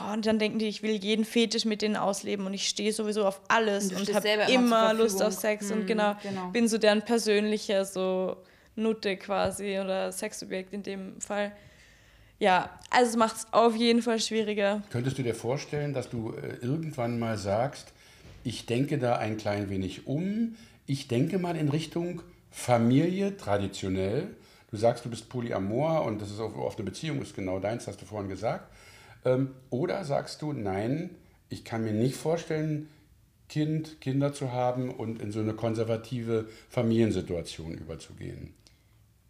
oh, 0.00 0.12
und 0.12 0.24
dann 0.24 0.38
denken 0.38 0.58
die, 0.58 0.66
ich 0.66 0.82
will 0.82 0.92
jeden 0.92 1.24
Fetisch 1.24 1.66
mit 1.66 1.82
denen 1.82 1.96
ausleben 1.96 2.46
und 2.46 2.54
ich 2.54 2.66
stehe 2.68 2.92
sowieso 2.92 3.26
auf 3.26 3.42
alles 3.48 3.92
Und 3.92 4.08
und, 4.08 4.14
habe 4.14 4.28
immer 4.28 4.48
immer, 4.48 4.94
Lust 4.94 5.22
auf. 5.22 5.34
Sex 5.34 5.66
Mhm, 5.66 5.72
und 5.72 5.86
genau, 5.86 6.14
genau. 6.22 6.48
bin 6.48 6.68
so 6.68 6.78
deren 6.78 7.02
persönlicher 7.02 7.84
so 7.84 8.38
Nutte 8.76 9.16
quasi 9.16 9.78
oder 9.78 10.12
Sexobjekt 10.12 10.72
in 10.72 10.82
dem 10.82 11.20
Fall. 11.20 11.52
Ja, 12.38 12.70
also 12.90 13.10
es 13.10 13.16
macht 13.16 13.36
es 13.36 13.46
auf 13.52 13.76
jeden 13.76 14.02
Fall 14.02 14.18
schwieriger. 14.18 14.82
Könntest 14.90 15.18
du 15.18 15.22
dir 15.22 15.34
vorstellen, 15.34 15.94
dass 15.94 16.10
du 16.10 16.32
äh, 16.32 16.56
irgendwann 16.60 17.18
mal 17.18 17.38
sagst, 17.38 17.92
ich 18.44 18.66
denke 18.66 18.98
da 18.98 19.16
ein 19.16 19.36
klein 19.36 19.70
wenig 19.70 20.06
um, 20.06 20.56
ich 20.86 21.06
denke 21.06 21.38
mal 21.38 21.56
in 21.56 21.68
Richtung 21.68 22.22
Familie 22.50 23.36
traditionell. 23.36 24.34
Du 24.70 24.76
sagst, 24.76 25.04
du 25.04 25.10
bist 25.10 25.28
Polyamor 25.28 26.04
und 26.04 26.20
das 26.20 26.30
ist 26.30 26.40
auf, 26.40 26.56
auf 26.56 26.76
eine 26.76 26.84
Beziehung 26.84 27.22
ist 27.22 27.36
genau 27.36 27.60
deins, 27.60 27.86
hast 27.86 28.02
du 28.02 28.06
vorhin 28.06 28.28
gesagt. 28.28 28.68
Ähm, 29.24 29.52
oder 29.70 30.04
sagst 30.04 30.42
du, 30.42 30.52
nein, 30.52 31.10
ich 31.48 31.64
kann 31.64 31.84
mir 31.84 31.92
nicht 31.92 32.16
vorstellen, 32.16 32.88
Kind, 33.48 34.00
Kinder 34.00 34.32
zu 34.32 34.50
haben 34.50 34.90
und 34.90 35.20
in 35.20 35.30
so 35.30 35.40
eine 35.40 35.52
konservative 35.52 36.48
Familiensituation 36.70 37.74
überzugehen. 37.74 38.54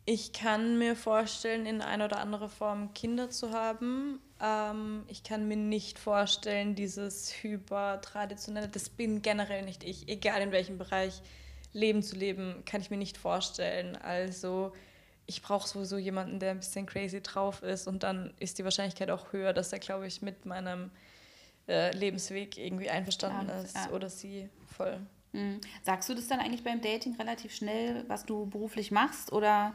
Ich 0.04 0.32
kann 0.32 0.78
mir 0.78 0.96
vorstellen, 0.96 1.64
in 1.64 1.80
einer 1.80 2.06
oder 2.06 2.18
anderen 2.18 2.48
Form 2.48 2.92
Kinder 2.92 3.30
zu 3.30 3.52
haben. 3.52 4.20
Ähm, 4.40 5.04
ich 5.06 5.22
kann 5.22 5.46
mir 5.46 5.56
nicht 5.56 5.98
vorstellen, 5.98 6.74
dieses 6.74 7.32
hyper-traditionelle, 7.42 8.68
das 8.68 8.88
bin 8.88 9.22
generell 9.22 9.64
nicht 9.64 9.84
ich, 9.84 10.08
egal 10.08 10.42
in 10.42 10.50
welchem 10.50 10.76
Bereich 10.78 11.22
Leben 11.72 12.02
zu 12.02 12.16
leben, 12.16 12.64
kann 12.66 12.80
ich 12.80 12.90
mir 12.90 12.96
nicht 12.96 13.16
vorstellen. 13.16 13.96
Also 13.96 14.72
ich 15.26 15.40
brauche 15.40 15.68
sowieso 15.68 15.98
jemanden, 15.98 16.40
der 16.40 16.50
ein 16.50 16.58
bisschen 16.58 16.86
crazy 16.86 17.22
drauf 17.22 17.62
ist 17.62 17.86
und 17.86 18.02
dann 18.02 18.34
ist 18.40 18.58
die 18.58 18.64
Wahrscheinlichkeit 18.64 19.10
auch 19.10 19.32
höher, 19.32 19.52
dass 19.52 19.72
er, 19.72 19.78
glaube 19.78 20.06
ich, 20.08 20.20
mit 20.20 20.44
meinem 20.44 20.90
äh, 21.68 21.96
Lebensweg 21.96 22.58
irgendwie 22.58 22.90
einverstanden 22.90 23.48
Ja, 23.48 23.60
ist 23.60 23.76
ja. 23.76 23.90
oder 23.90 24.10
sie 24.10 24.48
voll. 24.76 24.98
Mhm. 25.32 25.60
Sagst 25.82 26.08
du 26.08 26.14
das 26.14 26.28
dann 26.28 26.40
eigentlich 26.40 26.62
beim 26.64 26.80
Dating 26.80 27.14
relativ 27.16 27.54
schnell, 27.54 28.04
was 28.08 28.24
du 28.26 28.46
beruflich 28.46 28.90
machst? 28.90 29.32
Oder 29.32 29.74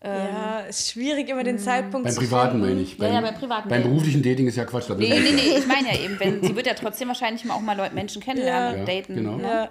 ja, 0.00 0.60
ist 0.60 0.92
schwierig, 0.92 1.28
immer 1.28 1.42
den 1.42 1.58
Zeitpunkt 1.58 2.04
Beim 2.04 2.14
zu 2.14 2.20
Privaten 2.20 2.60
meine 2.60 2.80
ich. 2.80 2.92
Ja, 2.92 2.98
Beim, 3.06 3.14
ja, 3.14 3.20
beim 3.20 3.34
privaten 3.34 3.68
Beim 3.68 3.82
beruflichen 3.82 4.22
Dating 4.22 4.46
ist 4.46 4.54
ja 4.56 4.64
Quatsch. 4.64 4.88
Da 4.88 4.94
Nee, 4.94 5.06
ich 5.06 5.10
nee, 5.24 5.32
nicht. 5.32 5.34
nee, 5.44 5.58
ich 5.58 5.66
meine 5.66 5.88
ja 5.92 5.98
eben, 6.00 6.20
wenn, 6.20 6.40
sie 6.40 6.54
wird 6.54 6.66
ja 6.68 6.74
trotzdem 6.74 7.08
wahrscheinlich 7.08 7.44
mal 7.44 7.54
auch 7.54 7.60
mal 7.60 7.76
Leute, 7.76 7.96
Menschen 7.96 8.22
kennenlernen 8.22 8.74
Ja. 8.76 8.80
und 8.82 8.88
Ja, 8.88 8.94
daten. 9.00 9.14
genau. 9.16 9.36
Ne? 9.38 9.42
Ja, 9.42 9.70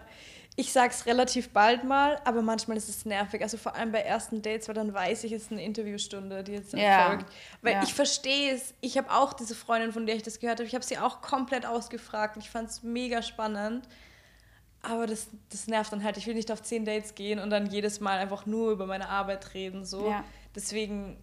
ich 0.57 0.73
sag's 0.73 1.05
relativ 1.05 1.47
bald 1.51 1.85
mal, 1.85 2.19
aber 2.25 2.41
manchmal 2.41 2.75
ist 2.75 2.89
es 2.89 3.05
nervig. 3.05 3.41
Also 3.41 3.55
vor 3.55 3.75
allem 3.77 3.93
bei 3.93 3.99
ersten 4.01 4.41
Dates, 4.41 4.67
weil 4.67 4.75
dann 4.75 4.93
weiß 4.93 5.23
ich, 5.23 5.31
es 5.31 5.43
ist 5.43 5.51
eine 5.53 5.63
Interviewstunde, 5.63 6.43
die 6.43 6.51
jetzt 6.53 6.73
Ja, 6.73 6.79
erfolgt. 7.11 7.27
Weil 7.61 7.73
ja. 7.75 7.83
ich 7.83 7.93
verstehe 7.93 8.51
es. 8.53 8.73
Ich 8.81 8.97
habe 8.97 9.09
auch 9.11 9.31
diese 9.31 9.55
Freundin, 9.55 9.93
von 9.93 10.05
der 10.05 10.17
ich 10.17 10.23
das 10.23 10.39
gehört 10.41 10.59
habe, 10.59 10.67
ich 10.67 10.75
habe 10.75 10.83
sie 10.83 10.97
auch 10.97 11.21
komplett 11.21 11.65
ausgefragt. 11.65 12.35
Ich 12.37 12.49
fand 12.49 12.69
es 12.69 12.83
mega 12.83 13.21
spannend. 13.21 13.87
Aber 14.81 15.07
das, 15.07 15.27
das 15.49 15.67
nervt 15.67 15.91
dann 15.91 16.03
halt. 16.03 16.17
Ich 16.17 16.27
will 16.27 16.35
nicht 16.35 16.51
auf 16.51 16.61
zehn 16.61 16.85
Dates 16.85 17.15
gehen 17.15 17.39
und 17.39 17.49
dann 17.49 17.67
jedes 17.67 17.99
Mal 17.99 18.19
einfach 18.19 18.45
nur 18.45 18.71
über 18.71 18.85
meine 18.85 19.09
Arbeit 19.09 19.53
reden. 19.53 19.85
So. 19.85 20.09
Ja. 20.09 20.23
Deswegen, 20.55 21.17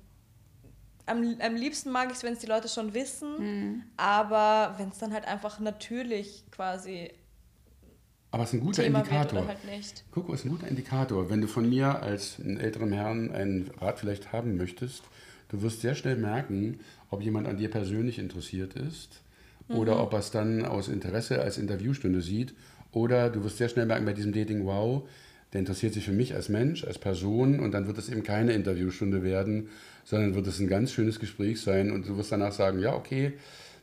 am, 1.06 1.36
am 1.40 1.54
liebsten 1.54 1.90
mag 1.90 2.10
ich 2.10 2.16
es, 2.16 2.22
wenn 2.22 2.34
es 2.34 2.40
die 2.40 2.46
Leute 2.46 2.68
schon 2.68 2.94
wissen. 2.94 3.38
Mhm. 3.38 3.82
Aber 3.96 4.74
wenn 4.78 4.88
es 4.88 4.98
dann 4.98 5.12
halt 5.12 5.26
einfach 5.26 5.60
natürlich 5.60 6.44
quasi 6.50 7.10
Aber 8.30 8.42
es 8.42 8.50
ist 8.50 8.60
ein 8.60 8.60
guter 8.60 8.82
Thema 8.82 8.98
Indikator. 9.00 9.46
halt 9.46 9.64
nicht. 9.64 10.04
Guck, 10.10 10.28
ist 10.30 10.44
ein 10.44 10.50
guter 10.50 10.68
Indikator. 10.68 11.30
Wenn 11.30 11.40
du 11.40 11.46
von 11.46 11.68
mir 11.68 12.02
als 12.02 12.38
älteren 12.40 12.92
Herrn 12.92 13.30
einen 13.30 13.70
Rat 13.78 13.98
vielleicht 13.98 14.32
haben 14.32 14.56
möchtest, 14.56 15.04
du 15.48 15.62
wirst 15.62 15.80
sehr 15.80 15.94
schnell 15.94 16.16
merken, 16.16 16.80
ob 17.10 17.22
jemand 17.22 17.46
an 17.46 17.56
dir 17.56 17.70
persönlich 17.70 18.18
interessiert 18.18 18.74
ist 18.74 19.22
oder 19.68 20.02
ob 20.02 20.12
er 20.12 20.18
es 20.18 20.30
dann 20.30 20.64
aus 20.66 20.88
Interesse 20.88 21.40
als 21.40 21.56
Interviewstunde 21.56 22.20
sieht. 22.20 22.54
Oder 22.94 23.28
du 23.30 23.44
wirst 23.44 23.58
sehr 23.58 23.68
schnell 23.68 23.86
merken 23.86 24.04
bei 24.04 24.12
diesem 24.12 24.32
Dating, 24.32 24.64
wow, 24.64 25.02
der 25.52 25.60
interessiert 25.60 25.94
sich 25.94 26.04
für 26.04 26.12
mich 26.12 26.34
als 26.34 26.48
Mensch, 26.48 26.84
als 26.84 26.98
Person 26.98 27.60
und 27.60 27.72
dann 27.72 27.86
wird 27.86 27.98
es 27.98 28.08
eben 28.08 28.22
keine 28.22 28.52
Interviewstunde 28.52 29.22
werden, 29.22 29.68
sondern 30.04 30.34
wird 30.34 30.46
es 30.46 30.58
ein 30.60 30.68
ganz 30.68 30.92
schönes 30.92 31.20
Gespräch 31.20 31.60
sein 31.60 31.90
und 31.90 32.08
du 32.08 32.16
wirst 32.16 32.32
danach 32.32 32.52
sagen, 32.52 32.78
ja, 32.78 32.94
okay, 32.94 33.34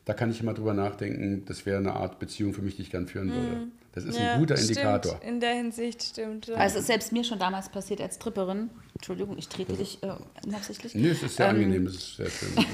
da 0.05 0.14
kann 0.14 0.32
ich 0.32 0.41
mal 0.43 0.53
drüber 0.53 0.74
nachdenken, 0.74 1.43
das 1.45 1.66
wäre 1.66 1.78
eine 1.78 1.93
Art 1.93 2.20
Beziehung 2.20 2.53
für 2.53 2.62
mich, 2.62 2.76
die 2.76 2.82
ich 2.82 2.91
gern 2.91 3.07
führen 3.07 3.32
würde. 3.32 3.68
Das 3.93 4.05
ist 4.05 4.18
ein 4.18 4.39
guter 4.39 4.57
Indikator. 4.57 5.18
Stimmt, 5.18 5.32
in 5.32 5.39
der 5.41 5.53
Hinsicht 5.53 6.01
stimmt. 6.01 6.47
Ja. 6.47 6.55
Also 6.55 6.76
es 6.76 6.82
ist 6.82 6.88
selbst 6.88 7.12
mir 7.12 7.24
schon 7.26 7.39
damals 7.39 7.70
passiert 7.70 7.99
als 7.99 8.18
Tripperin. 8.20 8.70
Entschuldigung, 8.95 9.38
ich 9.38 9.49
trete 9.49 9.74
dich 9.74 10.01
äh, 10.01 10.14
unabsichtlich. 10.45 10.95
Nee, 10.95 11.09
es 11.09 11.22
ist 11.22 11.36
sehr 11.36 11.49
angenehm, 11.49 11.88
es 11.88 11.95
ist 11.95 12.16
sehr 12.16 12.30
schön. 12.30 12.49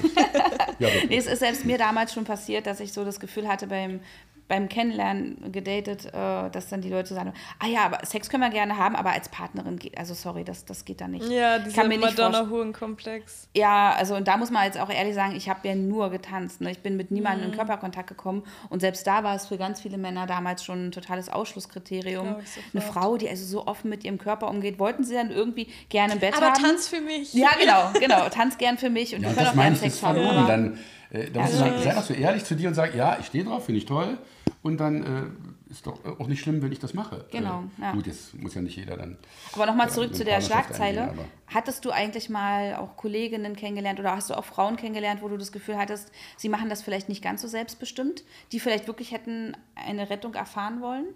ja, 0.78 0.88
Nee, 1.08 1.16
es 1.16 1.26
ist 1.26 1.40
selbst 1.40 1.64
mir 1.64 1.76
damals 1.76 2.12
schon 2.12 2.24
passiert, 2.24 2.66
dass 2.66 2.78
ich 2.80 2.92
so 2.92 3.04
das 3.04 3.18
Gefühl 3.18 3.48
hatte 3.48 3.66
beim, 3.66 4.00
beim 4.48 4.68
Kennenlernen 4.68 5.52
gedatet, 5.52 6.06
äh, 6.06 6.50
dass 6.50 6.68
dann 6.68 6.80
die 6.80 6.88
Leute 6.90 7.12
sagen, 7.14 7.32
ah 7.58 7.66
ja, 7.66 7.80
aber 7.84 8.04
Sex 8.06 8.30
können 8.30 8.42
wir 8.42 8.50
gerne 8.50 8.76
haben, 8.78 8.96
aber 8.96 9.10
als 9.10 9.28
Partnerin 9.28 9.78
geht, 9.78 9.96
also 9.98 10.14
sorry, 10.14 10.42
das, 10.42 10.64
das 10.64 10.84
geht 10.86 11.00
da 11.02 11.06
nicht. 11.08 11.28
ja, 11.28 11.56
Ich 11.58 11.64
dieser 11.64 11.76
kann 11.82 11.88
mir 11.88 11.98
nicht 11.98 12.04
vorstellen- 12.18 12.32
Madonna-Huren-Komplex. 12.32 13.48
Ja, 13.54 13.92
also 13.92 14.14
und 14.16 14.26
da 14.28 14.36
muss 14.36 14.50
man 14.50 14.64
jetzt 14.64 14.78
auch 14.80 14.90
ehrlich 14.90 15.14
sagen, 15.14 15.34
ich 15.36 15.48
habe 15.48 15.66
ja 15.68 15.74
nur 15.74 16.10
getanzt. 16.10 16.60
Ne? 16.60 16.70
Ich 16.70 16.78
bin 16.80 16.96
mit 16.96 17.10
niemandem 17.10 17.50
in 17.50 17.56
Körperkontakt 17.56 18.08
gekommen. 18.08 18.42
Und 18.70 18.80
selbst 18.80 19.06
da 19.06 19.22
war 19.22 19.34
es 19.34 19.46
für 19.46 19.58
ganz 19.58 19.80
viele 19.80 19.98
Männer 19.98 20.26
damals 20.26 20.64
schon 20.64 20.88
ein 20.88 20.92
totales 20.92 21.28
Ausschlusskriterium. 21.28 22.36
Eine 22.72 22.82
Frau, 22.82 23.16
die 23.16 23.28
also 23.28 23.44
so 23.44 23.66
offen 23.66 23.90
mit 23.90 24.04
ihrem 24.04 24.18
Körper 24.18 24.48
umgeht, 24.48 24.78
wollten 24.78 25.04
sie 25.04 25.14
dann 25.14 25.30
irgendwie 25.30 25.68
gerne 25.88 26.14
im 26.14 26.20
Bett 26.20 26.34
Aber 26.36 26.46
haben. 26.52 26.62
tanz 26.62 26.88
für 26.88 27.00
mich. 27.00 27.34
Ja, 27.34 27.50
genau, 27.60 27.90
genau. 28.00 28.28
Tanz 28.28 28.56
gern 28.58 28.78
für 28.78 28.90
mich 28.90 29.14
und 29.14 29.22
Ja, 29.22 29.28
und 29.28 29.34
können 29.36 29.50
das 29.54 29.58
auch 29.58 29.72
ist 29.72 29.80
Sex 29.80 30.02
haben. 30.02 30.14
verloren. 30.16 30.36
aber- 30.38 30.48
Dann, 30.48 30.78
äh, 31.10 31.30
da 31.30 31.40
musst 31.40 31.54
du 31.54 31.58
sagen, 31.58 31.82
sei 31.82 31.94
doch 31.94 32.02
so 32.02 32.14
ehrlich 32.14 32.44
zu 32.44 32.54
dir 32.56 32.68
und 32.68 32.74
sag, 32.74 32.94
ja, 32.94 33.16
ich 33.20 33.26
stehe 33.26 33.44
drauf, 33.44 33.64
finde 33.66 33.78
ich 33.78 33.86
toll. 33.86 34.18
Und 34.62 34.78
dann 34.78 35.02
äh, 35.02 35.70
ist 35.70 35.86
doch 35.86 36.04
auch 36.18 36.26
nicht 36.26 36.40
schlimm, 36.40 36.60
wenn 36.62 36.72
ich 36.72 36.78
das 36.80 36.92
mache. 36.94 37.26
Genau, 37.30 37.64
Äh, 37.78 37.82
ja. 37.82 37.92
Gut, 37.92 38.06
jetzt 38.06 38.34
muss 38.34 38.54
ja 38.54 38.60
nicht 38.60 38.76
jeder 38.76 38.96
dann. 38.96 39.16
Aber 39.52 39.66
nochmal 39.66 39.86
Ja, 39.86 39.92
zurück 39.92 40.14
zu 40.14 40.24
der 40.24 40.40
Schlagzeile. 40.40 41.10
eingehen, 41.10 41.24
Hattest 41.46 41.84
du 41.84 41.90
eigentlich 41.90 42.28
mal 42.28 42.74
auch 42.74 42.96
Kolleginnen 42.96 43.54
kennengelernt 43.56 44.00
oder 44.00 44.16
hast 44.16 44.30
du 44.30 44.34
auch 44.34 44.44
Frauen 44.44 44.76
kennengelernt, 44.76 45.22
wo 45.22 45.28
du 45.28 45.36
das 45.36 45.52
Gefühl 45.52 45.76
hattest, 45.78 46.10
sie 46.36 46.48
machen 46.48 46.68
das 46.68 46.82
vielleicht 46.82 47.08
nicht 47.08 47.22
ganz 47.22 47.40
so 47.42 47.48
selbstbestimmt, 47.48 48.24
die 48.52 48.60
vielleicht 48.60 48.86
wirklich 48.86 49.12
hätten 49.12 49.56
eine 49.74 50.10
Rettung 50.10 50.34
erfahren 50.34 50.80
wollen? 50.80 51.06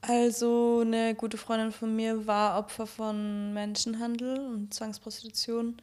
Also 0.00 0.80
eine 0.84 1.14
gute 1.14 1.36
Freundin 1.36 1.70
von 1.70 1.94
mir 1.94 2.26
war 2.26 2.58
Opfer 2.58 2.88
von 2.88 3.52
Menschenhandel 3.54 4.40
und 4.40 4.74
Zwangsprostitution, 4.74 5.76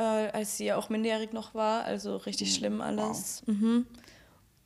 äh, 0.00 0.30
als 0.32 0.56
sie 0.56 0.64
ja 0.66 0.76
auch 0.76 0.88
minderjährig 0.88 1.32
noch 1.32 1.54
war. 1.54 1.84
Also 1.84 2.16
richtig 2.16 2.54
schlimm 2.54 2.80
alles. 2.80 3.42
Mhm. 3.46 3.86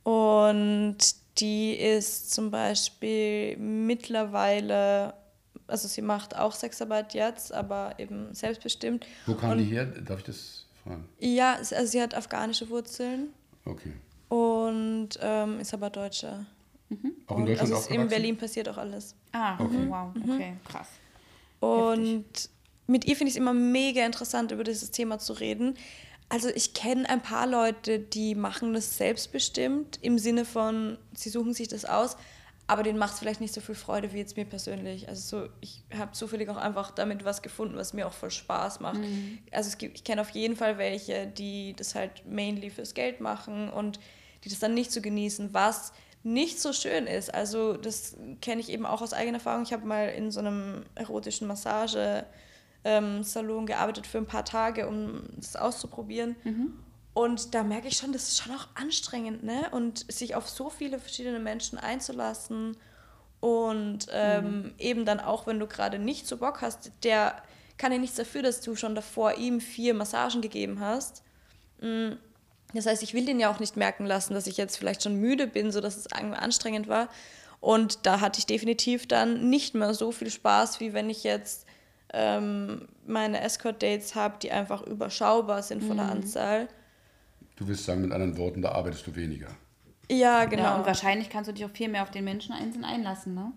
Und 0.03 0.97
die 1.39 1.73
ist 1.73 2.31
zum 2.33 2.51
Beispiel 2.51 3.57
mittlerweile, 3.57 5.13
also 5.67 5.87
sie 5.87 6.01
macht 6.01 6.35
auch 6.35 6.53
Sexarbeit 6.53 7.13
jetzt, 7.13 7.51
aber 7.53 7.95
eben 7.97 8.33
selbstbestimmt. 8.33 9.05
Wo 9.25 9.33
kam 9.35 9.51
Und- 9.51 9.57
die 9.59 9.65
her? 9.65 9.85
Darf 9.85 10.19
ich 10.19 10.25
das 10.25 10.65
fragen? 10.83 11.09
Ja, 11.19 11.55
also 11.55 11.85
sie 11.85 12.01
hat 12.01 12.13
afghanische 12.15 12.69
Wurzeln 12.69 13.29
Okay. 13.65 13.93
und 14.29 15.09
ähm, 15.21 15.59
ist 15.59 15.73
aber 15.73 15.89
Deutsche. 15.89 16.45
Auch 17.27 17.37
in 17.37 17.41
Und 17.41 17.45
Deutschland 17.47 17.73
also 17.73 17.75
es- 17.75 17.87
in? 17.87 18.07
Berlin 18.07 18.37
passiert 18.37 18.69
auch 18.69 18.77
alles. 18.77 19.15
Ah, 19.33 19.55
Okay. 19.59 19.85
wow, 19.89 20.09
okay, 20.23 20.53
krass. 20.69 20.87
Und 21.59 22.25
mit 22.87 23.05
ihr 23.05 23.15
finde 23.15 23.29
ich 23.29 23.35
es 23.35 23.39
immer 23.41 23.53
mega 23.53 24.05
interessant, 24.05 24.51
über 24.51 24.63
dieses 24.63 24.91
Thema 24.91 25.19
zu 25.19 25.33
reden. 25.33 25.75
Also 26.29 26.49
ich 26.49 26.73
kenne 26.73 27.07
ein 27.09 27.21
paar 27.21 27.47
Leute, 27.47 27.99
die 27.99 28.35
machen 28.35 28.73
das 28.73 28.97
selbstbestimmt, 28.97 29.99
im 30.01 30.17
Sinne 30.17 30.45
von, 30.45 30.97
sie 31.13 31.29
suchen 31.29 31.53
sich 31.53 31.67
das 31.67 31.85
aus, 31.85 32.17
aber 32.67 32.81
denen 32.81 32.97
macht 32.97 33.13
es 33.13 33.19
vielleicht 33.19 33.41
nicht 33.41 33.53
so 33.53 33.61
viel 33.61 33.75
Freude 33.75 34.11
wie 34.11 34.17
jetzt 34.17 34.35
mir 34.35 34.45
persönlich. 34.45 35.07
Also 35.07 35.41
so, 35.41 35.49
ich 35.61 35.83
habe 35.95 36.13
zufällig 36.13 36.49
auch 36.49 36.57
einfach 36.57 36.89
damit 36.89 37.23
was 37.23 37.43
gefunden, 37.43 37.75
was 37.75 37.93
mir 37.93 38.07
auch 38.07 38.13
voll 38.13 38.31
Spaß 38.31 38.79
macht. 38.79 38.99
Also 39.51 39.67
es 39.67 39.77
gibt, 39.77 39.97
ich 39.97 40.03
kenne 40.03 40.21
auf 40.21 40.31
jeden 40.31 40.55
Fall 40.55 40.79
welche, 40.79 41.27
die 41.27 41.75
das 41.75 41.93
halt 41.93 42.25
mainly 42.25 42.71
fürs 42.71 42.95
Geld 42.95 43.21
machen 43.21 43.69
und 43.69 43.99
die 44.43 44.49
das 44.49 44.57
dann 44.57 44.73
nicht 44.73 44.91
so 44.91 45.01
genießen, 45.01 45.53
was 45.53 45.93
nicht 46.23 46.59
so 46.59 46.73
schön 46.73 47.05
ist. 47.05 47.31
Also 47.31 47.73
das 47.77 48.17
kenne 48.41 48.61
ich 48.61 48.69
eben 48.69 48.87
auch 48.87 49.03
aus 49.03 49.13
eigener 49.13 49.37
Erfahrung. 49.37 49.61
Ich 49.61 49.73
habe 49.73 49.85
mal 49.85 50.09
in 50.09 50.31
so 50.31 50.39
einem 50.39 50.85
erotischen 50.95 51.47
Massage 51.47 52.25
ähm, 52.85 53.23
Salon 53.23 53.65
gearbeitet 53.65 54.07
für 54.07 54.19
ein 54.19 54.25
paar 54.27 54.45
Tage, 54.45 54.87
um 54.87 55.23
das 55.35 55.57
auszuprobieren. 55.57 56.37
Und 57.13 57.53
da 57.53 57.63
merke 57.63 57.87
ich 57.87 57.97
schon, 57.97 58.13
das 58.13 58.29
ist 58.29 58.41
schon 58.41 58.53
auch 58.55 58.67
anstrengend, 58.75 59.43
ne? 59.43 59.67
Und 59.71 60.09
sich 60.11 60.35
auf 60.35 60.47
so 60.49 60.69
viele 60.69 60.99
verschiedene 60.99 61.39
Menschen 61.39 61.77
einzulassen 61.77 62.77
und 63.39 64.07
ähm, 64.11 64.73
eben 64.79 65.05
dann 65.05 65.19
auch, 65.19 65.45
wenn 65.47 65.59
du 65.59 65.67
gerade 65.67 65.99
nicht 65.99 66.27
so 66.27 66.37
Bock 66.37 66.61
hast, 66.61 66.91
der 67.03 67.35
kann 67.77 67.91
ja 67.91 67.97
nichts 67.97 68.15
dafür, 68.15 68.41
dass 68.41 68.61
du 68.61 68.75
schon 68.75 68.95
davor 68.95 69.33
ihm 69.35 69.59
vier 69.61 69.93
Massagen 69.93 70.41
gegeben 70.41 70.79
hast. 70.79 71.23
Mm, 71.81 72.13
Das 72.73 72.85
heißt, 72.85 73.03
ich 73.03 73.13
will 73.13 73.25
den 73.25 73.39
ja 73.39 73.49
auch 73.51 73.59
nicht 73.59 73.77
merken 73.77 74.05
lassen, 74.05 74.33
dass 74.33 74.47
ich 74.47 74.57
jetzt 74.57 74.77
vielleicht 74.77 75.03
schon 75.03 75.15
müde 75.15 75.47
bin, 75.47 75.71
so 75.71 75.81
dass 75.81 75.95
es 75.97 76.07
irgendwie 76.13 76.37
anstrengend 76.37 76.87
war. 76.87 77.07
Und 77.61 78.05
da 78.05 78.19
hatte 78.19 78.39
ich 78.39 78.45
definitiv 78.45 79.07
dann 79.07 79.49
nicht 79.49 79.73
mehr 79.75 79.93
so 79.93 80.11
viel 80.11 80.29
Spaß, 80.29 80.79
wie 80.79 80.93
wenn 80.93 81.09
ich 81.09 81.23
jetzt 81.23 81.65
ähm, 82.13 82.87
meine 83.05 83.41
Escort-Dates 83.41 84.15
habe, 84.15 84.35
die 84.41 84.51
einfach 84.51 84.81
überschaubar 84.83 85.61
sind 85.63 85.83
von 85.83 85.97
der 85.97 86.07
Anzahl. 86.07 86.67
Du 87.55 87.67
willst 87.67 87.85
sagen, 87.85 88.01
mit 88.01 88.11
anderen 88.11 88.37
Worten, 88.37 88.61
da 88.61 88.71
arbeitest 88.71 89.07
du 89.07 89.15
weniger. 89.15 89.47
Ja, 90.09 90.45
genau. 90.45 90.63
Ja, 90.63 90.75
und 90.77 90.85
wahrscheinlich 90.85 91.29
kannst 91.29 91.49
du 91.49 91.53
dich 91.53 91.65
auch 91.65 91.71
viel 91.71 91.89
mehr 91.89 92.03
auf 92.03 92.11
den 92.11 92.23
Menschen 92.23 92.53
einzeln 92.53 92.85
einlassen, 92.85 93.33
ne? 93.33 93.51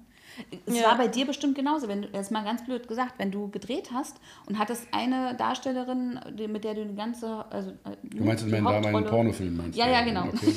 Es 0.66 0.76
Ja. 0.78 0.88
war 0.88 0.96
bei 0.98 1.08
dir 1.08 1.26
bestimmt 1.26 1.54
genauso, 1.56 1.88
wenn 1.88 2.02
du, 2.02 2.08
jetzt 2.12 2.30
mal 2.30 2.44
ganz 2.44 2.64
blöd 2.64 2.86
gesagt, 2.86 3.14
wenn 3.18 3.30
du 3.30 3.48
gedreht 3.50 3.90
hast 3.92 4.16
und 4.46 4.58
hattest 4.58 4.86
eine 4.92 5.34
Darstellerin, 5.36 6.20
die- 6.38 6.46
mit 6.48 6.64
der 6.64 6.74
du 6.74 6.86
die 6.86 6.94
ganze, 6.94 7.44
also 7.50 7.70
äh, 7.70 7.74
Du 8.02 8.24
meinst 8.24 8.44
in 8.44 8.50
meinen 8.50 8.64
damaligen 8.64 8.94
Hauptrolle- 8.94 9.08
Pornofilm, 9.10 9.56
meinst 9.56 9.76
du? 9.76 9.80
Ja, 9.82 9.88
ja, 9.90 10.02
genau. 10.02 10.26
Okay. 10.28 10.52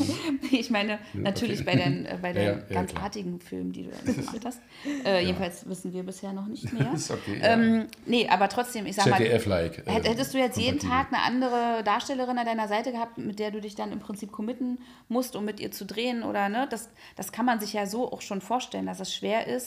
ich 0.52 0.70
meine, 0.70 1.00
natürlich 1.14 1.66
bei 1.66 1.76
den, 1.76 2.06
äh, 2.06 2.18
bei 2.22 2.30
Ja, 2.30 2.34
den 2.34 2.44
ja, 2.44 2.52
ja, 2.70 2.74
ganz 2.76 2.92
klar. 2.92 3.04
artigen 3.04 3.40
Filmen, 3.40 3.72
die 3.72 3.84
du 3.84 3.90
gemacht 4.14 4.40
hast. 4.46 4.60
Äh, 5.06 5.22
Jedenfalls 5.26 5.68
wissen 5.68 5.94
wir 5.94 6.04
bisher 6.04 6.34
noch 6.34 6.46
nicht 6.48 6.72
mehr. 6.74 6.92
Ist 6.94 7.10
okay, 7.12 7.40
ja. 7.42 7.54
ähm, 7.54 7.88
nee, 8.06 8.28
aber 8.30 8.50
trotzdem, 8.50 8.86
ich 8.86 8.96
sag 8.96 9.08
mal, 9.08 9.18
ZDF-like. 9.18 9.80
äh, 9.88 9.92
Hätt- 9.92 10.08
Hättest 10.08 10.34
du 10.34 10.38
jetzt 10.38 10.58
jeden. 10.58 10.80
Tag 10.80 11.08
eine 11.14 11.22
andere 11.24 11.84
Darstellerin 11.84 12.38
an 12.38 12.46
deiner 12.46 12.68
Seite 12.68 12.92
gehabt, 12.92 13.18
mit 13.18 13.40
der 13.40 13.52
du 13.52 13.62
dich 13.62 13.76
dann 13.76 13.92
im 13.92 14.00
Prinzip 14.00 14.32
committen 14.32 14.80
musst, 15.10 15.36
um 15.36 15.46
mit 15.46 15.60
ihr 15.60 15.72
zu 15.72 15.86
drehen 15.86 16.24
oder 16.24 16.50
ne? 16.50 16.68
Das, 16.70 16.90
das 17.16 17.32
kann 17.32 17.46
man 17.46 17.60
sich 17.60 17.74
ja 17.74 17.86
so 17.86 18.12
auch 18.12 18.22
schon 18.22 18.42
vorstellen, 18.42 18.86
dass 18.88 19.00
es 19.00 19.14
schwer 19.14 19.48
ist, 19.48 19.61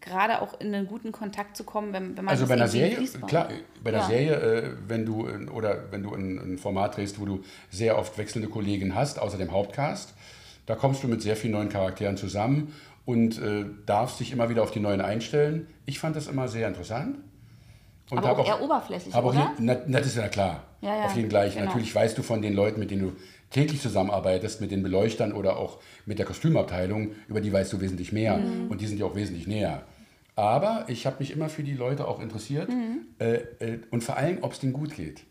gerade 0.00 0.42
auch 0.42 0.60
in 0.60 0.74
einen 0.74 0.86
guten 0.86 1.10
Kontakt 1.12 1.56
zu 1.56 1.64
kommen, 1.64 1.92
wenn, 1.92 2.16
wenn 2.16 2.24
man 2.24 2.32
Also 2.32 2.46
bei 2.46 2.54
einer 2.54 2.68
Serie, 2.68 2.96
fließbar 2.96 3.28
klar, 3.28 3.48
bei 3.82 3.90
einer 3.90 4.00
Ja. 4.00 4.06
Serie, 4.06 4.34
äh, 4.34 4.70
wenn 4.88 5.06
du 5.06 5.26
oder 5.52 5.90
wenn 5.90 6.02
du 6.02 6.14
ein, 6.14 6.58
Format 6.58 6.96
drehst, 6.96 7.18
wo 7.20 7.24
du 7.24 7.42
sehr 7.70 7.98
oft 7.98 8.16
wechselnde 8.18 8.48
Kollegen 8.48 8.94
hast, 8.94 9.18
außer 9.18 9.38
dem 9.38 9.50
Hauptcast, 9.52 10.12
da 10.66 10.74
kommst 10.74 11.02
du 11.02 11.08
mit 11.08 11.22
sehr 11.22 11.36
vielen 11.36 11.52
neuen 11.54 11.68
Charakteren 11.68 12.16
zusammen 12.16 12.74
und 13.04 13.38
äh, 13.40 13.64
darfst 13.86 14.20
dich 14.20 14.32
immer 14.32 14.48
wieder 14.50 14.62
auf 14.62 14.70
die 14.70 14.80
neuen 14.80 15.00
einstellen. 15.00 15.66
Ich 15.86 15.98
fand 15.98 16.14
das 16.16 16.26
immer 16.26 16.48
sehr 16.48 16.68
interessant. 16.68 17.16
Und 18.10 18.18
Aber 18.18 18.28
hab 18.28 18.38
auch 18.38 18.46
eher 18.46 18.62
oberflächlich, 18.62 19.14
auch 19.14 19.24
oder? 19.24 19.38
je- 19.58 19.64
na, 19.64 19.76
na, 19.86 19.98
das 19.98 20.08
ist 20.08 20.16
ja 20.16 20.28
klar. 20.28 20.62
Ja, 20.80 20.94
ja, 20.94 21.04
auf 21.06 21.16
jeden 21.16 21.28
gleich. 21.28 21.54
genau. 21.54 21.66
Natürlich 21.66 21.92
weißt 21.92 22.16
du 22.18 22.22
von 22.22 22.42
den 22.42 22.52
Leuten, 22.54 22.78
mit 22.78 22.90
denen 22.90 23.02
du 23.02 23.12
täglich 23.50 23.80
zusammenarbeitest, 23.80 24.60
mit 24.60 24.70
den 24.70 24.82
Beleuchtern 24.82 25.32
oder 25.32 25.56
auch 25.56 25.78
mit 26.04 26.18
der 26.18 26.26
Kostümabteilung, 26.26 27.12
über 27.28 27.40
die 27.40 27.52
weißt 27.52 27.72
du 27.72 27.80
wesentlich 27.80 28.12
mehr. 28.12 28.36
Mhm. 28.38 28.68
Und 28.68 28.80
die 28.80 28.86
sind 28.86 28.98
ja 28.98 29.06
auch 29.06 29.14
wesentlich 29.14 29.46
näher. 29.46 29.82
Aber 30.34 30.84
ich 30.88 31.06
habe 31.06 31.16
mich 31.20 31.30
immer 31.30 31.48
für 31.48 31.62
die 31.62 31.74
Leute 31.74 32.06
auch 32.06 32.20
interessiert 32.20 32.68
Mhm. 32.68 33.06
äh, 33.18 33.34
äh, 33.60 33.78
und 33.90 34.04
vor 34.04 34.16
allem, 34.16 34.38
ob 34.42 34.52
es 34.52 34.60
denen 34.60 34.72
gut 34.72 34.94
geht 34.94 35.24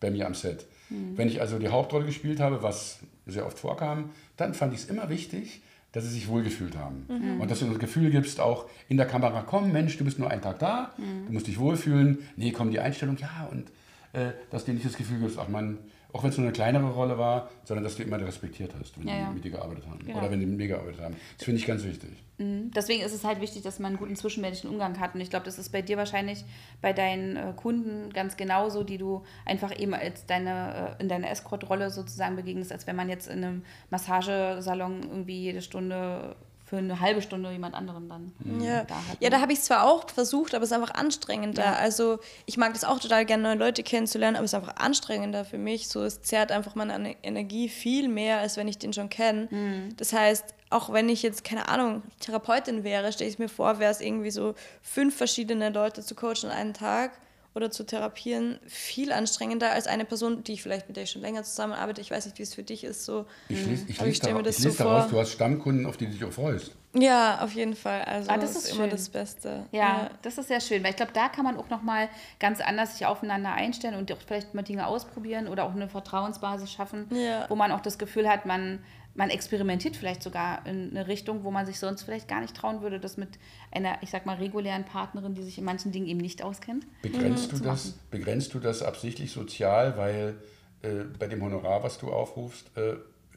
bei 0.00 0.10
mir 0.10 0.26
am 0.26 0.34
Set. 0.34 0.66
Mhm. 0.90 1.16
Wenn 1.16 1.28
ich 1.28 1.40
also 1.40 1.58
die 1.58 1.68
Hauptrolle 1.68 2.04
gespielt 2.06 2.38
habe, 2.40 2.62
was 2.62 3.00
sehr 3.26 3.46
oft 3.46 3.58
vorkam, 3.58 4.10
dann 4.36 4.54
fand 4.54 4.74
ich 4.74 4.80
es 4.80 4.84
immer 4.86 5.08
wichtig, 5.08 5.62
dass 5.92 6.04
sie 6.04 6.10
sich 6.10 6.28
wohlgefühlt 6.28 6.76
haben. 6.76 7.06
Mhm. 7.08 7.40
Und 7.40 7.50
dass 7.50 7.60
du 7.60 7.66
das 7.66 7.78
Gefühl 7.78 8.10
gibst, 8.10 8.38
auch 8.40 8.66
in 8.88 8.96
der 8.96 9.06
Kamera, 9.06 9.42
komm 9.46 9.72
Mensch, 9.72 9.96
du 9.96 10.04
bist 10.04 10.18
nur 10.18 10.30
einen 10.30 10.42
Tag 10.42 10.58
da, 10.58 10.92
Mhm. 10.98 11.26
du 11.26 11.32
musst 11.32 11.46
dich 11.46 11.58
wohlfühlen. 11.58 12.18
Nee, 12.36 12.52
komm, 12.52 12.70
die 12.70 12.80
Einstellung, 12.80 13.16
ja, 13.16 13.48
und 13.50 13.70
äh, 14.12 14.32
dass 14.50 14.64
dir 14.64 14.74
nicht 14.74 14.84
das 14.86 14.96
Gefühl 14.96 15.20
gibst, 15.20 15.38
ach 15.38 15.48
man, 15.48 15.78
auch 16.14 16.22
wenn 16.22 16.30
es 16.30 16.38
nur 16.38 16.46
eine 16.46 16.52
kleinere 16.52 16.90
Rolle 16.92 17.18
war, 17.18 17.50
sondern 17.64 17.82
dass 17.82 17.96
du 17.96 18.04
immer 18.04 18.20
respektiert 18.20 18.72
hast, 18.78 18.96
wenn 18.96 19.08
Ja, 19.08 19.14
die 19.14 19.20
ja. 19.20 19.30
mit 19.30 19.44
dir 19.44 19.50
gearbeitet 19.50 19.84
haben. 19.88 19.98
Genau. 19.98 20.18
Oder 20.18 20.30
wenn 20.30 20.38
die 20.38 20.46
mit 20.46 20.58
mir 20.58 20.68
gearbeitet 20.68 21.00
haben. 21.00 21.16
Das 21.36 21.44
finde 21.44 21.58
ich 21.58 21.66
ganz 21.66 21.82
wichtig. 21.82 22.10
Mhm. 22.38 22.70
Deswegen 22.70 23.02
ist 23.02 23.12
es 23.12 23.24
halt 23.24 23.40
wichtig, 23.40 23.62
dass 23.62 23.80
man 23.80 23.88
einen 23.90 23.98
guten 23.98 24.14
zwischenmenschlichen 24.14 24.70
Umgang 24.70 25.00
hat. 25.00 25.16
Und 25.16 25.20
ich 25.20 25.28
glaube, 25.28 25.44
das 25.44 25.58
ist 25.58 25.70
bei 25.70 25.82
dir 25.82 25.96
wahrscheinlich 25.96 26.44
bei 26.80 26.92
deinen 26.92 27.36
äh, 27.36 27.52
Kunden 27.56 28.12
ganz 28.12 28.36
genauso, 28.36 28.84
die 28.84 28.96
du 28.96 29.24
einfach 29.44 29.76
eben 29.76 29.92
als 29.92 30.24
deine, 30.26 30.96
äh, 30.98 31.02
in 31.02 31.08
deiner 31.08 31.28
Escort-Rolle 31.30 31.90
sozusagen 31.90 32.36
begegnest, 32.36 32.70
als 32.70 32.86
wenn 32.86 32.94
man 32.94 33.08
jetzt 33.08 33.26
in 33.26 33.42
einem 33.42 33.62
Massagesalon 33.90 35.02
irgendwie 35.02 35.40
jede 35.40 35.62
Stunde 35.62 36.36
für 36.74 36.78
eine 36.78 37.00
halbe 37.00 37.22
Stunde 37.22 37.50
jemand 37.50 37.74
anderen 37.74 38.08
dann 38.08 38.32
Ja, 38.60 38.84
da 38.84 38.94
hat. 38.96 39.16
ja 39.20 39.28
ne? 39.28 39.30
da 39.30 39.40
habe 39.40 39.52
ich 39.52 39.58
es 39.58 39.64
zwar 39.64 39.84
auch 39.84 40.08
versucht, 40.10 40.54
aber 40.54 40.64
es 40.64 40.70
ist 40.70 40.76
einfach 40.76 40.94
anstrengender. 40.94 41.76
Also 41.78 42.18
ich 42.46 42.56
mag 42.56 42.72
das 42.74 42.84
auch 42.84 42.98
total 43.00 43.24
gerne, 43.24 43.42
neue 43.42 43.56
Leute 43.56 43.82
kennenzulernen, 43.82 44.36
aber 44.36 44.44
es 44.44 44.52
ist 44.52 44.54
einfach 44.60 44.76
anstrengender 44.76 45.44
für 45.44 45.58
mich. 45.58 45.88
So, 45.88 46.02
es 46.02 46.22
zehrt 46.22 46.52
einfach 46.52 46.74
meine 46.74 46.94
Ener- 46.94 47.16
Energie 47.22 47.68
viel 47.68 48.08
mehr, 48.08 48.38
als 48.38 48.56
wenn 48.56 48.68
ich 48.68 48.78
den 48.78 48.92
schon 48.92 49.08
kenne. 49.08 49.48
Mhm. 49.50 49.96
Das 49.96 50.12
heißt, 50.12 50.44
auch 50.70 50.92
wenn 50.92 51.08
ich 51.08 51.22
jetzt, 51.22 51.44
keine 51.44 51.68
Ahnung, 51.68 52.02
Therapeutin 52.20 52.82
wäre, 52.84 53.12
stelle 53.12 53.30
ich 53.30 53.38
mir 53.38 53.48
vor, 53.48 53.78
wäre 53.78 53.92
es 53.92 54.00
irgendwie 54.00 54.30
so 54.30 54.54
fünf 54.82 55.16
verschiedene 55.16 55.70
Leute 55.70 56.02
zu 56.02 56.14
coachen 56.14 56.46
an 56.46 56.56
einem 56.56 56.74
Tag 56.74 57.12
oder 57.54 57.70
zu 57.70 57.84
therapieren, 57.86 58.58
viel 58.66 59.12
anstrengender 59.12 59.70
als 59.72 59.86
eine 59.86 60.04
Person, 60.04 60.42
die 60.44 60.54
ich 60.54 60.62
vielleicht 60.62 60.88
mit 60.88 60.96
der 60.96 61.04
ich 61.04 61.10
schon 61.10 61.22
länger 61.22 61.42
zusammenarbeite. 61.44 62.00
Ich 62.00 62.10
weiß 62.10 62.26
nicht, 62.26 62.38
wie 62.38 62.42
es 62.42 62.54
für 62.54 62.62
dich 62.64 62.82
ist. 62.84 63.04
So. 63.04 63.26
Ich 63.48 63.64
lese, 63.64 63.84
ich 63.84 63.90
ich 63.90 64.00
lese, 64.00 64.14
stell 64.16 64.32
mir 64.34 64.42
daraus, 64.42 64.56
das 64.56 64.56
ich 64.58 64.62
so 64.62 64.68
lese 64.70 64.82
daraus, 64.82 65.02
vor. 65.04 65.10
du 65.12 65.18
hast 65.20 65.30
Stammkunden, 65.30 65.86
auf 65.86 65.96
die 65.96 66.06
du 66.06 66.12
dich 66.12 66.24
auch 66.24 66.32
freust. 66.32 66.72
Ja, 66.96 67.40
auf 67.42 67.52
jeden 67.54 67.74
Fall. 67.74 68.02
Also 68.02 68.30
Ah, 68.30 68.36
das 68.38 68.50
ist 68.52 68.64
ist 68.66 68.70
immer 68.72 68.82
schön. 68.84 68.90
das 68.90 69.08
Beste. 69.08 69.66
Ja, 69.72 70.10
das 70.22 70.38
ist 70.38 70.46
sehr 70.48 70.60
schön, 70.60 70.82
weil 70.84 70.90
ich 70.90 70.96
glaube, 70.96 71.10
da 71.12 71.28
kann 71.28 71.44
man 71.44 71.56
auch 71.56 71.68
nochmal 71.68 72.08
ganz 72.38 72.60
anders 72.60 72.96
sich 72.98 73.06
aufeinander 73.06 73.52
einstellen 73.52 73.94
und 73.96 74.10
auch 74.12 74.18
vielleicht 74.24 74.54
mal 74.54 74.62
Dinge 74.62 74.86
ausprobieren 74.86 75.48
oder 75.48 75.64
auch 75.64 75.72
eine 75.74 75.88
Vertrauensbasis 75.88 76.70
schaffen, 76.72 77.06
Ja. 77.10 77.46
wo 77.48 77.56
man 77.56 77.72
auch 77.72 77.80
das 77.80 77.98
Gefühl 77.98 78.28
hat, 78.28 78.46
man, 78.46 78.78
man 79.14 79.30
experimentiert 79.30 79.96
vielleicht 79.96 80.22
sogar 80.22 80.66
in 80.66 80.90
eine 80.90 81.06
Richtung, 81.06 81.44
wo 81.44 81.50
man 81.50 81.66
sich 81.66 81.78
sonst 81.78 82.02
vielleicht 82.02 82.28
gar 82.28 82.40
nicht 82.40 82.56
trauen 82.56 82.82
würde, 82.82 82.98
das 82.98 83.16
mit 83.16 83.30
einer, 83.70 83.98
ich 84.02 84.10
sag 84.10 84.26
mal, 84.26 84.36
regulären 84.36 84.84
Partnerin, 84.84 85.34
die 85.34 85.42
sich 85.42 85.58
in 85.58 85.64
manchen 85.64 85.92
Dingen 85.92 86.06
eben 86.06 86.18
nicht 86.20 86.42
auskennt. 86.42 86.86
Begrenzt, 87.02 87.52
Mhm. 87.52 87.58
du, 87.58 87.64
das, 87.64 87.92
begrenzt 88.10 88.54
du 88.54 88.58
das 88.58 88.82
absichtlich 88.82 89.30
sozial, 89.30 89.96
weil 89.96 90.36
äh, 90.82 91.04
bei 91.18 91.28
dem 91.28 91.42
Honorar, 91.42 91.82
was 91.82 91.98
du 91.98 92.12
aufrufst, 92.12 92.76
äh, 92.76 92.94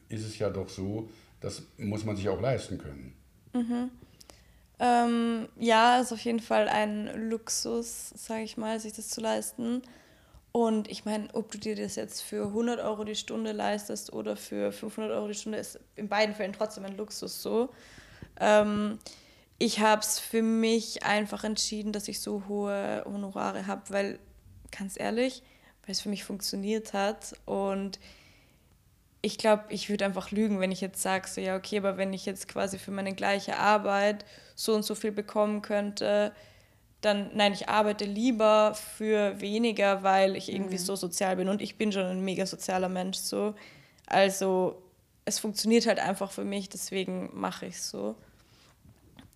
ist 0.10 0.26
es 0.26 0.40
ja 0.40 0.50
doch 0.50 0.70
so, 0.70 1.10
das 1.42 1.64
muss 1.78 2.04
man 2.06 2.16
sich 2.16 2.28
auch 2.30 2.42
leisten 2.42 2.78
können. 2.78 3.14
Ähm, 4.80 5.48
ja, 5.58 6.00
ist 6.00 6.14
auf 6.14 6.20
jeden 6.20 6.40
Fall 6.40 6.68
ein 6.70 7.30
Luxus, 7.30 8.10
sage 8.16 8.44
ich 8.44 8.58
mal, 8.58 8.80
sich 8.80 8.94
das 8.94 9.10
zu 9.10 9.22
leisten. 9.22 9.82
Und 10.58 10.88
ich 10.88 11.06
meine, 11.06 11.28
ob 11.34 11.52
du 11.52 11.60
dir 11.60 11.76
das 11.76 11.98
jetzt 11.98 12.24
für 12.24 12.48
100 12.48 12.80
Euro 12.80 13.04
die 13.04 13.14
Stunde 13.14 13.52
leistest 13.52 14.12
oder 14.12 14.36
für 14.36 14.72
500 14.72 15.12
Euro 15.12 15.28
die 15.28 15.36
Stunde, 15.36 15.60
ist 15.60 15.80
in 15.96 16.10
beiden 16.10 16.34
Fällen 16.34 16.52
trotzdem 16.52 16.84
ein 16.84 16.98
Luxus 16.98 17.44
so. 17.44 17.70
Ähm, 18.40 18.98
ich 19.60 19.82
habe 19.82 20.02
es 20.02 20.18
für 20.18 20.42
mich 20.42 21.04
einfach 21.04 21.44
entschieden, 21.44 21.92
dass 21.92 22.08
ich 22.08 22.22
so 22.22 22.48
hohe 22.48 23.04
Honorare 23.06 23.68
habe, 23.68 23.84
weil, 23.90 24.20
ganz 24.76 25.00
ehrlich, 25.00 25.44
weil 25.86 25.92
es 25.92 26.02
für 26.02 26.10
mich 26.10 26.24
funktioniert 26.24 26.92
hat 26.92 27.36
und 27.46 28.00
ich 29.22 29.38
glaube, 29.38 29.66
ich 29.70 29.92
würde 29.92 30.06
einfach 30.06 30.32
lügen, 30.32 30.60
wenn 30.60 30.72
ich 30.72 30.82
jetzt 30.82 31.04
sage, 31.04 31.28
so 31.28 31.40
ja, 31.40 31.56
okay, 31.56 31.78
aber 31.78 31.98
wenn 31.98 32.14
ich 32.14 32.26
jetzt 32.26 32.48
quasi 32.48 32.80
für 32.80 32.92
meine 32.92 33.14
gleiche 33.14 33.60
Arbeit 33.60 34.26
so 34.56 34.74
und 34.74 34.82
so 34.82 34.96
viel 34.96 35.12
bekommen 35.12 35.62
könnte, 35.62 36.34
dann 37.08 37.32
nein, 37.34 37.54
ich 37.54 37.68
arbeite 37.70 38.06
lieber 38.06 38.76
für 38.76 39.42
weniger, 39.42 40.04
weil 40.04 40.36
ich 40.36 40.52
irgendwie 40.52 40.78
so 40.78 40.96
sozial 40.96 41.36
bin 41.38 41.50
und 41.50 41.62
ich 41.62 41.78
bin 41.78 41.92
schon 41.92 42.04
ein 42.06 42.24
mega 42.24 42.46
sozialer 42.46 42.90
Mensch 42.90 43.18
so. 43.18 43.56
Also 44.06 44.82
es 45.26 45.40
funktioniert 45.40 45.88
halt 45.88 46.00
einfach 46.00 46.32
für 46.32 46.44
mich, 46.46 46.70
deswegen 46.70 47.30
mache 47.34 47.66
ich 47.66 47.76
es 47.76 47.90
so. 47.90 48.16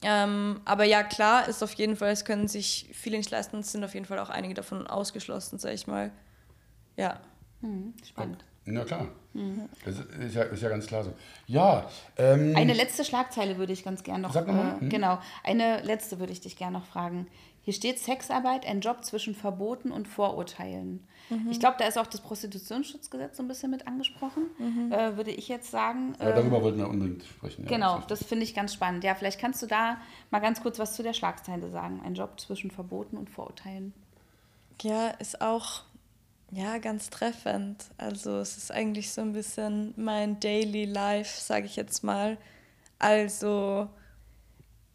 Ähm, 0.03 0.61
aber 0.65 0.84
ja, 0.84 1.03
klar, 1.03 1.47
ist 1.47 1.61
auf 1.61 1.74
jeden 1.74 1.95
Fall, 1.95 2.11
es 2.11 2.26
können 2.26 2.47
sich 2.47 2.89
viele 2.93 3.17
nicht 3.17 3.30
leisten, 3.30 3.59
es 3.59 3.72
sind 3.72 3.84
auf 3.84 3.93
jeden 3.93 4.05
Fall 4.05 4.19
auch 4.19 4.30
einige 4.30 4.53
davon 4.53 4.88
ausgeschlossen, 4.88 5.59
sag 5.59 5.74
ich 5.74 5.86
mal. 5.86 6.11
Ja. 6.97 7.19
Mhm, 7.61 7.93
spannend. 8.07 8.43
Na 8.65 8.84
klar. 8.84 9.07
Mhm. 9.34 9.69
Das 9.86 9.95
ist 9.99 10.36
ja, 10.36 10.43
ist 10.43 10.61
ja 10.61 10.69
ganz 10.69 10.88
klar 10.88 11.03
so. 11.03 11.13
Ja, 11.47 11.89
ähm, 12.17 12.55
Eine 12.55 12.74
letzte 12.74 13.03
Schlagzeile 13.05 13.57
würde 13.57 13.74
ich 13.74 13.84
ganz 13.84 14.03
gern 14.03 14.22
noch. 14.22 14.34
Sag 14.34 14.47
mal. 14.47 14.78
Äh, 14.80 14.86
Mhm. 14.86 14.89
Genau, 14.89 15.19
eine 15.43 15.82
letzte 15.82 16.19
würde 16.19 16.34
ich 16.34 16.41
dich 16.41 16.57
gern 16.57 16.74
noch 16.74 16.86
fragen. 16.86 17.28
Hier 17.64 17.74
steht 17.74 17.99
Sexarbeit, 17.99 18.66
ein 18.66 18.82
Job 18.82 19.05
zwischen 19.05 19.36
Verboten 19.36 19.91
und 19.91 20.07
Vorurteilen. 20.07 21.05
Mhm. 21.30 21.51
Ich 21.51 21.59
glaube, 21.59 21.76
da 21.78 21.86
ist 21.86 21.97
auch 21.97 22.07
das 22.07 22.22
Prostitutionsschutzgesetz 22.22 23.38
so 23.38 23.43
ein 23.43 23.47
bisschen 23.47 23.70
mit 23.70 23.88
angesprochen, 23.88 24.43
äh, 24.91 25.16
würde 25.16 25.30
ich 25.32 25.47
jetzt 25.47 25.70
sagen. 25.70 26.16
Äh, 26.20 26.34
darüber 26.34 26.64
wollten 26.64 26.80
wir 26.80 26.89
unbedingt 26.89 27.24
sprechen. 27.24 27.64
Ja, 27.64 27.70
genau, 27.70 27.91
ist 27.91 27.95
richtig. 27.97 28.20
das 28.20 28.28
finde 28.28 28.43
ich 28.45 28.55
ganz 28.55 28.74
spannend. 28.74 29.03
Ja, 29.03 29.14
vielleicht 29.14 29.39
kannst 29.39 29.62
du 29.62 29.68
da 29.68 29.97
mal 30.32 30.39
ganz 30.39 30.62
kurz 30.62 30.80
was 30.80 30.95
zu 30.95 31.03
der 31.03 31.14
Schlagzeile 31.14 31.70
sagen. 31.70 32.01
Ein 32.03 32.16
Job 32.16 32.39
zwischen 32.39 32.72
Verboten 32.72 33.16
und 33.16 33.30
Vorurteilen. 33.30 33.93
Ja, 34.82 35.09
ist 35.09 35.41
auch 35.41 35.84
ja, 36.51 36.80
ganz 36.80 37.09
treffend. 37.09 37.86
Also 37.97 38.39
es 38.39 38.57
ist 38.57 38.72
eigentlich 38.72 39.12
so 39.12 39.22
ein 39.22 39.32
bisschen 39.32 39.93
mein 39.95 40.39
Daily 40.39 40.86
Life, 40.86 41.39
sage 41.39 41.66
ich 41.66 41.78
jetzt 41.78 42.03
mal. 42.03 42.38
Also 42.99 43.88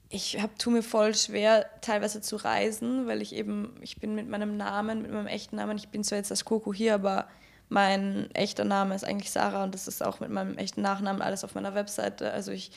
ich 0.08 0.40
hab, 0.40 0.58
tue 0.58 0.72
mir 0.72 0.82
voll 0.82 1.14
schwer, 1.14 1.66
teilweise 1.80 2.20
zu 2.20 2.36
reisen, 2.36 3.06
weil 3.06 3.22
ich 3.22 3.34
eben, 3.34 3.74
ich 3.80 3.98
bin 3.98 4.14
mit 4.14 4.28
meinem 4.28 4.56
Namen, 4.56 5.02
mit 5.02 5.10
meinem 5.10 5.26
echten 5.26 5.56
Namen, 5.56 5.76
ich 5.76 5.88
bin 5.88 6.04
zwar 6.04 6.18
jetzt 6.18 6.30
als 6.30 6.44
Coco 6.44 6.72
hier, 6.72 6.94
aber 6.94 7.26
mein 7.68 8.30
echter 8.34 8.64
Name 8.64 8.94
ist 8.94 9.04
eigentlich 9.04 9.30
Sarah 9.30 9.64
und 9.64 9.74
das 9.74 9.88
ist 9.88 10.04
auch 10.04 10.20
mit 10.20 10.30
meinem 10.30 10.56
echten 10.56 10.82
Nachnamen 10.82 11.20
alles 11.22 11.42
auf 11.42 11.54
meiner 11.54 11.74
Webseite. 11.74 12.30
Also 12.30 12.52
ich 12.52 12.70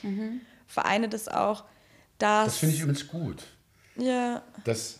vereine 0.66 1.10
das 1.10 1.28
auch. 1.28 1.66
Dass, 2.18 2.46
Das 2.46 2.58
finde 2.58 2.76
ich 2.76 2.82
übrigens 2.82 3.08
gut. 3.08 3.44
Ja. 3.96 4.42
Das, 4.66 5.00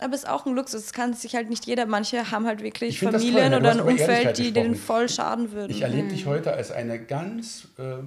Aber 0.00 0.14
es 0.14 0.22
ist 0.22 0.28
auch 0.28 0.46
ein 0.46 0.54
Luxus. 0.54 0.82
Das 0.82 0.92
kann 0.92 1.14
sich 1.14 1.34
halt 1.34 1.50
nicht 1.50 1.66
jeder. 1.66 1.86
Manche 1.86 2.30
haben 2.30 2.46
halt 2.46 2.62
wirklich 2.62 2.98
Familien 2.98 3.52
toll, 3.52 3.60
oder 3.60 3.70
ein 3.72 3.80
Umfeld, 3.80 4.38
die 4.38 4.52
denen 4.52 4.74
voll 4.74 5.08
schaden 5.08 5.52
würden. 5.52 5.70
ich 5.70 5.82
erlebe 5.82 6.08
dich 6.08 6.26
heute 6.26 6.52
als 6.52 6.70
eine 6.72 6.98
ganz 6.98 7.68
äh, 7.78 7.98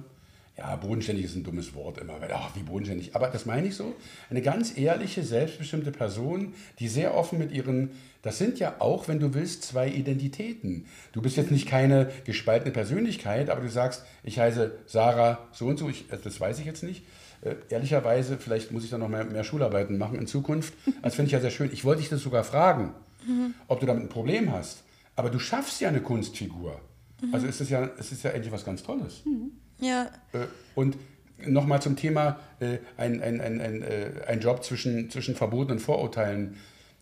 ja, 0.60 0.76
bodenständig 0.76 1.24
ist 1.24 1.36
ein 1.36 1.42
dummes 1.42 1.74
Wort 1.74 1.96
immer, 1.96 2.18
ach, 2.34 2.54
wie 2.54 2.62
bodenständig. 2.62 3.16
Aber 3.16 3.28
das 3.28 3.46
meine 3.46 3.68
ich 3.68 3.76
so. 3.76 3.94
Eine 4.28 4.42
ganz 4.42 4.76
ehrliche, 4.76 5.22
selbstbestimmte 5.22 5.90
Person, 5.90 6.52
die 6.78 6.88
sehr 6.88 7.14
offen 7.14 7.38
mit 7.38 7.50
ihren, 7.50 7.92
das 8.20 8.36
sind 8.36 8.58
ja 8.58 8.74
auch, 8.78 9.08
wenn 9.08 9.20
du 9.20 9.32
willst, 9.32 9.62
zwei 9.62 9.88
Identitäten. 9.88 10.84
Du 11.12 11.22
bist 11.22 11.38
jetzt 11.38 11.50
nicht 11.50 11.66
keine 11.66 12.10
gespaltene 12.26 12.72
Persönlichkeit, 12.72 13.48
aber 13.48 13.62
du 13.62 13.70
sagst, 13.70 14.04
ich 14.22 14.38
heiße 14.38 14.72
Sarah 14.84 15.48
so 15.52 15.66
und 15.66 15.78
so, 15.78 15.88
ich, 15.88 16.08
das 16.08 16.38
weiß 16.38 16.58
ich 16.58 16.66
jetzt 16.66 16.82
nicht. 16.82 17.04
Äh, 17.40 17.54
ehrlicherweise, 17.70 18.36
vielleicht 18.36 18.70
muss 18.70 18.84
ich 18.84 18.90
da 18.90 18.98
noch 18.98 19.08
mehr, 19.08 19.24
mehr 19.24 19.44
Schularbeiten 19.44 19.96
machen 19.96 20.18
in 20.18 20.26
Zukunft. 20.26 20.74
Das 21.02 21.14
finde 21.14 21.28
ich 21.28 21.32
ja 21.32 21.40
sehr 21.40 21.50
schön. 21.50 21.70
Ich 21.72 21.86
wollte 21.86 22.02
dich 22.02 22.10
das 22.10 22.20
sogar 22.20 22.44
fragen, 22.44 22.92
mhm. 23.26 23.54
ob 23.66 23.80
du 23.80 23.86
damit 23.86 24.02
ein 24.02 24.10
Problem 24.10 24.52
hast. 24.52 24.84
Aber 25.16 25.30
du 25.30 25.38
schaffst 25.38 25.80
ja 25.80 25.88
eine 25.88 26.02
Kunstfigur. 26.02 26.78
Mhm. 27.22 27.32
Also 27.34 27.46
ist 27.46 27.62
es 27.62 27.70
ja, 27.70 27.88
es 27.98 28.22
ja 28.22 28.30
endlich 28.30 28.52
was 28.52 28.66
ganz 28.66 28.82
Tolles. 28.82 29.24
Mhm. 29.24 29.52
Ja. 29.80 30.10
Äh, 30.32 30.46
und 30.74 30.96
nochmal 31.38 31.82
zum 31.82 31.96
Thema 31.96 32.38
äh, 32.60 32.78
ein, 32.96 33.22
ein, 33.22 33.40
ein, 33.40 33.60
ein, 33.60 33.82
äh, 33.82 34.10
ein 34.26 34.40
Job 34.40 34.62
zwischen, 34.64 35.10
zwischen 35.10 35.34
verbotenen 35.34 35.78
Vorurteilen. 35.78 36.56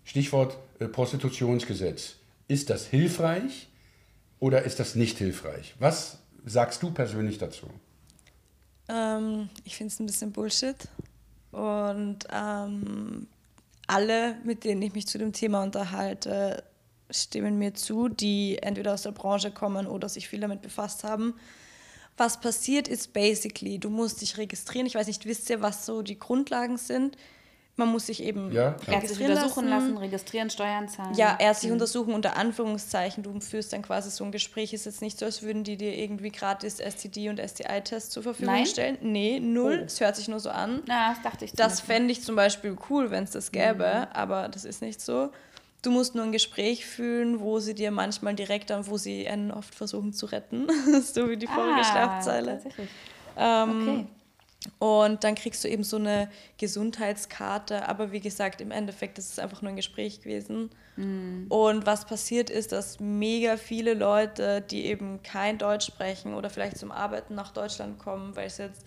Stichwort 0.05 0.57
Prostitutionsgesetz. 0.93 2.15
Ist 2.47 2.71
das 2.71 2.87
hilfreich 2.87 3.69
oder 4.39 4.63
ist 4.63 4.81
das 4.81 4.95
nicht 4.95 5.19
hilfreich? 5.19 5.75
Was 5.79 6.19
sagst 6.47 6.83
du 6.83 6.91
persönlich 6.93 7.37
dazu? 7.37 7.67
Ähm, 8.89 9.51
ich 9.65 9.77
finde 9.77 9.93
es 9.93 10.01
ein 10.01 10.07
bisschen 10.07 10.33
Bullshit. 10.33 10.77
Und 11.51 12.21
ähm, 12.33 13.27
alle, 13.87 14.37
mit 14.45 14.65
denen 14.65 14.81
ich 14.81 14.95
mich 14.95 15.07
zu 15.07 15.19
dem 15.19 15.33
Thema 15.33 15.63
unterhalte, 15.63 16.63
stimmen 17.11 17.59
mir 17.59 17.75
zu, 17.75 18.09
die 18.09 18.59
entweder 18.63 18.95
aus 18.95 19.03
der 19.03 19.13
Branche 19.13 19.51
kommen 19.51 19.87
oder 19.87 20.09
sich 20.09 20.29
viel 20.29 20.41
damit 20.41 20.63
befasst 20.63 21.05
haben 21.05 21.35
was 22.19 22.41
passiert 22.41 22.89
ist 22.89 23.13
basically, 23.13 23.79
du 23.79 23.91
musst 23.91 24.21
dich 24.21 24.37
registrieren. 24.37 24.87
Ich 24.87 24.95
weiß 24.95 25.07
nicht, 25.07 25.25
wisst 25.25 25.49
ihr, 25.51 25.63
was 25.63 25.87
so 25.87 26.03
die 26.03 26.19
Grundlagen 26.19 26.77
sind? 26.77 27.17
Man 27.79 27.91
muss 27.91 28.07
sich 28.07 28.25
eben 28.25 28.51
ja, 28.51 28.75
registrieren 28.89 29.31
untersuchen 29.31 29.69
lassen. 29.69 29.91
lassen, 29.91 29.99
registrieren, 29.99 30.51
Steuern 30.51 30.89
zahlen. 30.89 31.15
Ja, 31.15 31.37
ärztlich 31.39 31.69
mhm. 31.69 31.75
untersuchen 31.75 32.13
unter 32.13 32.37
Anführungszeichen. 32.37 33.23
Du 33.23 33.39
führst 33.39 33.73
dann 33.73 33.83
quasi 33.83 34.11
so 34.11 34.25
ein 34.25 34.33
Gespräch. 34.33 34.73
Ist 34.73 34.87
jetzt 34.87 35.01
nicht 35.01 35.17
so, 35.17 35.27
als 35.27 35.43
würden 35.43 35.63
die 35.63 35.77
dir 35.77 35.97
irgendwie 35.97 36.31
gratis 36.33 36.81
STD 36.81 37.29
und 37.29 37.39
STI-Tests 37.39 38.11
zur 38.11 38.25
Verfügung 38.25 38.53
Nein? 38.53 38.67
stellen. 38.67 38.99
Nee, 39.01 39.39
null. 39.39 39.79
Oh. 39.83 39.85
Es 39.85 40.01
hört 40.01 40.17
sich 40.17 40.27
nur 40.27 40.41
so 40.41 40.51
an. 40.51 40.83
Na, 40.89 41.11
das 41.11 41.23
dachte 41.23 41.45
ich. 41.45 41.53
Das 41.53 41.81
fände 41.81 42.11
ich 42.11 42.25
zum 42.25 42.35
Beispiel 42.35 42.77
cool, 42.91 43.13
wenn 43.13 43.23
es 43.23 43.31
das 43.31 43.53
gäbe, 43.53 44.09
mhm. 44.09 44.13
aber 44.13 44.49
das 44.49 44.65
ist 44.65 44.83
nicht 44.83 45.01
so. 45.01 45.31
Du 45.83 45.91
musst 45.91 46.15
nur 46.15 46.25
ein 46.25 46.33
Gespräch 46.33 46.87
fühlen, 46.87 47.41
wo 47.41 47.61
sie 47.61 47.75
dir 47.75 47.91
manchmal 47.91 48.35
direkt 48.35 48.71
dann, 48.71 48.87
wo 48.89 48.97
sie 48.97 49.29
einen 49.29 49.53
oft 49.53 49.75
versuchen 49.75 50.13
zu 50.13 50.27
retten, 50.27 50.67
so 51.03 51.29
wie 51.31 51.37
die 51.37 51.47
vorige 51.47 51.81
ah, 51.81 51.85
Schlafzeile. 51.85 52.53
Tatsächlich. 52.53 52.89
Ähm, 53.37 53.89
okay. 53.89 54.07
Und 54.81 55.23
dann 55.23 55.37
kriegst 55.37 55.63
du 55.63 55.69
eben 55.69 55.85
so 55.85 55.97
eine 55.97 56.29
Gesundheitskarte, 56.59 57.89
aber 57.89 58.11
wie 58.11 58.21
gesagt, 58.21 58.61
im 58.61 58.73
Endeffekt 58.73 59.19
ist 59.19 59.33
es 59.33 59.39
einfach 59.39 59.63
nur 59.63 59.71
ein 59.71 59.77
Gespräch 59.77 60.21
gewesen. 60.21 60.71
Mhm. 60.97 61.47
Und 61.49 61.87
was 61.87 62.05
passiert 62.05 62.51
ist, 62.51 62.73
dass 62.73 62.99
mega 62.99 63.57
viele 63.57 63.95
Leute, 63.95 64.61
die 64.61 64.87
eben 64.87 65.23
kein 65.23 65.59
Deutsch 65.59 65.87
sprechen 65.87 66.35
oder 66.35 66.51
vielleicht 66.51 66.77
zum 66.77 66.91
Arbeiten 66.91 67.37
nach 67.37 67.53
Deutschland 67.53 68.01
kommen, 68.01 68.35
weil 68.35 68.49
es 68.49 68.59
jetzt 68.59 68.85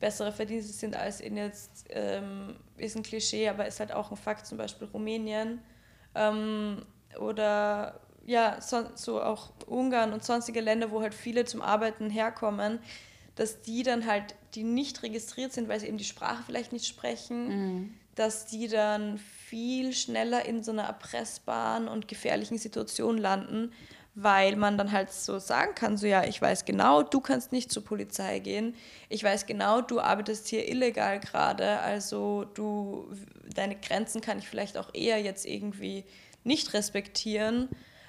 bessere 0.00 0.32
Verdienste 0.32 0.72
sind 0.72 0.96
als 0.96 1.20
in 1.20 1.36
jetzt, 1.36 1.84
ähm, 1.90 2.56
ist 2.78 2.96
ein 2.96 3.02
Klischee, 3.02 3.48
aber 3.48 3.66
ist 3.66 3.80
halt 3.80 3.92
auch 3.92 4.10
ein 4.10 4.16
Fakt, 4.16 4.46
zum 4.46 4.56
Beispiel 4.56 4.88
Rumänien 4.88 5.60
ähm, 6.16 6.82
oder 7.20 8.00
ja, 8.24 8.60
so, 8.60 8.84
so 8.94 9.22
auch 9.22 9.50
Ungarn 9.66 10.12
und 10.12 10.24
sonstige 10.24 10.60
Länder, 10.60 10.90
wo 10.90 11.00
halt 11.00 11.14
viele 11.14 11.44
zum 11.44 11.62
Arbeiten 11.62 12.10
herkommen, 12.10 12.80
dass 13.36 13.62
die 13.62 13.82
dann 13.82 14.06
halt, 14.06 14.34
die 14.54 14.64
nicht 14.64 15.02
registriert 15.02 15.52
sind, 15.52 15.68
weil 15.68 15.78
sie 15.78 15.86
eben 15.86 15.98
die 15.98 16.04
Sprache 16.04 16.42
vielleicht 16.44 16.72
nicht 16.72 16.86
sprechen, 16.86 17.48
mhm. 17.48 17.94
dass 18.14 18.46
die 18.46 18.66
dann 18.66 19.18
viel 19.18 19.92
schneller 19.92 20.44
in 20.44 20.64
so 20.64 20.72
einer 20.72 20.84
erpressbaren 20.84 21.86
und 21.86 22.08
gefährlichen 22.08 22.58
Situation 22.58 23.18
landen, 23.18 23.72
weil 24.18 24.56
man 24.56 24.78
dann 24.78 24.92
halt 24.92 25.12
so 25.12 25.38
sagen 25.38 25.74
kann, 25.74 25.98
so 25.98 26.06
ja, 26.06 26.24
ich 26.24 26.40
weiß 26.40 26.64
genau, 26.64 27.02
du 27.02 27.20
kannst 27.20 27.52
nicht 27.52 27.70
zur 27.70 27.84
Polizei 27.84 28.38
gehen, 28.38 28.74
ich 29.10 29.22
weiß 29.22 29.44
genau, 29.44 29.82
du 29.82 30.00
arbeitest 30.00 30.48
hier 30.48 30.66
illegal 30.68 31.20
gerade, 31.20 31.80
also 31.80 32.46
du, 32.54 33.12
deine 33.54 33.76
Grenzen 33.76 34.22
kann 34.22 34.38
ich 34.38 34.48
vielleicht 34.48 34.78
auch 34.78 34.88
eher 34.94 35.20
jetzt 35.20 35.44
irgendwie 35.44 36.04
nicht 36.44 36.72
respektieren, 36.72 37.68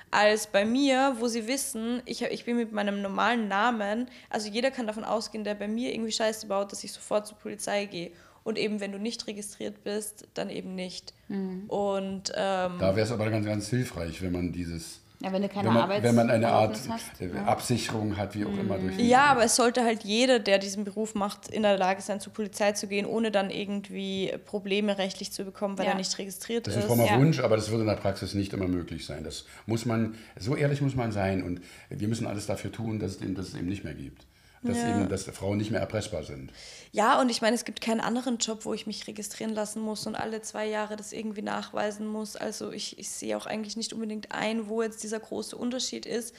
als 0.09 0.47
bei 0.47 0.63
mir, 0.63 1.17
wo 1.19 1.27
sie 1.27 1.45
wissen, 1.45 2.01
ich, 2.05 2.21
ich 2.21 2.45
bin 2.45 2.55
mit 2.55 2.71
meinem 2.71 3.01
normalen 3.01 3.49
Namen, 3.49 4.07
also 4.29 4.49
jeder 4.49 4.71
kann 4.71 4.87
davon 4.87 5.03
ausgehen, 5.03 5.43
der 5.43 5.55
bei 5.55 5.67
mir 5.67 5.93
irgendwie 5.93 6.13
Scheiße 6.13 6.47
baut, 6.47 6.71
dass 6.71 6.85
ich 6.85 6.93
sofort 6.93 7.27
zur 7.27 7.37
Polizei 7.37 7.85
gehe. 7.85 8.11
Und 8.45 8.57
eben, 8.57 8.79
wenn 8.79 8.93
du 8.93 8.97
nicht 8.97 9.27
registriert 9.27 9.83
bist, 9.83 10.25
dann 10.33 10.49
eben 10.49 10.73
nicht. 10.73 11.13
Mhm. 11.27 11.65
Und, 11.67 12.31
ähm, 12.33 12.77
da 12.79 12.95
wäre 12.95 13.01
es 13.01 13.11
aber 13.11 13.29
ganz, 13.29 13.45
ganz 13.45 13.67
hilfreich, 13.67 14.21
wenn 14.21 14.31
man 14.31 14.53
dieses 14.53 15.01
ja, 15.19 15.33
wenn 15.33 15.41
du 15.41 15.49
keine 15.49 15.69
wenn 15.69 15.73
man, 15.73 16.03
wenn 16.03 16.15
man 16.15 16.29
eine 16.29 16.47
Art 16.47 16.77
hast, 16.89 17.21
äh, 17.21 17.35
Absicherung 17.45 18.17
hat, 18.17 18.35
wie 18.35 18.45
auch 18.45 18.51
mhm. 18.51 18.59
immer. 18.59 18.77
Durch 18.77 18.99
ja, 18.99 19.25
aber 19.25 19.45
es 19.45 19.55
sollte 19.55 19.83
halt 19.83 20.03
jeder, 20.03 20.37
der 20.37 20.59
diesen 20.59 20.83
Beruf 20.83 21.15
macht, 21.15 21.47
in 21.47 21.63
der 21.63 21.75
Lage 21.77 22.01
sein, 22.01 22.19
zur 22.19 22.33
Polizei 22.33 22.73
zu 22.73 22.87
gehen, 22.87 23.05
ohne 23.07 23.31
dann 23.31 23.49
irgendwie 23.49 24.31
Probleme 24.45 24.97
rechtlich 24.99 25.31
zu 25.31 25.43
bekommen, 25.43 25.77
weil 25.79 25.85
ja. 25.85 25.91
er 25.93 25.97
nicht 25.97 26.15
registriert 26.19 26.67
ist. 26.67 26.75
Das 26.75 26.83
ist 26.83 26.91
ein 26.91 26.95
frommer 26.95 27.11
ja. 27.11 27.19
Wunsch, 27.19 27.39
aber 27.39 27.55
das 27.55 27.71
würde 27.71 27.81
in 27.81 27.87
der 27.87 27.95
Praxis 27.95 28.35
nicht 28.35 28.53
immer 28.53 28.67
möglich 28.67 29.05
sein. 29.05 29.23
Das 29.23 29.45
muss 29.65 29.85
man, 29.85 30.15
so 30.37 30.55
ehrlich 30.55 30.81
muss 30.81 30.95
man 30.95 31.11
sein 31.11 31.41
und 31.41 31.61
wir 31.89 32.07
müssen 32.07 32.27
alles 32.27 32.45
dafür 32.45 32.71
tun, 32.71 32.99
dass 32.99 33.15
es 33.15 33.21
eben, 33.21 33.33
dass 33.33 33.47
es 33.47 33.55
eben 33.55 33.67
nicht 33.67 33.83
mehr 33.83 33.95
gibt 33.95 34.27
dass 34.63 34.77
ja. 34.77 34.89
eben 34.89 35.09
dass 35.09 35.25
Frauen 35.25 35.57
nicht 35.57 35.71
mehr 35.71 35.79
erpressbar 35.79 36.23
sind. 36.23 36.51
Ja, 36.91 37.19
und 37.19 37.29
ich 37.29 37.41
meine, 37.41 37.55
es 37.55 37.65
gibt 37.65 37.81
keinen 37.81 38.01
anderen 38.01 38.37
Job, 38.37 38.65
wo 38.65 38.73
ich 38.73 38.87
mich 38.87 39.07
registrieren 39.07 39.53
lassen 39.53 39.81
muss 39.81 40.07
und 40.07 40.15
alle 40.15 40.41
zwei 40.41 40.67
Jahre 40.67 40.95
das 40.95 41.13
irgendwie 41.13 41.41
nachweisen 41.41 42.07
muss. 42.07 42.35
Also 42.35 42.71
ich, 42.71 42.97
ich 42.97 43.09
sehe 43.09 43.37
auch 43.37 43.45
eigentlich 43.45 43.77
nicht 43.77 43.93
unbedingt 43.93 44.31
ein, 44.31 44.67
wo 44.67 44.81
jetzt 44.81 45.03
dieser 45.03 45.19
große 45.19 45.55
Unterschied 45.55 46.05
ist, 46.05 46.33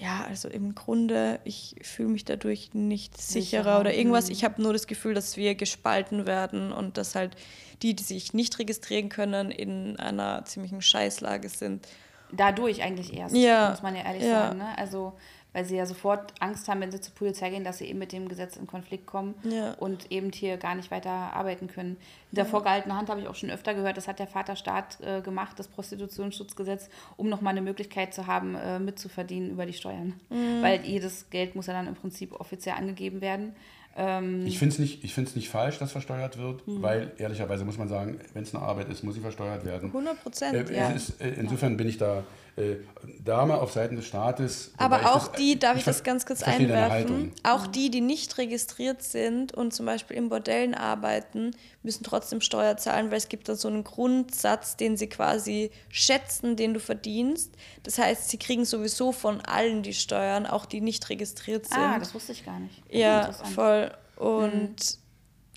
ja, 0.00 0.24
also 0.26 0.48
im 0.48 0.74
Grunde, 0.74 1.40
ich 1.44 1.76
fühle 1.82 2.08
mich 2.08 2.24
dadurch 2.24 2.70
nicht 2.72 3.20
sicherer, 3.20 3.42
sicherer. 3.42 3.80
oder 3.80 3.94
irgendwas. 3.94 4.30
Ich 4.30 4.44
habe 4.44 4.62
nur 4.62 4.72
das 4.72 4.86
Gefühl, 4.86 5.12
dass 5.12 5.36
wir 5.36 5.54
gespalten 5.54 6.26
werden 6.26 6.72
und 6.72 6.96
dass 6.96 7.14
halt 7.14 7.36
die, 7.82 7.94
die 7.94 8.02
sich 8.02 8.32
nicht 8.32 8.58
registrieren 8.58 9.10
können, 9.10 9.50
in 9.50 9.98
einer 9.98 10.44
ziemlichen 10.46 10.80
Scheißlage 10.80 11.50
sind. 11.50 11.86
Dadurch 12.32 12.82
eigentlich 12.82 13.12
erst, 13.12 13.34
ja. 13.34 13.70
muss 13.70 13.82
man 13.82 13.94
ja 13.94 14.04
ehrlich 14.04 14.22
ja. 14.22 14.46
sagen. 14.46 14.58
Ne? 14.58 14.78
Also 14.78 15.12
weil 15.52 15.64
sie 15.64 15.76
ja 15.76 15.86
sofort 15.86 16.32
Angst 16.40 16.68
haben, 16.68 16.80
wenn 16.80 16.92
sie 16.92 17.00
zur 17.00 17.14
Polizei 17.14 17.50
gehen, 17.50 17.64
dass 17.64 17.78
sie 17.78 17.86
eben 17.86 17.98
mit 17.98 18.12
dem 18.12 18.28
Gesetz 18.28 18.56
in 18.56 18.66
Konflikt 18.66 19.06
kommen 19.06 19.34
ja. 19.44 19.72
und 19.74 20.10
eben 20.12 20.30
hier 20.32 20.56
gar 20.56 20.74
nicht 20.74 20.90
weiter 20.90 21.10
arbeiten 21.10 21.66
können. 21.66 21.96
Mit 22.30 22.38
der 22.38 22.44
ja. 22.44 22.50
vorgehaltenen 22.50 22.96
Hand 22.96 23.08
habe 23.08 23.20
ich 23.20 23.28
auch 23.28 23.34
schon 23.34 23.50
öfter 23.50 23.74
gehört, 23.74 23.96
das 23.96 24.06
hat 24.06 24.18
der 24.18 24.26
Vaterstaat 24.26 24.98
äh, 25.00 25.20
gemacht, 25.20 25.58
das 25.58 25.68
Prostitutionsschutzgesetz, 25.68 26.88
um 27.16 27.28
nochmal 27.28 27.52
eine 27.52 27.62
Möglichkeit 27.62 28.14
zu 28.14 28.26
haben, 28.26 28.54
äh, 28.54 28.78
mitzuverdienen 28.78 29.50
über 29.50 29.66
die 29.66 29.72
Steuern. 29.72 30.14
Mhm. 30.28 30.62
Weil 30.62 30.84
jedes 30.84 31.30
Geld 31.30 31.54
muss 31.54 31.66
ja 31.66 31.72
dann 31.72 31.88
im 31.88 31.94
Prinzip 31.94 32.32
offiziell 32.38 32.76
angegeben 32.76 33.20
werden. 33.20 33.54
Ähm, 33.96 34.46
ich 34.46 34.58
finde 34.58 34.74
es 34.74 34.78
nicht, 34.78 35.36
nicht 35.36 35.48
falsch, 35.48 35.78
dass 35.78 35.92
versteuert 35.92 36.38
wird, 36.38 36.66
mhm. 36.66 36.82
weil 36.82 37.12
ehrlicherweise 37.18 37.64
muss 37.64 37.76
man 37.76 37.88
sagen, 37.88 38.20
wenn 38.34 38.44
es 38.44 38.54
eine 38.54 38.62
Arbeit 38.64 38.88
ist, 38.88 39.02
muss 39.02 39.14
sie 39.14 39.20
versteuert 39.20 39.64
werden. 39.64 39.86
100 39.88 40.22
Prozent. 40.22 40.70
Äh, 40.70 40.76
ja. 40.76 40.90
Ist, 40.90 41.20
äh, 41.20 41.30
insofern 41.30 41.76
bin 41.76 41.88
ich 41.88 41.98
da 41.98 42.22
äh, 42.56 42.76
da 43.24 43.46
mal 43.46 43.58
auf 43.58 43.72
Seiten 43.72 43.96
des 43.96 44.06
Staates. 44.06 44.72
Aber 44.76 45.00
ich 45.00 45.06
auch 45.06 45.28
das- 45.28 45.36
die, 45.38 45.58
darf 45.58 45.76
ich, 45.76 45.84
ver- 45.84 45.90
das 45.92 46.02
ganz 46.02 46.26
kurz 46.26 46.42
einwerfen, 46.42 47.32
auch 47.42 47.66
die, 47.66 47.90
die 47.90 48.00
nicht 48.00 48.36
registriert 48.38 49.02
sind 49.02 49.52
und 49.54 49.72
zum 49.72 49.86
Beispiel 49.86 50.16
in 50.16 50.28
Bordellen 50.28 50.74
arbeiten, 50.74 51.52
müssen 51.82 52.04
trotzdem 52.04 52.40
Steuer 52.40 52.76
zahlen, 52.76 53.10
weil 53.10 53.18
es 53.18 53.28
gibt 53.28 53.48
da 53.48 53.54
so 53.54 53.68
einen 53.68 53.84
Grundsatz, 53.84 54.76
den 54.76 54.96
sie 54.96 55.08
quasi 55.08 55.70
schätzen, 55.88 56.56
den 56.56 56.74
du 56.74 56.80
verdienst. 56.80 57.52
Das 57.84 57.98
heißt, 57.98 58.28
sie 58.30 58.38
kriegen 58.38 58.64
sowieso 58.64 59.12
von 59.12 59.40
allen 59.42 59.82
die 59.82 59.94
Steuern, 59.94 60.46
auch 60.46 60.66
die 60.66 60.80
nicht 60.80 61.08
registriert 61.08 61.66
sind. 61.66 61.78
Ah, 61.78 61.98
das 61.98 62.12
wusste 62.14 62.32
ich 62.32 62.44
gar 62.44 62.58
nicht. 62.58 62.82
Ja, 62.90 63.32
voll. 63.32 63.90
Und 64.16 64.76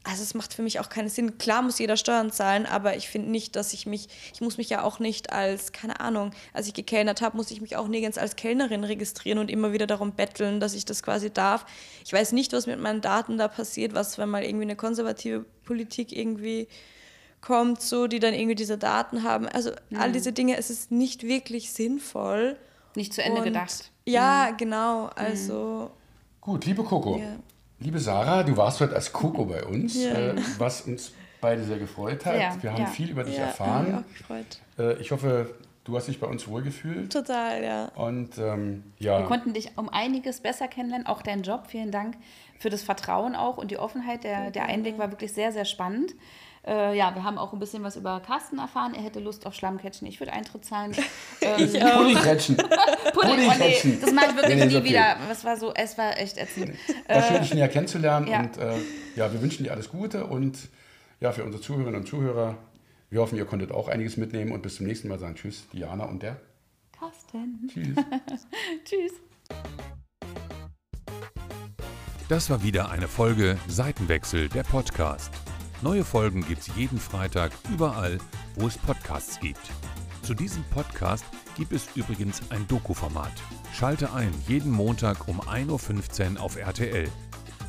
also 0.05 0.21
es 0.21 0.33
macht 0.33 0.53
für 0.53 0.61
mich 0.63 0.79
auch 0.81 0.89
keinen 0.89 1.07
Sinn. 1.07 1.37
Klar 1.37 1.61
muss 1.61 1.79
jeder 1.79 1.95
Steuern 1.95 2.29
zahlen, 2.31 2.65
aber 2.65 2.97
ich 2.97 3.07
finde 3.07 3.29
nicht, 3.31 3.55
dass 3.55 3.71
ich 3.71 3.85
mich, 3.85 4.07
ich 4.33 4.41
muss 4.41 4.57
mich 4.57 4.69
ja 4.69 4.83
auch 4.83 4.99
nicht 4.99 5.31
als, 5.31 5.71
keine 5.71 5.99
Ahnung, 6.01 6.31
als 6.51 6.67
ich 6.67 6.73
gekellnert 6.73 7.21
habe, 7.21 7.37
muss 7.37 7.51
ich 7.51 7.61
mich 7.61 7.77
auch 7.77 7.87
nirgends 7.87 8.17
als 8.17 8.35
Kellnerin 8.35 8.83
registrieren 8.83 9.39
und 9.39 9.49
immer 9.49 9.71
wieder 9.71 9.87
darum 9.87 10.11
betteln, 10.11 10.59
dass 10.59 10.73
ich 10.73 10.83
das 10.83 11.03
quasi 11.03 11.31
darf. 11.31 11.65
Ich 12.05 12.11
weiß 12.11 12.33
nicht, 12.33 12.51
was 12.51 12.67
mit 12.67 12.79
meinen 12.79 12.99
Daten 12.99 13.37
da 13.37 13.47
passiert, 13.47 13.93
was, 13.93 14.17
wenn 14.17 14.27
mal 14.29 14.43
irgendwie 14.43 14.63
eine 14.65 14.75
konservative 14.75 15.45
Politik 15.63 16.11
irgendwie 16.11 16.67
kommt, 17.39 17.81
so, 17.81 18.07
die 18.07 18.19
dann 18.19 18.33
irgendwie 18.33 18.55
diese 18.55 18.77
Daten 18.77 19.23
haben. 19.23 19.47
Also 19.47 19.71
all 19.95 20.11
diese 20.11 20.33
Dinge, 20.33 20.57
es 20.57 20.69
ist 20.69 20.91
nicht 20.91 21.23
wirklich 21.23 21.71
sinnvoll. 21.71 22.57
Nicht 22.95 23.13
zu 23.13 23.23
Ende 23.23 23.39
Und- 23.39 23.45
gedacht. 23.45 23.91
Ja, 24.05 24.51
genau. 24.51 25.05
Also, 25.15 25.91
Gut, 26.41 26.65
liebe 26.65 26.83
Coco, 26.83 27.17
Ja. 27.17 27.35
Liebe 27.83 27.99
Sarah, 27.99 28.43
du 28.43 28.55
warst 28.57 28.79
heute 28.81 28.95
als 28.95 29.11
Coco 29.11 29.45
bei 29.45 29.63
uns, 29.63 29.95
Ja. 30.01 30.11
äh, 30.13 30.35
was 30.57 30.81
uns 30.81 31.13
beide 31.41 31.63
sehr 31.63 31.77
gefreut 31.79 32.25
hat. 32.25 32.39
Ja, 32.39 32.55
Wir 32.61 32.71
haben 32.73 32.81
ja. 32.81 32.87
viel 32.87 33.09
über 33.09 33.23
dich 33.23 33.37
erfahren. 33.37 34.03
auch 34.03 34.17
gefreut. 34.17 34.59
Äh, 34.79 35.01
ich 35.01 35.11
hoffe, 35.11 35.53
du 35.83 35.97
hast 35.97 36.07
dich 36.07 36.19
bei 36.19 36.27
uns 36.27 36.47
wohlgefühlt. 36.47 37.11
Total, 37.11 37.61
ja. 37.63 37.85
Und 37.95 38.37
ähm, 38.37 38.83
ja, 38.99 39.19
Wir 39.19 39.25
konnten 39.25 39.53
dich 39.53 39.77
um 39.77 39.89
einiges 39.89 40.39
besser 40.39 40.67
kennenlernen, 40.69 41.05
auch 41.05 41.21
deinen 41.21 41.43
Job. 41.43 41.63
Vielen 41.67 41.91
Dank 41.91 42.15
für 42.59 42.69
das 42.69 42.83
Vertrauen 42.83 43.35
auch 43.35 43.57
und 43.57 43.71
die 43.71 43.77
Offenheit. 43.77 44.23
Der, 44.23 44.51
der 44.51 44.65
Einblick 44.67 44.97
war 44.97 45.11
wirklich 45.11 45.33
sehr, 45.33 45.51
sehr 45.51 45.65
spannend. 45.65 46.13
Äh, 46.65 46.97
ja, 46.97 47.13
wir 47.13 47.23
haben 47.23 47.37
auch 47.37 47.51
ein 47.51 47.59
bisschen 47.59 47.83
was 47.83 47.97
über 47.97 48.21
Carsten 48.21 48.57
erfahren. 48.57 48.93
Er 48.93 49.01
hätte 49.01 49.19
Lust 49.19 49.45
auf 49.45 49.53
Schlammcatchen. 49.53 50.07
Ich 50.07 50.19
würde 50.21 50.33
Eintritt 50.33 50.65
zahlen. 50.65 50.95
Ähm, 51.41 51.69
Puddingkretschen. 51.73 52.55
Pudding, 52.57 52.69
oh 53.15 53.35
nee, 53.35 53.47
Puddingcatchen. 53.47 53.99
das 54.01 54.11
mache 54.13 54.27
ich 54.29 54.35
wirklich 54.37 54.55
Nee, 54.55 54.65
nee, 54.65 54.71
nie 54.71 54.77
okay. 54.77 54.85
wieder. 54.89 55.17
Es 55.29 55.43
war 55.43 55.57
so, 55.57 55.73
es 55.73 55.97
war 55.97 56.17
echt 56.17 56.37
ätzend. 56.37 56.71
War 57.09 57.21
schön, 57.21 57.41
dich 57.41 57.53
näher 57.53 57.67
kennenzulernen. 57.67 58.27
ja. 58.27 58.39
Und 58.39 58.57
äh, 58.57 58.75
ja, 59.17 59.33
wir 59.33 59.41
wünschen 59.41 59.65
dir 59.65 59.71
alles 59.71 59.89
Gute. 59.89 60.25
Und 60.25 60.69
ja, 61.19 61.33
für 61.33 61.43
unsere 61.43 61.61
Zuhörerinnen 61.61 61.99
und 61.99 62.07
Zuhörer, 62.07 62.57
wir 63.09 63.19
hoffen, 63.19 63.37
ihr 63.37 63.43
konntet 63.45 63.73
auch 63.73 63.89
einiges 63.89 64.15
mitnehmen. 64.15 64.53
Und 64.53 64.61
bis 64.61 64.75
zum 64.75 64.85
nächsten 64.85 65.09
Mal 65.09 65.19
sagen 65.19 65.35
Tschüss, 65.35 65.65
Diana 65.73 66.05
und 66.05 66.23
der. 66.23 66.37
Carsten. 66.97 67.69
Tschüss. 67.73 67.95
Tschüss. 68.85 69.11
Das 72.29 72.49
war 72.49 72.63
wieder 72.63 72.89
eine 72.89 73.09
Folge 73.09 73.57
Seitenwechsel, 73.67 74.47
der 74.47 74.63
Podcast. 74.63 75.29
Neue 75.83 76.05
Folgen 76.05 76.45
gibt's 76.47 76.69
jeden 76.77 76.97
Freitag 76.97 77.51
überall, 77.69 78.17
wo 78.55 78.67
es 78.67 78.77
Podcasts 78.77 79.37
gibt. 79.41 79.59
Zu 80.21 80.33
diesem 80.33 80.63
Podcast 80.69 81.25
gibt 81.57 81.73
es 81.73 81.89
übrigens 81.93 82.41
ein 82.51 82.65
Doku-Format. 82.69 83.33
Schalte 83.73 84.13
ein 84.13 84.31
jeden 84.47 84.71
Montag 84.71 85.27
um 85.27 85.41
1.15 85.41 86.35
Uhr 86.35 86.41
auf 86.41 86.55
RTL. 86.55 87.11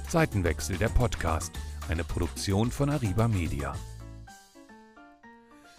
Seitenwechsel, 0.09 0.77
der 0.77 0.91
Podcast. 0.91 1.51
Eine 1.89 2.05
Produktion 2.05 2.71
von 2.71 2.89
Ariba 2.89 3.27
Media. 3.27 3.75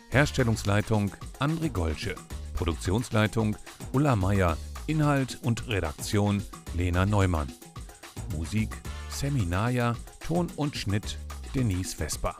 Herstellungsleitung 0.09 1.11
André 1.39 1.69
Golsche. 1.69 2.15
Produktionsleitung 2.53 3.55
Ulla 3.93 4.17
Meier. 4.17 4.57
Inhalt 4.87 5.39
und 5.41 5.69
Redaktion 5.69 6.43
Lena 6.73 7.05
Neumann. 7.05 7.47
Musik 8.35 8.75
Seminaya, 9.09 9.95
Ton 10.19 10.49
und 10.57 10.75
Schnitt 10.75 11.17
Denise 11.55 11.93
Vesper. 11.93 12.35